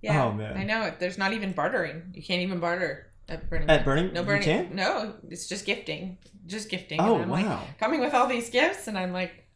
Yeah. 0.01 0.25
Oh, 0.25 0.31
man. 0.31 0.55
I 0.57 0.63
know. 0.63 0.93
There's 0.99 1.17
not 1.17 1.33
even 1.33 1.53
bartering. 1.53 2.11
You 2.13 2.21
can't 2.21 2.41
even 2.41 2.59
barter 2.59 3.07
at 3.29 3.49
Burning. 3.49 3.69
At 3.69 3.83
Burning- 3.83 4.13
No 4.13 4.19
you 4.21 4.25
Burning. 4.27 4.43
can't? 4.43 4.75
No, 4.75 5.15
it's 5.29 5.47
just 5.47 5.65
gifting. 5.65 6.17
Just 6.45 6.69
gifting. 6.69 7.01
Oh, 7.01 7.15
and 7.15 7.23
I'm 7.23 7.29
wow. 7.29 7.59
like 7.61 7.79
coming 7.79 7.99
with 7.99 8.13
all 8.13 8.27
these 8.27 8.49
gifts, 8.51 8.88
and 8.88 8.95
I'm 8.97 9.11
like, 9.11 9.46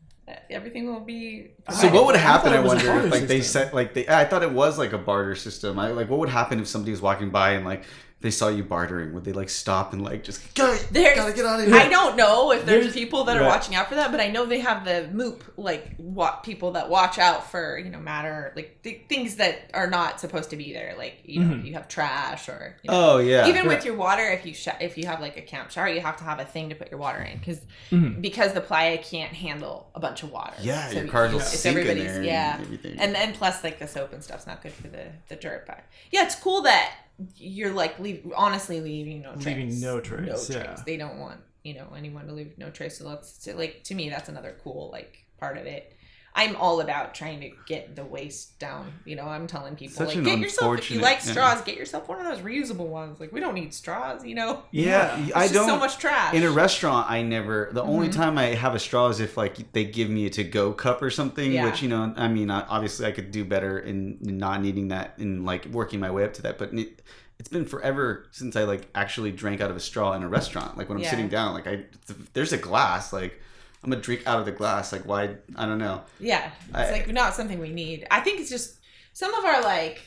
everything 0.49 0.85
will 0.91 0.99
be. 0.99 1.51
So 1.69 1.89
what 1.89 2.05
would 2.05 2.15
happen? 2.15 2.51
thought 2.51 2.57
I, 2.57 2.59
it 2.59 2.63
was 2.63 2.83
a 2.83 2.87
wonder. 2.87 3.05
If, 3.07 3.11
like 3.11 3.27
they 3.27 3.41
said, 3.41 3.73
like 3.73 3.93
they. 3.93 4.07
I 4.07 4.25
thought 4.25 4.43
it 4.43 4.51
was 4.51 4.77
like 4.77 4.93
a 4.93 4.97
barter 4.97 5.35
system. 5.35 5.79
I 5.79 5.91
like 5.91 6.09
what 6.09 6.19
would 6.19 6.29
happen 6.29 6.59
if 6.59 6.67
somebody 6.67 6.91
was 6.91 7.01
walking 7.01 7.29
by 7.29 7.51
and 7.51 7.65
like 7.65 7.83
they 8.21 8.31
saw 8.31 8.47
you 8.49 8.63
bartering? 8.63 9.13
Would 9.13 9.23
they 9.23 9.33
like 9.33 9.49
stop 9.49 9.93
and 9.93 10.03
like 10.03 10.23
just 10.23 10.53
go? 10.55 10.75
There's, 10.91 11.15
Gotta 11.15 11.33
get 11.33 11.45
out 11.45 11.59
of 11.59 11.65
here. 11.67 11.75
I 11.75 11.87
don't 11.89 12.15
know 12.15 12.51
if 12.51 12.65
there's, 12.65 12.83
There's- 12.85 12.93
people 12.93 13.23
that 13.25 13.37
are 13.37 13.41
right. 13.41 13.47
watching 13.47 13.75
out 13.75 13.89
for 13.89 13.95
that, 13.95 14.11
but 14.11 14.19
I 14.19 14.27
know 14.27 14.45
they 14.45 14.59
have 14.59 14.85
the 14.85 15.09
MOOP, 15.13 15.41
like 15.57 15.95
what 15.97 16.43
people 16.43 16.71
that 16.73 16.89
watch 16.89 17.17
out 17.17 17.49
for, 17.49 17.77
you 17.77 17.89
know, 17.89 17.99
matter 17.99 18.53
like 18.55 18.81
th- 18.83 19.01
things 19.09 19.35
that 19.37 19.69
are 19.73 19.87
not 19.87 20.19
supposed 20.19 20.49
to 20.51 20.55
be 20.55 20.71
there. 20.73 20.93
Like 20.97 21.19
you 21.25 21.39
know, 21.43 21.55
Mhm. 21.55 21.65
you 21.65 21.73
have 21.73 21.87
trash 21.87 22.47
or 22.49 22.75
you 22.83 22.91
know, 22.91 23.13
Oh 23.15 23.17
yeah. 23.17 23.47
even 23.47 23.67
with 23.67 23.85
your 23.85 23.95
water 23.95 24.23
if 24.29 24.45
you 24.45 24.53
sh- 24.53 24.67
if 24.79 24.97
you 24.97 25.05
have 25.07 25.19
like 25.21 25.37
a 25.37 25.41
camp 25.41 25.71
shower 25.71 25.87
you 25.89 26.01
have 26.01 26.17
to 26.17 26.23
have 26.23 26.39
a 26.39 26.45
thing 26.45 26.69
to 26.69 26.75
put 26.75 26.91
your 26.91 26.99
water 26.99 27.19
in 27.21 27.37
because 27.39 27.61
Mhm. 27.91 28.21
because 28.21 28.53
the 28.53 28.61
playa 28.61 28.97
can't 28.97 29.33
handle 29.33 29.89
a 29.95 29.99
bunch 29.99 30.23
of 30.23 30.31
water 30.31 30.53
yeah, 30.61 30.91
your 30.91 31.05
you- 31.05 31.11
cars 31.11 31.31
will 31.31 31.39
it's 31.39 31.49
sink 31.59 31.75
in 31.77 31.81
everybody's- 31.81 32.07
there. 32.11 32.17
and 32.17 32.25
yeah 32.25 32.57
everything. 32.61 32.99
and 32.99 33.15
then 33.15 33.33
plus 33.33 33.63
like 33.63 33.79
the 33.79 33.87
soap 33.87 34.13
and 34.13 34.23
stuff's 34.23 34.45
not 34.47 34.61
good 34.61 34.71
for 34.73 34.87
the 34.87 35.05
the 35.29 35.35
dirt 35.35 35.65
but 35.65 35.79
yeah 36.11 36.23
it's 36.23 36.35
cool 36.35 36.61
that 36.61 36.91
you're 37.35 37.71
like 37.71 37.99
leave 37.99 38.31
honestly 38.35 38.81
leaving 38.81 39.21
no 39.21 39.33
trace. 39.33 39.45
Leaving 39.45 39.79
no 39.79 39.99
trace, 39.99 40.49
no 40.49 40.55
yeah. 40.55 40.63
trace 40.63 40.81
they 40.81 40.97
don't 40.97 41.17
want 41.19 41.39
you 41.63 41.73
know 41.73 41.87
anyone 41.95 42.27
to 42.27 42.33
leave 42.33 42.57
no 42.57 42.69
trace. 42.69 42.97
So 42.97 43.09
that's 43.09 43.37
to, 43.39 43.55
like 43.55 43.83
to 43.85 43.95
me 43.95 44.09
that's 44.09 44.29
another 44.29 44.55
cool 44.63 44.89
like 44.91 45.25
part 45.39 45.57
of 45.57 45.65
it 45.65 45.95
I'm 46.33 46.55
all 46.55 46.79
about 46.79 47.13
trying 47.13 47.41
to 47.41 47.51
get 47.67 47.95
the 47.97 48.05
waste 48.05 48.57
down. 48.57 48.93
You 49.03 49.17
know, 49.17 49.25
I'm 49.25 49.47
telling 49.47 49.75
people 49.75 49.97
Such 49.97 50.15
like 50.15 50.23
get 50.23 50.39
yourself 50.39 50.77
if 50.77 50.89
you 50.89 50.99
like 51.01 51.17
yeah. 51.25 51.31
straws, 51.33 51.61
get 51.61 51.75
yourself 51.75 52.07
one 52.07 52.19
of 52.19 52.25
those 52.25 52.39
reusable 52.43 52.87
ones. 52.87 53.19
Like 53.19 53.33
we 53.33 53.41
don't 53.41 53.53
need 53.53 53.73
straws, 53.73 54.23
you 54.23 54.35
know. 54.35 54.63
yeah, 54.71 55.17
It's 55.27 55.35
I 55.35 55.47
don't. 55.49 55.67
so 55.67 55.77
much 55.77 55.97
trash. 55.97 56.33
in 56.33 56.43
a 56.43 56.49
restaurant, 56.51 57.11
I 57.11 57.21
never. 57.21 57.69
The 57.73 57.83
only 57.83 58.07
Mhm. 58.07 58.13
time 58.13 58.37
I 58.37 58.45
have 58.55 58.73
a 58.75 58.79
straw 58.79 59.09
is 59.09 59.19
if 59.19 59.35
like 59.35 59.73
they 59.73 59.83
give 59.83 60.09
me 60.09 60.25
a 60.25 60.29
to 60.31 60.43
go 60.45 60.71
cup 60.71 61.01
or 61.01 61.09
something. 61.09 61.51
Yeah. 61.51 61.65
Which 61.65 61.81
you 61.81 61.89
know, 61.89 62.13
I 62.15 62.29
mean, 62.29 62.49
obviously 62.49 63.05
I 63.05 63.11
could 63.11 63.31
do 63.31 63.43
better 63.43 63.79
in, 63.79 64.17
in 64.25 64.37
not 64.37 64.61
needing 64.61 64.87
that 64.87 65.17
and 65.17 65.45
like 65.45 65.65
working 65.65 65.99
my 65.99 66.11
way 66.11 66.23
up 66.23 66.33
to 66.35 66.41
that. 66.43 66.57
But 66.57 66.73
it, 66.73 67.01
it's 67.39 67.49
been 67.49 67.65
forever 67.65 68.27
since 68.31 68.55
I 68.55 68.63
like 68.63 68.87
actually 68.95 69.31
drank 69.33 69.59
out 69.59 69.69
of 69.69 69.75
a 69.75 69.79
straw 69.81 70.13
in 70.13 70.23
a 70.23 70.29
restaurant. 70.29 70.77
Like 70.77 70.87
when 70.87 70.97
I'm 70.97 71.03
Yeah. 71.03 71.09
sitting 71.09 71.27
down, 71.27 71.53
like 71.55 71.67
I 71.67 71.83
there's 72.33 72.53
a 72.53 72.57
glass. 72.57 73.11
Like 73.11 73.41
I'm 73.83 73.89
gonna 73.89 74.01
drink 74.01 74.23
out 74.27 74.39
of 74.39 74.45
the 74.45 74.51
glass. 74.51 74.91
Like 74.91 75.03
why? 75.05 75.35
I 75.55 75.65
don't 75.65 75.79
know. 75.79 76.03
Yeah, 76.19 76.51
it's 76.69 76.75
I- 76.77 76.91
like 76.91 77.07
not 77.09 77.33
something 77.33 77.59
we 77.59 77.69
need. 77.69 78.05
I 78.11 78.19
think 78.21 78.39
it's 78.39 78.49
just 78.49 78.77
some 79.13 79.33
of 79.33 79.43
our 79.43 79.61
like 79.63 80.01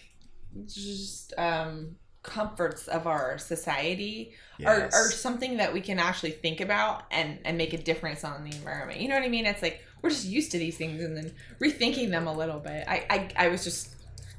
just 0.67 1.35
um 1.39 1.97
comforts 2.23 2.89
of 2.89 3.07
our 3.07 3.37
society 3.37 4.33
are, 4.65 4.85
are 4.95 5.11
something 5.11 5.59
that 5.59 5.73
we 5.75 5.81
can 5.83 5.99
actually 5.99 6.31
think 6.31 6.61
about 6.61 7.03
and 7.11 7.39
and 7.45 7.59
make 7.59 7.73
a 7.75 7.79
difference 7.79 8.25
on 8.25 8.45
the 8.45 8.57
environment. 8.57 9.01
You 9.01 9.09
know 9.09 9.17
what 9.17 9.25
I 9.25 9.29
mean? 9.29 9.47
It's 9.47 9.61
like 9.63 9.83
we're 10.01 10.11
just 10.11 10.27
used 10.27 10.53
to 10.53 10.59
these 10.59 10.77
things 10.77 11.03
and 11.03 11.17
then 11.17 11.33
rethinking 11.61 12.11
them 12.11 12.27
a 12.27 12.33
little 12.33 12.61
bit. 12.61 12.85
I 12.89 13.07
I, 13.11 13.47
I 13.47 13.49
was 13.49 13.65
just 13.65 13.94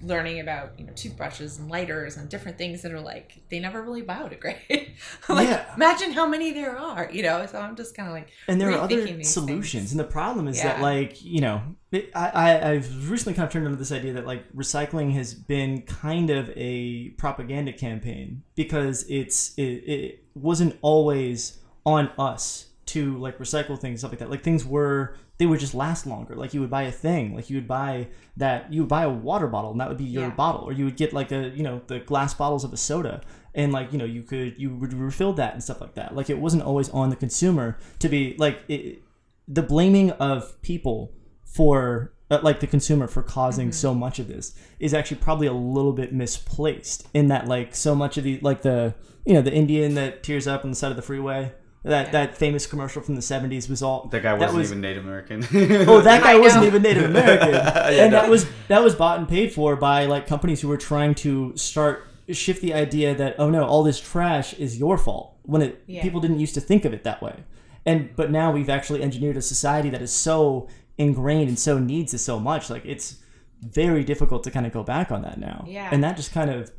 learning 0.06 0.40
about 0.40 0.78
you 0.80 0.86
know 0.86 0.94
toothbrushes 0.94 1.60
and 1.60 1.70
lighters 1.70 2.18
and 2.18 2.30
different 2.30 2.58
things 2.58 2.82
that 2.84 2.92
are 2.92 3.00
like 3.02 3.42
they 3.50 3.60
never 3.60 3.82
really 3.82 4.04
biodegrade. 4.04 4.90
like 5.30 5.50
Yeah. 5.50 5.74
imagine 5.76 6.12
how 6.14 6.28
many 6.28 6.52
there 6.52 6.78
are. 6.78 7.10
You 7.12 7.24
know, 7.24 7.46
so 7.46 7.60
I'm 7.60 7.76
just 7.76 7.96
kind 7.96 8.08
of 8.08 8.14
like 8.14 8.30
and 8.48 8.60
there 8.60 8.72
are 8.72 8.80
other 8.80 9.24
solutions 9.24 9.72
things. 9.74 9.92
and 9.92 10.00
the 10.00 10.04
problem 10.06 10.48
is 10.48 10.62
that 10.62 10.82
like 10.82 11.24
you 11.24 11.42
know 11.42 11.62
it, 11.92 12.10
I, 12.16 12.30
I 12.30 12.70
i've 12.72 13.10
recently 13.10 13.36
kind 13.36 13.46
of 13.48 13.52
turned 13.54 13.66
into 13.66 13.78
this 13.78 13.92
idea 13.92 14.14
that 14.14 14.26
like 14.26 14.52
recycling 14.54 15.14
has 15.14 15.34
been 15.34 15.82
kind 15.84 16.30
of 16.30 16.50
a 16.56 17.10
propaganda 17.18 17.74
campaign 17.74 18.44
because 18.56 19.06
it's 19.10 19.54
it, 19.56 19.64
it 19.64 20.24
wasn't 20.34 20.78
always 20.82 21.60
on 21.86 22.10
us 22.18 22.68
to 22.88 23.18
like 23.18 23.38
recycle 23.40 23.80
things 23.80 24.00
stuff 24.02 24.12
like 24.12 24.20
that 24.20 24.30
like 24.30 24.44
things 24.44 24.66
were 24.66 25.16
they 25.38 25.46
would 25.46 25.60
just 25.60 25.74
last 25.76 26.06
longer. 26.08 26.36
Like 26.36 26.54
you 26.54 26.62
would 26.62 26.70
buy 26.70 26.84
a 26.84 26.92
thing 26.92 27.36
like 27.36 27.50
you 27.50 27.58
would 27.58 27.68
buy 27.68 28.08
that 28.38 28.72
you 28.72 28.82
would 28.82 28.90
buy 28.90 29.04
a 29.04 29.10
water 29.10 29.48
bottle 29.48 29.72
and 29.72 29.80
that 29.82 29.90
would 29.90 29.98
be 29.98 30.04
your 30.06 30.24
Yeah. 30.24 30.30
bottle. 30.36 30.62
Or 30.66 30.72
you 30.74 30.86
would 30.86 30.96
get 30.98 31.14
like 31.14 31.32
a 31.32 31.50
you 31.50 31.64
know 31.64 31.82
the 31.88 32.00
glass 32.00 32.34
bottles 32.34 32.64
of 32.64 32.72
a 32.74 32.78
soda 32.78 33.22
and 33.54 33.72
like 33.74 33.92
you 33.92 33.98
know 33.98 34.06
you 34.06 34.24
could 34.24 34.56
you 34.58 34.74
would 34.76 34.94
refill 34.94 35.34
that 35.34 35.54
and 35.54 35.64
stuff 35.64 35.82
like 35.82 35.96
that. 35.96 36.16
Like 36.16 36.30
it 36.30 36.40
wasn't 36.40 36.64
always 36.64 36.90
on 36.90 37.10
the 37.10 37.16
consumer 37.16 37.78
to 38.00 38.08
be 38.10 38.36
like 38.38 38.60
it, 38.68 39.02
the 39.48 39.62
blaming 39.62 40.12
of 40.12 40.60
people 40.62 41.12
for 41.44 42.14
uh, 42.32 42.40
like 42.42 42.60
the 42.60 42.68
consumer 42.68 43.08
for 43.08 43.22
causing 43.22 43.72
so 43.72 43.94
much 43.94 44.18
of 44.20 44.28
this 44.28 44.56
is 44.80 44.94
actually 44.94 45.18
probably 45.18 45.48
a 45.48 45.54
little 45.54 45.94
bit 45.94 46.12
misplaced 46.14 47.08
in 47.14 47.28
that 47.28 47.48
like 47.48 47.76
so 47.76 47.94
much 47.94 48.18
of 48.18 48.24
the 48.24 48.40
like 48.42 48.62
the 48.64 48.94
you 49.26 49.34
know 49.34 49.42
the 49.42 49.54
indian 49.54 49.94
that 49.96 50.24
tears 50.24 50.48
up 50.48 50.64
on 50.64 50.72
the 50.72 50.76
side 50.76 50.90
of 50.90 50.96
the 50.98 51.04
freeway 51.04 51.52
that 51.86 52.12
that 52.12 52.36
famous 52.38 52.66
commercial 52.68 53.02
from 53.02 53.16
the 53.16 53.22
70s 53.22 53.70
was 53.70 53.82
all 53.84 54.08
That 54.12 54.24
guy 54.24 54.34
wasn't 54.34 54.60
was, 54.60 54.70
even 54.72 54.82
Native 54.82 55.06
American. 55.06 55.44
Oh, 55.88 56.02
that 56.02 56.24
guy 56.28 56.38
wasn't 56.38 56.66
even 56.66 56.82
Native 56.82 57.06
American, 57.12 57.52
Yeah, 57.54 57.90
and 58.04 58.12
no. 58.12 58.22
that 58.22 58.30
was 58.30 58.46
that 58.68 58.84
was 58.84 58.96
bought 58.96 59.20
and 59.20 59.28
paid 59.30 59.54
for 59.54 59.76
by 59.76 60.06
like 60.06 60.28
companies 60.28 60.62
who 60.62 60.68
were 60.68 60.78
trying 60.78 61.14
to 61.16 61.56
start 61.56 62.08
shift 62.30 62.62
the 62.62 62.74
idea 62.74 63.14
that 63.16 63.36
oh 63.40 63.50
no, 63.50 63.64
all 63.66 63.84
this 63.84 64.00
trash 64.00 64.54
is 64.56 64.78
your 64.80 64.98
fault 64.98 65.38
when 65.44 65.62
it 65.62 65.84
Yeah. 65.88 66.02
people 66.02 66.20
didn't 66.20 66.40
used 66.40 66.56
to 66.56 66.62
think 66.62 66.86
of 66.86 66.94
it 66.94 67.04
that 67.04 67.22
way, 67.22 67.44
and 67.86 68.10
but 68.16 68.32
now 68.32 68.52
we've 68.52 68.70
actually 68.70 69.02
engineered 69.04 69.38
a 69.38 69.42
society 69.42 69.90
that 69.92 70.02
is 70.02 70.12
so 70.12 70.68
ingrained 70.98 71.50
and 71.50 71.60
so 71.60 71.78
needs 71.78 72.14
it 72.14 72.20
so 72.20 72.40
much 72.40 72.70
like 72.70 72.84
it's 72.86 73.18
very 73.62 74.04
difficult 74.04 74.44
to 74.46 74.50
kind 74.52 74.66
of 74.66 74.72
go 74.72 74.82
back 74.84 75.12
on 75.12 75.22
that 75.22 75.38
now. 75.40 75.64
Yeah. 75.68 75.90
and 75.92 76.04
that 76.04 76.16
just 76.18 76.32
kind 76.34 76.50
of 76.50 76.72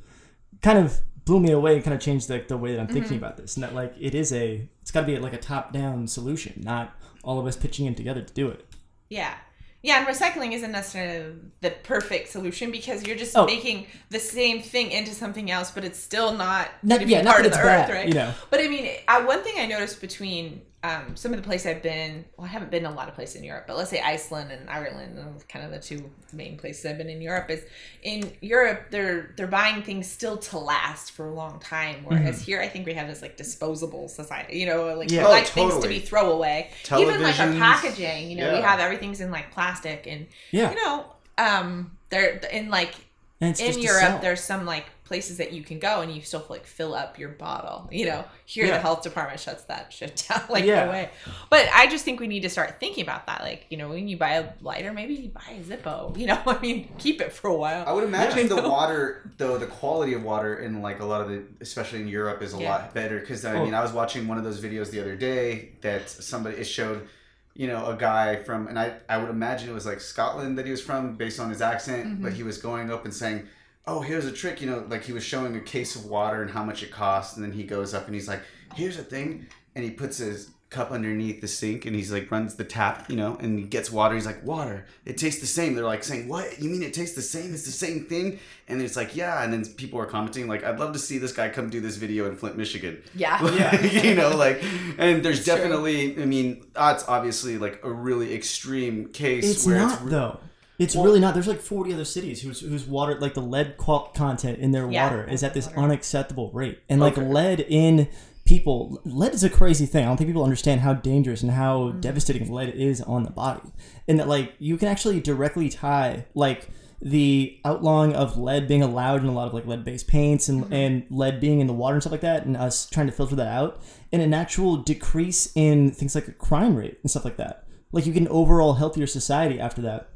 kind 0.62 0.78
of 0.78 1.00
blew 1.26 1.38
me 1.40 1.50
away 1.50 1.74
and 1.74 1.84
kind 1.84 1.94
of 1.94 2.00
changed 2.00 2.30
like 2.30 2.48
the 2.48 2.56
way 2.56 2.72
that 2.72 2.80
I'm 2.80 2.86
Mm-hmm. 2.86 2.94
thinking 2.94 3.16
about 3.18 3.36
this, 3.36 3.56
and 3.56 3.62
that 3.64 3.74
like 3.74 3.92
it 4.00 4.14
is 4.14 4.32
a 4.32 4.66
it's 4.80 4.90
got 4.90 5.02
to 5.02 5.06
be 5.06 5.18
like 5.18 5.34
a 5.34 5.38
top 5.38 5.72
down 5.74 6.06
solution, 6.08 6.62
not 6.64 6.94
all 7.22 7.38
of 7.38 7.46
us 7.46 7.56
pitching 7.56 7.84
in 7.86 7.94
together 7.94 8.22
to 8.22 8.32
do 8.32 8.48
it. 8.48 8.64
Yeah. 9.10 9.34
Yeah, 9.82 9.98
and 9.98 10.06
recycling 10.08 10.52
isn't 10.52 10.72
necessarily 10.72 11.34
the 11.60 11.70
perfect 11.70 12.28
solution 12.28 12.72
because 12.72 13.06
you're 13.06 13.16
just 13.16 13.36
Oh. 13.36 13.44
making 13.46 13.86
the 14.10 14.18
same 14.18 14.60
thing 14.62 14.90
into 14.90 15.12
something 15.12 15.48
else, 15.50 15.70
but 15.70 15.84
it's 15.84 15.98
still 15.98 16.32
not 16.32 16.70
Not- 16.82 16.96
going 16.96 17.00
to 17.00 17.06
be 17.06 17.12
yeah, 17.12 17.22
not 17.22 17.32
part 17.34 17.42
that 17.44 17.46
of 17.46 17.52
the 17.52 17.58
it's 17.58 17.66
earth, 17.66 17.88
bad, 17.88 17.90
right? 17.94 18.08
you 18.08 18.14
know. 18.14 18.32
But 18.50 18.60
I 18.60 18.68
mean, 18.68 18.90
I, 19.06 19.24
one 19.24 19.42
thing 19.44 19.54
I 19.58 19.66
noticed 19.66 20.00
between 20.00 20.62
um, 20.86 21.16
some 21.16 21.32
of 21.32 21.38
the 21.38 21.42
places 21.46 21.66
I've 21.66 21.82
been, 21.82 22.24
well, 22.36 22.46
I 22.46 22.50
haven't 22.50 22.70
been 22.70 22.86
a 22.86 22.92
lot 22.92 23.08
of 23.08 23.14
places 23.14 23.36
in 23.36 23.44
Europe, 23.44 23.64
but 23.66 23.76
let's 23.76 23.90
say 23.90 24.00
Iceland 24.00 24.52
and 24.52 24.68
Ireland, 24.70 25.18
kind 25.48 25.64
of 25.64 25.70
the 25.72 25.78
two 25.80 26.10
main 26.32 26.56
places 26.56 26.86
I've 26.86 26.98
been 26.98 27.08
in 27.08 27.20
Europe. 27.20 27.50
Is 27.50 27.62
in 28.02 28.32
Europe 28.40 28.86
they're 28.90 29.32
they're 29.36 29.46
buying 29.46 29.82
things 29.82 30.06
still 30.06 30.36
to 30.36 30.58
last 30.58 31.12
for 31.12 31.26
a 31.28 31.34
long 31.34 31.58
time, 31.60 32.04
whereas 32.04 32.40
here 32.42 32.60
I 32.60 32.68
think 32.68 32.86
we 32.86 32.94
have 32.94 33.08
this 33.08 33.22
like 33.22 33.36
disposable 33.36 34.08
society, 34.08 34.58
you 34.58 34.66
know, 34.66 34.94
like 34.94 35.10
Yeah. 35.10 35.22
we 35.22 35.26
Oh, 35.26 35.30
like 35.30 35.46
things 35.46 35.72
to 35.74 35.80
totally. 35.80 35.98
be 36.00 36.04
throwaway. 36.04 36.70
Even 36.96 37.22
like 37.22 37.38
our 37.40 37.52
packaging, 37.52 38.30
you 38.30 38.36
know, 38.36 38.52
we 38.54 38.60
have 38.60 38.78
everything's 38.78 39.20
in 39.20 39.30
like 39.30 39.50
plastic 39.50 40.06
and 40.06 40.26
Yeah. 40.52 40.70
you 40.70 40.76
know, 40.84 41.06
um, 41.38 41.96
there 42.10 42.36
in 42.52 42.70
like 42.70 42.94
And 43.40 43.50
it's 43.50 43.60
just 43.60 43.78
in 43.78 43.84
Europe, 43.84 44.20
there's 44.20 44.40
some 44.40 44.64
like 44.66 44.86
places 45.06 45.38
that 45.38 45.52
you 45.52 45.62
can 45.62 45.78
go 45.78 46.00
and 46.02 46.12
you 46.12 46.20
still 46.20 46.44
like 46.48 46.66
fill 46.66 46.94
up 46.94 47.18
your 47.18 47.28
bottle. 47.30 47.88
You 47.92 48.06
know, 48.06 48.24
here 48.44 48.66
Yeah. 48.66 48.72
the 48.72 48.80
health 48.80 49.02
department 49.02 49.40
shuts 49.40 49.62
that 49.64 49.92
shit 49.92 50.24
down 50.28 50.42
like 50.50 50.64
Yeah. 50.64 50.84
no 50.84 50.90
way. 50.90 51.10
But 51.48 51.68
I 51.72 51.86
just 51.86 52.04
think 52.04 52.18
we 52.20 52.26
need 52.26 52.40
to 52.42 52.50
start 52.50 52.78
thinking 52.80 53.02
about 53.04 53.26
that. 53.28 53.40
Like, 53.42 53.66
you 53.70 53.76
know, 53.76 53.88
when 53.88 54.08
you 54.08 54.16
buy 54.16 54.32
a 54.32 54.48
lighter, 54.60 54.92
maybe 54.92 55.14
you 55.14 55.28
buy 55.30 55.42
a 55.52 55.62
Zippo. 55.62 56.16
You 56.26 56.26
know, 56.26 56.42
I 56.46 56.58
mean, 56.60 56.88
keep 56.98 57.20
it 57.20 57.32
for 57.32 57.48
a 57.48 57.56
while. 57.56 57.84
I 57.86 57.92
would 57.92 58.04
imagine 58.04 58.48
Yeah. 58.48 58.60
the 58.60 58.68
water, 58.68 59.30
though, 59.38 59.56
the 59.58 59.66
quality 59.66 60.12
of 60.14 60.22
water 60.24 60.56
in 60.58 60.82
like 60.82 61.00
a 61.00 61.04
lot 61.04 61.20
of 61.20 61.28
the, 61.28 61.44
especially 61.60 62.00
in 62.00 62.08
Europe, 62.08 62.42
is 62.42 62.52
a 62.52 62.58
Yeah. 62.58 62.70
lot 62.70 62.92
better. 62.94 63.20
Because 63.20 63.44
I 63.44 63.54
Oh. 63.54 63.64
mean, 63.64 63.74
I 63.74 63.82
was 63.82 63.92
watching 63.92 64.26
one 64.26 64.38
of 64.38 64.44
those 64.44 64.60
videos 64.60 64.90
the 64.90 65.00
other 65.00 65.14
day 65.16 65.70
that 65.82 66.10
somebody 66.10 66.56
it 66.56 66.64
showed, 66.64 67.06
you 67.54 67.68
know, 67.68 67.86
a 67.86 67.96
guy 67.96 68.36
from, 68.42 68.66
and 68.66 68.78
I 68.78 68.94
I 69.08 69.18
would 69.18 69.30
imagine 69.30 69.70
it 69.70 69.72
was 69.72 69.86
like 69.86 70.00
Scotland 70.00 70.58
that 70.58 70.64
he 70.66 70.70
was 70.72 70.82
from, 70.82 71.14
based 71.16 71.38
on 71.40 71.48
his 71.48 71.62
accent, 71.62 72.06
Mm-hmm. 72.06 72.22
but 72.24 72.32
he 72.32 72.42
was 72.42 72.58
going 72.58 72.90
up 72.90 73.04
and 73.04 73.14
saying. 73.14 73.48
Oh, 73.86 74.00
here's 74.00 74.26
a 74.26 74.32
trick. 74.32 74.60
You 74.60 74.68
know, 74.70 74.86
like 74.88 75.04
he 75.04 75.12
was 75.12 75.24
showing 75.24 75.56
a 75.56 75.60
case 75.60 75.96
of 75.96 76.06
water 76.06 76.42
and 76.42 76.50
how 76.50 76.64
much 76.64 76.82
it 76.82 76.90
costs, 76.90 77.36
and 77.36 77.44
then 77.44 77.52
he 77.52 77.64
goes 77.64 77.94
up 77.94 78.06
and 78.06 78.14
he's 78.14 78.28
like, 78.28 78.42
here's 78.74 78.98
a 78.98 79.04
thing, 79.04 79.46
and 79.74 79.84
he 79.84 79.90
puts 79.90 80.18
his 80.18 80.50
cup 80.68 80.90
underneath 80.90 81.40
the 81.40 81.46
sink 81.46 81.86
and 81.86 81.94
he's 81.94 82.10
like 82.10 82.28
runs 82.30 82.56
the 82.56 82.64
tap, 82.64 83.08
you 83.08 83.16
know, 83.16 83.36
and 83.36 83.58
he 83.58 83.64
gets 83.64 83.90
water. 83.90 84.14
He's 84.14 84.26
like, 84.26 84.44
water, 84.44 84.86
it 85.04 85.16
tastes 85.16 85.40
the 85.40 85.46
same. 85.46 85.74
They're 85.74 85.84
like 85.84 86.02
saying, 86.02 86.28
what? 86.28 86.60
You 86.60 86.68
mean 86.68 86.82
it 86.82 86.92
tastes 86.92 87.14
the 87.14 87.22
same? 87.22 87.54
It's 87.54 87.64
the 87.64 87.70
same 87.70 88.04
thing? 88.06 88.40
And 88.66 88.82
it's 88.82 88.96
like, 88.96 89.14
yeah. 89.14 89.44
And 89.44 89.52
then 89.52 89.64
people 89.74 90.00
are 90.00 90.06
commenting 90.06 90.48
like, 90.48 90.64
I'd 90.64 90.80
love 90.80 90.92
to 90.94 90.98
see 90.98 91.18
this 91.18 91.32
guy 91.32 91.48
come 91.50 91.70
do 91.70 91.80
this 91.80 91.96
video 91.96 92.28
in 92.28 92.36
Flint, 92.36 92.56
Michigan. 92.56 93.02
Yeah. 93.14 93.36
Yeah. 93.56 93.80
you 94.02 94.14
know, 94.14 94.36
like, 94.36 94.62
and 94.98 95.22
there's 95.22 95.44
true. 95.44 95.54
definitely, 95.54 96.20
I 96.20 96.26
mean, 96.26 96.66
that's 96.74 97.08
obviously 97.08 97.58
like 97.58 97.80
a 97.84 97.90
really 97.90 98.34
extreme 98.34 99.08
case 99.08 99.48
It's 99.48 99.66
where 99.66 99.78
not 99.78 99.94
it's 99.94 100.02
re- 100.02 100.10
though. 100.10 100.40
It's 100.78 100.94
really 100.94 101.20
not. 101.20 101.34
There's 101.34 101.46
like 101.48 101.60
40 101.60 101.94
other 101.94 102.04
cities 102.04 102.42
whose 102.42 102.60
whose 102.60 102.84
water, 102.86 103.18
like 103.18 103.34
the 103.34 103.40
lead 103.42 103.76
content 103.78 104.58
in 104.58 104.72
their 104.72 104.90
Yeah, 104.90 105.04
water, 105.04 105.28
is 105.28 105.42
at 105.42 105.54
this 105.54 105.66
water. 105.68 105.80
unacceptable 105.80 106.50
rate, 106.52 106.80
and 106.88 107.00
like 107.00 107.16
Okay. 107.16 107.26
lead 107.26 107.60
in 107.60 108.08
people, 108.44 109.00
lead 109.04 109.34
is 109.34 109.42
a 109.42 109.50
crazy 109.50 109.86
thing. 109.86 110.04
I 110.04 110.08
don't 110.08 110.16
think 110.16 110.28
people 110.28 110.44
understand 110.44 110.82
how 110.82 110.92
dangerous 110.94 111.42
and 111.42 111.50
how 111.52 111.90
Mm. 111.92 112.00
devastating 112.00 112.52
lead 112.52 112.68
is 112.74 113.00
on 113.00 113.24
the 113.24 113.30
body, 113.30 113.60
and 114.06 114.18
that 114.20 114.28
like 114.28 114.52
you 114.58 114.76
can 114.76 114.88
actually 114.88 115.18
directly 115.20 115.68
tie 115.68 116.26
like 116.34 116.68
the 117.02 117.58
outlawing 117.64 118.14
of 118.14 118.38
lead 118.38 118.66
being 118.68 118.82
allowed 118.82 119.20
in 119.22 119.28
a 119.28 119.32
lot 119.32 119.46
of 119.46 119.52
like 119.54 119.66
lead-based 119.66 120.06
paints 120.06 120.48
and, 120.48 120.64
and 120.72 121.04
lead 121.10 121.40
being 121.40 121.60
in 121.60 121.66
the 121.66 121.72
water 121.72 121.94
and 121.94 122.02
stuff 122.02 122.12
like 122.12 122.22
that 122.22 122.46
and 122.46 122.56
us 122.56 122.86
trying 122.88 123.04
to 123.06 123.12
filter 123.12 123.36
that 123.36 123.48
out 123.48 123.78
and 124.12 124.22
an 124.22 124.32
actual 124.32 124.76
decrease 124.78 125.52
in 125.54 125.90
things 125.90 126.14
like 126.14 126.26
a 126.26 126.32
crime 126.32 126.74
rate 126.74 126.98
and 127.02 127.10
stuff 127.10 127.22
like 127.26 127.36
that 127.36 127.64
like 127.92 128.06
you 128.06 128.14
get 128.14 128.22
an 128.22 128.28
overall 128.28 128.74
healthier 128.74 129.06
society 129.06 129.60
after 129.60 129.82
that 129.82 130.08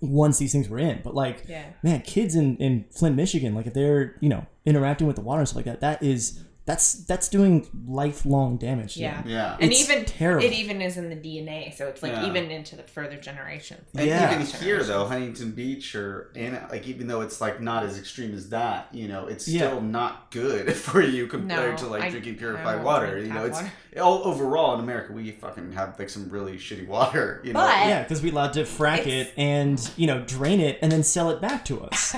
once 0.00 0.38
these 0.38 0.52
things 0.52 0.68
were 0.68 0.78
in 0.78 1.00
but 1.02 1.14
like 1.14 1.44
Yeah. 1.48 1.64
man 1.82 2.00
kids 2.02 2.34
in, 2.34 2.56
in 2.58 2.84
flint 2.90 3.16
michigan 3.16 3.54
like 3.54 3.66
if 3.66 3.74
they're 3.74 4.16
you 4.20 4.28
know 4.28 4.46
interacting 4.64 5.06
with 5.06 5.16
the 5.16 5.22
water 5.22 5.40
and 5.40 5.48
stuff 5.48 5.56
like 5.56 5.64
that 5.66 5.80
that 5.80 6.02
is 6.02 6.44
that's 6.68 6.92
that's 7.06 7.28
doing 7.30 7.66
lifelong 7.86 8.58
damage 8.58 8.94
to 8.94 9.00
Yeah. 9.00 9.22
them. 9.22 9.30
Yeah. 9.30 9.56
And 9.58 9.72
It's 9.72 9.80
even 9.90 10.04
terrible. 10.04 10.44
it 10.44 10.52
even 10.52 10.82
is 10.82 10.98
in 10.98 11.08
the 11.08 11.16
DNA, 11.16 11.74
so 11.74 11.88
it's 11.88 12.02
like 12.02 12.12
Yeah. 12.12 12.26
even 12.28 12.50
into 12.50 12.76
the 12.76 12.82
further 12.82 13.16
generations. 13.16 13.86
And 13.96 14.06
Yeah. 14.06 14.34
even 14.34 14.46
here, 14.60 14.82
though, 14.84 15.06
Huntington 15.06 15.52
Beach 15.52 15.94
or 15.94 16.30
Anna, 16.36 16.68
like 16.70 16.86
even 16.86 17.06
though 17.08 17.22
it's 17.22 17.40
like 17.40 17.62
not 17.62 17.84
as 17.84 17.98
extreme 17.98 18.34
as 18.34 18.50
that, 18.50 18.88
you 18.92 19.08
know, 19.08 19.26
it's 19.26 19.48
Yeah. 19.48 19.68
still 19.68 19.80
not 19.80 20.30
good 20.30 20.74
for 20.86 21.00
you 21.00 21.26
compared 21.26 21.70
No, 21.72 21.76
to 21.78 21.86
like 21.86 22.02
I- 22.02 22.10
drinking 22.10 22.36
purified 22.36 22.84
water. 22.84 23.12
drink 23.12 23.28
You 23.28 23.32
know, 23.32 23.46
it's 23.46 23.62
all 23.98 24.22
overall 24.28 24.74
in 24.74 24.80
America 24.80 25.12
we 25.14 25.30
fucking 25.32 25.72
have 25.72 25.98
like 25.98 26.10
some 26.10 26.28
really 26.28 26.58
shitty 26.58 26.86
water. 26.86 27.40
You 27.48 27.54
know, 27.54 27.60
But- 27.60 27.86
Yeah, 27.86 28.02
because 28.02 28.20
we 28.22 28.30
allowed 28.30 28.52
to 28.52 28.64
frack 28.64 29.06
it 29.06 29.32
and 29.38 29.80
you 29.96 30.06
know 30.06 30.20
drain 30.20 30.60
it 30.60 30.78
and 30.82 30.92
then 30.92 31.02
sell 31.02 31.30
it 31.30 31.40
back 31.40 31.64
to 31.64 31.80
us. 31.84 32.14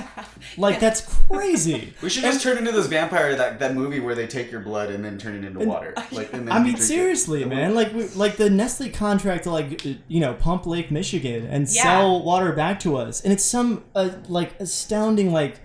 Like 0.57 0.81
that's 0.81 1.01
crazy. 1.29 1.93
we 2.01 2.09
should 2.09 2.23
just 2.23 2.41
turn 2.43 2.57
into 2.57 2.73
this 2.73 2.87
vampire 2.87 3.33
that 3.37 3.59
that 3.59 3.73
movie 3.75 3.99
where 4.01 4.13
they 4.15 4.27
take 4.27 4.40
your 4.49 4.61
blood 4.61 4.89
and 4.89 5.03
then 5.03 5.17
turn 5.17 5.35
it 5.35 5.43
into 5.45 5.59
water. 5.59 5.93
Like, 6.11 6.31
and 6.33 6.47
then 6.47 6.51
I 6.55 6.59
mean, 6.59 6.69
drink 6.73 6.79
it. 6.79 6.83
seriously, 6.83 7.43
man. 7.45 7.75
Like, 7.75 7.93
we, 7.93 8.07
like 8.09 8.37
the 8.37 8.49
Nestle 8.49 8.89
contract 8.89 9.43
to 9.43 9.51
like, 9.51 9.83
you 10.07 10.19
know, 10.21 10.33
pump 10.33 10.65
Lake 10.65 10.89
Michigan 10.89 11.45
and 11.45 11.67
Yeah. 11.69 11.83
sell 11.83 12.23
water 12.23 12.53
back 12.53 12.79
to 12.81 12.95
us, 12.95 13.21
and 13.21 13.31
it's 13.33 13.43
some 13.43 13.83
uh, 13.93 14.09
like 14.29 14.57
astounding 14.61 15.31
like. 15.33 15.59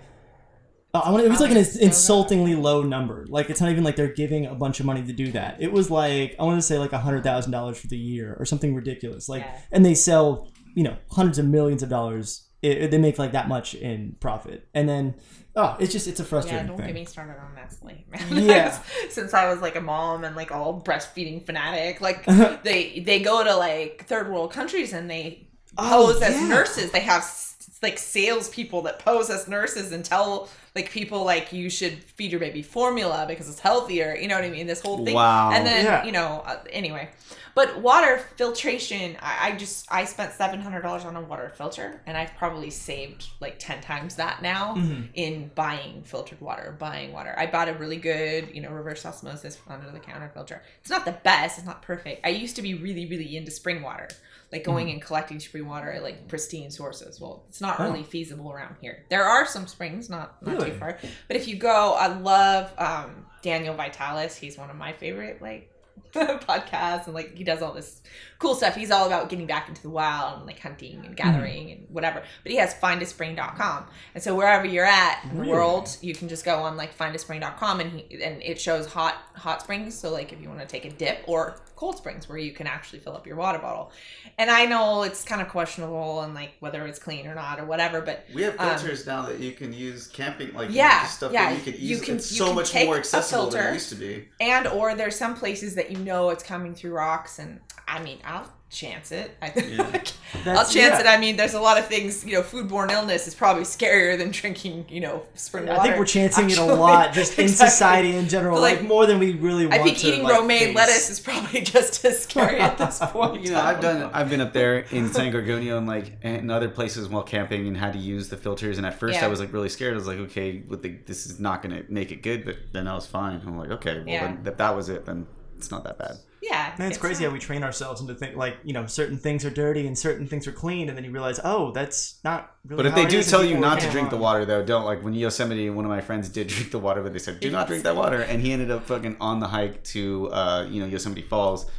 Uh, 0.93 0.99
I 1.05 1.11
want. 1.11 1.25
It 1.25 1.29
was 1.29 1.39
like 1.39 1.51
an 1.51 1.63
so 1.65 1.79
insultingly 1.79 2.55
low 2.55 2.81
number. 2.83 3.25
Like 3.27 3.49
it's 3.49 3.59
not 3.61 3.71
even 3.71 3.83
like 3.83 3.95
they're 3.95 4.13
giving 4.13 4.45
a 4.45 4.55
bunch 4.55 4.79
of 4.79 4.85
money 4.85 5.03
to 5.05 5.13
do 5.13 5.31
that. 5.33 5.57
It 5.61 5.71
was 5.71 5.89
like 5.91 6.35
I 6.39 6.43
want 6.43 6.57
to 6.57 6.61
say 6.61 6.77
like 6.77 6.93
a 6.93 6.97
hundred 6.99 7.23
thousand 7.23 7.51
dollars 7.51 7.77
for 7.79 7.87
the 7.87 7.97
year 7.97 8.35
or 8.39 8.45
something 8.45 8.73
ridiculous. 8.75 9.27
Like, 9.27 9.41
Yeah. 9.43 9.59
and 9.71 9.85
they 9.85 9.93
sell 9.95 10.49
you 10.75 10.83
know 10.83 10.95
hundreds 11.11 11.39
of 11.39 11.45
millions 11.45 11.83
of 11.83 11.89
dollars. 11.89 12.43
It, 12.61 12.89
they 12.89 12.97
make 12.97 13.19
like 13.19 13.33
that 13.33 13.47
much 13.47 13.75
in 13.75 14.15
profit, 14.19 14.67
and 14.73 14.87
then 14.89 15.13
oh, 15.57 15.75
it's 15.79 15.91
just 15.91 16.07
it's 16.07 16.19
a 16.21 16.23
frustrating. 16.23 16.61
Yeah, 16.61 16.67
don't 16.67 16.77
thing. 16.77 16.85
get 16.87 16.95
me 16.95 17.03
started 17.05 17.35
on 17.41 17.53
Nestle. 17.55 18.05
Yeah. 18.45 18.79
Since 19.09 19.33
I 19.33 19.51
was 19.51 19.61
like 19.61 19.75
a 19.75 19.81
mom 19.81 20.23
and 20.23 20.35
like 20.35 20.51
all 20.53 20.81
breastfeeding 20.81 21.45
fanatic, 21.45 21.99
like 21.99 22.25
they 22.63 22.99
they 23.05 23.19
go 23.19 23.43
to 23.43 23.55
like 23.55 24.05
third 24.07 24.31
world 24.31 24.51
countries 24.53 24.93
and 24.93 25.09
they 25.09 25.43
Oh, 25.77 26.11
pose 26.13 26.21
as 26.23 26.33
yeah. 26.35 26.47
nurses. 26.47 26.91
They 26.91 27.01
have 27.01 27.21
s- 27.21 27.77
like 27.83 27.99
salespeople 27.99 28.81
that 28.83 28.97
pose 28.99 29.29
as 29.29 29.47
nurses 29.47 29.91
and 29.91 30.03
tell 30.03 30.49
like 30.75 30.89
people 30.89 31.23
like 31.23 31.53
you 31.53 31.69
should 31.69 32.03
feed 32.03 32.31
your 32.31 32.39
baby 32.39 32.61
formula 32.63 33.25
because 33.27 33.47
it's 33.49 33.59
healthier. 33.59 34.15
You 34.15 34.27
know 34.27 34.35
what 34.35 34.43
I 34.45 34.49
mean? 34.49 34.65
This 34.65 34.81
whole 34.81 35.03
thing. 35.05 35.13
Wow. 35.13 35.51
And 35.51 35.65
then 35.67 35.85
Yeah. 35.85 36.03
you 36.05 36.11
know 36.13 36.41
uh, 36.47 36.57
anyway. 36.71 37.09
But 37.57 37.81
water 37.81 38.19
filtration, 38.35 39.17
I, 39.19 39.49
I 39.49 39.55
just 39.57 39.87
I 39.91 40.05
spent 40.05 40.31
seven 40.33 40.61
hundred 40.61 40.81
dollars 40.83 41.03
on 41.05 41.15
a 41.15 41.21
water 41.21 41.51
filter, 41.57 42.01
and 42.05 42.15
I've 42.15 42.35
probably 42.35 42.69
saved 42.69 43.27
like 43.39 43.55
ten 43.57 43.81
times 43.81 44.15
that 44.17 44.41
now 44.43 44.75
Mm-hmm. 44.75 45.01
in 45.15 45.49
buying 45.55 46.03
filtered 46.03 46.39
water, 46.39 46.75
buying 46.77 47.11
water. 47.13 47.33
I 47.35 47.47
bought 47.47 47.67
a 47.67 47.73
really 47.73 47.97
good, 47.97 48.49
you 48.53 48.61
know, 48.61 48.69
reverse 48.69 49.03
osmosis 49.05 49.57
under 49.67 49.89
the 49.89 49.99
counter 49.99 50.29
filter. 50.33 50.61
It's 50.81 50.89
not 50.91 51.03
the 51.05 51.17
best, 51.23 51.57
it's 51.57 51.65
not 51.65 51.81
perfect. 51.81 52.23
I 52.25 52.29
used 52.29 52.55
to 52.57 52.61
be 52.61 52.75
really, 52.75 53.07
really 53.07 53.35
into 53.35 53.49
spring 53.51 53.81
water, 53.81 54.07
like 54.51 54.61
Mm-hmm. 54.61 54.71
going 54.71 54.89
and 54.91 55.01
collecting 55.01 55.39
spring 55.39 55.67
water 55.67 55.89
at 55.91 56.03
like 56.03 56.27
pristine 56.27 56.69
sources. 56.69 57.19
Well, 57.19 57.43
it's 57.49 57.59
not 57.59 57.79
Oh. 57.79 57.85
really 57.85 58.03
feasible 58.03 58.51
around 58.51 58.75
here. 58.81 59.03
There 59.09 59.23
are 59.23 59.47
some 59.47 59.65
springs, 59.65 60.09
not 60.11 60.41
not 60.45 60.57
Really? 60.57 60.71
too 60.71 60.77
far, 60.77 60.99
but 61.27 61.35
if 61.37 61.47
you 61.47 61.55
go, 61.55 61.93
I 61.93 62.07
love 62.07 62.71
um, 62.77 63.25
Daniel 63.41 63.73
Vitalis. 63.75 64.35
He's 64.37 64.57
one 64.59 64.69
of 64.69 64.75
my 64.75 64.93
favorite 64.93 65.41
like 65.41 65.71
podcasts, 66.13 67.05
and 67.05 67.13
like 67.13 67.35
he 67.35 67.43
does 67.43 67.61
all 67.61 67.73
this 67.73 68.01
cool 68.39 68.55
stuff. 68.55 68.75
He's 68.75 68.91
all 68.91 69.07
about 69.07 69.29
getting 69.29 69.45
back 69.45 69.67
into 69.67 69.81
the 69.81 69.89
wild 69.89 70.37
and 70.37 70.45
like 70.45 70.59
hunting 70.59 70.95
and 70.95 71.03
mm-hmm. 71.05 71.13
gathering 71.13 71.71
and 71.71 71.85
whatever. 71.89 72.23
But 72.43 72.51
he 72.51 72.57
has 72.57 72.73
findaspring.com. 72.75 73.85
And 74.13 74.23
so 74.23 74.35
wherever 74.35 74.65
you're 74.65 74.85
at 74.85 75.23
in 75.23 75.37
the 75.37 75.49
world, 75.49 75.95
you 76.01 76.13
can 76.13 76.27
just 76.27 76.45
go 76.45 76.59
on 76.59 76.77
like 76.77 76.97
findaspring.com 76.97 77.79
and 77.79 77.91
he 77.91 78.23
and 78.23 78.41
it 78.41 78.59
shows 78.59 78.87
hot 78.87 79.15
hot 79.35 79.61
springs. 79.61 79.97
So 79.97 80.11
like 80.11 80.33
if 80.33 80.41
you 80.41 80.49
want 80.49 80.61
to 80.61 80.67
take 80.67 80.85
a 80.85 80.91
dip 80.91 81.23
or 81.27 81.57
cold 81.77 81.95
springs 81.95 82.27
where 82.27 82.37
you 82.39 82.51
can 82.51 82.67
actually 82.67 82.97
fill 82.99 83.15
up 83.15 83.25
your 83.25 83.35
water 83.37 83.59
bottle. 83.59 83.91
And 84.39 84.49
I 84.49 84.65
know 84.65 85.03
it's 85.03 85.23
kind 85.23 85.41
of 85.41 85.47
questionable 85.47 86.21
and 86.21 86.33
like 86.33 86.53
whether 86.59 86.85
it's 86.87 86.97
clean 86.99 87.27
or 87.27 87.35
not 87.35 87.59
or 87.59 87.65
whatever, 87.65 88.01
but 88.01 88.25
We 88.33 88.41
have 88.41 88.59
Um, 88.59 88.77
filters 88.77 89.05
now 89.05 89.21
that 89.27 89.39
you 89.39 89.51
can 89.53 89.71
use 89.71 90.07
camping, 90.07 90.53
like 90.55 90.69
Yeah, 90.71 91.05
stuff 91.05 91.31
yeah, 91.31 91.51
that 91.51 91.57
you 91.57 91.63
could 91.63 91.79
you 91.79 91.99
can- 91.99 92.15
it's 92.15 92.31
you 92.31 92.39
so 92.39 92.45
can 92.47 92.55
much 92.55 92.73
more 92.73 92.97
accessible 92.97 93.49
than 93.51 93.67
it 93.67 93.73
used 93.75 93.89
to 93.89 93.95
be. 93.95 94.27
and 94.41 94.67
or 94.67 94.95
there's 94.95 95.15
some 95.15 95.35
places 95.35 95.75
that 95.75 95.91
you 95.91 95.99
know 95.99 96.31
it's 96.31 96.43
coming 96.43 96.73
through 96.73 96.91
rocks 96.93 97.37
and 97.39 97.59
I 97.87 98.01
mean 98.01 98.19
I'll 98.23 98.51
chance 98.69 99.13
it. 99.13 99.31
I, 99.41 99.47
I'll 100.45 100.63
chance 100.65 100.75
yeah. 100.75 100.99
it. 100.99 101.07
I 101.07 101.17
mean, 101.17 101.37
there's 101.37 101.53
a 101.53 101.59
lot 101.61 101.77
of 101.77 101.87
things. 101.87 102.25
You 102.25 102.33
know, 102.33 102.41
foodborne 102.41 102.91
illness 102.91 103.27
is 103.27 103.33
probably 103.33 103.63
scarier 103.63 104.17
than 104.17 104.31
drinking. 104.31 104.85
You 104.89 104.99
know, 105.01 105.23
spring 105.35 105.67
water. 105.67 105.79
I 105.79 105.83
think 105.83 105.97
we're 105.97 106.05
chancing 106.05 106.49
it 106.49 106.57
a 106.57 106.63
lot, 106.65 107.13
just 107.13 107.39
in 107.39 107.47
society 107.47 108.15
in 108.15 108.27
general, 108.27 108.55
But, 108.57 108.61
like, 108.61 108.79
like, 108.79 108.87
more 108.87 109.05
than 109.05 109.19
we 109.19 109.33
really 109.33 109.65
want 109.67 109.79
I 109.79 109.83
think 109.83 109.97
to, 109.99 110.07
eating 110.07 110.23
like, 110.23 110.33
romaine 110.33 110.59
face. 110.67 110.75
lettuce 110.75 111.09
is 111.09 111.19
probably 111.19 111.61
just 111.75 112.03
as 112.03 112.23
scary 112.23 112.59
at 112.59 112.77
this 112.77 112.99
point. 112.99 113.43
You 113.43 113.51
know, 113.51 113.61
I've 113.61 113.79
done. 113.79 114.09
I've 114.13 114.29
been 114.29 114.41
up 114.41 114.53
there 114.53 114.79
in 114.79 115.11
San 115.13 115.31
Gorgonio 115.31 115.77
and 115.77 115.87
like 115.87 116.21
in 116.23 116.51
other 116.51 116.69
places 116.69 117.07
while 117.07 117.23
camping 117.23 117.67
and 117.67 117.77
had 117.77 117.93
to 117.93 117.99
use 117.99 118.29
the 118.29 118.37
filters. 118.37 118.77
And 118.77 118.85
at 118.85 118.99
first, 118.99 119.15
Yeah. 119.15 119.25
I 119.25 119.27
was 119.29 119.39
like 119.39 119.53
really 119.53 119.69
scared. 119.69 119.93
I 119.93 119.97
was 119.97 120.07
like, 120.07 120.19
okay, 120.19 120.63
with 120.67 120.81
the, 120.83 120.97
this 121.05 121.25
is 121.25 121.39
not 121.39 121.61
gonna 121.61 121.83
make 121.87 122.11
it 122.11 122.21
good. 122.21 122.43
But 122.43 122.57
then 122.73 122.87
I 122.87 122.95
was 122.95 123.05
fine. 123.05 123.41
I'm 123.45 123.57
like, 123.57 123.71
okay, 123.71 123.99
well 123.99 124.07
Yeah. 124.07 124.27
then 124.27 124.41
if 124.45 124.57
that 124.57 124.75
was 124.75 124.89
it, 124.89 125.05
then 125.05 125.25
it's 125.57 125.71
not 125.71 125.83
that 125.83 125.97
bad. 125.97 126.17
Yeah, 126.41 126.73
Man, 126.77 126.89
it's, 126.89 126.97
crazy 126.99 127.23
not- 127.23 127.29
how 127.29 127.33
we 127.33 127.39
train 127.39 127.63
ourselves 127.63 127.99
into 127.99 128.13
think 128.13 128.35
like 128.35 128.57
you 128.63 128.71
know 128.71 128.85
certain 128.85 129.17
things 129.17 129.43
are 129.43 129.49
dirty 129.49 129.87
and 129.87 129.97
certain 129.97 130.27
things 130.27 130.47
are 130.47 130.51
clean, 130.51 130.87
and 130.87 130.95
then 130.97 131.03
you 131.03 131.11
realize, 131.11 131.39
oh, 131.43 131.71
that's 131.71 132.19
not. 132.23 132.55
really 132.65 132.77
But 132.77 132.85
if 132.85 132.91
how 132.91 132.97
they 132.99 133.03
it 133.05 133.09
do 133.09 133.17
is, 133.17 133.29
tell 133.29 133.43
you 133.43 133.57
not 133.57 133.75
to 133.75 133.87
getting 133.87 133.91
drink 133.91 134.09
the 134.11 134.17
water, 134.17 134.45
though, 134.45 134.63
don't 134.63 134.85
like 134.85 135.03
when 135.03 135.13
Yosemite. 135.13 135.69
One 135.69 135.83
of 135.83 135.89
my 135.89 135.99
friends 136.01 136.29
did 136.29 136.47
drink 136.55 136.71
the 136.71 136.79
water, 136.79 137.01
but 137.03 137.11
they 137.11 137.19
said 137.19 137.39
do 137.39 137.49
not 137.51 137.67
drink 137.67 137.83
that 137.83 137.95
water, 137.95 138.21
and 138.21 138.41
he 138.41 138.51
ended 138.53 138.69
up 138.71 138.85
fucking 138.85 139.17
on 139.19 139.39
the 139.39 139.47
hike 139.47 139.83
to 139.85 140.29
uh, 140.31 140.67
you 140.69 140.79
know 140.79 140.87
Yosemite 140.87 141.23
Falls. 141.23 141.69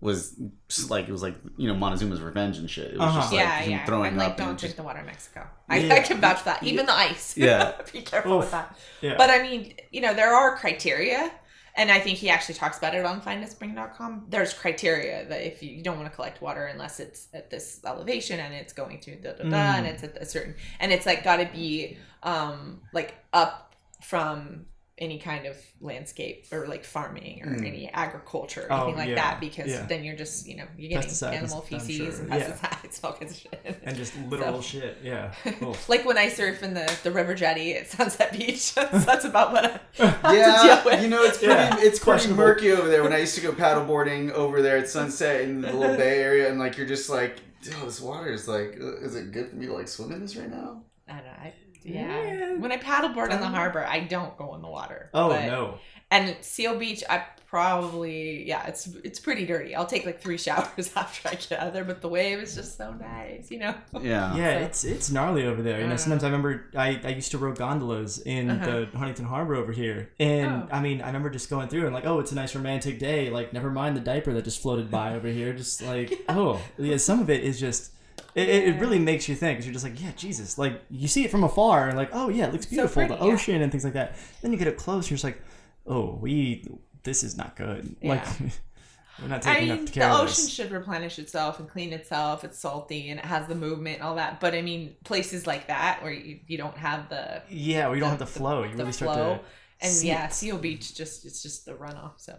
Was 0.00 0.34
just 0.68 0.90
like 0.90 1.08
it 1.08 1.12
was 1.12 1.22
like 1.22 1.36
you 1.56 1.68
know 1.68 1.74
Montezuma's 1.76 2.20
revenge 2.20 2.58
and 2.58 2.68
shit. 2.68 2.86
It 2.90 2.98
was 2.98 3.02
Uh-huh. 3.02 3.20
just 3.20 3.32
like 3.32 3.40
yeah, 3.40 3.58
him 3.60 3.70
yeah. 3.70 3.84
throwing 3.86 4.08
and 4.08 4.16
like, 4.16 4.30
up 4.30 4.36
don't 4.36 4.48
and 4.48 4.58
drink 4.58 4.70
just 4.70 4.76
the 4.76 4.82
water 4.82 4.98
in 4.98 5.06
Mexico. 5.06 5.46
I, 5.68 5.78
Yeah. 5.78 5.94
I 5.94 6.00
can 6.00 6.20
vouch 6.20 6.38
for 6.38 6.46
that. 6.46 6.62
Even 6.64 6.86
the 6.86 6.92
ice. 6.92 7.36
Yeah. 7.38 7.74
Be 7.92 8.02
careful 8.02 8.32
Oof. 8.32 8.40
with 8.40 8.50
that. 8.50 8.76
Yeah. 9.00 9.14
But 9.16 9.30
I 9.30 9.42
mean, 9.42 9.74
you 9.92 10.00
know, 10.00 10.12
there 10.12 10.34
are 10.34 10.56
criteria, 10.56 11.30
and 11.76 11.90
I 11.90 11.98
think 12.00 12.18
he 12.18 12.28
actually 12.30 12.54
talks 12.56 12.78
about 12.78 12.94
it 12.94 13.04
on 13.04 13.20
findaspring.com. 13.20 14.26
There's 14.28 14.52
criteria 14.52 15.26
that 15.28 15.40
if 15.46 15.62
you, 15.62 15.70
you 15.70 15.82
don't 15.82 15.96
want 15.98 16.08
to 16.10 16.14
collect 16.14 16.42
water 16.42 16.66
unless 16.66 17.00
it's 17.00 17.28
at 17.32 17.50
this 17.50 17.80
elevation 17.86 18.40
and 18.40 18.52
it's 18.54 18.72
going 18.72 19.00
to 19.00 19.16
da 19.16 19.32
da 19.32 19.44
da, 19.44 19.48
Mm. 19.50 19.78
and 19.78 19.86
it's 19.86 20.02
at 20.02 20.16
a 20.16 20.26
certain, 20.26 20.54
and 20.80 20.92
it's 20.92 21.06
like 21.06 21.24
got 21.24 21.36
to 21.36 21.46
be 21.52 21.96
um 22.22 22.80
like 22.92 23.14
up 23.32 23.74
from 24.02 24.66
any 25.02 25.18
kind 25.18 25.46
of 25.46 25.56
landscape 25.80 26.46
or 26.52 26.66
like 26.68 26.84
farming 26.84 27.42
or 27.42 27.48
Mm. 27.56 27.66
any 27.66 27.88
agriculture 27.92 28.62
or 28.62 28.72
Oh, 28.72 28.76
anything 28.84 28.96
like 28.98 29.08
yeah, 29.08 29.14
that 29.16 29.40
because 29.40 29.68
yeah. 29.68 29.84
then 29.86 30.04
you're 30.04 30.14
just 30.16 30.46
you 30.46 30.56
know 30.56 30.64
you're 30.78 30.90
getting 30.90 31.10
Pesticides, 31.10 31.32
animal 31.32 31.60
feces 31.62 31.96
sure, 31.96 32.06
and 32.24 32.28
yeah. 32.28 32.52
pesticides 32.52 33.00
all 33.04 33.12
kinds 33.12 33.32
of 33.32 33.38
shit 33.38 33.80
and 33.82 33.96
just 33.96 34.16
literal 34.30 34.62
So- 34.62 34.78
shit. 34.78 34.98
Yeah. 35.02 35.34
Oof. 35.62 35.88
like 35.88 36.04
when 36.04 36.16
I 36.16 36.28
surf 36.28 36.62
in 36.62 36.72
the, 36.74 36.90
the 37.02 37.10
river 37.10 37.34
jetty 37.34 37.74
at 37.74 37.90
Sunset 37.90 38.32
Beach. 38.32 38.74
That's, 38.76 39.04
that's 39.04 39.24
about 39.24 39.52
what 39.52 39.64
I 39.64 39.68
have 40.06 40.22
to 40.22 40.28
deal 40.28 40.36
Yeah, 40.38 40.84
with. 40.84 41.02
you 41.02 41.08
know 41.08 41.22
it's 41.24 41.38
pretty 41.38 41.52
Yeah, 41.54 41.76
it's 41.80 41.98
pretty 41.98 42.32
murky 42.32 42.70
over 42.70 42.88
there. 42.88 43.02
When 43.02 43.12
I 43.12 43.18
used 43.18 43.34
to 43.34 43.40
go 43.40 43.52
paddleboarding 43.52 44.30
over 44.30 44.62
there 44.62 44.76
at 44.78 44.88
Sunset 44.88 45.40
in 45.42 45.60
the 45.62 45.72
little 45.72 45.96
bay 45.96 46.20
area, 46.22 46.48
and 46.48 46.58
like 46.60 46.76
you're 46.78 46.86
just 46.86 47.10
like, 47.10 47.40
oh, 47.80 47.84
this 47.86 48.00
water 48.00 48.32
is 48.32 48.46
like, 48.46 48.76
is 48.78 49.16
it 49.16 49.32
good 49.32 49.48
for 49.50 49.56
me 49.56 49.66
to 49.66 49.72
like 49.72 49.88
swim 49.88 50.12
in 50.12 50.20
this 50.20 50.36
right 50.36 50.50
now? 50.50 50.82
I 51.08 51.12
don't 51.14 51.24
know. 51.24 51.32
I, 51.32 51.52
Yeah. 51.84 52.54
When 52.56 52.72
I 52.72 52.76
paddleboard 52.78 53.30
in 53.30 53.40
the 53.40 53.48
harbor, 53.48 53.84
I 53.84 54.00
don't 54.00 54.36
go 54.36 54.54
in 54.54 54.62
the 54.62 54.68
water. 54.68 55.10
Oh 55.14 55.28
But- 55.30 55.46
no. 55.46 55.78
And 56.10 56.36
Seal 56.42 56.78
Beach, 56.78 57.02
I 57.08 57.24
probably 57.46 58.46
yeah, 58.46 58.66
it's 58.66 58.86
it's 59.02 59.18
pretty 59.18 59.46
dirty. 59.46 59.74
I'll 59.74 59.86
take 59.86 60.04
like 60.04 60.20
three 60.20 60.36
showers 60.46 60.90
after 60.96 61.28
I 61.28 61.32
get 61.36 61.52
out 61.52 61.68
of 61.68 61.72
there, 61.72 61.84
but 61.84 62.02
the 62.02 62.08
wave 62.08 62.38
is 62.40 62.54
just 62.54 62.76
so 62.76 62.92
nice, 62.92 63.50
you 63.50 63.58
know. 63.58 63.74
Yeah. 64.02 64.34
Yeah, 64.36 64.58
So- 64.58 64.64
it's 64.64 64.84
it's 64.84 65.10
gnarly 65.10 65.46
over 65.46 65.62
there. 65.62 65.80
You 65.80 65.86
know, 65.86 65.94
Uh. 65.94 65.96
sometimes 65.96 66.22
I 66.24 66.26
remember 66.26 66.66
I, 66.76 67.00
I 67.02 67.08
used 67.10 67.30
to 67.30 67.38
row 67.38 67.52
gondolas 67.52 68.18
in 68.18 68.50
Uh-huh. 68.50 68.66
the 68.92 68.98
Huntington 68.98 69.24
Harbor 69.26 69.54
over 69.54 69.72
here, 69.72 70.10
and 70.20 70.64
Oh. 70.64 70.68
I 70.70 70.80
mean, 70.80 71.00
I 71.00 71.06
remember 71.06 71.30
just 71.30 71.48
going 71.48 71.68
through 71.68 71.86
and 71.86 71.94
like, 71.94 72.04
oh, 72.06 72.18
it's 72.20 72.32
a 72.32 72.34
nice 72.34 72.54
romantic 72.54 72.98
day. 72.98 73.30
Like, 73.30 73.52
never 73.54 73.70
mind 73.70 73.96
the 73.96 74.00
diaper 74.00 74.32
that 74.34 74.44
just 74.44 74.60
floated 74.60 74.90
by 74.90 75.14
over 75.14 75.28
here. 75.28 75.52
Just 75.54 75.80
like, 75.82 76.12
oh, 76.28 76.60
yeah, 76.78 76.98
some 76.98 77.20
of 77.20 77.30
it 77.30 77.42
is 77.42 77.58
just. 77.58 77.90
It, 78.34 78.48
it 78.48 78.80
really 78.80 78.98
makes 78.98 79.28
you 79.28 79.34
think 79.34 79.58
'cause 79.58 79.66
you're 79.66 79.74
just 79.74 79.84
like, 79.84 80.00
yeah, 80.00 80.12
Jesus. 80.16 80.56
Like, 80.56 80.80
you 80.90 81.06
see 81.08 81.24
it 81.24 81.30
from 81.30 81.44
afar 81.44 81.88
and 81.88 81.96
like, 81.98 82.10
oh, 82.12 82.28
yeah, 82.30 82.46
it 82.46 82.52
looks 82.52 82.66
beautiful, 82.66 83.02
pretty, 83.06 83.14
the 83.14 83.26
yeah. 83.26 83.32
ocean 83.32 83.60
and 83.62 83.70
things 83.70 83.84
like 83.84 83.92
that. 83.92 84.16
Then 84.40 84.52
you 84.52 84.58
get 84.58 84.68
up 84.68 84.76
close 84.76 85.04
and 85.04 85.10
you're 85.10 85.16
just 85.16 85.24
like, 85.24 85.42
oh, 85.86 86.18
we, 86.20 86.64
this 87.02 87.22
is 87.22 87.36
not 87.36 87.56
good. 87.56 87.94
Like, 88.02 88.24
we're 89.20 89.28
not 89.28 89.46
I 89.46 89.54
taking 89.54 89.68
mean, 89.68 89.78
enough 89.80 89.92
care 89.92 90.04
of 90.08 90.14
it. 90.14 90.16
the 90.16 90.22
ocean 90.32 90.48
should 90.48 90.70
replenish 90.72 91.18
itself 91.18 91.60
and 91.60 91.68
clean 91.68 91.92
itself. 91.92 92.42
It's 92.44 92.58
salty 92.58 93.10
and 93.10 93.18
it 93.20 93.26
has 93.26 93.46
the 93.48 93.54
movement 93.54 93.96
and 93.96 94.04
all 94.04 94.14
that. 94.16 94.40
But 94.40 94.54
I 94.54 94.62
mean, 94.62 94.96
places 95.04 95.46
like 95.46 95.66
that 95.66 96.02
where 96.02 96.12
you, 96.12 96.40
you 96.46 96.56
don't 96.56 96.76
have 96.78 97.10
the 97.10 97.42
Yeah, 97.50 97.90
we 97.90 98.00
don't 98.00 98.08
have 98.10 98.18
the 98.18 98.26
flow. 98.26 98.62
You 98.64 98.70
the 98.70 98.76
really 98.78 98.92
start 98.92 99.14
flow. 99.16 99.34
to. 99.36 99.86
and 99.86 100.02
yeah. 100.04 100.28
Seal 100.28 100.56
Beach 100.56 100.94
just 100.94 101.26
it's 101.26 101.42
just 101.42 101.66
the 101.66 101.72
runoff. 101.74 102.12
So 102.16 102.36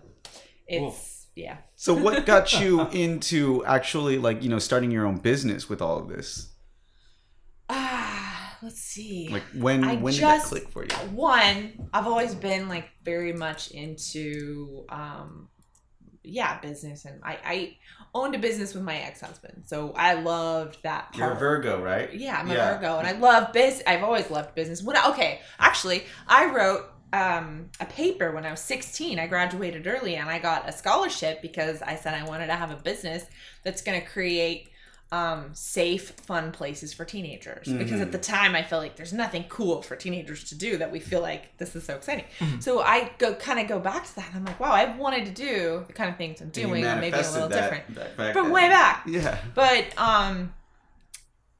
it's 0.67 1.22
yeah. 1.35 1.57
So 1.75 1.93
what 1.93 2.25
got 2.33 2.59
you 2.59 2.87
into 2.89 3.63
actually 3.65 4.17
like 4.19 4.43
you 4.43 4.49
know 4.49 4.59
starting 4.59 4.91
your 4.91 5.05
own 5.05 5.17
business 5.17 5.67
with 5.69 5.81
all 5.81 5.97
of 5.97 6.07
this? 6.07 6.49
Ah, 7.69 8.57
let's 8.61 8.79
see. 8.79 9.29
Like 9.31 9.43
when 9.55 9.83
I 9.83 9.95
when 9.95 10.13
just- 10.13 10.19
did 10.19 10.27
that 10.27 10.43
click 10.43 10.69
for 10.69 10.83
you? 10.83 10.89
one 11.15 11.89
i've 11.93 12.07
always 12.07 12.33
been 12.35 12.67
like 12.69 12.89
very 13.03 13.33
much 13.33 13.71
into 13.71 14.85
um 14.89 15.47
yeah 16.23 16.59
business 16.61 17.05
and 17.05 17.19
i 17.23 17.37
i 17.45 17.77
owned 18.15 18.33
a 18.35 18.39
business 18.39 18.73
with 18.73 18.83
my 18.83 18.97
ex-husband 18.97 19.63
so 19.65 19.91
i 19.95 20.13
loved 20.13 20.77
that 20.83 21.11
part 21.11 21.17
You're 21.17 21.31
a 21.31 21.35
Virgo, 21.39 21.81
right? 21.81 22.13
yeah 22.13 22.37
i'm 22.39 22.49
a 22.49 22.53
Yeah. 22.53 22.73
virgo 22.75 22.97
and 22.99 23.07
i 23.07 23.11
love 23.11 23.51
biz 23.53 23.83
i've 23.85 24.03
always 24.03 24.29
loved 24.31 24.55
business 24.55 24.81
when 24.81 24.95
I, 24.95 25.09
okay 25.09 25.41
actually 25.59 26.03
i 26.27 26.45
wrote 26.45 26.85
um, 27.13 27.69
a 27.79 27.85
paper 27.85 28.31
when 28.31 28.45
i 28.45 28.51
was 28.51 28.59
16 28.59 29.19
i 29.19 29.27
graduated 29.27 29.87
early 29.87 30.15
and 30.15 30.29
i 30.29 30.39
got 30.39 30.67
a 30.67 30.71
scholarship 30.71 31.41
because 31.41 31.81
i 31.81 31.95
said 31.95 32.13
i 32.13 32.27
wanted 32.27 32.47
to 32.47 32.55
have 32.55 32.71
a 32.71 32.75
business 32.75 33.25
that's 33.63 33.81
going 33.81 33.99
to 33.99 34.05
create 34.05 34.69
um, 35.13 35.51
safe, 35.53 36.09
fun 36.09 36.51
places 36.51 36.91
for 36.91 37.05
teenagers. 37.05 37.67
Because 37.71 38.01
at 38.01 38.11
the 38.11 38.17
time, 38.17 38.55
I 38.55 38.63
felt 38.63 38.81
like 38.81 38.95
there's 38.95 39.13
nothing 39.13 39.45
cool 39.47 39.83
for 39.83 39.95
teenagers 39.95 40.43
to 40.45 40.55
do 40.55 40.77
that 40.77 40.91
we 40.91 40.99
feel 40.99 41.21
like 41.21 41.55
this 41.59 41.75
is 41.75 41.83
so 41.83 41.93
exciting. 41.93 42.25
So 42.59 42.81
I 42.81 43.11
go 43.19 43.35
kind 43.35 43.59
of 43.59 43.67
go 43.67 43.79
back 43.79 44.07
to 44.07 44.15
that. 44.15 44.29
And 44.29 44.37
I'm 44.37 44.45
like, 44.45 44.59
wow, 44.59 44.71
I've 44.71 44.97
wanted 44.97 45.25
to 45.27 45.31
do 45.31 45.83
the 45.85 45.93
kind 45.93 46.09
of 46.09 46.17
things 46.17 46.41
I'm 46.41 46.49
doing, 46.49 46.81
maybe 46.81 47.15
a 47.15 47.31
little 47.31 47.47
that 47.47 47.85
different 47.85 48.33
from 48.33 48.49
way 48.49 48.69
back. 48.69 49.05
Yeah. 49.07 49.37
But 49.53 49.85
um, 49.99 50.51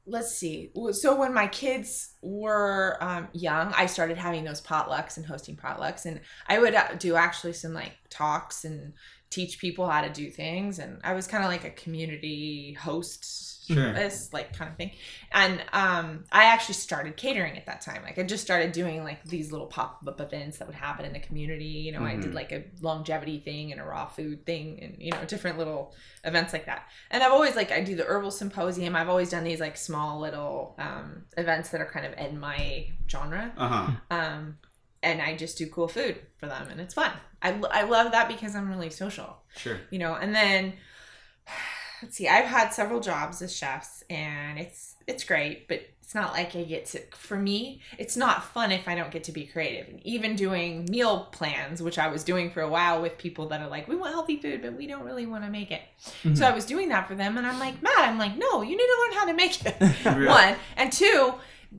let's 0.06 0.34
see. 0.34 0.70
So 0.92 1.16
when 1.16 1.32
my 1.32 1.46
kids 1.46 2.14
were 2.20 2.98
um, 3.00 3.28
young, 3.32 3.72
I 3.74 3.86
started 3.86 4.18
having 4.18 4.44
those 4.44 4.60
potlucks 4.60 5.16
and 5.16 5.24
hosting 5.24 5.56
potlucks, 5.56 6.04
and 6.04 6.20
I 6.46 6.58
would 6.58 6.74
uh, 6.74 6.94
do 6.98 7.16
actually 7.16 7.54
some 7.54 7.72
like 7.72 7.92
talks 8.10 8.64
and 8.64 8.92
teach 9.30 9.58
people 9.58 9.88
how 9.88 10.02
to 10.02 10.10
do 10.10 10.30
things, 10.30 10.78
and 10.78 11.00
I 11.04 11.14
was 11.14 11.26
kind 11.26 11.44
of 11.44 11.50
like 11.50 11.64
a 11.64 11.70
community 11.70 12.74
host. 12.74 13.53
Sure. 13.66 13.92
This 13.94 14.30
like 14.32 14.56
kind 14.56 14.70
of 14.70 14.76
thing, 14.76 14.90
and 15.32 15.62
um, 15.72 16.24
I 16.30 16.44
actually 16.44 16.74
started 16.74 17.16
catering 17.16 17.56
at 17.56 17.64
that 17.66 17.80
time. 17.80 18.02
Like 18.02 18.18
I 18.18 18.22
just 18.22 18.44
started 18.44 18.72
doing 18.72 19.02
like 19.04 19.24
these 19.24 19.52
little 19.52 19.66
pop 19.66 20.02
up 20.06 20.20
events 20.20 20.58
that 20.58 20.66
would 20.66 20.74
happen 20.76 21.06
in 21.06 21.12
the 21.14 21.18
community. 21.18 21.64
You 21.64 21.92
know, 21.92 22.02
I 22.02 22.16
did 22.16 22.32
Mhm. 22.32 22.34
like 22.34 22.52
a 22.52 22.64
longevity 22.82 23.40
thing 23.40 23.72
and 23.72 23.80
a 23.80 23.84
raw 23.84 24.06
food 24.06 24.44
thing, 24.44 24.80
and 24.82 24.96
you 25.02 25.12
know, 25.12 25.24
different 25.24 25.56
little 25.56 25.94
events 26.24 26.52
like 26.52 26.66
that. 26.66 26.88
And 27.10 27.22
I've 27.22 27.32
always 27.32 27.56
like 27.56 27.72
I 27.72 27.80
do 27.80 27.96
the 27.96 28.04
herbal 28.04 28.32
symposium. 28.32 28.94
I've 28.94 29.08
always 29.08 29.30
done 29.30 29.44
these 29.44 29.60
like 29.60 29.76
small 29.78 30.20
little 30.20 30.74
um, 30.78 31.24
events 31.38 31.70
that 31.70 31.80
are 31.80 31.90
kind 31.90 32.04
of 32.04 32.12
in 32.18 32.38
my 32.38 32.88
genre. 33.08 33.50
Uh 33.56 33.68
huh. 33.68 33.90
Um, 34.10 34.58
and 35.02 35.22
I 35.22 35.36
just 35.36 35.56
do 35.58 35.66
cool 35.68 35.88
food 35.88 36.18
for 36.38 36.46
them, 36.46 36.68
and 36.70 36.80
it's 36.80 36.94
fun. 36.94 37.12
I, 37.42 37.58
I 37.70 37.82
love 37.84 38.12
that 38.12 38.28
because 38.28 38.54
I'm 38.56 38.68
really 38.68 38.90
social, 38.90 39.38
Sure. 39.56 39.78
you 39.90 39.98
know. 39.98 40.14
And 40.14 40.34
then 40.34 40.74
let's 42.04 42.16
see, 42.16 42.28
I've 42.28 42.44
had 42.44 42.70
several 42.70 43.00
jobs 43.00 43.40
as 43.40 43.54
chefs, 43.56 44.04
and 44.10 44.58
it's 44.58 44.96
it's 45.06 45.24
great, 45.24 45.68
but 45.68 45.80
it's 46.02 46.14
not 46.14 46.34
like 46.34 46.54
I 46.54 46.64
get 46.64 46.84
to. 46.86 47.00
For 47.16 47.38
me, 47.38 47.80
it's 47.98 48.14
not 48.14 48.44
fun 48.44 48.72
if 48.72 48.86
I 48.86 48.94
don't 48.94 49.10
get 49.10 49.24
to 49.24 49.32
be 49.32 49.46
creative. 49.46 49.88
And 49.88 50.06
even 50.06 50.36
doing 50.36 50.84
meal 50.90 51.28
plans, 51.32 51.82
which 51.82 51.98
I 51.98 52.08
was 52.08 52.22
doing 52.24 52.50
for 52.50 52.60
a 52.60 52.68
while 52.68 53.00
with 53.00 53.16
people 53.16 53.48
that 53.48 53.62
are 53.62 53.68
like, 53.68 53.88
we 53.88 53.96
want 53.96 54.12
healthy 54.12 54.36
food, 54.36 54.60
but 54.60 54.74
we 54.74 54.86
don't 54.86 55.04
really 55.04 55.24
want 55.24 55.44
to 55.44 55.50
make 55.50 55.70
it. 55.70 55.80
So 55.98 56.28
mm-hmm. 56.28 56.44
I 56.44 56.50
was 56.50 56.66
doing 56.66 56.90
that 56.90 57.08
for 57.08 57.14
them, 57.14 57.38
and 57.38 57.46
I'm 57.46 57.58
like, 57.58 57.82
Matt, 57.82 58.00
I'm 58.00 58.18
like, 58.18 58.36
no, 58.36 58.60
you 58.60 58.76
need 58.76 58.86
to 58.86 58.98
learn 59.02 59.12
how 59.18 59.24
to 59.26 59.34
make 59.34 59.64
it. 59.64 60.26
One 60.28 60.56
and 60.76 60.92
two, 60.92 61.34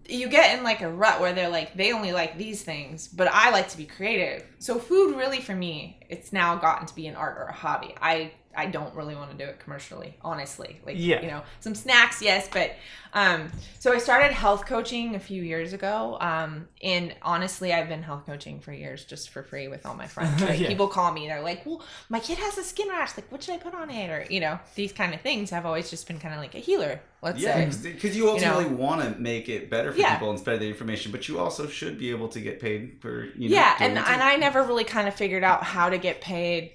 you 0.07 0.27
get 0.27 0.57
in 0.57 0.63
like 0.63 0.81
a 0.81 0.89
rut 0.89 1.21
where 1.21 1.33
they're 1.33 1.49
like, 1.49 1.75
they 1.75 1.93
only 1.93 2.11
like 2.11 2.35
these 2.35 2.63
things, 2.63 3.07
but 3.07 3.27
I 3.31 3.51
like 3.51 3.69
to 3.69 3.77
be 3.77 3.85
creative. 3.85 4.43
So 4.57 4.79
food, 4.79 5.15
really, 5.15 5.39
for 5.39 5.55
me, 5.55 5.99
it's 6.09 6.33
now 6.33 6.55
gotten 6.55 6.87
to 6.87 6.95
be 6.95 7.05
an 7.05 7.15
art 7.15 7.37
or 7.37 7.45
a 7.45 7.53
hobby. 7.53 7.93
I 8.01 8.31
I 8.57 8.65
don't 8.67 8.93
really 8.95 9.15
want 9.15 9.31
to 9.31 9.37
do 9.37 9.43
it 9.49 9.59
commercially, 9.59 10.17
honestly. 10.21 10.79
Like, 10.85 10.95
Yeah. 10.97 11.21
you 11.21 11.27
know, 11.27 11.43
some 11.59 11.75
snacks, 11.75 12.21
yes, 12.21 12.47
but 12.51 12.71
um, 13.13 13.49
so 13.79 13.93
I 13.93 13.97
started 13.97 14.31
health 14.33 14.65
coaching 14.65 15.15
a 15.15 15.19
few 15.19 15.41
years 15.41 15.71
ago. 15.71 16.17
Um, 16.19 16.67
and 16.83 17.15
honestly, 17.21 17.71
I've 17.73 17.87
been 17.87 18.03
health 18.03 18.25
coaching 18.25 18.59
for 18.59 18.73
years 18.73 19.05
just 19.05 19.29
for 19.29 19.41
free 19.41 19.69
with 19.69 19.85
all 19.85 19.95
my 19.95 20.07
friends. 20.07 20.41
Like, 20.45 20.59
Yeah. 20.59 20.67
People 20.67 20.87
call 20.89 21.11
me, 21.13 21.27
they're 21.27 21.41
like, 21.41 21.65
well, 21.65 21.81
my 22.09 22.19
kid 22.19 22.37
has 22.39 22.57
a 22.57 22.63
skin 22.63 22.89
rash. 22.89 23.15
Like, 23.15 23.31
what 23.31 23.41
should 23.43 23.55
I 23.55 23.57
put 23.57 23.73
on 23.73 23.89
it? 23.89 24.09
Or, 24.09 24.25
you 24.29 24.39
know, 24.41 24.59
these 24.75 24.91
kind 24.91 25.13
of 25.13 25.21
things. 25.21 25.53
I've 25.53 25.65
always 25.65 25.89
just 25.89 26.07
been 26.07 26.19
kind 26.19 26.33
of 26.33 26.41
like 26.41 26.55
a 26.55 26.59
healer, 26.59 26.99
let's 27.21 27.39
Yeah, 27.39 27.69
say. 27.69 27.93
because 27.93 28.17
you 28.17 28.29
ultimately 28.29 28.65
know. 28.65 28.75
want 28.75 29.01
to 29.01 29.19
make 29.21 29.47
it 29.47 29.69
better 29.69 29.93
for 29.93 29.99
Yeah. 29.99 30.15
people 30.15 30.29
and 30.31 30.39
spread 30.39 30.59
the 30.59 30.67
information, 30.67 31.11
but 31.13 31.27
you 31.29 31.39
also 31.39 31.67
should 31.67 31.97
be 31.97 32.09
able 32.11 32.27
to 32.29 32.41
get 32.41 32.59
paid 32.59 32.97
for 32.99 33.25
you 33.37 33.49
know. 33.49 33.55
yeah 33.55 33.75
and, 33.79 33.97
and 33.97 34.21
i 34.21 34.35
never 34.35 34.61
really 34.63 34.83
kind 34.83 35.07
of 35.07 35.13
figured 35.13 35.43
out 35.43 35.63
how 35.63 35.89
to 35.89 35.97
get 35.97 36.21
paid 36.21 36.71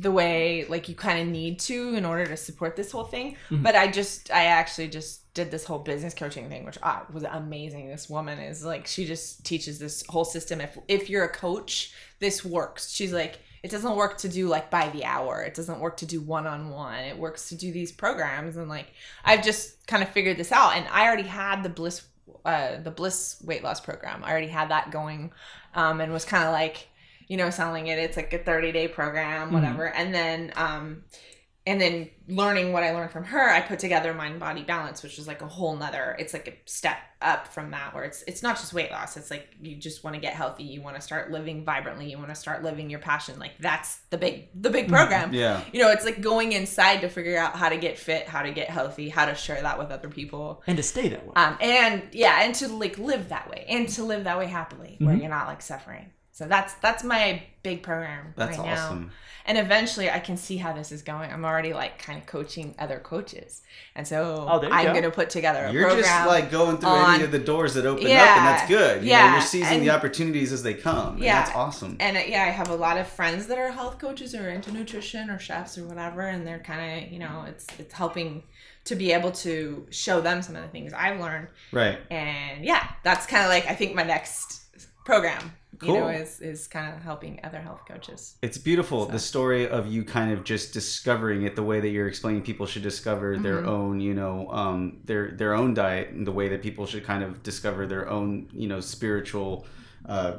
the 0.00 0.10
way 0.10 0.64
like 0.68 0.88
you 0.88 0.94
kind 0.94 1.20
of 1.20 1.28
need 1.28 1.58
to 1.60 1.94
in 1.94 2.04
order 2.06 2.24
to 2.24 2.36
support 2.36 2.74
this 2.74 2.90
whole 2.90 3.04
thing. 3.04 3.36
But 3.50 3.76
i 3.76 3.86
just 3.86 4.30
i 4.30 4.46
actually 4.46 4.88
just 4.88 5.32
did 5.34 5.50
this 5.50 5.64
whole 5.64 5.78
business 5.78 6.14
coaching 6.14 6.48
thing 6.48 6.64
which 6.64 6.78
ah, 6.82 7.04
was 7.12 7.22
amazing. 7.24 7.88
This 7.88 8.08
woman 8.08 8.38
is 8.38 8.64
like 8.64 8.86
she 8.86 9.04
just 9.04 9.44
teaches 9.44 9.78
this 9.78 10.04
whole 10.08 10.24
system. 10.24 10.60
If 10.60 10.78
if 10.88 11.10
you're 11.10 11.24
a 11.24 11.32
coach 11.32 11.92
this 12.18 12.44
works. 12.44 12.90
She's 12.90 13.12
like 13.12 13.40
it 13.62 13.70
doesn't 13.70 13.94
work 13.94 14.16
to 14.18 14.28
do 14.28 14.48
like 14.48 14.70
by 14.70 14.88
the 14.88 15.04
hour. 15.04 15.42
It 15.42 15.54
doesn't 15.54 15.80
work 15.80 15.98
to 15.98 16.06
do 16.06 16.22
one-on-one. 16.22 17.00
It 17.00 17.18
works 17.18 17.50
to 17.50 17.54
do 17.54 17.70
these 17.70 17.92
programs. 17.92 18.56
And 18.56 18.68
like 18.68 18.86
i've 19.24 19.44
just 19.44 19.86
kind 19.86 20.02
of 20.02 20.08
figured 20.08 20.38
this 20.38 20.52
out. 20.52 20.76
And 20.76 20.86
i 20.88 21.06
already 21.06 21.28
had 21.28 21.62
the 21.62 21.68
bliss 21.68 22.02
uh, 22.44 22.80
the 22.80 22.90
bliss 22.90 23.42
weight 23.44 23.62
loss 23.62 23.80
program. 23.80 24.24
I 24.24 24.30
already 24.30 24.48
had 24.48 24.70
that 24.70 24.90
going 24.90 25.32
um, 25.74 26.00
and 26.00 26.12
was 26.12 26.24
kind 26.24 26.44
of 26.44 26.52
like 26.52 26.88
you 27.30 27.36
know 27.38 27.48
selling 27.50 27.86
it. 27.92 27.98
It's 27.98 28.16
like 28.20 28.32
a 28.32 28.38
30 28.38 28.72
day 28.72 28.88
program 28.88 29.52
whatever. 29.52 29.86
And 29.88 30.08
then 30.14 30.52
um 30.56 31.04
and 31.66 31.78
then 31.78 32.08
learning 32.26 32.72
what 32.72 32.82
i 32.82 32.90
learned 32.96 33.10
from 33.10 33.24
her 33.24 33.50
i 33.50 33.60
put 33.60 33.78
together 33.78 34.14
mind 34.14 34.40
body 34.40 34.62
balance 34.62 35.02
which 35.02 35.18
is 35.18 35.26
like 35.26 35.42
a 35.42 35.46
whole 35.46 35.76
nother 35.76 36.16
it's 36.18 36.32
like 36.32 36.48
a 36.48 36.54
step 36.64 36.96
up 37.20 37.46
from 37.46 37.70
that 37.72 37.92
where 37.94 38.04
it's 38.04 38.24
it's 38.26 38.42
not 38.42 38.56
just 38.56 38.72
weight 38.72 38.90
loss. 38.90 39.18
It's 39.18 39.30
like 39.30 39.46
you 39.60 39.76
just 39.76 40.02
want 40.02 40.14
to 40.14 40.20
get 40.20 40.32
healthy. 40.32 40.64
You 40.64 40.80
want 40.80 40.96
to 40.96 41.02
start 41.02 41.30
living 41.30 41.66
vibrantly. 41.66 42.10
You 42.10 42.16
want 42.16 42.30
to 42.30 42.34
start 42.34 42.62
living 42.62 42.88
your 42.88 42.98
passion. 42.98 43.38
Like 43.38 43.52
that's 43.60 43.98
the 44.08 44.16
big 44.16 44.48
the 44.58 44.70
big 44.70 44.88
program. 44.88 45.34
Yeah. 45.34 45.62
you 45.70 45.82
know 45.82 45.90
it's 45.90 46.06
like 46.06 46.22
going 46.22 46.52
inside 46.52 47.02
to 47.02 47.08
figure 47.10 47.36
out 47.36 47.56
how 47.56 47.68
to 47.68 47.76
get 47.76 47.98
fit 47.98 48.26
how 48.26 48.40
to 48.42 48.50
get 48.52 48.70
healthy 48.70 49.10
how 49.10 49.26
to 49.26 49.34
share 49.34 49.60
that 49.60 49.78
with 49.78 49.90
other 49.90 50.08
people. 50.08 50.62
And 50.66 50.78
to 50.78 50.82
stay 50.82 51.08
that 51.10 51.26
way. 51.26 51.32
um, 51.36 51.58
and 51.60 52.02
yeah, 52.12 52.42
and 52.42 52.54
to 52.54 52.68
like 52.68 52.96
live 52.98 53.28
that 53.28 53.50
way, 53.50 53.66
and 53.68 53.86
to 53.90 54.02
live 54.02 54.24
that 54.24 54.38
way 54.38 54.46
happily, 54.46 54.96
where 54.98 55.14
Mhm. 55.14 55.20
you're 55.20 55.28
not 55.38 55.46
like 55.46 55.60
suffering. 55.60 56.06
So 56.40 56.46
that's 56.48 56.72
that's 56.80 57.04
my 57.04 57.42
big 57.62 57.82
program 57.82 58.32
That's 58.34 58.56
right 58.56 58.70
awesome. 58.72 59.02
now. 59.08 59.10
And 59.44 59.58
eventually, 59.58 60.08
I 60.10 60.20
can 60.20 60.36
see 60.38 60.56
how 60.56 60.72
this 60.72 60.90
is 60.90 61.02
going. 61.02 61.30
I'm 61.30 61.44
already 61.44 61.74
like 61.74 61.98
kind 61.98 62.18
of 62.18 62.24
coaching 62.26 62.74
other 62.78 62.98
coaches, 62.98 63.60
and 63.94 64.08
so 64.08 64.46
Oh, 64.48 64.62
I'm 64.70 64.86
go. 64.86 64.94
gonna 64.94 65.10
put 65.10 65.28
together 65.28 65.64
a 65.66 65.70
You're 65.72 65.84
program. 65.88 66.02
just 66.04 66.26
like 66.26 66.50
going 66.50 66.78
through 66.78 66.88
on- 66.88 67.14
any 67.16 67.24
of 67.24 67.30
the 67.30 67.38
doors 67.38 67.74
that 67.74 67.84
open 67.84 68.04
up, 68.06 68.10
and 68.10 68.46
that's 68.48 68.66
good. 68.68 69.02
You 69.02 69.10
know, 69.10 69.16
yeah, 69.18 69.32
you're 69.34 69.42
seizing 69.42 69.80
the 69.80 69.90
opportunities 69.90 70.50
as 70.50 70.62
they 70.62 70.72
come. 70.72 71.14
and 71.16 71.22
Yeah. 71.22 71.42
that's 71.42 71.54
awesome. 71.54 71.98
and 72.00 72.16
uh, 72.16 72.20
yeah, 72.26 72.44
I 72.44 72.50
have 72.60 72.70
a 72.70 72.74
lot 72.74 72.96
of 72.96 73.06
friends 73.06 73.48
that 73.48 73.58
are 73.58 73.70
health 73.70 73.98
coaches 73.98 74.34
or 74.34 74.48
into 74.48 74.72
nutrition 74.72 75.28
or 75.28 75.38
chefs 75.38 75.76
or 75.76 75.84
whatever, 75.84 76.22
and 76.22 76.46
they're 76.46 76.58
kind 76.72 77.04
of 77.04 77.12
you 77.12 77.18
know 77.18 77.44
it's 77.46 77.66
it's 77.78 77.92
helping 77.92 78.42
to 78.86 78.94
be 78.96 79.12
able 79.12 79.30
to 79.32 79.86
show 79.90 80.22
them 80.22 80.40
some 80.40 80.56
of 80.56 80.62
the 80.62 80.68
things 80.68 80.94
I've 80.94 81.20
learned 81.20 81.48
right. 81.70 81.98
and 82.10 82.64
yeah 82.64 82.82
that's 83.04 83.26
kind 83.26 83.44
of 83.44 83.50
like 83.50 83.66
i 83.66 83.74
think 83.74 83.94
my 83.94 84.02
next 84.02 84.62
program. 85.04 85.52
You 85.82 85.88
know, 85.94 86.00
Cool. 86.00 86.08
is 86.08 86.40
is 86.40 86.66
kind 86.66 86.94
of 86.94 87.02
helping 87.02 87.40
other 87.44 87.60
health 87.60 87.82
coaches. 87.88 88.36
It's 88.42 88.58
beautiful. 88.58 89.06
So- 89.06 89.12
The 89.12 89.18
story 89.18 89.68
of 89.68 89.86
you 89.86 90.04
kind 90.04 90.32
of 90.32 90.44
just 90.44 90.72
discovering 90.74 91.42
it 91.44 91.56
the 91.56 91.62
way 91.62 91.80
that 91.80 91.88
you're 91.88 92.08
explaining 92.08 92.42
people 92.42 92.66
should 92.66 92.82
discover 92.82 93.38
their 93.38 93.62
Mhm. 93.62 93.66
own, 93.66 94.00
you 94.00 94.12
know, 94.14 94.50
um, 94.50 94.98
their 95.04 95.30
their 95.30 95.54
own 95.54 95.72
diet 95.74 96.10
and 96.10 96.26
the 96.26 96.32
way 96.32 96.48
that 96.48 96.60
people 96.62 96.86
should 96.86 97.04
kind 97.04 97.22
of 97.22 97.42
discover 97.42 97.86
their 97.86 98.08
own, 98.10 98.48
you 98.52 98.68
know, 98.68 98.80
spiritual 98.80 99.66
uh, 100.06 100.38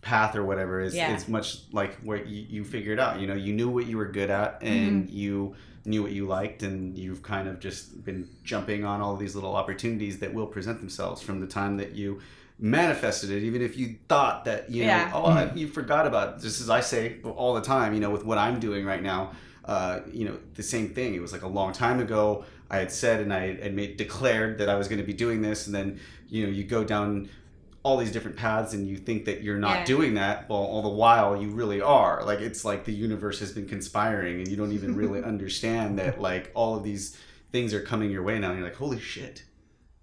path 0.00 0.34
or 0.36 0.44
whatever 0.44 0.80
is, 0.80 0.94
Yeah. 0.94 1.14
is 1.14 1.28
much 1.28 1.62
like 1.72 1.94
what 2.02 2.26
you, 2.26 2.44
you 2.48 2.64
figured 2.64 2.98
out. 2.98 3.20
You 3.20 3.26
know, 3.26 3.34
you 3.34 3.52
knew 3.54 3.68
what 3.70 3.86
you 3.86 3.96
were 3.96 4.06
good 4.10 4.28
at 4.30 4.62
and 4.62 5.08
you 5.08 5.54
knew 5.86 6.02
what 6.02 6.12
you 6.12 6.26
liked 6.26 6.62
and 6.62 6.96
you've 6.98 7.22
kind 7.22 7.48
of 7.48 7.58
just 7.60 8.04
been 8.04 8.26
jumping 8.42 8.84
on 8.84 9.00
all 9.02 9.16
these 9.16 9.34
little 9.34 9.54
opportunities 9.54 10.18
that 10.20 10.32
will 10.34 10.46
present 10.46 10.80
themselves 10.80 11.20
from 11.22 11.40
the 11.40 11.46
time 11.46 11.76
that 11.76 11.92
you 11.94 12.20
manifested 12.58 13.30
it 13.30 13.42
even 13.42 13.60
if 13.60 13.76
you 13.76 13.96
thought 14.08 14.44
that 14.44 14.70
you 14.70 14.82
know 14.82 14.88
Yeah. 14.88 15.10
oh 15.12 15.24
I, 15.24 15.52
you 15.54 15.66
forgot 15.66 16.06
about 16.06 16.36
it. 16.38 16.42
just 16.42 16.60
as 16.60 16.70
i 16.70 16.80
say 16.80 17.16
all 17.24 17.54
the 17.54 17.60
time 17.60 17.94
you 17.94 18.00
know 18.00 18.10
with 18.10 18.24
what 18.24 18.38
i'm 18.38 18.60
doing 18.60 18.84
right 18.84 19.02
now 19.02 19.32
uh, 19.64 20.00
you 20.12 20.26
know 20.26 20.36
the 20.54 20.62
same 20.62 20.90
thing 20.90 21.14
it 21.14 21.20
was 21.22 21.32
like 21.32 21.42
a 21.42 21.48
long 21.48 21.72
time 21.72 21.98
ago 21.98 22.44
i 22.70 22.76
had 22.76 22.92
said 22.92 23.20
and 23.20 23.32
i 23.32 23.54
had 23.56 23.74
made 23.74 23.96
declared 23.96 24.58
that 24.58 24.68
i 24.68 24.74
was 24.76 24.86
going 24.88 25.00
to 25.00 25.06
be 25.06 25.12
doing 25.14 25.42
this 25.42 25.66
and 25.66 25.74
then 25.74 25.98
you 26.28 26.44
know 26.46 26.52
you 26.52 26.62
go 26.62 26.84
down 26.84 27.28
all 27.82 27.96
these 27.96 28.12
different 28.12 28.36
paths 28.36 28.72
and 28.72 28.86
you 28.86 28.96
think 28.96 29.24
that 29.24 29.42
you're 29.42 29.58
not 29.58 29.78
Yeah. 29.80 29.84
doing 29.86 30.14
that 30.14 30.48
well 30.48 30.60
all 30.60 30.82
the 30.82 30.88
while 30.88 31.36
you 31.40 31.50
really 31.50 31.80
are 31.80 32.22
like 32.24 32.40
it's 32.40 32.64
like 32.64 32.84
the 32.84 32.92
universe 32.92 33.40
has 33.40 33.52
been 33.52 33.66
conspiring 33.66 34.38
and 34.38 34.48
you 34.48 34.56
don't 34.56 34.72
even 34.72 34.94
really 34.94 35.22
understand 35.32 35.98
that 35.98 36.20
like 36.20 36.50
all 36.54 36.76
of 36.76 36.84
these 36.84 37.18
things 37.50 37.74
are 37.74 37.80
coming 37.82 38.10
your 38.10 38.22
way 38.22 38.38
now 38.38 38.50
and 38.50 38.58
you're 38.58 38.68
like 38.68 38.76
holy 38.76 39.00
shit 39.00 39.42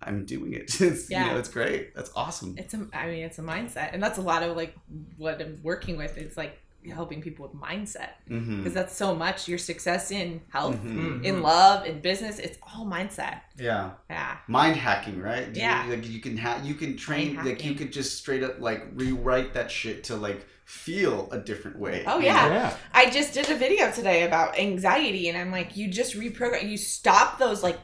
i'm 0.04 0.26
doing 0.26 0.54
it 0.54 0.64
it's 0.82 1.10
you 1.10 1.18
Yeah. 1.18 1.28
know 1.34 1.38
it's 1.38 1.50
great 1.50 1.94
that's 1.96 2.12
awesome 2.16 2.56
It's 2.58 2.74
a, 2.74 2.88
I 2.94 3.08
mean, 3.08 3.24
it's 3.26 3.40
a 3.40 3.44
mindset, 3.44 3.94
and 3.94 4.02
that's 4.02 4.18
a 4.18 4.22
lot 4.22 4.44
of 4.44 4.56
like 4.58 4.76
what 5.18 5.42
I'm 5.42 5.60
working 5.64 5.98
with. 5.98 6.18
Is 6.18 6.38
like 6.38 6.58
helping 6.96 7.22
people 7.22 7.48
with 7.48 7.56
mindset 7.62 8.10
because 8.28 8.74
that's 8.74 8.96
so 8.96 9.14
much 9.14 9.48
your 9.48 9.60
success 9.60 10.10
in 10.10 10.42
health, 10.50 10.78
Mhm. 10.84 11.24
in 11.24 11.44
love, 11.44 11.86
in 11.86 12.02
business. 12.02 12.40
It's 12.40 12.58
all 12.64 12.86
mindset. 12.88 13.42
yeah 13.58 13.92
Yeah. 14.10 14.38
mind 14.48 14.78
hacking, 14.78 15.20
right? 15.22 15.54
Do 15.54 15.60
Yeah. 15.60 15.86
You, 15.86 15.96
like 15.96 16.10
you 16.10 16.20
can 16.20 16.38
ha- 16.38 16.62
you 16.64 16.74
can 16.74 16.98
train 16.98 17.36
like 17.36 17.46
you 17.46 17.52
hacking. 17.52 17.76
could 17.78 17.92
just 17.94 18.18
straight 18.18 18.42
up 18.44 18.60
like 18.60 18.82
rewrite 18.96 19.54
that 19.54 19.70
shit 19.70 20.04
to 20.06 20.16
like 20.16 20.46
feel 20.66 21.28
a 21.32 21.38
different 21.38 21.78
way. 21.78 22.04
Oh 22.08 22.20
yeah. 22.20 22.48
Yeah. 22.48 22.78
I 22.94 23.10
just 23.10 23.34
did 23.34 23.50
a 23.50 23.56
video 23.56 23.92
today 23.92 24.24
about 24.24 24.58
anxiety, 24.58 25.28
and 25.30 25.38
I'm 25.38 25.52
like, 25.52 25.76
you 25.76 25.88
just 25.90 26.16
reprogram, 26.16 26.70
you 26.70 26.78
stop 26.78 27.38
those 27.40 27.62
like 27.64 27.82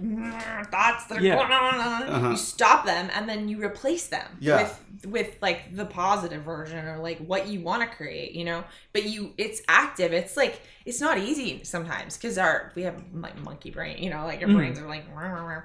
thoughts 0.71 1.05
that 1.07 1.17
are 1.17 1.21
Yeah. 1.21 1.35
going 1.35 1.51
on, 1.51 2.03
Uh-huh. 2.03 2.29
you 2.31 2.37
stop 2.37 2.85
them, 2.85 3.09
and 3.13 3.27
then 3.27 3.49
you 3.49 3.61
replace 3.63 4.07
them 4.07 4.27
Yeah. 4.39 4.63
with 4.63 4.83
with 5.05 5.37
like 5.43 5.75
the 5.75 5.85
positive 5.85 6.41
version 6.41 6.83
or 6.87 6.97
like 6.97 7.19
what 7.19 7.47
you 7.47 7.59
want 7.61 7.83
to 7.87 7.95
create, 7.97 8.31
you 8.31 8.43
know. 8.43 8.63
But 8.93 9.03
you, 9.03 9.31
it's 9.37 9.61
active. 9.67 10.11
It's 10.11 10.35
like 10.35 10.59
it's 10.85 10.99
not 10.99 11.19
easy 11.19 11.63
sometimes 11.63 12.17
because 12.17 12.37
our 12.39 12.71
we 12.73 12.81
have 12.83 12.95
like 13.13 13.37
monkey 13.43 13.69
brain, 13.69 14.01
you 14.01 14.09
know, 14.09 14.25
like 14.25 14.39
your 14.39 14.49
Mhm. 14.49 14.55
brains 14.55 14.79
are 14.79 14.87
like. 14.87 15.03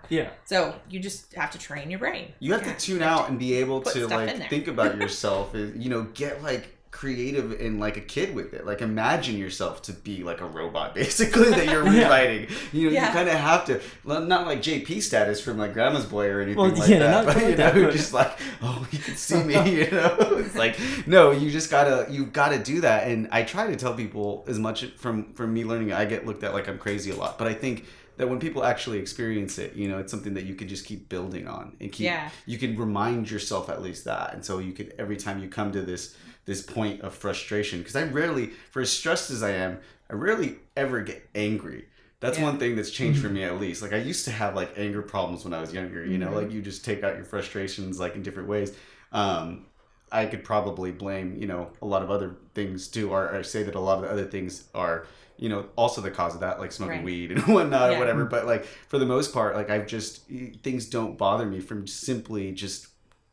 Yeah. 0.09 0.31
So 0.45 0.75
you 0.91 1.01
just 1.01 1.33
have 1.35 1.51
to 1.53 1.59
train 1.59 1.91
your 1.91 1.99
brain. 1.99 2.33
You 2.41 2.53
have 2.53 2.67
Yeah. 2.67 2.75
to 2.75 2.79
tune 2.79 3.03
out 3.03 3.29
and 3.31 3.39
be 3.39 3.55
able 3.55 3.81
to 3.83 4.07
like 4.07 4.49
think 4.51 4.69
about 4.69 4.97
yourself. 4.99 5.55
is 5.55 5.77
you 5.77 5.89
know 5.91 6.03
get 6.15 6.43
like 6.43 6.72
creative 6.93 7.59
and 7.61 7.81
like 7.81 7.97
a 7.97 8.01
kid 8.01 8.33
with 8.35 8.53
it. 8.55 8.65
Like 8.65 8.81
imagine 8.83 9.37
yourself 9.37 9.83
to 9.83 9.93
be 9.93 10.23
like 10.23 10.41
a 10.41 10.47
robot 10.47 10.95
basically 11.03 11.51
that 11.51 11.65
you're 11.67 11.85
Yeah. 11.87 12.03
rewriting. 12.05 12.49
You 12.73 12.87
know 12.87 12.93
Yeah. 12.93 13.09
you 13.09 13.13
kind 13.15 13.29
of 13.29 13.35
have 13.35 13.65
to 13.65 13.81
well, 14.05 14.21
not 14.21 14.47
like 14.47 14.61
JP 14.63 15.03
status 15.03 15.41
from 15.41 15.59
like 15.59 15.73
Grandma's 15.73 16.05
Boy 16.07 16.29
or 16.29 16.41
anything 16.43 16.61
Well, 16.63 16.71
like 16.71 16.89
yeah, 16.89 16.99
that. 17.01 17.25
not 17.25 17.35
But 17.35 17.43
you 17.43 17.57
know 17.57 17.73
that, 17.87 17.93
just 17.93 18.13
like 18.13 18.39
oh 18.63 18.87
you 18.93 18.99
can 18.99 19.17
see 19.17 19.43
me. 19.43 19.55
You 19.83 19.91
know 19.91 20.17
it's 20.45 20.55
like 20.55 20.79
no 21.07 21.31
you 21.33 21.51
just 21.51 21.71
gotta 21.71 22.07
you 22.13 22.27
gotta 22.27 22.59
do 22.59 22.83
that. 22.83 23.09
And 23.09 23.27
I 23.33 23.43
try 23.43 23.67
to 23.67 23.75
tell 23.77 23.95
people 23.95 24.45
as 24.47 24.59
much 24.59 24.85
from 24.97 25.33
from 25.33 25.53
me 25.55 25.65
learning. 25.65 25.93
I 25.93 26.05
get 26.05 26.27
looked 26.27 26.45
at 26.45 26.53
like 26.53 26.69
I'm 26.69 26.79
crazy 26.79 27.11
a 27.11 27.17
lot, 27.17 27.39
but 27.39 27.49
I 27.49 27.55
think 27.55 27.87
that 28.19 28.29
when 28.29 28.39
people 28.39 28.63
actually 28.63 28.99
experience 28.99 29.57
it, 29.59 29.75
you 29.75 29.89
know, 29.89 29.97
it's 29.99 30.11
something 30.11 30.35
that 30.35 30.45
you 30.45 30.55
could 30.55 30.69
just 30.69 30.85
keep 30.85 31.09
building 31.09 31.49
on 31.49 31.75
and 31.81 31.91
keep. 31.91 32.05
Yeah. 32.05 32.29
You 32.45 32.59
can 32.59 32.77
remind 32.77 33.31
yourself 33.31 33.71
at 33.71 33.81
least 33.81 34.05
that, 34.05 34.35
and 34.35 34.45
so 34.45 34.59
you 34.59 34.73
could 34.75 34.95
every 34.99 35.17
time 35.17 35.43
you 35.43 35.49
come 35.49 35.73
to 35.73 35.81
this 35.81 36.15
this 36.45 36.63
point 36.63 37.01
of 37.03 37.15
frustration, 37.15 37.79
because 37.79 37.97
I 37.97 38.03
rarely, 38.05 38.51
for 38.71 38.83
as 38.83 38.91
stressed 38.91 39.31
as 39.31 39.43
I 39.43 39.51
am, 39.51 39.79
I 40.11 40.15
rarely 40.15 40.57
ever 40.77 41.01
get 41.03 41.29
angry. 41.35 41.87
That's 42.21 42.39
Yeah. 42.39 42.45
one 42.45 42.59
thing 42.59 42.77
that's 42.77 42.91
changed 42.91 43.21
for 43.21 43.29
me 43.29 43.43
at 43.45 43.61
least. 43.61 43.83
Like 43.83 43.93
I 43.93 43.97
used 43.97 44.25
to 44.27 44.31
have 44.31 44.55
like 44.55 44.75
anger 44.77 45.03
problems 45.03 45.45
when 45.45 45.53
I 45.55 45.61
was 45.61 45.73
younger. 45.73 46.05
You 46.05 46.19
know, 46.19 46.29
Mhm. 46.31 46.35
like 46.35 46.53
you 46.53 46.63
just 46.63 46.85
take 46.85 47.03
out 47.03 47.17
your 47.17 47.25
frustrations 47.25 47.99
like 47.99 48.15
in 48.15 48.23
different 48.23 48.49
ways. 48.49 48.73
Um, 49.13 49.67
I 50.11 50.27
could 50.27 50.45
probably 50.45 50.93
blame 50.93 51.37
you 51.37 51.47
know 51.47 51.71
a 51.81 51.87
lot 51.87 52.03
of 52.03 52.11
other 52.11 52.37
things 52.55 52.87
too, 52.89 53.11
or, 53.11 53.35
or 53.35 53.43
say 53.43 53.63
that 53.63 53.75
a 53.75 53.81
lot 53.81 53.97
of 53.99 54.03
the 54.03 54.11
other 54.11 54.25
things 54.27 54.65
are 54.75 55.07
you 55.39 55.49
know 55.49 55.67
also 55.75 56.01
the 56.01 56.11
cause 56.11 56.35
of 56.35 56.41
that, 56.43 56.61
like 56.61 56.71
smoking 56.71 56.97
Right. 56.99 57.05
weed 57.05 57.33
and 57.33 57.43
whatnot 57.55 57.91
or 57.91 57.99
whatever. 57.99 58.25
But 58.25 58.47
like 58.47 58.67
for 58.89 58.99
the 58.99 59.07
most 59.07 59.33
part, 59.33 59.57
like 59.57 59.71
I've 59.71 59.87
just 59.87 60.23
things 60.63 60.87
don't 60.87 61.17
bother 61.19 61.47
me 61.47 61.61
from 61.61 61.87
simply 61.87 62.53
just 62.53 62.87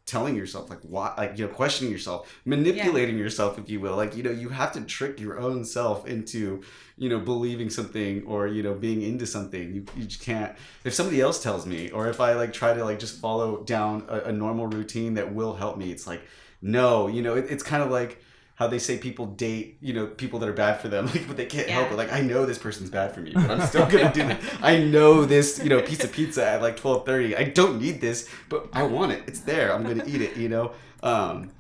telling 0.10 0.36
yourself 0.36 0.70
like 0.70 0.80
why 0.82 1.14
like 1.18 1.38
you 1.38 1.45
know 1.45 1.53
questioning 1.53 1.91
yourself 1.91 2.39
manipulating 2.45 3.18
yourself 3.18 3.60
if 3.60 3.70
you 3.70 3.80
will. 3.80 3.95
Like 3.95 4.16
you 4.16 4.24
know 4.24 4.32
you 4.32 4.49
have 4.49 4.72
to 4.74 4.82
trick 4.82 5.20
your 5.20 5.39
own 5.39 5.64
self 5.64 6.07
into 6.07 6.62
you 6.97 7.10
know 7.10 7.20
believing 7.20 7.70
something 7.70 8.24
or 8.26 8.47
you 8.47 8.64
know 8.64 8.74
being 8.74 9.01
into 9.01 9.26
something. 9.26 9.74
You, 9.74 9.86
you 9.95 10.05
just 10.05 10.22
can't. 10.22 10.55
If 10.84 10.93
somebody 10.93 11.22
else 11.22 11.41
tells 11.41 11.66
me 11.66 11.89
or 11.91 12.07
if 12.07 12.20
i 12.20 12.34
like 12.34 12.53
try 12.53 12.74
to 12.74 12.84
like 12.84 12.99
just 12.99 13.20
follow 13.20 13.64
down 13.64 14.05
a, 14.07 14.20
a 14.22 14.32
normal 14.32 14.68
routine 14.68 15.14
that 15.16 15.34
will 15.34 15.53
help 15.53 15.78
me 15.78 15.91
it's 15.91 16.07
like 16.07 16.22
no 16.62 17.07
you 17.07 17.22
know 17.22 17.36
it, 17.36 17.45
it's 17.49 17.64
kind 17.64 17.84
of 17.84 17.89
like 17.89 18.22
how 18.60 18.68
they 18.68 18.78
say 18.78 18.97
people 18.97 19.26
date 19.26 19.78
you 19.80 19.93
know 19.93 20.05
people 20.05 20.38
that 20.38 20.49
are 20.49 20.53
bad 20.53 20.82
for 20.82 20.89
them 20.89 21.05
like 21.14 21.26
but 21.28 21.38
they 21.38 21.45
can't 21.45 21.70
help 21.70 21.89
it 21.89 21.95
like 21.95 22.12
i 22.12 22.20
know 22.20 22.45
this 22.45 22.57
person's 22.57 22.89
bad 22.89 23.14
for 23.14 23.22
me 23.22 23.32
but 23.34 23.49
i'm 23.49 23.66
still 23.66 23.86
gonna 23.86 24.12
do 24.14 24.28
it. 24.28 24.38
I 24.62 24.78
know 24.78 25.24
this 25.24 25.60
you 25.64 25.70
know 25.70 25.82
piece 25.82 26.03
of 26.03 26.12
pizza 26.12 26.45
at 26.45 26.62
like 26.62 26.78
12.30 26.78 27.38
i 27.39 27.45
don't 27.45 27.80
need 27.82 28.01
this 28.01 28.28
but 28.49 28.68
i 28.74 28.84
want 28.84 29.14
it. 29.14 29.24
It's 29.28 29.39
there. 29.39 29.74
I'm 29.74 29.84
gonna 29.84 30.03
eat 30.05 30.22
it 30.22 30.36
you 30.36 30.49
know? 30.49 30.74
Um 31.01 31.51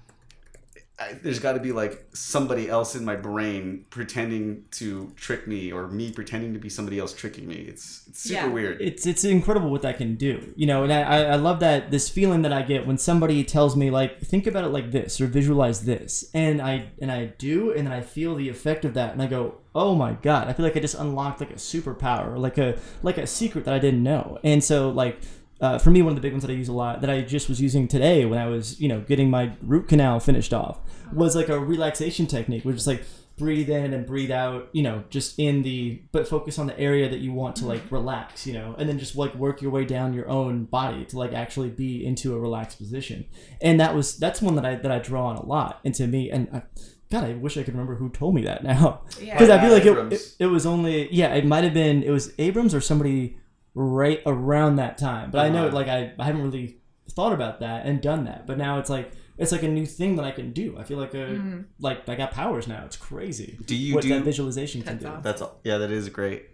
I, 1.01 1.13
there's 1.13 1.39
got 1.39 1.53
to 1.53 1.59
be 1.61 1.71
like 1.71 2.05
somebody 2.13 2.67
else 2.69 2.93
in 2.95 3.05
my 3.05 3.15
brain 3.15 3.85
pretending 3.89 4.65
to 4.71 5.13
trick 5.15 5.47
me 5.47 5.71
or 5.71 5.87
me 5.87 6.11
pretending 6.11 6.53
to 6.53 6.59
be 6.59 6.67
somebody 6.69 6.99
else 6.99 7.13
tricking 7.13 7.47
me 7.47 7.55
it's, 7.55 8.05
it's 8.07 8.19
super 8.21 8.47
Yeah. 8.47 8.47
weird 8.47 8.81
it's 8.81 9.05
it's 9.05 9.23
incredible 9.23 9.69
what 9.69 9.81
that 9.83 9.97
can 9.97 10.15
do 10.15 10.53
you 10.57 10.67
know 10.67 10.83
and 10.83 10.91
I, 10.91 11.01
I 11.01 11.21
I 11.21 11.35
love 11.35 11.61
that 11.61 11.89
this 11.91 12.09
feeling 12.09 12.41
that 12.41 12.51
i 12.51 12.61
get 12.61 12.85
when 12.85 12.97
somebody 12.97 13.43
tells 13.45 13.77
me 13.77 13.89
like 13.91 14.19
think 14.19 14.45
about 14.45 14.65
it 14.65 14.69
like 14.69 14.91
this 14.91 15.21
or 15.21 15.27
visualize 15.27 15.85
this 15.85 16.29
and 16.33 16.61
i 16.61 16.89
and 17.01 17.11
i 17.11 17.27
do 17.37 17.71
and 17.71 17.87
then 17.87 17.93
i 17.93 18.01
feel 18.01 18.35
the 18.35 18.49
effect 18.49 18.83
of 18.83 18.93
that 18.95 19.13
and 19.13 19.21
i 19.21 19.27
go 19.27 19.55
oh 19.75 19.95
my 19.95 20.13
god 20.21 20.47
i 20.49 20.53
feel 20.53 20.65
like 20.65 20.75
i 20.75 20.79
just 20.81 20.95
unlocked 20.95 21.39
like 21.39 21.51
a 21.51 21.55
superpower 21.55 22.37
like 22.37 22.57
a 22.57 22.77
like 23.03 23.17
a 23.17 23.25
secret 23.27 23.63
that 23.63 23.73
i 23.73 23.79
didn't 23.79 24.03
know 24.03 24.37
and 24.43 24.61
so 24.63 24.89
like 24.89 25.19
uh, 25.61 25.77
for 25.77 25.91
me, 25.91 26.01
one 26.01 26.11
of 26.11 26.15
the 26.15 26.21
big 26.21 26.31
ones 26.31 26.43
that 26.43 26.51
I 26.51 26.55
use 26.55 26.69
a 26.69 26.73
lot 26.73 27.01
that 27.01 27.09
I 27.09 27.21
just 27.21 27.49
was 27.49 27.61
using 27.61 27.87
today 27.87 28.25
when 28.25 28.39
I 28.39 28.47
was, 28.47 28.79
you 28.79 28.87
know, 28.87 29.01
getting 29.01 29.29
my 29.29 29.51
root 29.61 29.87
canal 29.87 30.19
finished 30.19 30.53
off 30.53 30.79
was 31.11 31.35
like 31.35 31.49
a 31.49 31.59
relaxation 31.59 32.27
technique, 32.27 32.63
which 32.63 32.77
is 32.77 32.87
like 32.87 33.03
breathe 33.37 33.69
in 33.69 33.93
and 33.93 34.05
breathe 34.05 34.31
out, 34.31 34.69
you 34.73 34.83
know, 34.83 35.03
just 35.09 35.39
in 35.39 35.63
the, 35.63 36.01
but 36.11 36.27
focus 36.27 36.59
on 36.59 36.67
the 36.67 36.79
area 36.79 37.09
that 37.09 37.19
you 37.19 37.33
want 37.33 37.55
to 37.57 37.65
like 37.65 37.81
relax, 37.89 38.45
you 38.45 38.53
know, 38.53 38.75
and 38.77 38.87
then 38.87 38.99
just 38.99 39.15
like 39.15 39.33
work 39.35 39.61
your 39.61 39.71
way 39.71 39.85
down 39.85 40.13
your 40.13 40.29
own 40.29 40.65
body 40.65 41.03
to 41.05 41.17
like 41.17 41.33
actually 41.33 41.69
be 41.69 42.05
into 42.05 42.35
a 42.35 42.39
relaxed 42.39 42.77
position. 42.77 43.25
And 43.61 43.79
that 43.79 43.95
was, 43.95 44.17
that's 44.17 44.41
one 44.41 44.55
that 44.55 44.65
I, 44.65 44.75
that 44.75 44.91
I 44.91 44.99
draw 44.99 45.27
on 45.27 45.37
a 45.37 45.45
lot. 45.45 45.79
And 45.83 45.95
to 45.95 46.05
me, 46.05 46.29
and 46.29 46.47
I, 46.53 46.61
God, 47.09 47.23
I 47.23 47.33
wish 47.33 47.57
I 47.57 47.63
could 47.63 47.73
remember 47.73 47.95
who 47.95 48.09
told 48.09 48.35
me 48.35 48.43
that 48.43 48.63
now. 48.63 49.01
Yeah. 49.19 49.33
Because 49.39 49.49
I 49.49 49.59
feel 49.59 49.71
like 49.71 49.85
it, 49.85 50.13
it, 50.13 50.35
it 50.39 50.47
was 50.47 50.65
only, 50.65 51.11
yeah, 51.13 51.33
it 51.33 51.45
might 51.45 51.63
have 51.63 51.73
been, 51.73 52.03
it 52.03 52.11
was 52.11 52.33
Abrams 52.37 52.75
or 52.75 52.81
somebody 52.81 53.38
right 53.73 54.21
around 54.25 54.77
that 54.77 54.97
time. 54.97 55.31
But 55.31 55.39
I 55.45 55.49
know, 55.49 55.67
Uh-huh. 55.67 55.75
like, 55.75 55.87
I, 55.87 56.13
I 56.19 56.23
haven't 56.25 56.41
really 56.43 56.77
thought 57.11 57.33
about 57.33 57.59
that 57.61 57.85
and 57.85 58.01
done 58.01 58.25
that. 58.25 58.45
But 58.47 58.57
now 58.57 58.79
it's 58.79 58.89
like, 58.89 59.11
it's 59.37 59.51
like 59.51 59.63
a 59.63 59.67
new 59.67 59.85
thing 59.85 60.15
that 60.17 60.25
I 60.25 60.31
can 60.31 60.51
do. 60.51 60.75
I 60.77 60.83
feel 60.83 60.97
like 60.97 61.13
a, 61.13 61.17
Mm-hmm. 61.17 61.59
like 61.79 62.07
I 62.09 62.15
got 62.15 62.31
powers 62.31 62.67
now. 62.67 62.83
It's 62.85 62.97
crazy. 62.97 63.57
do 63.65 63.75
you 63.75 63.95
what 63.95 64.03
do 64.03 64.09
that 64.09 64.23
visualization 64.23 64.81
can 64.81 64.93
That's 64.93 65.03
do. 65.05 65.09
awesome. 65.11 65.21
that's 65.23 65.41
all 65.41 65.59
yeah 65.63 65.77
that 65.77 65.91
is 65.91 66.09
great 66.09 66.45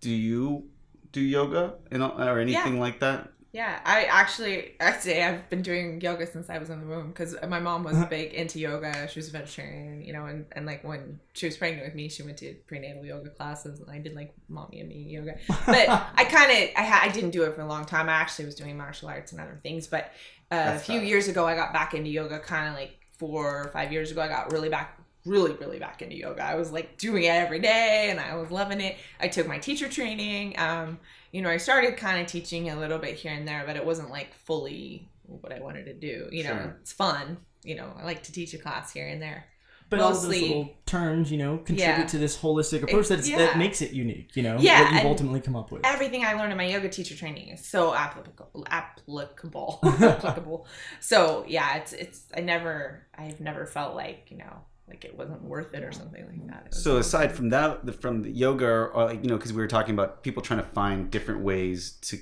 do 0.00 0.10
you 0.10 0.68
do 1.12 1.20
yoga 1.20 1.74
and 1.90 2.02
all- 2.02 2.20
or 2.20 2.38
anything 2.38 2.78
like 2.80 3.00
that 3.00 3.30
Yeah, 3.56 3.80
I 3.86 4.04
actually, 4.04 4.74
actually, 4.80 5.22
I've 5.22 5.48
been 5.48 5.62
doing 5.62 5.98
yoga 6.02 6.26
since 6.26 6.50
I 6.50 6.58
was 6.58 6.68
in 6.68 6.78
the 6.78 6.86
womb 6.86 7.08
because 7.08 7.34
my 7.48 7.58
mom 7.58 7.84
was 7.84 7.96
big 8.10 8.34
into 8.34 8.58
yoga. 8.58 9.08
She 9.08 9.18
was 9.18 9.28
a 9.28 9.32
vegetarian, 9.32 10.02
you 10.02 10.12
know, 10.12 10.26
and, 10.26 10.44
and 10.52 10.66
like 10.66 10.84
when 10.84 11.18
she 11.32 11.46
was 11.46 11.56
pregnant 11.56 11.86
with 11.86 11.94
me, 11.94 12.10
she 12.10 12.22
went 12.22 12.36
to 12.36 12.52
prenatal 12.66 13.06
yoga 13.06 13.30
classes, 13.30 13.80
and 13.80 13.90
I 13.90 13.98
did 13.98 14.14
like 14.14 14.34
mommy 14.50 14.80
and 14.80 14.90
me 14.90 14.96
yoga. 14.96 15.38
But 15.64 15.88
I 16.16 16.26
kind 16.26 16.52
of, 16.52 16.68
I, 16.76 16.82
ha- 16.82 17.00
I 17.04 17.08
didn't 17.08 17.30
do 17.30 17.44
it 17.44 17.54
for 17.54 17.62
a 17.62 17.66
long 17.66 17.86
time. 17.86 18.10
I 18.10 18.12
actually 18.12 18.44
was 18.44 18.56
doing 18.56 18.76
martial 18.76 19.08
arts 19.08 19.32
and 19.32 19.40
other 19.40 19.58
things. 19.62 19.86
But 19.86 20.12
uh, 20.50 20.72
a 20.74 20.78
few 20.78 21.00
years 21.00 21.28
ago, 21.28 21.46
I 21.46 21.54
got 21.54 21.72
back 21.72 21.94
into 21.94 22.10
yoga. 22.10 22.38
Kind 22.40 22.68
of 22.68 22.74
like 22.74 23.06
four 23.16 23.62
or 23.62 23.68
five 23.68 23.90
years 23.90 24.10
ago, 24.10 24.20
I 24.20 24.28
got 24.28 24.52
really 24.52 24.68
back. 24.68 25.00
Really, 25.24 25.54
really 25.54 25.78
back 25.78 26.02
into 26.02 26.14
yoga. 26.14 26.44
I 26.44 26.56
was 26.56 26.70
like 26.70 26.98
doing 26.98 27.24
it 27.24 27.28
every 27.28 27.58
day 27.58 28.10
and 28.10 28.20
I 28.20 28.36
was 28.36 28.52
loving 28.52 28.80
it. 28.80 28.96
I 29.18 29.26
took 29.26 29.48
my 29.48 29.58
teacher 29.58 29.88
training. 29.88 30.56
Um, 30.56 31.00
you 31.32 31.42
know, 31.42 31.50
I 31.50 31.56
started 31.56 31.96
kind 31.96 32.20
of 32.20 32.26
teaching 32.26 32.70
a 32.70 32.76
little 32.78 32.98
bit 32.98 33.14
here 33.14 33.32
and 33.32 33.46
there, 33.46 33.64
but 33.66 33.76
it 33.76 33.84
wasn't 33.84 34.10
like 34.10 34.32
fully 34.34 35.08
what 35.26 35.52
I 35.52 35.60
wanted 35.60 35.86
to 35.86 35.94
do. 35.94 36.28
You 36.30 36.44
know, 36.44 36.50
Sure. 36.50 36.76
it's 36.80 36.92
fun, 36.92 37.38
you 37.64 37.74
know, 37.74 37.92
I 37.98 38.04
like 38.04 38.22
to 38.24 38.32
teach 38.32 38.54
a 38.54 38.58
class 38.58 38.92
here 38.92 39.06
and 39.08 39.20
there. 39.20 39.46
But 39.88 40.00
all 40.00 40.10
those 40.12 40.26
little 40.26 40.74
turns, 40.84 41.30
you 41.30 41.38
know, 41.38 41.58
contribute 41.58 41.84
Yeah. 41.84 42.06
to 42.06 42.18
this 42.18 42.36
holistic 42.36 42.82
approach 42.82 43.06
that's, 43.06 43.28
yeah. 43.28 43.38
that 43.38 43.56
makes 43.56 43.80
it 43.82 43.92
unique. 43.92 44.34
You 44.34 44.42
know, 44.42 44.56
Yeah, 44.58 44.82
what 44.82 44.92
you've 44.94 45.04
ultimately 45.04 45.40
come 45.40 45.54
up 45.54 45.70
with. 45.70 45.86
Everything 45.86 46.24
I 46.24 46.32
learned 46.34 46.50
in 46.50 46.58
my 46.58 46.66
yoga 46.66 46.88
teacher 46.88 47.14
training 47.14 47.50
is 47.50 47.64
so 47.64 47.94
applicable. 47.94 48.66
Applicable. 48.68 49.78
applicable. 49.84 50.66
So 50.98 51.44
yeah, 51.46 51.76
it's 51.76 51.92
it's. 51.92 52.22
I 52.36 52.40
never. 52.40 53.06
I've 53.16 53.38
never 53.40 53.64
felt 53.64 53.94
like 53.94 54.26
you 54.30 54.38
know 54.38 54.56
like 54.88 55.04
it 55.04 55.16
wasn't 55.16 55.42
worth 55.42 55.74
it 55.74 55.82
or 55.82 55.92
something 55.92 56.24
like 56.26 56.46
that. 56.48 56.74
So 56.74 56.98
aside 56.98 57.32
from 57.32 57.48
that, 57.50 57.84
the- 57.84 57.92
from 57.92 58.22
the 58.22 58.30
yoga, 58.30 58.66
or 58.66 59.12
you 59.12 59.28
know, 59.28 59.36
because 59.36 59.52
we 59.52 59.60
were 59.60 59.68
talking 59.68 59.94
about 59.94 60.22
people 60.22 60.42
trying 60.42 60.60
to 60.60 60.68
find 60.68 61.10
different 61.10 61.40
ways 61.40 61.92
to 62.02 62.18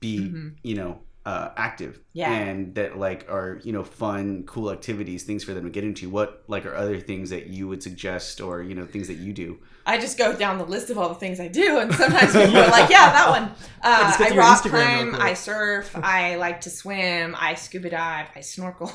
be, 0.00 0.18
mm-hmm. 0.20 0.48
you 0.62 0.74
know, 0.74 1.00
uh, 1.24 1.50
active. 1.56 1.98
Yeah. 2.14 2.30
and 2.30 2.74
that 2.74 2.98
like 2.98 3.26
are 3.30 3.58
you 3.64 3.72
know 3.72 3.82
fun, 3.84 4.42
cool 4.44 4.70
activities, 4.70 5.22
things 5.22 5.44
for 5.44 5.54
them 5.54 5.64
to 5.64 5.70
get 5.70 5.82
into. 5.82 6.10
What 6.10 6.42
like 6.46 6.66
are 6.66 6.74
other 6.74 7.00
things 7.00 7.30
that 7.30 7.46
you 7.46 7.68
would 7.68 7.82
suggest, 7.82 8.40
or 8.42 8.62
you 8.62 8.74
know, 8.74 8.84
things 8.84 9.08
that 9.08 9.14
you 9.14 9.32
do? 9.32 9.58
I 9.86 9.98
just 9.98 10.16
go 10.18 10.36
down 10.36 10.58
the 10.58 10.64
list 10.66 10.90
of 10.90 10.98
all 10.98 11.08
the 11.08 11.14
things 11.16 11.40
I 11.40 11.48
do, 11.48 11.78
and 11.78 11.92
sometimes 11.94 12.32
people 12.34 12.58
are 12.58 12.68
like, 12.68 12.90
"Yeah, 12.90 13.12
that 13.12 13.30
one." 13.30 13.52
Uh, 13.84 14.14
I 14.16 14.36
rock 14.36 14.62
Instagram 14.62 15.10
climb. 15.10 15.20
I 15.20 15.34
surf, 15.34 15.90
I 16.00 16.36
like 16.36 16.60
to 16.60 16.70
swim, 16.70 17.34
I 17.36 17.54
scuba 17.56 17.90
dive, 17.90 18.28
I 18.36 18.40
snorkel, 18.40 18.92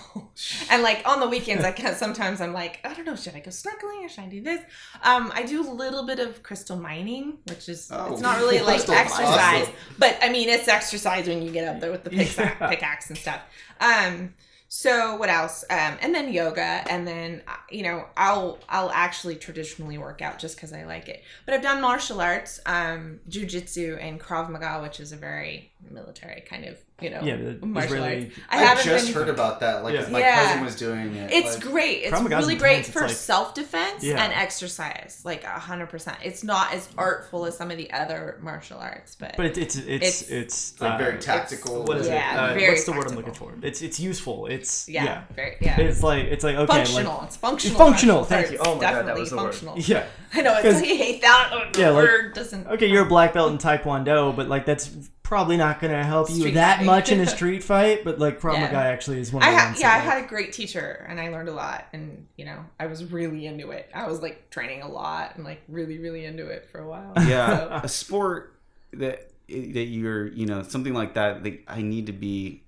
and 0.72 0.82
like 0.82 1.02
on 1.06 1.20
the 1.20 1.28
weekends, 1.28 1.66
I 1.66 1.74
can 1.74 1.94
sometimes 1.94 2.40
I'm 2.40 2.54
like, 2.54 2.80
I 2.86 2.94
don't 2.94 3.04
know, 3.06 3.18
should 3.18 3.36
I 3.36 3.42
go 3.42 3.52
snorkeling 3.52 4.06
or 4.06 4.08
should 4.08 4.24
I 4.24 4.28
do 4.30 4.42
this? 4.42 4.62
Um, 5.04 5.30
I 5.36 5.44
do 5.44 5.60
a 5.62 5.68
little 5.70 6.06
bit 6.06 6.20
of 6.20 6.42
crystal 6.42 6.78
mining, 6.78 7.40
which 7.50 7.68
is 7.68 7.90
Oh. 7.92 8.14
it's 8.14 8.22
not 8.22 8.38
really 8.38 8.60
like 8.72 8.88
exercise, 8.88 9.64
awesome. 9.64 9.74
but 10.00 10.18
I 10.22 10.30
mean 10.30 10.48
it's 10.48 10.70
exercise 10.70 11.28
when 11.28 11.42
you 11.42 11.52
get 11.52 11.68
up 11.68 11.82
there 11.82 11.92
with 11.92 12.06
the 12.06 12.12
pickaxe, 12.36 12.70
pickaxe 12.70 13.10
and 13.10 13.18
stuff. 13.18 13.42
Um, 13.80 14.34
so 14.70 15.16
what 15.16 15.30
else? 15.30 15.64
Um, 15.70 15.98
and 16.02 16.14
then 16.14 16.34
yoga, 16.34 16.62
and 16.62 17.08
then 17.08 17.42
uh, 17.48 17.54
you 17.70 17.84
know 17.84 18.06
I'll 18.18 18.60
I'll 18.68 18.92
actually 18.92 19.36
traditionally 19.36 19.98
work 19.98 20.22
out 20.22 20.40
just 20.40 20.58
because 20.58 20.74
I 20.74 20.84
like 20.84 21.08
it. 21.08 21.24
But 21.46 21.54
I've 21.54 21.62
done 21.62 21.82
martial 21.82 22.20
arts, 22.20 22.60
um, 22.66 23.22
jujitsu, 23.30 23.98
and 24.02 24.20
Krav 24.20 24.50
Maga, 24.50 24.82
which 24.82 25.00
is 25.00 25.14
a 25.14 25.16
very 25.16 25.72
military 25.90 26.42
kind 26.42 26.66
of 26.66 26.78
you 27.02 27.10
know 27.12 27.22
Yeah, 27.22 27.36
the 27.36 27.66
martial 27.66 27.94
Israeli- 27.96 28.26
arts. 28.26 28.36
I 28.50 28.58
haven't 28.58 28.84
just 28.86 29.06
been. 29.08 29.14
heard 29.16 29.30
about 29.30 29.60
that. 29.60 29.84
Like 29.84 29.94
Yeah. 29.94 30.08
my 30.10 30.20
Yeah. 30.20 30.44
cousin 30.46 30.66
was 30.66 30.76
doing 30.76 31.14
it. 31.16 31.32
it's 31.32 31.54
like- 31.56 31.64
great. 31.64 31.98
It's 32.04 32.20
really 32.22 32.56
great 32.56 32.80
It's 32.80 32.90
for 32.90 33.02
like- 33.02 33.12
self 33.12 33.54
defense 33.54 34.04
Yeah. 34.04 34.24
and 34.24 34.34
exercise, 34.34 35.22
like 35.24 35.44
a 35.44 35.48
hundred 35.60 35.88
percent. 35.90 36.18
It's 36.24 36.44
not 36.44 36.74
as 36.74 36.88
artful 36.98 37.46
as 37.46 37.56
some 37.58 37.70
of 37.72 37.78
the 37.78 37.92
other 37.94 38.38
martial 38.42 38.80
arts, 38.80 39.16
but, 39.20 39.36
But 39.38 39.46
it, 39.48 39.58
it's 39.58 39.76
it's 39.76 39.88
It's- 39.88 40.22
it's, 40.32 40.82
like 40.82 40.94
uh, 40.94 40.98
very 40.98 41.20
tactical. 41.20 41.84
What 41.84 41.98
is 41.98 42.08
Yeah, 42.08 42.16
it? 42.34 42.38
Uh, 42.52 42.54
very 42.56 42.70
what's 42.70 42.84
the 42.86 42.92
word 42.94 43.08
I'm 43.08 43.16
looking 43.16 43.34
for? 43.34 43.54
It's 43.62 43.82
it's 43.82 44.00
useful. 44.00 44.48
It's 44.48 44.90
yeah, 44.90 45.04
yeah. 45.04 45.22
very 45.36 45.58
yeah. 45.62 45.80
It's 45.80 46.02
like 46.02 46.26
it's 46.26 46.44
like 46.44 46.56
okay, 46.56 46.66
functional. 46.78 47.14
like 47.18 47.24
it's 47.28 47.38
functional. 47.38 47.78
functional. 47.78 48.24
Thank 48.24 48.52
you. 48.52 48.58
Oh 48.60 48.76
my 48.76 48.82
god, 48.82 48.82
that 48.82 48.92
Definitely 48.98 49.22
was 49.22 49.30
the 49.30 49.36
functional. 49.38 49.76
word. 49.76 49.88
Yeah. 49.88 50.04
I 50.34 50.42
know. 50.42 50.54
It's 50.56 50.64
'Cause- 50.64 50.76
like 50.82 50.90
you 50.90 50.98
hate 50.98 51.22
that. 51.22 51.54
Yeah, 51.78 51.90
like- 51.90 52.04
word 52.04 52.34
doesn't. 52.34 52.68
Okay, 52.68 52.88
you're 52.88 53.04
a 53.04 53.10
black 53.10 53.34
belt 53.34 53.52
in 53.52 53.58
Taekwondo, 53.60 54.36
but 54.36 54.50
like 54.50 54.66
that's 54.66 54.90
probably 55.28 55.58
not 55.58 55.80
going 55.82 55.92
to 55.92 56.04
help 56.04 56.30
you 56.30 56.38
Street 56.40 56.54
that 56.54 56.76
fighting. 56.78 56.86
much 56.86 57.12
in 57.12 57.20
a 57.20 57.26
street 57.38 57.64
fight. 57.64 58.04
But 58.06 58.18
like 58.20 58.40
Krav 58.40 58.54
Yeah. 58.54 58.62
Maga 58.62 58.78
actually 58.78 59.20
is 59.20 59.32
one 59.34 59.44
of 59.44 59.50
I 59.50 59.52
the 59.52 59.58
had 59.58 59.66
ones. 59.70 59.80
yeah, 59.82 59.92
I 59.92 59.96
like- 59.96 60.04
had 60.04 60.24
a 60.24 60.28
great 60.28 60.54
teacher, 60.54 61.06
and 61.10 61.20
I 61.20 61.30
learned 61.30 61.50
a 61.50 61.54
lot, 61.54 61.86
and 61.94 62.26
you 62.38 62.46
know, 62.46 62.64
I 62.80 62.86
was 62.88 63.04
really 63.12 63.46
into 63.46 63.72
it. 63.72 63.90
I 63.94 64.08
was 64.08 64.22
like 64.22 64.50
training 64.50 64.82
a 64.82 64.88
lot 64.88 65.36
and 65.36 65.44
like 65.44 65.62
really, 65.68 66.00
really 66.00 66.26
into 66.26 66.48
it 66.48 66.70
for 66.72 66.80
a 66.80 66.88
while. 66.90 67.14
yeah 67.28 67.82
a 67.84 67.88
sport 67.90 68.56
that 68.94 69.30
that 69.50 69.86
you're 69.86 70.28
you 70.28 70.46
know 70.46 70.62
something 70.64 70.94
like 70.94 71.14
that 71.14 71.44
that 71.44 71.58
i 71.70 71.82
need 71.82 72.08
to 72.08 72.12
be 72.14 72.64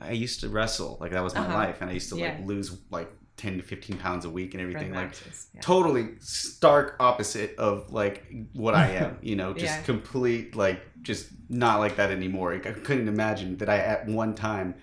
i 0.00 0.12
used 0.12 0.38
to 0.40 0.48
wrestle 0.48 0.96
like 1.00 1.10
that 1.10 1.22
was 1.24 1.34
my 1.34 1.40
Uh-huh. 1.40 1.54
life 1.54 1.80
and 1.80 1.90
i 1.90 1.92
used 1.92 2.08
to 2.10 2.16
Yeah. 2.16 2.36
like 2.36 2.46
lose 2.46 2.76
like 2.90 3.10
10 3.36 3.56
to 3.58 3.62
15 3.62 3.98
pounds 3.98 4.24
a 4.24 4.30
week 4.30 4.54
and 4.54 4.60
So, 4.60 4.66
everything 4.68 4.94
like 4.94 5.06
matches, 5.06 5.48
yeah. 5.54 5.60
totally 5.60 6.10
stark 6.20 6.96
opposite 7.00 7.56
of 7.58 7.92
like 7.92 8.24
what 8.52 8.74
i 8.74 8.90
am 8.90 9.18
you 9.22 9.34
know 9.36 9.52
just 9.64 9.74
Yeah. 9.76 9.82
complete 9.82 10.54
like 10.54 10.80
just 11.02 11.28
not 11.48 11.80
like 11.80 11.96
that 11.96 12.10
anymore 12.10 12.52
i 12.54 12.58
couldn't 12.58 13.08
imagine 13.08 13.56
that 13.58 13.68
i 13.68 13.78
at 13.78 14.06
one 14.06 14.34
time 14.34 14.74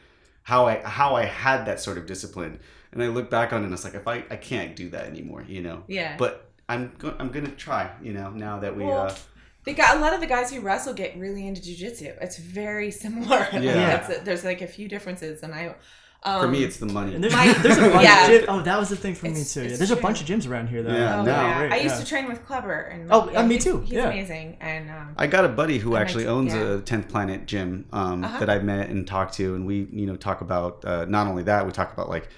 how 0.44 0.68
i 0.68 0.82
how 0.84 1.15
i 1.15 1.23
had 1.26 1.65
that 1.65 1.80
sort 1.80 1.98
of 1.98 2.06
discipline 2.06 2.60
and 2.91 3.02
i 3.02 3.07
look 3.07 3.30
back 3.30 3.53
on 3.53 3.61
it 3.61 3.65
and 3.65 3.73
it's 3.73 3.84
like 3.86 3.95
if 3.95 4.07
i 4.07 4.18
i 4.30 4.36
can't 4.36 4.76
do 4.76 4.90
that 4.90 5.06
anymore 5.06 5.44
you 5.48 5.61
know 5.61 5.84
Yeah. 5.88 6.18
but 6.18 6.52
i'm 6.68 6.91
go- 6.98 7.15
i'm 7.19 7.30
gonna 7.30 7.49
try 7.52 7.90
you 8.02 8.11
know 8.14 8.32
now 8.32 8.60
that 8.60 8.76
we 8.76 8.84
Well, 8.84 9.07
uh 9.07 9.15
They 9.64 9.73
got 9.73 9.95
a 9.98 9.99
lot 9.99 10.14
of 10.14 10.19
the 10.19 10.28
guys 10.28 10.52
who 10.52 10.60
wrestle 10.60 10.94
get 10.94 11.15
really 11.18 11.45
into 11.48 11.61
jujitsu. 11.61 12.18
It's 12.19 12.38
very 12.40 12.90
similar. 13.03 13.40
Like, 13.53 13.61
Yeah. 13.64 13.94
it's- 14.03 14.19
there's 14.26 14.44
like 14.44 14.61
a 14.61 14.68
few 14.68 14.88
differences, 14.90 15.44
and 15.44 15.53
I. 15.53 15.76
Um, 16.23 16.39
For 16.41 16.48
me, 16.48 16.64
it's 16.64 16.77
the 16.77 16.85
money. 16.85 17.15
And 17.15 17.23
there's, 17.23 17.34
My- 17.34 17.52
there's 17.52 17.77
a 17.77 17.81
bunch 17.89 18.03
yeah. 18.03 18.27
of 18.27 18.41
gyms. 18.41 18.45
Oh, 18.48 18.61
that 18.61 18.77
was 18.80 18.89
the 18.89 18.95
thing 18.95 19.15
for 19.15 19.26
me 19.26 19.43
too. 19.43 19.61
Yeah, 19.61 19.69
it's 19.69 19.77
there's 19.80 19.89
a 19.89 19.95
bunch 19.95 20.22
of 20.22 20.27
gyms 20.27 20.48
around 20.48 20.68
here 20.68 20.84
though. 20.84 20.91
Oh, 20.91 20.95
Yeah, 20.95 21.22
no. 21.23 21.31
yeah. 21.31 21.57
Great, 21.60 21.72
I 21.72 21.77
used 21.77 21.95
yeah. 21.95 22.02
to 22.02 22.06
train 22.07 22.27
with 22.27 22.45
Cleber, 22.45 22.91
and 22.93 23.07
Oh, 23.11 23.31
uh, 23.35 23.41
me 23.43 23.57
too, 23.57 23.80
He's 23.81 23.93
yeah. 23.93 24.07
amazing, 24.10 24.57
and 24.61 24.91
um, 24.91 25.15
I 25.18 25.26
got 25.26 25.45
a 25.45 25.49
buddy 25.49 25.80
who 25.80 25.95
actually 25.95 26.26
makes- 26.26 26.31
owns 26.31 26.53
yeah. 26.53 26.73
a 26.76 26.80
Tenth 26.81 27.07
Planet 27.10 27.48
gym 27.48 27.85
um, 27.91 28.23
Uh-huh. 28.23 28.39
that 28.39 28.52
I 28.52 28.60
met 28.60 28.89
and 28.89 29.07
talked 29.07 29.34
to, 29.35 29.56
and 29.56 29.65
we 29.65 29.88
you 29.91 30.06
know 30.06 30.15
talk 30.15 30.41
about 30.41 30.85
uh, 30.85 31.06
not 31.06 31.26
only 31.26 31.41
that 31.43 31.65
we 31.65 31.72
talk 31.72 31.91
about 31.91 32.07
like 32.07 32.30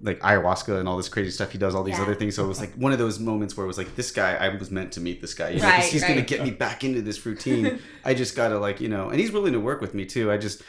like 0.00 0.18
ayahuasca 0.20 0.78
and 0.78 0.88
all 0.88 0.96
this 0.96 1.08
crazy 1.08 1.30
stuff. 1.30 1.50
He 1.50 1.58
does 1.58 1.74
all 1.74 1.82
these 1.82 1.96
Yeah. 1.96 2.02
other 2.04 2.14
things. 2.14 2.34
So 2.36 2.44
it 2.44 2.48
was 2.48 2.60
like 2.60 2.72
one 2.74 2.92
of 2.92 2.98
those 3.00 3.18
moments 3.18 3.56
where 3.56 3.64
it 3.64 3.66
was 3.66 3.78
like 3.78 3.96
this 3.96 4.12
guy 4.12 4.34
I 4.36 4.48
was 4.56 4.70
meant 4.70 4.92
to 4.92 5.00
meet 5.00 5.20
this 5.20 5.34
guy. 5.34 5.48
You 5.50 5.56
know, 5.56 5.62
'cause 5.62 5.72
Right, 5.72 5.84
he's 5.84 6.04
gonna 6.04 6.22
get 6.22 6.42
me 6.44 6.50
back 6.52 6.84
into 6.84 7.02
this 7.02 7.24
routine. 7.26 7.80
I 8.04 8.14
just 8.14 8.36
gotta 8.36 8.58
like 8.60 8.80
you 8.80 8.88
know, 8.88 9.08
and 9.10 9.18
he's 9.20 9.32
willing 9.32 9.52
to 9.54 9.60
work 9.60 9.80
with 9.80 9.94
me 9.94 10.06
too. 10.06 10.30
I 10.30 10.36
just 10.38 10.62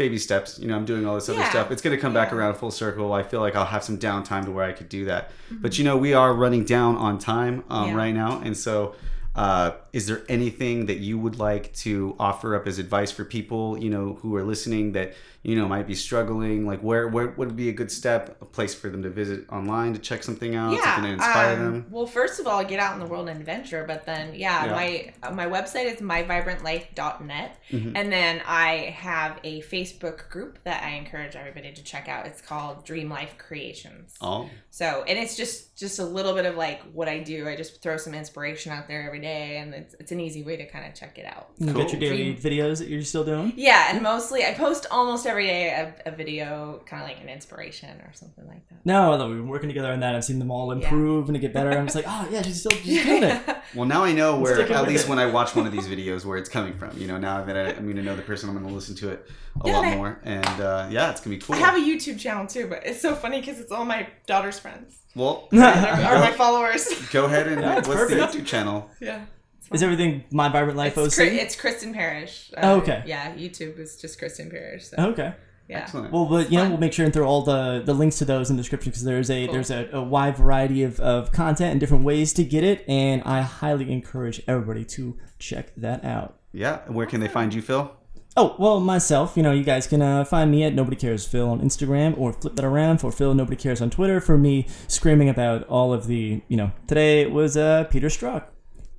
baby 0.00 0.18
steps. 0.18 0.58
You 0.58 0.66
know, 0.68 0.76
I'm 0.76 0.86
doing 0.86 1.04
all 1.06 1.14
this 1.14 1.28
other 1.28 1.38
Yeah. 1.40 1.50
stuff. 1.50 1.70
It's 1.70 1.82
gonna 1.82 1.98
come 1.98 2.14
back 2.14 2.32
around 2.32 2.54
full 2.54 2.70
circle. 2.70 3.12
I 3.12 3.22
feel 3.22 3.40
like 3.40 3.54
I'll 3.54 3.66
have 3.76 3.84
some 3.84 3.98
downtime 3.98 4.46
to 4.46 4.50
where 4.50 4.64
I 4.64 4.72
could 4.72 4.88
do 4.88 5.04
that. 5.04 5.22
Mm-hmm. 5.30 5.62
But 5.62 5.78
you 5.78 5.84
know, 5.84 5.96
we 5.98 6.14
are 6.14 6.32
running 6.32 6.64
down 6.64 6.96
on 6.96 7.18
time 7.18 7.64
um, 7.68 7.88
Yeah. 7.90 7.94
right 8.02 8.14
now, 8.14 8.40
and 8.44 8.56
so. 8.56 8.94
Uh, 9.36 9.70
is 9.92 10.06
there 10.06 10.22
anything 10.28 10.86
that 10.86 10.98
you 10.98 11.18
would 11.18 11.38
like 11.38 11.72
to 11.74 12.14
offer 12.18 12.54
up 12.54 12.66
as 12.66 12.78
advice 12.78 13.10
for 13.10 13.24
people 13.24 13.76
you 13.78 13.90
know 13.90 14.18
who 14.22 14.36
are 14.36 14.42
listening 14.44 14.92
that 14.92 15.14
you 15.42 15.56
know 15.56 15.66
might 15.66 15.86
be 15.86 15.94
struggling 15.94 16.66
like 16.66 16.80
where 16.80 17.08
where 17.08 17.28
would 17.28 17.56
be 17.56 17.68
a 17.68 17.72
good 17.72 17.90
step 17.90 18.36
a 18.40 18.44
place 18.44 18.74
for 18.74 18.88
them 18.90 19.02
to 19.02 19.10
visit 19.10 19.44
online 19.50 19.92
to 19.94 19.98
check 19.98 20.22
something 20.22 20.54
out 20.54 20.72
yeah, 20.72 20.82
something 20.82 21.04
to 21.04 21.10
inspire 21.14 21.56
um, 21.56 21.62
them 21.62 21.86
Well, 21.90 22.06
first 22.06 22.38
of 22.40 22.46
all, 22.46 22.62
get 22.64 22.78
out 22.78 22.92
in 22.94 23.00
the 23.00 23.06
world 23.06 23.28
and 23.28 23.38
adventure. 23.40 23.84
But 23.86 24.04
then, 24.06 24.34
yeah, 24.34 24.66
Yeah. 24.66 24.72
my 24.72 25.32
my 25.32 25.46
website 25.46 25.86
is 25.92 26.00
myvibrantlife.net, 26.00 27.56
Mhm. 27.70 27.92
and 27.94 28.12
then 28.12 28.42
I 28.46 28.94
have 28.96 29.38
a 29.44 29.62
Facebook 29.62 30.28
group 30.28 30.58
that 30.64 30.82
I 30.82 30.90
encourage 30.90 31.36
everybody 31.36 31.72
to 31.72 31.82
check 31.82 32.08
out. 32.08 32.26
It's 32.26 32.40
called 32.40 32.84
Dream 32.84 33.08
Life 33.08 33.36
Creations. 33.38 34.14
oh 34.20 34.48
So, 34.70 35.04
and 35.06 35.18
it's 35.18 35.36
just 35.36 35.76
just 35.76 35.98
a 35.98 36.04
little 36.04 36.34
bit 36.34 36.44
of 36.46 36.56
like 36.56 36.82
what 36.92 37.08
I 37.08 37.20
do. 37.20 37.48
I 37.48 37.56
just 37.56 37.80
throw 37.82 37.96
some 37.96 38.14
inspiration 38.14 38.72
out 38.72 38.88
there 38.88 39.02
every 39.06 39.20
day, 39.20 39.56
and 39.58 39.72
it's 39.80 39.94
it's 40.00 40.12
an 40.12 40.20
easy 40.20 40.42
way 40.42 40.56
to 40.56 40.66
kind 40.66 40.86
of 40.86 40.94
check 40.94 41.18
it 41.18 41.26
out. 41.26 41.48
You 41.58 41.72
Cool. 41.72 41.82
got 41.82 41.92
your 41.92 42.00
daily 42.00 42.34
videos 42.34 42.78
that 42.78 42.88
you're 42.88 43.02
still 43.02 43.24
doing. 43.24 43.52
Yeah, 43.56 43.92
and 43.92 44.02
mostly 44.02 44.44
I 44.44 44.54
post 44.54 44.86
almost 44.90 45.26
every 45.26 45.46
day 45.46 45.70
a, 45.70 46.10
a 46.10 46.12
video, 46.14 46.82
kind 46.86 47.02
of 47.02 47.08
like 47.08 47.20
an 47.20 47.28
inspiration 47.28 48.00
or 48.02 48.12
something 48.14 48.46
like 48.46 48.68
that. 48.68 48.78
No, 48.84 49.12
although 49.12 49.28
we've 49.28 49.38
been 49.38 49.48
working 49.48 49.68
together 49.68 49.92
on 49.92 50.00
that. 50.00 50.14
I've 50.14 50.24
seen 50.24 50.38
them 50.38 50.50
all 50.50 50.72
improve 50.72 51.28
and 51.28 51.34
to 51.34 51.40
get 51.40 51.52
better. 51.52 51.70
I'm 51.70 51.86
just 51.86 51.96
like, 51.96 52.06
oh 52.08 52.28
yeah, 52.30 52.42
she's 52.42 52.60
still 52.60 52.72
she's 52.72 53.04
doing 53.04 53.22
it. 53.24 53.42
well 53.74 53.86
now 53.86 54.02
i 54.04 54.12
know 54.12 54.36
where 54.38 54.60
at 54.60 54.88
least 54.88 55.04
it. 55.04 55.08
when 55.10 55.18
i 55.20 55.26
watch 55.38 55.54
one 55.54 55.64
of 55.64 55.70
these 55.72 55.86
videos 55.86 56.24
where 56.24 56.36
it's 56.36 56.48
coming 56.48 56.76
from 56.76 56.90
you 56.98 57.06
know 57.06 57.16
now 57.18 57.44
that 57.44 57.56
I, 57.56 57.68
i'm 57.74 57.86
gonna 57.88 58.02
know 58.02 58.16
the 58.16 58.22
person 58.22 58.48
i'm 58.48 58.56
gonna 58.60 58.74
listen 58.74 58.96
to 58.96 59.10
it 59.10 59.30
a 59.64 59.68
Yeah, 59.68 59.72
lot 59.74 59.84
I- 59.84 59.96
more 59.96 60.20
and 60.24 60.60
uh, 60.60 60.88
yeah 60.90 61.10
it's 61.12 61.20
gonna 61.20 61.36
be 61.36 61.40
cool 61.40 61.54
I 61.54 61.58
have 61.60 61.76
a 61.76 61.78
YouTube 61.78 62.18
channel 62.18 62.46
too, 62.48 62.66
but 62.66 62.84
it's 62.84 63.00
so 63.00 63.14
funny 63.14 63.38
because 63.38 63.60
it's 63.60 63.70
all 63.70 63.84
my 63.84 64.08
daughter's 64.26 64.58
friends 64.58 64.98
well 65.14 65.46
are 65.52 65.58
my 65.58 66.32
followers. 66.36 66.88
go 67.12 67.26
ahead 67.26 67.46
and 67.46 67.60
Yeah, 67.60 67.78
it's 67.78 67.86
what's 67.86 68.00
perfect. 68.00 68.32
the 68.32 68.38
youtube 68.40 68.46
channel 68.46 68.90
yeah. 69.00 69.24
Is 69.72 69.82
everything 69.82 70.24
my 70.32 70.48
vibrant 70.48 70.76
life 70.76 70.98
It's, 70.98 71.18
OC? 71.18 71.28
Cri- 71.28 71.38
it's 71.38 71.54
Kristen 71.56 71.94
Parrish. 71.94 72.50
Uh, 72.56 72.60
Oh, 72.62 72.76
okay. 72.80 73.02
Yeah, 73.06 73.32
YouTube 73.34 73.78
is 73.78 73.96
just 73.96 74.18
Kristen 74.18 74.50
Parrish. 74.50 74.86
So, 74.88 74.96
okay. 75.10 75.32
yeah. 75.68 75.78
excellent 75.82 76.12
Well, 76.12 76.26
but 76.26 76.50
you 76.50 76.58
know, 76.58 76.68
we'll 76.70 76.78
make 76.78 76.92
sure 76.92 77.04
and 77.04 77.14
throw 77.14 77.26
all 77.26 77.42
the, 77.42 77.80
the 77.84 77.94
links 77.94 78.18
to 78.18 78.24
those 78.24 78.50
in 78.50 78.56
the 78.56 78.62
description 78.62 78.90
because 78.90 79.04
there's 79.04 79.30
a 79.30 79.44
Cool. 79.46 79.54
there's 79.54 79.70
a, 79.70 79.88
a 79.92 80.02
wide 80.02 80.36
variety 80.36 80.82
of, 80.82 80.98
of 80.98 81.30
content 81.30 81.70
and 81.72 81.80
different 81.80 82.02
ways 82.04 82.32
to 82.34 82.44
get 82.44 82.64
it, 82.64 82.84
and 82.88 83.22
I 83.24 83.42
highly 83.42 83.92
encourage 83.92 84.42
everybody 84.48 84.84
to 84.86 85.16
check 85.38 85.72
that 85.76 86.04
out. 86.04 86.38
yeah 86.52 86.80
and 86.86 86.94
where 86.96 87.06
can 87.06 87.20
they 87.20 87.28
find 87.28 87.54
you 87.54 87.62
phil 87.62 87.92
Oh 88.36 88.54
well, 88.60 88.78
myself, 88.78 89.36
you 89.36 89.42
know, 89.42 89.50
you 89.50 89.64
guys 89.64 89.88
can 89.88 90.00
uh, 90.02 90.24
find 90.24 90.52
me 90.52 90.62
at 90.62 90.72
Nobody 90.72 90.94
Cares 90.96 91.26
Phil 91.26 91.48
on 91.48 91.60
Instagram, 91.60 92.16
or 92.16 92.32
flip 92.32 92.54
that 92.54 92.64
around 92.64 92.98
for 92.98 93.10
Phil 93.10 93.34
Nobody 93.34 93.56
Cares 93.56 93.80
on 93.82 93.90
Twitter 93.90 94.20
for 94.20 94.38
me 94.38 94.68
screaming 94.86 95.28
about 95.28 95.64
all 95.66 95.92
of 95.92 96.06
the, 96.06 96.40
you 96.46 96.56
know, 96.56 96.70
today 96.86 97.22
it 97.22 97.32
was 97.32 97.56
uh, 97.56 97.84
Peter 97.90 98.06
Strzok 98.06 98.44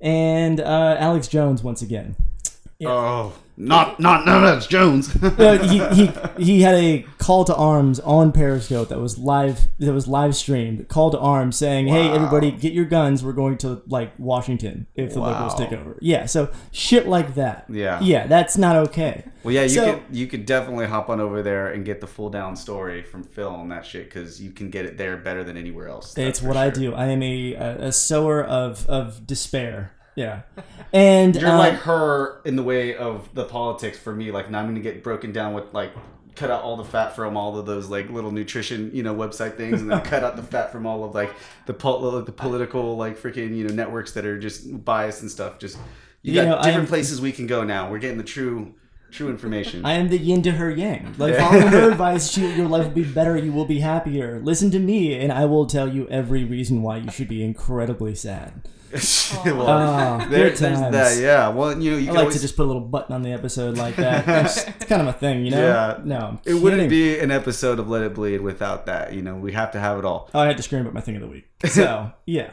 and 0.02 0.60
uh, 0.60 0.96
Alex 0.98 1.28
Jones 1.28 1.62
once 1.62 1.80
again. 1.80 2.16
Oh, 2.90 3.32
not 3.56 4.00
not 4.00 4.24
no, 4.26 4.40
that's 4.40 4.66
Jones. 4.66 5.14
Uh, 5.22 5.58
he, 5.58 5.78
he 5.94 6.10
he 6.42 6.62
had 6.62 6.74
a 6.74 7.04
call 7.18 7.44
to 7.44 7.54
arms 7.54 8.00
on 8.00 8.32
Periscope 8.32 8.88
that 8.88 8.98
was 8.98 9.18
live 9.18 9.68
that 9.78 9.92
was 9.92 10.08
live 10.08 10.34
streamed. 10.34 10.88
Call 10.88 11.10
to 11.10 11.18
arms 11.18 11.56
saying, 11.56 11.86
"Hey, 11.88 12.08
everybody, 12.10 12.50
get 12.50 12.72
your 12.72 12.86
guns. 12.86 13.22
We're 13.22 13.32
going 13.34 13.58
to 13.58 13.82
like 13.86 14.12
Washington 14.18 14.86
if 14.94 15.12
the 15.14 15.20
liberals 15.20 15.54
take 15.54 15.72
over." 15.72 15.96
Yeah, 16.00 16.26
so 16.26 16.50
shit 16.70 17.06
like 17.06 17.34
that. 17.34 17.66
Yeah. 17.68 18.00
yeah, 18.00 18.26
that's 18.26 18.56
not 18.56 18.76
okay. 18.88 19.24
Well, 19.44 19.54
yeah, 19.54 19.62
you 19.62 19.68
So- 19.68 19.92
could 19.94 20.02
you 20.16 20.26
could 20.26 20.46
definitely 20.46 20.86
hop 20.86 21.08
on 21.10 21.20
over 21.20 21.42
there 21.42 21.68
and 21.72 21.84
get 21.84 22.00
the 22.00 22.06
full 22.06 22.30
down 22.30 22.56
story 22.56 23.02
from 23.02 23.22
Phil 23.22 23.48
on 23.48 23.68
that 23.68 23.84
shit 23.84 24.04
because 24.04 24.40
you 24.42 24.50
can 24.50 24.70
get 24.70 24.86
it 24.86 24.96
there 24.96 25.16
better 25.16 25.44
than 25.44 25.56
anywhere 25.56 25.88
else. 25.88 26.14
that's 26.14 26.38
It's 26.38 26.42
what 26.42 26.56
I 26.56 26.70
do. 26.70 26.94
I 26.94 27.06
am 27.06 27.22
a, 27.22 27.54
a, 27.54 27.76
a 27.88 27.92
sower 27.92 28.42
of, 28.42 28.88
of 28.88 29.26
despair. 29.26 29.92
Yeah. 30.14 30.42
And 30.94 31.34
You're 31.34 31.48
um, 31.50 31.56
like 31.56 31.74
her 31.80 32.42
in 32.44 32.54
the 32.54 32.62
way 32.62 32.94
of 32.94 33.34
the 33.34 33.44
politics 33.44 33.98
for 33.98 34.14
me. 34.14 34.30
Like, 34.30 34.50
now 34.50 34.58
I'm 34.58 34.66
gonna 34.66 34.80
get 34.80 35.02
broken 35.02 35.32
down 35.32 35.54
with 35.54 35.72
like 35.72 35.92
cut 36.34 36.50
out 36.50 36.62
all 36.62 36.76
the 36.76 36.84
fat 36.84 37.16
from 37.16 37.34
all 37.36 37.58
of 37.58 37.64
those 37.64 37.88
like 37.88 38.10
little 38.10 38.30
nutrition 38.30 38.90
you 38.94 39.02
know 39.02 39.14
website 39.14 39.56
things, 39.56 39.80
and 39.80 39.90
then 39.90 40.00
cut 40.04 40.22
out 40.22 40.36
the 40.36 40.42
fat 40.42 40.70
from 40.70 40.86
all 40.86 41.04
of 41.04 41.14
like 41.14 41.32
the 41.64 41.72
pol- 41.72 42.20
the 42.22 42.32
political 42.32 42.96
like 42.98 43.16
freaking 43.18 43.56
you 43.56 43.66
know 43.66 43.72
networks 43.74 44.12
that 44.12 44.26
are 44.26 44.38
just 44.38 44.84
biased 44.84 45.22
and 45.22 45.30
stuff. 45.30 45.58
Just 45.58 45.78
you, 46.20 46.34
You 46.34 46.42
got 46.42 46.48
know, 46.48 46.56
different 46.56 46.76
am- 46.80 46.86
places 46.88 47.20
we 47.22 47.32
can 47.32 47.46
go 47.46 47.64
now. 47.64 47.90
We're 47.90 47.98
getting 47.98 48.18
the 48.18 48.24
true 48.24 48.74
true 49.10 49.30
information. 49.30 49.84
I 49.86 49.94
am 49.94 50.08
the 50.08 50.18
yin 50.18 50.42
to 50.42 50.52
her 50.52 50.70
yang. 50.70 51.14
Like 51.18 51.36
following 51.36 51.68
her 51.68 51.90
advice, 51.90 52.30
she, 52.30 52.54
your 52.54 52.68
life 52.68 52.84
will 52.84 52.92
be 52.94 53.04
better. 53.04 53.34
You 53.36 53.52
will 53.52 53.64
be 53.66 53.80
happier. 53.80 54.40
Listen 54.40 54.70
to 54.72 54.78
me, 54.78 55.14
and 55.18 55.32
I 55.32 55.46
will 55.46 55.64
tell 55.66 55.88
you 55.88 56.06
every 56.08 56.44
reason 56.44 56.82
why 56.82 56.98
you 56.98 57.10
should 57.10 57.28
be 57.28 57.42
incredibly 57.42 58.14
sad. 58.14 58.68
well, 59.44 59.62
Oh, 59.68 60.18
there, 60.28 60.50
there's 60.50 60.60
times. 60.60 60.80
that. 60.92 61.18
Yeah. 61.20 61.48
Well, 61.48 61.80
you 61.80 61.92
know, 61.92 61.96
you 61.96 62.08
I 62.10 62.12
like 62.12 62.18
always, 62.20 62.36
to 62.36 62.40
just 62.42 62.56
put 62.56 62.64
a 62.64 62.66
little 62.66 62.82
button 62.82 63.14
on 63.14 63.22
the 63.22 63.32
episode 63.32 63.76
like 63.78 63.96
that. 63.96 64.46
It's, 64.46 64.64
kind 64.86 65.02
of 65.02 65.08
a 65.08 65.12
thing, 65.12 65.44
you 65.44 65.50
know. 65.50 65.66
Yeah. 65.66 66.00
No, 66.04 66.40
It 66.44 66.54
wouldn't 66.54 66.90
be 66.90 67.18
an 67.18 67.30
episode 67.30 67.78
of 67.78 67.88
Let 67.88 68.02
It 68.02 68.14
Bleed 68.14 68.40
without 68.40 68.86
that. 68.86 69.12
You 69.14 69.22
know, 69.22 69.34
we 69.36 69.52
have 69.52 69.70
to 69.72 69.80
have 69.80 69.98
it 69.98 70.04
all. 70.04 70.28
Oh, 70.34 70.40
I 70.40 70.46
had 70.46 70.56
to 70.58 70.62
scream 70.62 70.82
about 70.82 70.94
my 70.94 71.00
thing 71.00 71.16
of 71.16 71.22
the 71.22 71.28
week. 71.28 71.48
So 71.68 72.12
yeah. 72.26 72.50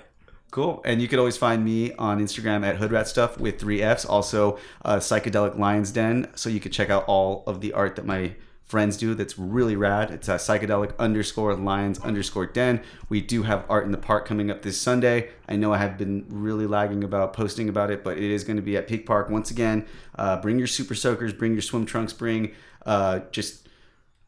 Cool. 0.51 0.81
And 0.83 0.99
you 1.01 1.07
could 1.07 1.19
always 1.19 1.37
find 1.37 1.63
me 1.63 1.93
on 1.93 2.19
Instagram 2.19 2.65
at 2.65 2.77
Hoodrat 2.79 3.05
Stuff 3.05 3.37
with 3.39 3.59
three 3.59 3.81
Fs. 3.83 4.03
Also, 4.05 4.57
uh, 4.83 4.95
Psychedelic 4.97 5.59
Lions 5.59 5.91
Den. 5.91 6.27
So 6.35 6.49
you 6.49 6.59
could 6.59 6.71
check 6.71 6.89
out 6.89 7.03
all 7.05 7.43
of 7.45 7.61
the 7.61 7.73
art 7.73 7.95
that 7.97 8.05
my 8.05 8.33
friends 8.69 8.97
do. 8.97 9.15
That's 9.15 9.37
really 9.37 9.75
rad. 9.75 10.11
It's 10.11 10.29
a 10.29 10.35
psychedelic 10.35 10.95
underscore 10.99 11.55
lions 11.55 11.99
underscore 11.99 12.45
den. 12.45 12.81
We 13.09 13.19
do 13.19 13.43
have 13.43 13.65
art 13.67 13.83
in 13.85 13.91
the 13.91 13.97
park 13.97 14.27
coming 14.27 14.51
up 14.51 14.61
this 14.61 14.79
Sunday. 14.79 15.31
I 15.49 15.55
know 15.55 15.73
I 15.73 15.77
have 15.79 15.97
been 15.97 16.25
really 16.29 16.67
lagging 16.67 17.03
about 17.03 17.33
posting 17.33 17.67
about 17.67 17.89
it, 17.89 18.03
but 18.03 18.19
it 18.19 18.31
is 18.31 18.43
going 18.43 18.57
to 18.57 18.61
be 18.61 18.77
at 18.77 18.87
Peak 18.87 19.07
Park 19.07 19.31
once 19.31 19.49
again. 19.49 19.87
Uh, 20.15 20.39
bring 20.39 20.59
your 20.59 20.67
super 20.67 20.93
soakers, 20.93 21.33
bring 21.33 21.53
your 21.53 21.63
swim 21.63 21.87
trunks, 21.87 22.13
bring 22.13 22.53
uh, 22.85 23.21
just 23.31 23.67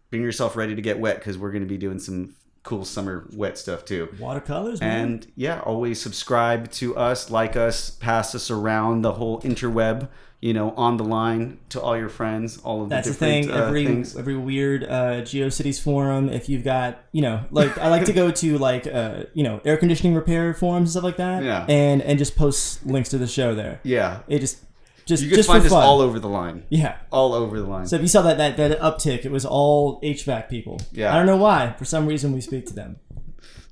bring 0.10 0.24
yourself 0.24 0.56
ready 0.56 0.76
to 0.76 0.82
get 0.82 1.00
wet 1.00 1.18
because 1.20 1.38
we're 1.38 1.52
going 1.52 1.64
to 1.64 1.70
be 1.70 1.78
doing 1.78 2.00
some 2.00 2.34
cool 2.64 2.84
summer 2.84 3.28
wet 3.34 3.60
stuff 3.60 3.86
too. 3.86 4.10
Watercolors, 4.20 4.82
man. 4.82 5.06
And 5.06 5.32
yeah, 5.36 5.60
always 5.62 6.02
subscribe 6.02 6.72
to 6.72 6.98
us, 6.98 7.30
like 7.30 7.56
us, 7.56 7.92
pass 7.92 8.34
us 8.34 8.50
around 8.50 9.04
the 9.04 9.14
whole 9.14 9.40
interweb. 9.42 10.10
You 10.42 10.54
know, 10.54 10.72
on 10.76 10.98
the 10.98 11.04
line 11.04 11.60
to 11.70 11.80
all 11.80 11.96
your 11.96 12.10
friends, 12.10 12.58
all 12.64 12.82
of 12.82 12.90
That's 12.90 13.06
the 13.08 13.14
the 13.14 13.20
thing. 13.20 13.42
different 13.44 13.62
uh, 13.64 13.68
Every 13.68 13.86
things. 13.86 14.18
every 14.18 14.36
weird 14.36 14.84
uh, 14.84 15.22
GeoCities 15.22 15.80
forum, 15.80 16.30
if 16.30 16.50
you've 16.50 16.64
got, 16.64 16.98
you 17.12 17.22
know, 17.22 17.46
like 17.52 17.78
I 17.78 17.90
like 17.90 18.06
to 18.06 18.14
go 18.14 18.32
to 18.32 18.58
like 18.58 18.88
uh, 18.88 19.26
you 19.36 19.44
know 19.44 19.62
air 19.66 19.78
conditioning 19.78 20.16
repair 20.16 20.54
forums 20.56 20.88
and 20.88 20.90
stuff 20.94 21.04
like 21.04 21.18
that. 21.18 21.44
Yeah. 21.44 21.66
And 21.70 22.02
and 22.02 22.18
just 22.18 22.36
post 22.36 22.84
links 22.88 23.10
to 23.10 23.20
the 23.20 23.28
show 23.28 23.54
there. 23.54 23.82
Yeah, 23.84 24.22
It 24.28 24.40
just 24.40 24.58
just 25.06 25.22
you 25.22 25.30
can 25.30 25.36
just 25.38 25.48
find 25.50 25.64
us 25.64 25.70
fun. 25.72 25.84
all 25.84 26.02
over 26.02 26.20
the 26.20 26.30
line. 26.30 26.64
Yeah. 26.70 26.98
All 27.12 27.34
over 27.36 27.60
the 27.60 27.68
line. 27.68 27.86
So 27.86 27.96
if 27.98 28.02
you 28.02 28.08
saw 28.08 28.24
that 28.24 28.40
that 28.40 28.58
that 28.58 28.80
uptick, 28.80 29.26
it 29.26 29.32
was 29.32 29.46
all 29.46 30.02
HVAC 30.02 30.50
people. 30.50 30.80
Yeah. 30.92 31.14
I 31.14 31.18
don't 31.18 31.28
know 31.28 31.38
why. 31.38 31.76
For 31.78 31.86
some 31.86 32.08
reason, 32.08 32.34
we 32.34 32.42
speak 32.42 32.66
to 32.68 32.74
them. 32.74 32.98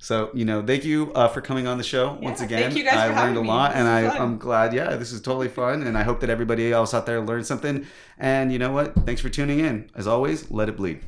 So 0.02 0.30
you 0.32 0.46
know, 0.46 0.62
thank 0.62 0.84
you 0.84 1.12
uh, 1.12 1.28
for 1.28 1.42
coming 1.42 1.66
on 1.66 1.76
the 1.76 1.84
show 1.84 2.18
once 2.22 2.40
again. 2.40 2.62
thank 2.62 2.76
you 2.76 2.84
guys 2.84 2.94
I 2.94 3.08
for 3.08 3.14
learned 3.14 3.36
having 3.36 3.44
a 3.44 3.48
lot, 3.48 3.74
and 3.74 3.86
I, 3.86 4.08
fun. 4.08 4.20
I'm 4.20 4.38
glad. 4.38 4.72
Yeah, 4.72 4.96
this 4.96 5.12
is 5.12 5.20
totally 5.20 5.48
fun, 5.48 5.82
and 5.82 5.96
I 5.96 6.02
hope 6.02 6.20
that 6.20 6.30
everybody 6.30 6.72
else 6.72 6.94
out 6.94 7.04
there 7.04 7.20
learned 7.20 7.46
something. 7.46 7.86
And 8.18 8.50
you 8.50 8.58
know 8.58 8.72
what? 8.72 8.94
Thanks 9.04 9.20
for 9.20 9.28
tuning 9.28 9.60
in. 9.60 9.90
As 9.94 10.06
always, 10.06 10.50
let 10.50 10.70
it 10.70 10.76
bleed. 10.78 11.02